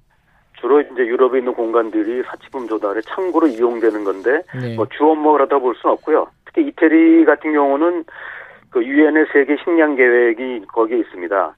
주로 0.60 0.80
이제 0.80 1.04
유럽에 1.04 1.40
있는 1.40 1.52
공간들이 1.54 2.22
사치품 2.22 2.68
조달의 2.68 3.02
창구로 3.02 3.48
이용되는 3.48 4.04
건데 4.04 4.42
네. 4.62 4.76
뭐 4.76 4.86
주 4.86 5.04
업무를 5.04 5.46
하다 5.46 5.58
볼 5.58 5.74
수는 5.74 5.94
없고요. 5.94 6.28
특히 6.44 6.68
이태리 6.68 7.24
같은 7.24 7.52
경우는 7.52 8.04
그 8.70 8.84
유엔의 8.84 9.26
세계 9.32 9.56
식량 9.64 9.96
계획이 9.96 10.66
거기에 10.68 10.98
있습니다. 10.98 11.56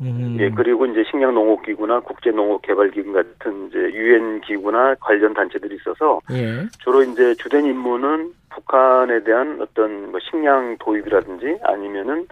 음, 0.00 0.36
예, 0.38 0.50
그리고 0.50 0.84
이제 0.86 1.02
식량 1.10 1.34
농업 1.34 1.62
기구나 1.64 2.00
국제 2.00 2.30
농업 2.30 2.60
개발 2.62 2.90
기구 2.90 3.12
같은 3.12 3.68
이제 3.68 3.78
유엔 3.78 4.40
기구나 4.42 4.94
관련 5.00 5.32
단체들이 5.32 5.76
있어서 5.76 6.20
예. 6.32 6.66
주로 6.80 7.02
이제 7.02 7.34
주된 7.36 7.64
임무는 7.64 8.32
북한에 8.50 9.22
대한 9.24 9.58
어떤 9.60 10.10
뭐 10.10 10.20
식량 10.20 10.76
도입이라든지 10.78 11.58
아니면은 11.62 12.26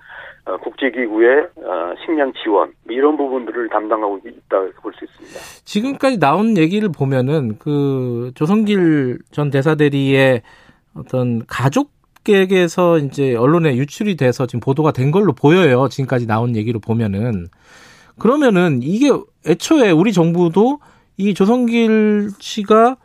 어, 0.47 0.59
국제기구의 0.59 1.49
어, 1.57 1.95
식량 2.05 2.33
지원 2.43 2.73
뭐 2.85 2.95
이런 2.95 3.17
부분들을 3.17 3.69
담당하고 3.71 4.21
있다 4.25 4.61
볼 4.83 4.93
수 4.93 5.05
있습니다. 5.07 5.41
지금까지 5.65 6.19
나온 6.19 6.59
얘기를 6.59 6.91
보면은 6.95 7.57
그 7.59 8.31
조성길 8.35 9.21
전 9.31 9.51
대사 9.51 9.75
대리의 9.75 10.43
어떤 10.95 11.47
가족 11.47 11.91
에게서 12.33 12.99
이제 12.99 13.35
언론에 13.35 13.77
유출이 13.77 14.17
돼서 14.17 14.47
지금 14.47 14.61
보도가 14.61 14.93
된 14.93 15.11
걸로 15.11 15.33
보여요. 15.33 15.89
지금까지 15.89 16.27
나온 16.27 16.57
얘기로 16.57 16.81
보면은 16.81 17.49
그러면은 18.19 18.81
이게 18.83 19.11
애초에 19.47 19.91
우리 19.91 20.13
정부도 20.13 20.81
이 21.17 21.35
조성길 21.35 22.31
씨가 22.39 22.97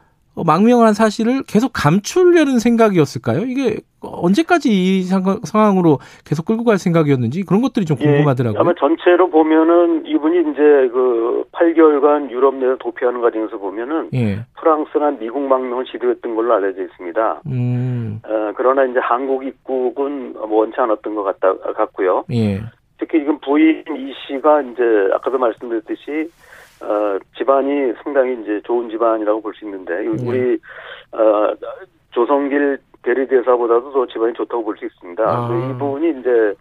망명한 0.46 0.94
사실을 0.94 1.44
계속 1.48 1.72
감추려는 1.74 2.60
생각이었을까요? 2.60 3.42
이게 3.46 3.78
언제까지 4.02 4.70
이 4.72 5.04
상황- 5.04 5.40
상황으로 5.44 6.00
계속 6.26 6.46
끌고 6.46 6.64
갈 6.64 6.78
생각이었는지 6.78 7.44
그런 7.44 7.62
것들이 7.62 7.86
좀 7.86 7.98
궁금하더라고요. 7.98 8.58
예, 8.58 8.62
아마 8.62 8.74
전체로 8.80 9.30
보면은 9.30 10.06
이분이 10.06 10.40
이제 10.52 10.62
그 10.94 11.44
8개월간 11.52 12.32
유럽 12.32 12.56
내에서 12.56 12.78
도피하는 12.78 13.20
과정에서 13.22 13.58
보면은 13.58 14.10
예. 14.14 14.46
프랑스나 14.60 15.12
미국 15.20 15.42
망명을 15.42 15.86
시도했던 15.92 16.36
걸로 16.36 16.54
알려져 16.54 16.84
있습니다. 16.84 17.42
음. 17.48 18.22
어, 18.24 18.52
그러나 18.56 18.86
이제 18.86 19.00
한국 19.00 19.46
입국은 19.46 20.34
원치 20.38 20.80
않았던 20.80 21.16
것 21.16 21.24
같다, 21.24 21.54
같고요. 21.74 22.24
예. 22.32 22.62
특히 22.98 23.20
지금 23.20 23.38
부인 23.40 23.84
이 23.98 24.14
씨가 24.28 24.62
이제 24.62 24.84
아까도 25.14 25.38
말씀드렸듯이 25.38 26.30
어, 26.82 27.18
집안이 27.38 27.94
상당히 28.04 28.42
이제 28.42 28.62
좋은 28.64 28.90
집안이라고 28.90 29.42
볼 29.42 29.54
수 29.54 29.66
있는데 29.66 30.06
우리 30.08 30.58
어, 31.12 31.54
조성길 32.12 32.80
대리대사보다도 33.04 33.92
더 33.92 34.08
집안이 34.08 34.34
좋다고 34.34 34.64
볼 34.64 34.78
수 34.78 34.86
있습니다. 34.86 35.24
아. 35.24 35.48
그 35.48 35.70
이분이 35.72 36.20
이제 36.20 36.54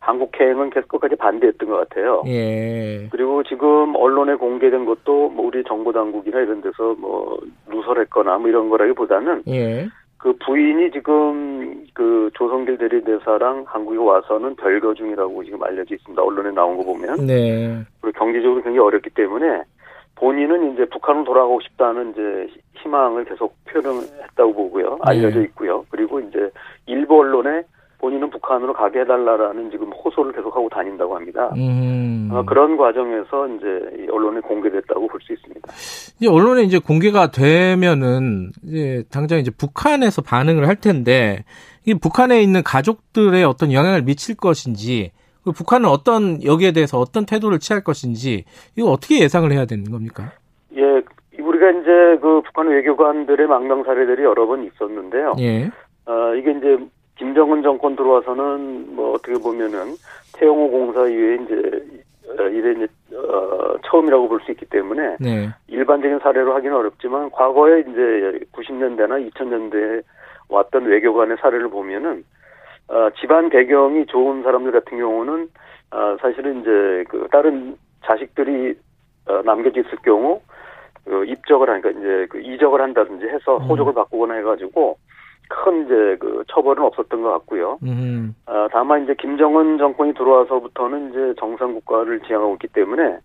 한국행은 0.00 0.70
계속 0.70 0.88
끝까지 0.88 1.14
반대했던 1.14 1.68
것 1.68 1.88
같아요. 1.88 2.24
예. 2.26 3.06
그리고 3.10 3.44
지금 3.44 3.94
언론에 3.94 4.34
공개된 4.34 4.84
것도 4.84 5.28
뭐 5.28 5.46
우리 5.46 5.62
정보 5.62 5.92
당국이나 5.92 6.40
이런 6.40 6.60
데서 6.60 6.94
뭐 6.98 7.38
누설했거나 7.68 8.38
뭐 8.38 8.48
이런 8.48 8.68
거라기보다는 8.68 9.44
예. 9.48 9.86
그 10.22 10.32
부인이 10.34 10.92
지금 10.92 11.84
그 11.92 12.30
조성길 12.34 12.78
대리대사랑 12.78 13.64
한국에 13.66 13.98
와서는 13.98 14.54
별거 14.54 14.94
중이라고 14.94 15.42
지금 15.42 15.60
알려져 15.64 15.96
있습니다. 15.96 16.22
언론에 16.22 16.52
나온 16.52 16.76
거 16.76 16.84
보면. 16.84 17.26
네. 17.26 17.82
그리고 18.00 18.16
경제적으로 18.16 18.62
굉장히 18.62 18.78
어렵기 18.78 19.10
때문에 19.10 19.64
본인은 20.14 20.74
이제 20.74 20.84
북한으로 20.84 21.24
돌아가고 21.24 21.60
싶다는 21.62 22.12
이제 22.12 22.46
희망을 22.74 23.24
계속 23.24 23.56
표현했다고 23.64 24.54
보고요. 24.54 24.98
알려져 25.02 25.40
네. 25.40 25.46
있고요. 25.46 25.84
그리고 25.90 26.20
이제 26.20 26.52
일부 26.86 27.18
언론에 27.18 27.64
본인은 28.02 28.30
북한으로 28.30 28.72
가게 28.72 29.00
해달라라는 29.00 29.70
지금 29.70 29.92
호소를 29.92 30.32
계속하고 30.32 30.68
다닌다고 30.68 31.14
합니다. 31.14 31.52
음. 31.56 32.28
어, 32.32 32.42
그런 32.44 32.76
과정에서 32.76 33.46
이제 33.46 33.66
이 34.04 34.08
언론에 34.10 34.40
공개됐다고 34.40 35.06
볼 35.06 35.20
수 35.22 35.32
있습니다. 35.32 35.60
이제 36.18 36.28
언론에 36.28 36.62
이제 36.62 36.80
공개가 36.80 37.30
되면은 37.30 38.50
이제 38.64 39.04
당장 39.12 39.38
이제 39.38 39.52
북한에서 39.56 40.20
반응을 40.20 40.66
할 40.66 40.74
텐데 40.76 41.44
이 41.86 41.94
북한에 41.94 42.42
있는 42.42 42.64
가족들의 42.64 43.44
어떤 43.44 43.72
영향을 43.72 44.02
미칠 44.02 44.34
것인지 44.36 45.12
그 45.44 45.52
북한은 45.52 45.88
어떤 45.88 46.42
여기에 46.42 46.72
대해서 46.72 46.98
어떤 46.98 47.24
태도를 47.24 47.60
취할 47.60 47.84
것인지 47.84 48.44
이거 48.76 48.90
어떻게 48.90 49.20
예상을 49.20 49.50
해야 49.52 49.64
되는 49.64 49.84
겁니까? 49.84 50.32
예, 50.76 50.82
우리가 51.40 51.70
이제 51.70 52.18
그 52.20 52.42
북한 52.46 52.66
외교관들의 52.66 53.46
망명 53.46 53.84
사례들이 53.84 54.24
여러 54.24 54.44
번 54.46 54.64
있었는데요. 54.64 55.34
예. 55.38 55.70
어, 56.06 56.34
이게 56.34 56.50
이제 56.50 56.78
김정은 57.16 57.62
정권 57.62 57.94
들어와서는 57.96 58.94
뭐 58.94 59.12
어떻게 59.12 59.34
보면은 59.34 59.94
태영호 60.34 60.70
공사 60.70 61.06
이후에 61.06 61.34
이제 61.44 61.82
어, 62.38 62.42
이래 62.48 62.72
이제 62.72 62.88
어, 63.16 63.76
처음이라고 63.84 64.28
볼 64.28 64.40
수 64.40 64.50
있기 64.52 64.66
때문에 64.66 65.16
네. 65.20 65.48
일반적인 65.68 66.18
사례로 66.20 66.54
하기는 66.54 66.74
어렵지만 66.74 67.30
과거에 67.30 67.80
이제 67.80 68.40
90년대나 68.52 69.30
2000년대에 69.30 70.02
왔던 70.48 70.84
외교관의 70.84 71.36
사례를 71.40 71.68
보면은 71.68 72.24
어, 72.88 73.08
집안 73.20 73.48
배경이 73.50 74.06
좋은 74.06 74.42
사람들 74.42 74.72
같은 74.72 74.98
경우는 74.98 75.48
어, 75.92 76.16
사실은 76.20 76.60
이제 76.60 77.04
그 77.08 77.28
다른 77.30 77.76
자식들이 78.04 78.74
어, 79.26 79.42
남겨져 79.44 79.80
있을 79.80 79.98
경우 80.02 80.40
그 81.04 81.24
입적을 81.24 81.68
하니까 81.68 81.90
이제 81.90 82.26
그 82.30 82.40
이적을 82.40 82.80
한다든지 82.80 83.26
해서 83.26 83.58
음. 83.58 83.62
호적을 83.64 83.92
바꾸거나 83.94 84.34
해가지고 84.34 84.96
큰 85.62 85.84
이제 85.84 86.16
그 86.18 86.44
처벌은 86.48 86.82
없었던 86.82 87.22
것 87.22 87.30
같고요. 87.30 87.78
음. 87.84 88.34
아, 88.46 88.68
다만 88.72 89.04
이제 89.04 89.14
김정은 89.14 89.78
정권이 89.78 90.14
들어와서부터는 90.14 91.10
이제 91.10 91.34
정상 91.38 91.72
국가를 91.74 92.20
지향하고 92.20 92.54
있기 92.54 92.68
때문에 92.68 93.18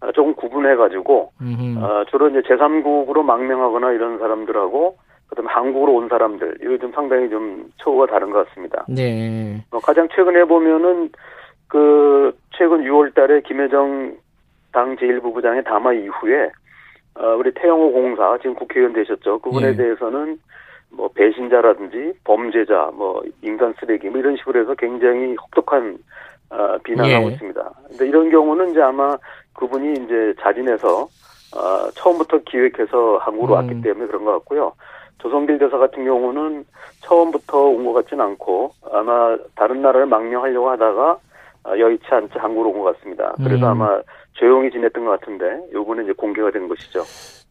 아, 0.00 0.12
조금 0.12 0.34
구분해가지고 0.34 1.32
음. 1.42 1.78
아, 1.82 2.04
주로 2.08 2.28
이제 2.30 2.40
제3국으로 2.40 3.22
망명하거나 3.22 3.92
이런 3.92 4.18
사람들하고 4.18 4.96
그다음에 5.28 5.50
한국으로 5.50 5.94
온 5.94 6.08
사람들 6.08 6.58
이거 6.62 6.78
좀 6.78 6.92
상당히 6.92 7.28
좀 7.28 7.70
처우가 7.76 8.06
다른 8.06 8.30
것 8.30 8.48
같습니다. 8.48 8.86
네. 8.88 9.62
어, 9.70 9.78
가장 9.80 10.08
최근에 10.14 10.44
보면은 10.44 11.10
그 11.68 12.34
최근 12.56 12.84
6월달에 12.84 13.44
김혜정 13.44 14.16
당 14.72 14.96
제1부부장의 14.96 15.64
담화 15.64 15.92
이후에 15.92 16.50
어, 17.18 17.34
우리 17.36 17.52
태영호 17.52 17.92
공사 17.92 18.38
지금 18.38 18.54
국회의원 18.54 18.94
되셨죠. 18.94 19.40
그분에 19.40 19.68
예. 19.68 19.76
대해서는 19.76 20.38
뭐 20.90 21.08
배신자라든지 21.14 22.14
범죄자, 22.24 22.90
뭐 22.94 23.22
인간 23.42 23.74
쓰레기 23.80 24.08
뭐 24.08 24.18
이런 24.18 24.36
식으로 24.36 24.60
해서 24.60 24.74
굉장히 24.74 25.34
혹독한 25.34 25.98
어, 26.50 26.78
비난하고 26.84 27.26
예. 27.28 27.32
있습니다. 27.32 27.70
근데 27.88 28.06
이런 28.08 28.30
경우는 28.30 28.70
이제 28.70 28.80
아마 28.80 29.16
그분이 29.54 29.92
이제 30.04 30.34
자진해서 30.40 31.08
어, 31.56 31.90
처음부터 31.94 32.38
기획해서 32.46 33.18
한국으로 33.18 33.54
음. 33.54 33.56
왔기 33.56 33.82
때문에 33.82 34.06
그런 34.06 34.24
것 34.24 34.32
같고요. 34.32 34.72
조성길 35.18 35.58
대사 35.58 35.78
같은 35.78 36.04
경우는 36.04 36.64
처음부터 37.00 37.58
온 37.58 37.84
것 37.86 37.92
같지는 37.94 38.24
않고 38.24 38.70
아마 38.92 39.36
다른 39.56 39.80
나라를 39.82 40.06
망명하려고 40.06 40.70
하다가 40.70 41.18
어, 41.64 41.78
여의치 41.78 42.04
않지 42.10 42.38
한국으로 42.38 42.70
온 42.70 42.80
것 42.82 42.96
같습니다. 42.96 43.34
그래서 43.38 43.66
음. 43.66 43.70
아마 43.82 44.00
조용히 44.32 44.70
지냈던 44.70 45.04
것 45.04 45.18
같은데 45.18 45.60
요번에 45.72 46.04
이제 46.04 46.12
공개가 46.12 46.50
된 46.50 46.68
것이죠. 46.68 47.00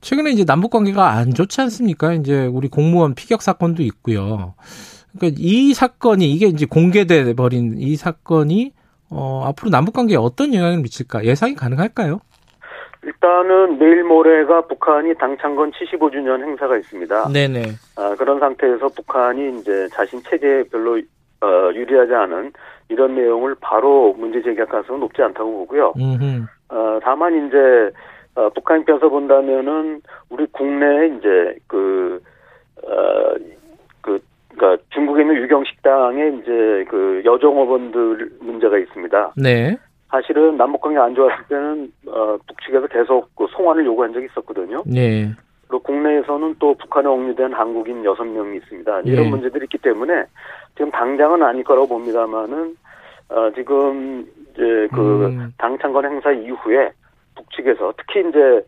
최근에 0.06 0.30
이제 0.30 0.45
남북 0.45 0.69
관계가 0.69 1.14
안 1.14 1.34
좋지 1.34 1.61
않습니까? 1.61 2.14
이제 2.14 2.45
우리 2.45 2.68
공무원 2.68 3.15
피격 3.15 3.41
사건도 3.41 3.82
있고요. 3.82 4.53
그러니까 5.18 5.36
이 5.41 5.73
사건이 5.73 6.32
이게 6.32 6.45
이제 6.45 6.68
공개돼 6.69 7.34
버린 7.34 7.73
이 7.80 7.95
사건이 7.95 8.72
어, 9.10 9.44
앞으로 9.48 9.72
남북 9.72 9.95
관계에 9.95 10.15
어떤 10.15 10.53
영향을 10.53 10.77
미칠까 10.84 11.26
예상이 11.26 11.56
가능할까요? 11.56 12.19
일단은 13.03 13.80
내일 13.80 14.03
모레가 14.03 14.68
북한이 14.68 15.15
당창건 15.15 15.72
75주년 15.72 16.40
행사가 16.44 16.77
있습니다. 16.77 17.30
네네. 17.30 17.64
아, 17.95 18.15
그런 18.15 18.40
상태에서 18.40 18.90
북한이 18.90 19.60
이제 19.60 19.88
자신 19.91 20.22
체제에 20.22 20.65
별로 20.72 21.02
어, 21.41 21.72
유리하지 21.73 22.14
않은 22.14 22.53
이런 22.90 23.15
내용을 23.15 23.56
바로 23.60 24.14
문제 24.14 24.40
제기할 24.44 24.68
가능성은 24.68 24.99
높지 24.99 25.23
않다고 25.23 25.52
보고요. 25.52 25.94
음. 25.98 26.45
어, 26.69 26.99
다만 27.02 27.48
이제 27.48 27.91
어, 28.35 28.49
북한 28.49 28.81
입장에서 28.81 29.09
본다면은 29.09 30.01
우리 30.29 30.45
국내에 30.47 31.07
이제 31.17 31.55
그 31.67 32.21
어, 32.83 33.35
그 34.01 34.19
그러니까 34.55 34.83
중국에 34.91 35.21
있는 35.21 35.35
유경 35.35 35.63
식당에 35.65 36.27
이제 36.39 36.85
그 36.89 37.21
여종업원들 37.25 38.31
문제가 38.41 38.77
있습니다. 38.77 39.33
네. 39.37 39.77
사실은 40.09 40.57
남북관계 40.57 40.99
안 40.99 41.15
좋았을 41.15 41.45
때는 41.49 41.91
어, 42.07 42.37
북측에서 42.47 42.87
계속 42.87 43.33
그 43.35 43.47
송환을 43.51 43.85
요구한 43.85 44.13
적이 44.13 44.27
있었거든요. 44.27 44.83
네. 44.85 45.31
그리고 45.67 45.83
국내에서는 45.83 46.55
또 46.59 46.75
북한에 46.75 47.07
억류된 47.07 47.53
한국인 47.53 48.03
여섯 48.05 48.23
명이 48.23 48.57
있습니다. 48.57 49.01
이런 49.01 49.25
예. 49.25 49.29
문제들이 49.29 49.63
있기 49.63 49.79
때문에 49.79 50.25
지금 50.75 50.91
당장은 50.91 51.41
아닐 51.41 51.63
거라고 51.63 51.87
봅니다만은 51.87 52.75
어, 53.29 53.51
지금 53.55 54.25
이제 54.51 54.87
그 54.93 55.25
음. 55.25 55.53
당창건 55.57 56.05
행사 56.05 56.31
이후에 56.31 56.91
북측에서 57.35 57.93
특히 57.97 58.27
이제 58.29 58.65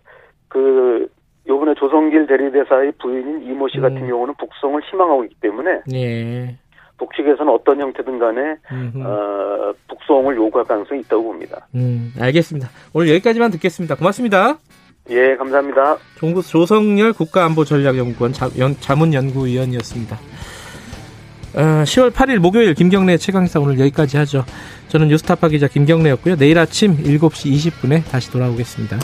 그 0.48 1.10
요번에 1.48 1.74
조성길 1.76 2.28
대리대사의 2.28 2.94
부인인 3.02 3.44
이모 3.44 3.68
씨 3.70 3.80
같은 3.80 3.98
음. 3.98 4.10
경우는 4.10 4.34
북송을 4.38 4.82
희망하고 4.84 5.24
있기 5.26 5.36
때문에 5.42 5.82
네. 5.88 6.58
북측에서는 6.98 7.52
어떤 7.54 7.80
형태든 7.80 8.20
간에 8.20 8.56
음흠. 8.72 9.04
어, 9.06 9.74
북송을 9.88 10.36
요구할 10.36 10.66
가능성이 10.68 11.02
있다고 11.02 11.24
봅니다. 11.24 11.68
음, 11.76 12.12
알겠습니다. 12.20 12.70
오늘 12.94 13.10
여기까지만 13.10 13.52
듣겠습니다. 13.52 13.96
고맙습니다. 13.96 14.58
예, 15.10 15.36
감사합니다. 15.36 15.98
종부 16.18 16.42
조성열 16.42 17.14
국가안보전략연구원 17.14 18.34
자, 18.34 18.50
연, 18.60 18.74
자문연구위원이었습니다. 18.80 20.18
어, 21.58 21.84
10월 21.86 22.12
8일 22.12 22.38
목요일 22.38 22.76
김경래 22.76 23.18
최강시사 23.18 23.60
오늘 23.60 23.80
여기까지 23.80 24.16
하죠. 24.18 24.46
저는 24.90 25.08
뉴스타파 25.08 25.48
기자 25.48 25.68
김경래였고요. 25.68 26.36
내일 26.36 26.60
아침 26.60 26.96
7시 26.98 27.52
20분에 27.52 28.06
다시 28.06 28.30
돌아오겠습니다. 28.30 29.00